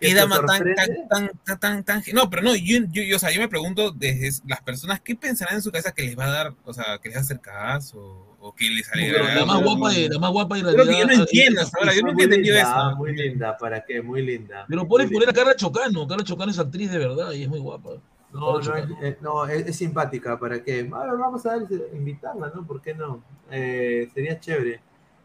qué- 0.00 0.14
dama 0.14 0.36
tan, 0.46 0.74
tan, 0.74 1.08
tan, 1.08 1.30
tan, 1.44 1.58
tan, 1.58 1.84
tan- 1.84 2.02
no, 2.14 2.28
pero 2.30 2.42
no, 2.42 2.54
yo, 2.54 2.78
yo, 2.90 3.02
yo, 3.02 3.16
o 3.16 3.18
sea, 3.18 3.30
yo 3.30 3.40
me 3.40 3.48
pregunto 3.48 3.90
desde 3.92 4.42
las 4.46 4.60
personas, 4.62 5.00
¿qué 5.00 5.14
pensarán 5.14 5.56
en 5.56 5.62
su 5.62 5.70
cabeza 5.70 5.92
que 5.92 6.02
les 6.02 6.18
va 6.18 6.24
a 6.24 6.30
dar, 6.30 6.54
o 6.64 6.72
sea, 6.72 6.98
que 7.02 7.08
les 7.08 7.16
va 7.16 7.20
a 7.20 7.22
hacer 7.22 7.40
caso, 7.40 8.36
o 8.40 8.54
que 8.54 8.68
les 8.70 8.88
Pero 8.88 9.02
alegrará? 9.16 9.34
la 9.40 9.46
más 9.46 9.62
guapa, 9.62 9.90
de- 9.92 10.08
la 10.08 10.18
más 10.18 10.30
guapa 10.30 10.58
en 10.58 10.64
Creo 10.66 10.86
que 10.86 10.98
yo 10.98 11.06
no 11.06 11.12
entiendo 11.12 11.60
hasta 11.62 11.78
ahora, 11.78 11.94
yo 11.94 12.02
nunca 12.02 12.22
he 12.22 12.24
entendido 12.24 12.54
linda, 12.54 12.70
eso. 12.90 12.96
Muy 12.96 13.16
linda, 13.16 13.56
¿para 13.58 13.84
qué? 13.84 14.02
Muy 14.02 14.22
linda. 14.22 14.64
Pero 14.68 14.86
ponen 14.86 15.06
Muy 15.08 15.14
poner 15.14 15.28
a 15.30 15.32
Carla 15.32 15.56
Chocano. 15.56 16.06
Carla 16.06 16.24
Chocano 16.24 16.50
es 16.50 16.58
actriz 16.58 16.90
de 16.90 16.98
verdad 16.98 17.32
y 17.32 17.42
es 17.42 17.48
muy 17.48 17.58
guapa. 17.58 17.90
No, 18.36 18.60
no, 18.60 18.76
eh, 18.76 19.18
no, 19.20 19.46
es, 19.46 19.66
es 19.66 19.76
simpática, 19.76 20.38
¿para 20.38 20.62
qué? 20.62 20.82
Vamos 20.84 21.44
a 21.46 21.56
ver, 21.56 21.66
invitarla, 21.94 22.52
¿no? 22.54 22.64
¿Por 22.66 22.80
qué 22.82 22.94
no? 22.94 23.22
Eh, 23.50 24.08
sería 24.12 24.38
chévere. 24.38 24.80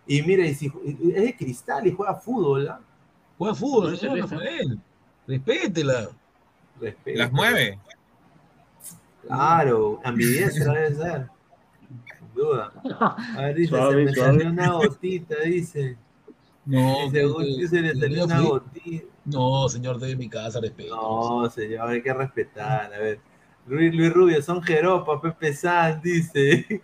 Y 0.07 0.21
mire, 0.23 0.47
y 0.47 0.55
si, 0.55 0.71
es 1.15 1.23
de 1.23 1.35
cristal 1.35 1.85
y 1.87 1.91
juega 1.91 2.15
fútbol, 2.15 2.67
¿ah? 2.69 2.79
Juega 3.37 3.53
fútbol, 3.55 3.93
eso, 3.93 4.15
Rafael. 4.15 4.79
Respétela. 5.27 6.09
Respeto. 6.79 7.19
¿Las 7.19 7.31
mueve? 7.31 7.79
Claro, 9.27 9.99
ambidiestra 10.03 10.73
debe 10.73 10.95
ser. 10.95 11.27
Sin 12.17 12.33
duda. 12.33 12.71
A 13.35 13.41
ver, 13.41 13.55
dice, 13.55 13.69
Suave, 13.69 13.91
se 13.91 14.03
me 14.05 14.13
suave. 14.13 14.31
salió 14.39 14.49
una 14.51 14.71
gotita, 14.73 15.35
dice. 15.45 15.97
No, 16.65 17.09
Dice, 17.09 17.21
que- 17.59 17.67
se 17.67 17.81
le 17.81 17.95
salió 17.95 18.25
una 18.25 18.41
gotita. 18.41 19.05
No, 19.25 19.69
señor, 19.69 19.99
de 19.99 20.15
mi 20.15 20.27
casa, 20.29 20.59
respeto. 20.59 20.95
No, 20.95 21.49
señor, 21.49 21.89
hay 21.89 22.01
que 22.01 22.13
respetar. 22.13 22.93
A 22.93 22.97
ver. 22.99 23.19
Luis, 23.67 23.93
Luis 23.93 24.11
Rubio, 24.11 24.41
son 24.41 24.61
jeropa, 24.63 25.21
Pepe 25.21 25.53
San, 25.53 26.01
dice. 26.01 26.65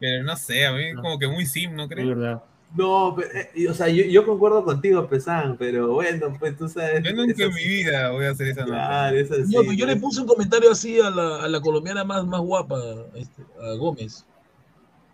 Pero 0.00 0.24
no 0.24 0.36
sé, 0.36 0.66
a 0.66 0.72
mí 0.72 0.94
como 0.94 1.18
que 1.18 1.28
muy 1.28 1.46
sim, 1.46 1.74
¿no 1.74 1.84
Es 1.84 1.88
crees? 1.90 2.08
verdad. 2.08 2.42
No, 2.74 3.16
pero, 3.16 3.28
eh, 3.32 3.68
o 3.68 3.74
sea, 3.74 3.88
yo, 3.88 4.04
yo 4.04 4.24
concuerdo 4.24 4.64
contigo, 4.64 5.08
Pesan, 5.08 5.56
pero 5.58 5.92
bueno, 5.92 6.32
pues 6.38 6.56
tú 6.56 6.68
sabes. 6.68 7.02
Yo 7.02 7.12
nunca 7.12 7.32
es 7.32 7.40
en 7.40 7.52
mi 7.54 7.64
vida 7.64 8.12
voy 8.12 8.26
a 8.26 8.30
hacer 8.30 8.46
esa. 8.46 8.64
Claro, 8.64 9.16
es 9.16 9.28
así. 9.30 9.52
No, 9.52 9.62
pero 9.62 9.72
yo 9.72 9.86
le 9.86 9.96
puse 9.96 10.20
un 10.20 10.28
comentario 10.28 10.70
así 10.70 11.00
a 11.00 11.10
la, 11.10 11.42
a 11.42 11.48
la 11.48 11.60
colombiana 11.60 12.04
más, 12.04 12.24
más 12.24 12.40
guapa, 12.40 12.78
este, 13.14 13.42
a 13.60 13.72
Gómez. 13.74 14.24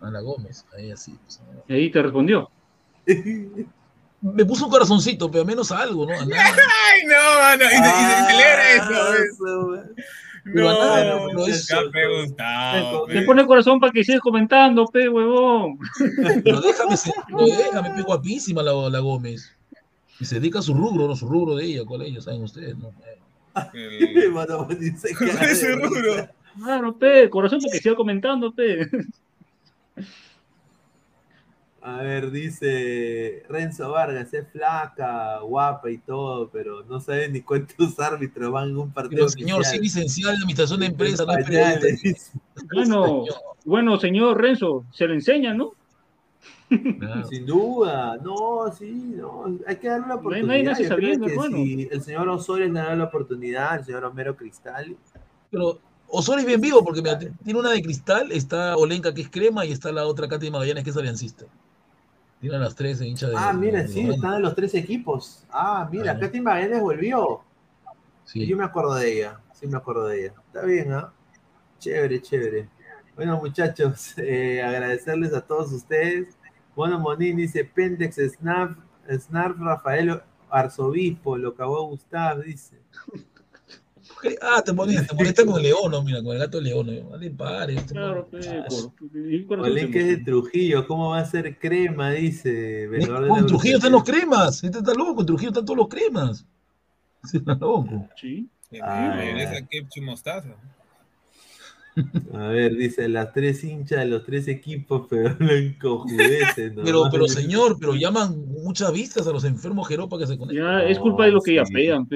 A 0.02 0.10
la 0.10 0.20
Gómez, 0.20 0.66
ahí 0.76 0.90
así. 0.90 1.18
pues, 1.22 1.40
Y 1.68 1.72
ahí 1.72 1.90
te 1.90 2.02
respondió. 2.02 2.50
Me 4.22 4.44
puso 4.44 4.64
un 4.64 4.70
corazoncito, 4.70 5.30
pero 5.30 5.44
menos 5.44 5.70
algo, 5.70 6.06
¿no? 6.06 6.12
Ay, 6.20 7.02
no, 7.06 7.56
no, 7.56 7.64
y, 7.64 7.68
se- 7.68 7.76
y 7.76 8.26
celebra 8.26 8.72
eso. 8.72 8.92
Ah, 8.94 9.14
eso, 9.24 9.72
a 10.68 10.72
nada, 10.72 11.26
No, 11.32 11.46
eso- 11.46 11.76
gustado. 12.24 13.06
Te 13.06 13.22
pone 13.22 13.46
corazón 13.46 13.80
para 13.80 13.92
que 13.92 14.04
sigas 14.04 14.20
comentando, 14.20 14.86
pe, 14.86 15.08
huevón. 15.08 15.78
Pero 16.44 16.60
déjame, 16.60 16.96
se- 16.96 17.12
pero 17.26 17.46
déjame, 17.46 17.90
pues, 17.90 18.04
guapísima 18.04 18.62
la, 18.62 18.72
la 18.90 18.98
Gómez. 19.00 19.52
Y 20.18 20.24
se 20.24 20.36
dedica 20.36 20.60
a 20.60 20.62
su 20.62 20.72
rubro, 20.72 21.06
¿no? 21.08 21.14
Su 21.16 21.28
rubro 21.28 21.54
de 21.56 21.64
ella, 21.64 21.82
¿cuál 21.86 22.02
es 22.02 22.08
ella? 22.08 22.20
¿Saben 22.22 22.42
ustedes? 22.42 22.76
No? 22.78 22.90
Mano, 24.32 24.66
dice 24.78 25.14
¿Cuál 25.16 25.30
es 25.30 25.40
ese 25.50 25.72
rubro? 25.76 26.28
Claro, 26.62 26.96
pe, 26.96 27.28
corazón 27.28 27.60
para 27.60 27.72
que 27.72 27.78
siga 27.80 27.94
comentando, 27.94 28.50
pe. 28.52 28.88
A 31.86 32.02
ver, 32.02 32.32
dice 32.32 33.44
Renzo 33.48 33.92
Vargas, 33.92 34.34
es 34.34 34.48
flaca, 34.48 35.38
guapa 35.38 35.88
y 35.88 35.98
todo, 35.98 36.50
pero 36.50 36.82
no 36.82 36.98
sabe 36.98 37.28
ni 37.28 37.42
cuántos 37.42 38.00
árbitros 38.00 38.50
van 38.50 38.70
en 38.70 38.76
un 38.76 38.90
partido. 38.90 39.18
Pero 39.20 39.28
señor, 39.28 39.64
sí 39.64 39.78
licenciado 39.78 40.32
en 40.32 40.38
administración 40.38 40.80
de 40.80 40.86
empresas, 40.86 41.24
no 41.24 41.34
es 41.38 42.32
Bueno, 42.74 43.24
bueno, 43.64 44.00
señor 44.00 44.42
Renzo, 44.42 44.84
se 44.90 45.06
le 45.06 45.14
enseña, 45.14 45.54
¿no? 45.54 45.74
Sin 47.30 47.46
duda, 47.46 48.16
no, 48.16 48.64
sí, 48.76 48.90
no, 49.14 49.44
hay 49.64 49.76
que 49.76 49.88
darle 49.88 50.08
la 50.08 50.14
oportunidad. 50.16 50.46
No 50.48 50.52
hay, 50.54 50.62
nadie 50.64 50.88
sabiendo, 50.88 51.28
hermano. 51.28 51.56
Si 51.56 51.88
el 51.88 52.02
señor 52.02 52.28
Osorio 52.28 52.66
le 52.66 52.80
da 52.80 52.96
la 52.96 53.04
oportunidad, 53.04 53.78
el 53.78 53.84
señor 53.84 54.04
Homero 54.06 54.34
Cristal. 54.34 54.96
Pero 55.52 55.78
Osorio 56.08 56.40
es 56.40 56.46
bien 56.46 56.60
vivo 56.60 56.82
porque 56.82 57.00
mira, 57.00 57.16
tiene 57.16 57.60
una 57.60 57.70
de 57.70 57.80
cristal, 57.80 58.32
está 58.32 58.76
Olenka 58.76 59.14
que 59.14 59.22
es 59.22 59.30
crema 59.30 59.64
y 59.64 59.70
está 59.70 59.92
la 59.92 60.04
otra 60.08 60.26
Katy 60.26 60.50
Magallanes 60.50 60.82
que 60.82 60.90
es 60.90 60.96
aliancista. 60.96 61.46
Tiene 62.40 62.58
las 62.58 62.74
tres 62.74 63.00
hinchas 63.00 63.30
de. 63.30 63.36
Ah, 63.38 63.52
mira, 63.52 63.86
sí, 63.86 64.08
están 64.08 64.34
en 64.34 64.42
los 64.42 64.54
tres 64.54 64.74
equipos. 64.74 65.44
Ah, 65.50 65.88
mira, 65.90 66.12
ah. 66.12 66.18
Katy 66.18 66.40
Magallanes 66.40 66.80
volvió. 66.80 67.42
Sí. 68.24 68.46
Yo 68.46 68.56
me 68.56 68.64
acuerdo 68.64 68.94
de 68.94 69.12
ella, 69.12 69.40
sí 69.54 69.66
me 69.66 69.76
acuerdo 69.76 70.06
de 70.06 70.24
ella. 70.26 70.34
Está 70.46 70.66
bien, 70.66 70.92
¿ah? 70.92 71.12
Chévere, 71.78 72.20
chévere. 72.20 72.68
Bueno, 73.14 73.38
muchachos, 73.38 74.14
eh, 74.18 74.62
agradecerles 74.62 75.32
a 75.32 75.40
todos 75.40 75.72
ustedes. 75.72 76.36
Bueno, 76.74 76.98
Monín 76.98 77.38
dice 77.38 77.64
Pendex, 77.64 78.16
Snap, 78.16 78.76
Snarf, 79.10 79.58
Rafael 79.58 80.20
Arzobispo, 80.50 81.38
lo 81.38 81.50
acabó 81.50 81.86
Gustav, 81.88 82.42
dice. 82.42 82.76
Ah, 84.40 84.62
te 84.64 84.72
molesta, 84.72 85.06
te 85.06 85.14
molesta 85.14 85.44
con 85.44 85.56
el 85.56 85.62
león, 85.62 85.90
¿no? 85.90 86.02
mira, 86.02 86.22
con 86.22 86.32
el 86.32 86.38
gato 86.38 86.60
león. 86.60 86.90
Vale, 87.10 87.30
pare. 87.30 87.76
Claro, 87.86 88.28
El 88.32 89.90
que 89.90 90.00
es 90.00 90.06
de 90.06 90.16
Trujillo, 90.18 90.86
¿cómo 90.86 91.10
va 91.10 91.20
a 91.20 91.26
ser 91.26 91.58
crema? 91.58 92.10
Dice. 92.12 92.88
Con 93.06 93.46
Trujillo 93.46 93.76
están 93.76 93.92
los 93.92 94.04
cremas. 94.04 94.64
Este 94.64 94.78
está 94.78 94.94
loco, 94.94 95.16
con 95.16 95.26
Trujillo 95.26 95.50
están 95.50 95.64
todos 95.64 95.78
los 95.78 95.88
cremas. 95.88 96.46
está 97.32 97.54
loco. 97.54 98.08
Sí. 98.16 98.48
Ah, 98.82 99.22
esa 99.22 99.66
ketchup 99.66 100.02
mostaza. 100.02 100.56
A 102.34 102.48
ver, 102.48 102.76
dice 102.76 103.08
las 103.08 103.32
tres 103.32 103.64
hinchas 103.64 104.00
de 104.00 104.06
los 104.06 104.24
tres 104.24 104.48
equipos, 104.48 105.06
pero 105.10 105.34
lo 105.38 105.52
encojudecen. 105.52 106.74
Pero, 106.84 107.04
pero 107.10 107.28
señor, 107.28 107.78
pero 107.80 107.94
llaman 107.94 108.46
muchas 108.48 108.92
vistas 108.92 109.26
a 109.26 109.32
los 109.32 109.44
enfermos 109.44 109.88
Jeropa 109.88 110.18
que 110.18 110.26
se 110.26 110.36
conectan. 110.36 110.82
Ya, 110.82 110.84
es 110.84 110.98
culpa 110.98 111.24
de 111.24 111.32
lo 111.32 111.40
que 111.40 111.54
ya 111.54 111.64
pegan, 111.64 112.06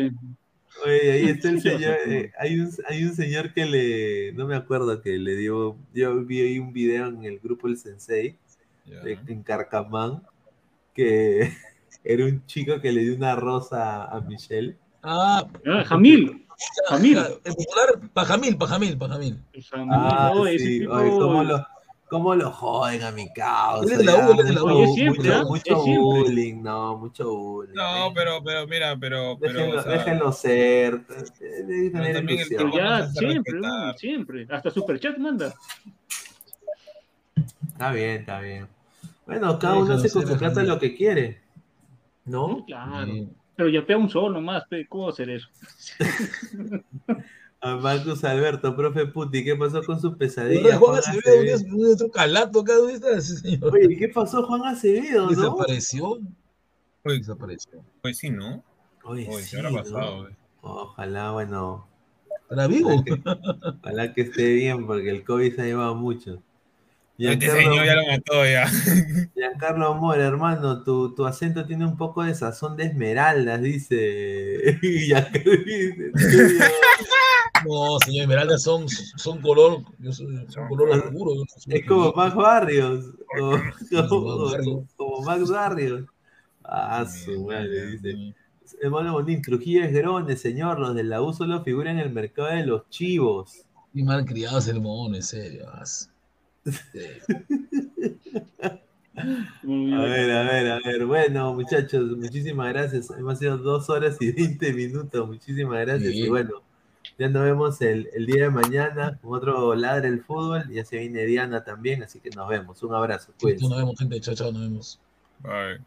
Oye, 0.85 1.13
ahí 1.13 1.25
está 1.27 1.51
el 1.51 1.61
señor, 1.63 1.97
eh, 2.07 2.33
hay, 2.39 2.61
un, 2.61 2.71
hay 2.89 3.05
un 3.05 3.15
señor 3.15 3.53
que 3.53 3.67
le, 3.67 4.33
no 4.33 4.47
me 4.47 4.57
acuerdo 4.57 5.01
que 5.03 5.19
le 5.19 5.37
dio, 5.37 5.77
yo 5.95 6.25
vi 6.25 6.41
ahí 6.41 6.59
un 6.59 6.73
video 6.73 7.07
en 7.09 7.25
el 7.25 7.39
grupo 7.39 7.69
El 7.69 7.77
Sensei, 7.77 8.37
en 9.05 9.43
Carcamán, 9.43 10.23
que 10.95 11.53
era 12.05 12.25
un 12.25 12.45
chico 12.47 12.81
que 12.81 12.93
le 12.93 13.03
dio 13.03 13.15
una 13.15 13.37
rosa 13.37 14.05
a 14.05 14.21
Michelle. 14.21 14.77
Ah, 15.03 15.47
ah 15.67 15.85
Jamil. 15.85 16.47
Jamil. 16.89 17.19
El 17.45 17.55
popular 17.55 18.11
Pajamil, 18.13 18.57
Pajamil, 18.59 18.99
Pajamil. 18.99 19.43
Ah, 19.91 20.33
sí. 20.59 20.85
¿cómo, 20.85 21.43
lo, 21.43 21.67
¿cómo, 22.11 22.35
lo, 22.35 22.51
joden 22.51 23.03
a 23.03 23.13
mi 23.13 23.33
causa? 23.33 23.95
Es 23.95 24.05
la 24.05 24.29
U, 24.29 24.41
es 24.41 24.55
la 24.55 24.65
U. 24.65 24.69
Mucho, 24.69 25.45
mucho 25.45 25.77
bullying, 25.77 26.63
no, 26.63 26.99
mucho 26.99 27.35
bullying. 27.35 27.75
No, 27.75 28.13
pero, 28.15 28.43
pero 28.45 28.67
mira, 28.67 28.97
pero. 28.99 29.37
Déjenlo, 29.37 29.79
o 29.79 29.83
sea, 29.83 29.93
déjenlo 29.93 30.33
ser. 30.33 31.01
ya, 32.75 33.07
siempre, 33.09 33.61
siempre. 33.97 34.47
Hasta 34.51 34.71
Superchat 34.71 35.17
manda. 35.17 35.55
Está 37.69 37.93
bien, 37.93 38.21
está 38.21 38.41
bien. 38.41 38.69
Bueno, 39.25 39.59
cada 39.59 39.77
uno 39.77 39.95
hace 39.95 40.11
con 40.11 40.27
su 40.27 40.37
plata 40.37 40.63
lo 40.63 40.79
que 40.79 40.95
quiere. 40.95 41.41
¿No? 42.27 42.65
Claro 42.67 43.31
pero 43.61 43.69
ya 43.69 43.85
pega 43.85 43.99
un 43.99 44.09
solo 44.09 44.31
nomás, 44.31 44.65
¿cómo 44.89 45.11
hacer 45.11 45.29
eso? 45.29 45.47
A 47.63 47.77
Marcos 47.77 48.25
Alberto, 48.25 48.75
profe 48.75 49.07
Puti, 49.07 49.45
¿qué 49.45 49.55
pasó 49.55 49.83
con 49.83 50.01
su 50.01 50.17
pesadilla? 50.17 50.79
Juan, 50.79 50.99
Acevedo, 50.99 51.77
un 51.77 51.93
otro 51.93 52.11
calato 52.11 52.61
acá, 52.61 52.75
¿dónde 52.75 52.95
está 52.95 53.11
ese 53.11 53.37
señor? 53.37 53.75
Oye, 53.75 53.97
¿qué 53.99 54.09
pasó 54.09 54.47
Juan 54.47 54.65
Acevedo, 54.65 55.25
no? 55.25 55.29
Desapareció. 55.31 56.21
Oye, 57.05 57.19
desapareció. 57.19 57.85
Pues 58.01 58.17
sí, 58.17 58.31
¿no? 58.31 58.65
Oye, 59.05 59.29
Oye 59.29 59.43
sí, 59.43 59.51
¿qué 59.51 59.57
habrá 59.59 59.83
pasado? 59.83 60.25
¿no? 60.25 60.37
Ojalá, 60.63 61.33
bueno. 61.33 61.87
¿Estará 62.43 62.67
vivo? 62.67 63.05
Ojalá 63.83 64.15
que, 64.15 64.23
esté 64.23 64.55
bien, 64.55 64.87
porque 64.87 65.11
el 65.11 65.23
COVID 65.23 65.55
se 65.55 65.61
ha 65.61 65.65
llevado 65.67 65.95
mucho. 65.95 66.43
Este 67.19 67.51
señor 67.51 67.85
ya 67.85 67.95
lo 67.95 68.07
mató 68.07 68.47
ya. 68.47 68.67
Giancarlo 69.35 69.89
Amor, 69.89 70.19
hermano, 70.19 70.83
tu, 70.83 71.15
tu, 71.15 71.27
acento 71.27 71.67
tiene 71.67 71.85
un 71.85 71.99
poco 71.99 72.23
de 72.23 72.35
sazón 72.35 72.79
de 72.79 72.85
esmeraldas, 72.85 73.61
dice. 73.61 74.79
no, 77.67 77.99
señor, 78.05 78.23
esmeraldas 78.23 78.63
son, 78.63 78.89
son 78.89 79.41
color, 79.41 79.83
son 80.13 80.69
color 80.69 80.91
oscuro. 80.91 81.33
es 81.67 81.87
como 81.87 82.13
Max 82.13 82.35
Barrios. 82.37 83.07
Como, 84.97 85.23
Max 85.23 85.51
Barrios. 85.51 86.05
Ah, 86.65 87.07
su 87.07 87.47
madre, 87.47 87.87
dice. 87.93 88.35
Hermano 88.81 89.13
Bonín, 89.13 89.43
Trujillo 89.43 89.85
es 89.85 89.93
grone, 89.93 90.37
señor. 90.37 90.79
Los 90.79 90.95
del 90.95 91.11
la 91.11 91.21
U 91.23 91.33
solo 91.33 91.63
figuran 91.65 91.99
en 91.99 92.07
el 92.07 92.13
mercado 92.13 92.49
de 92.49 92.65
los 92.65 92.89
chivos. 92.89 93.65
Y 93.93 94.03
mal 94.05 94.25
criados 94.25 94.69
el 94.69 94.81
mono, 94.81 95.17
en 95.17 95.23
serio. 95.23 95.67
A 99.23 99.27
ver, 99.63 100.31
a 100.31 100.43
ver, 100.45 100.71
a 100.71 100.79
ver. 100.79 101.05
Bueno, 101.05 101.53
muchachos, 101.53 102.17
muchísimas 102.17 102.73
gracias. 102.73 103.11
Hemos 103.11 103.39
sido 103.39 103.59
dos 103.59 103.91
horas 103.91 104.17
y 104.21 104.33
veinte 104.33 104.73
minutos. 104.73 105.27
Muchísimas 105.27 105.81
gracias. 105.81 106.15
Y 106.15 106.29
bueno, 106.29 106.63
ya 107.21 107.29
nos 107.29 107.43
vemos 107.43 107.83
el, 107.83 108.09
día 108.25 108.45
de 108.45 108.51
mañana 108.51 109.19
con 109.21 109.35
otro 109.37 109.75
Ladre 109.75 110.09
el 110.09 110.25
Fútbol. 110.25 110.67
Ya 110.71 110.87
se 110.87 110.97
viene 110.97 111.27
Diana 111.27 111.63
también, 111.63 112.03
así 112.03 112.19
que 112.19 112.31
nos 112.31 112.49
vemos. 112.49 112.83
Un 112.83 112.95
abrazo. 112.95 113.35
Cuídense. 113.39 113.69
Nos 113.69 113.77
vemos, 113.77 113.99
gente. 113.99 114.19
Chao, 114.23 114.35
chao, 114.35 114.51
nos 114.51 114.63
vemos. 114.63 114.99
Bye. 115.41 115.81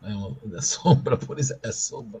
Nos 0.00 0.10
vemos. 0.10 0.36
La 0.50 0.62
sombra, 0.62 1.16
por 1.20 1.38
esa 1.38 1.56
sombra. 1.72 2.20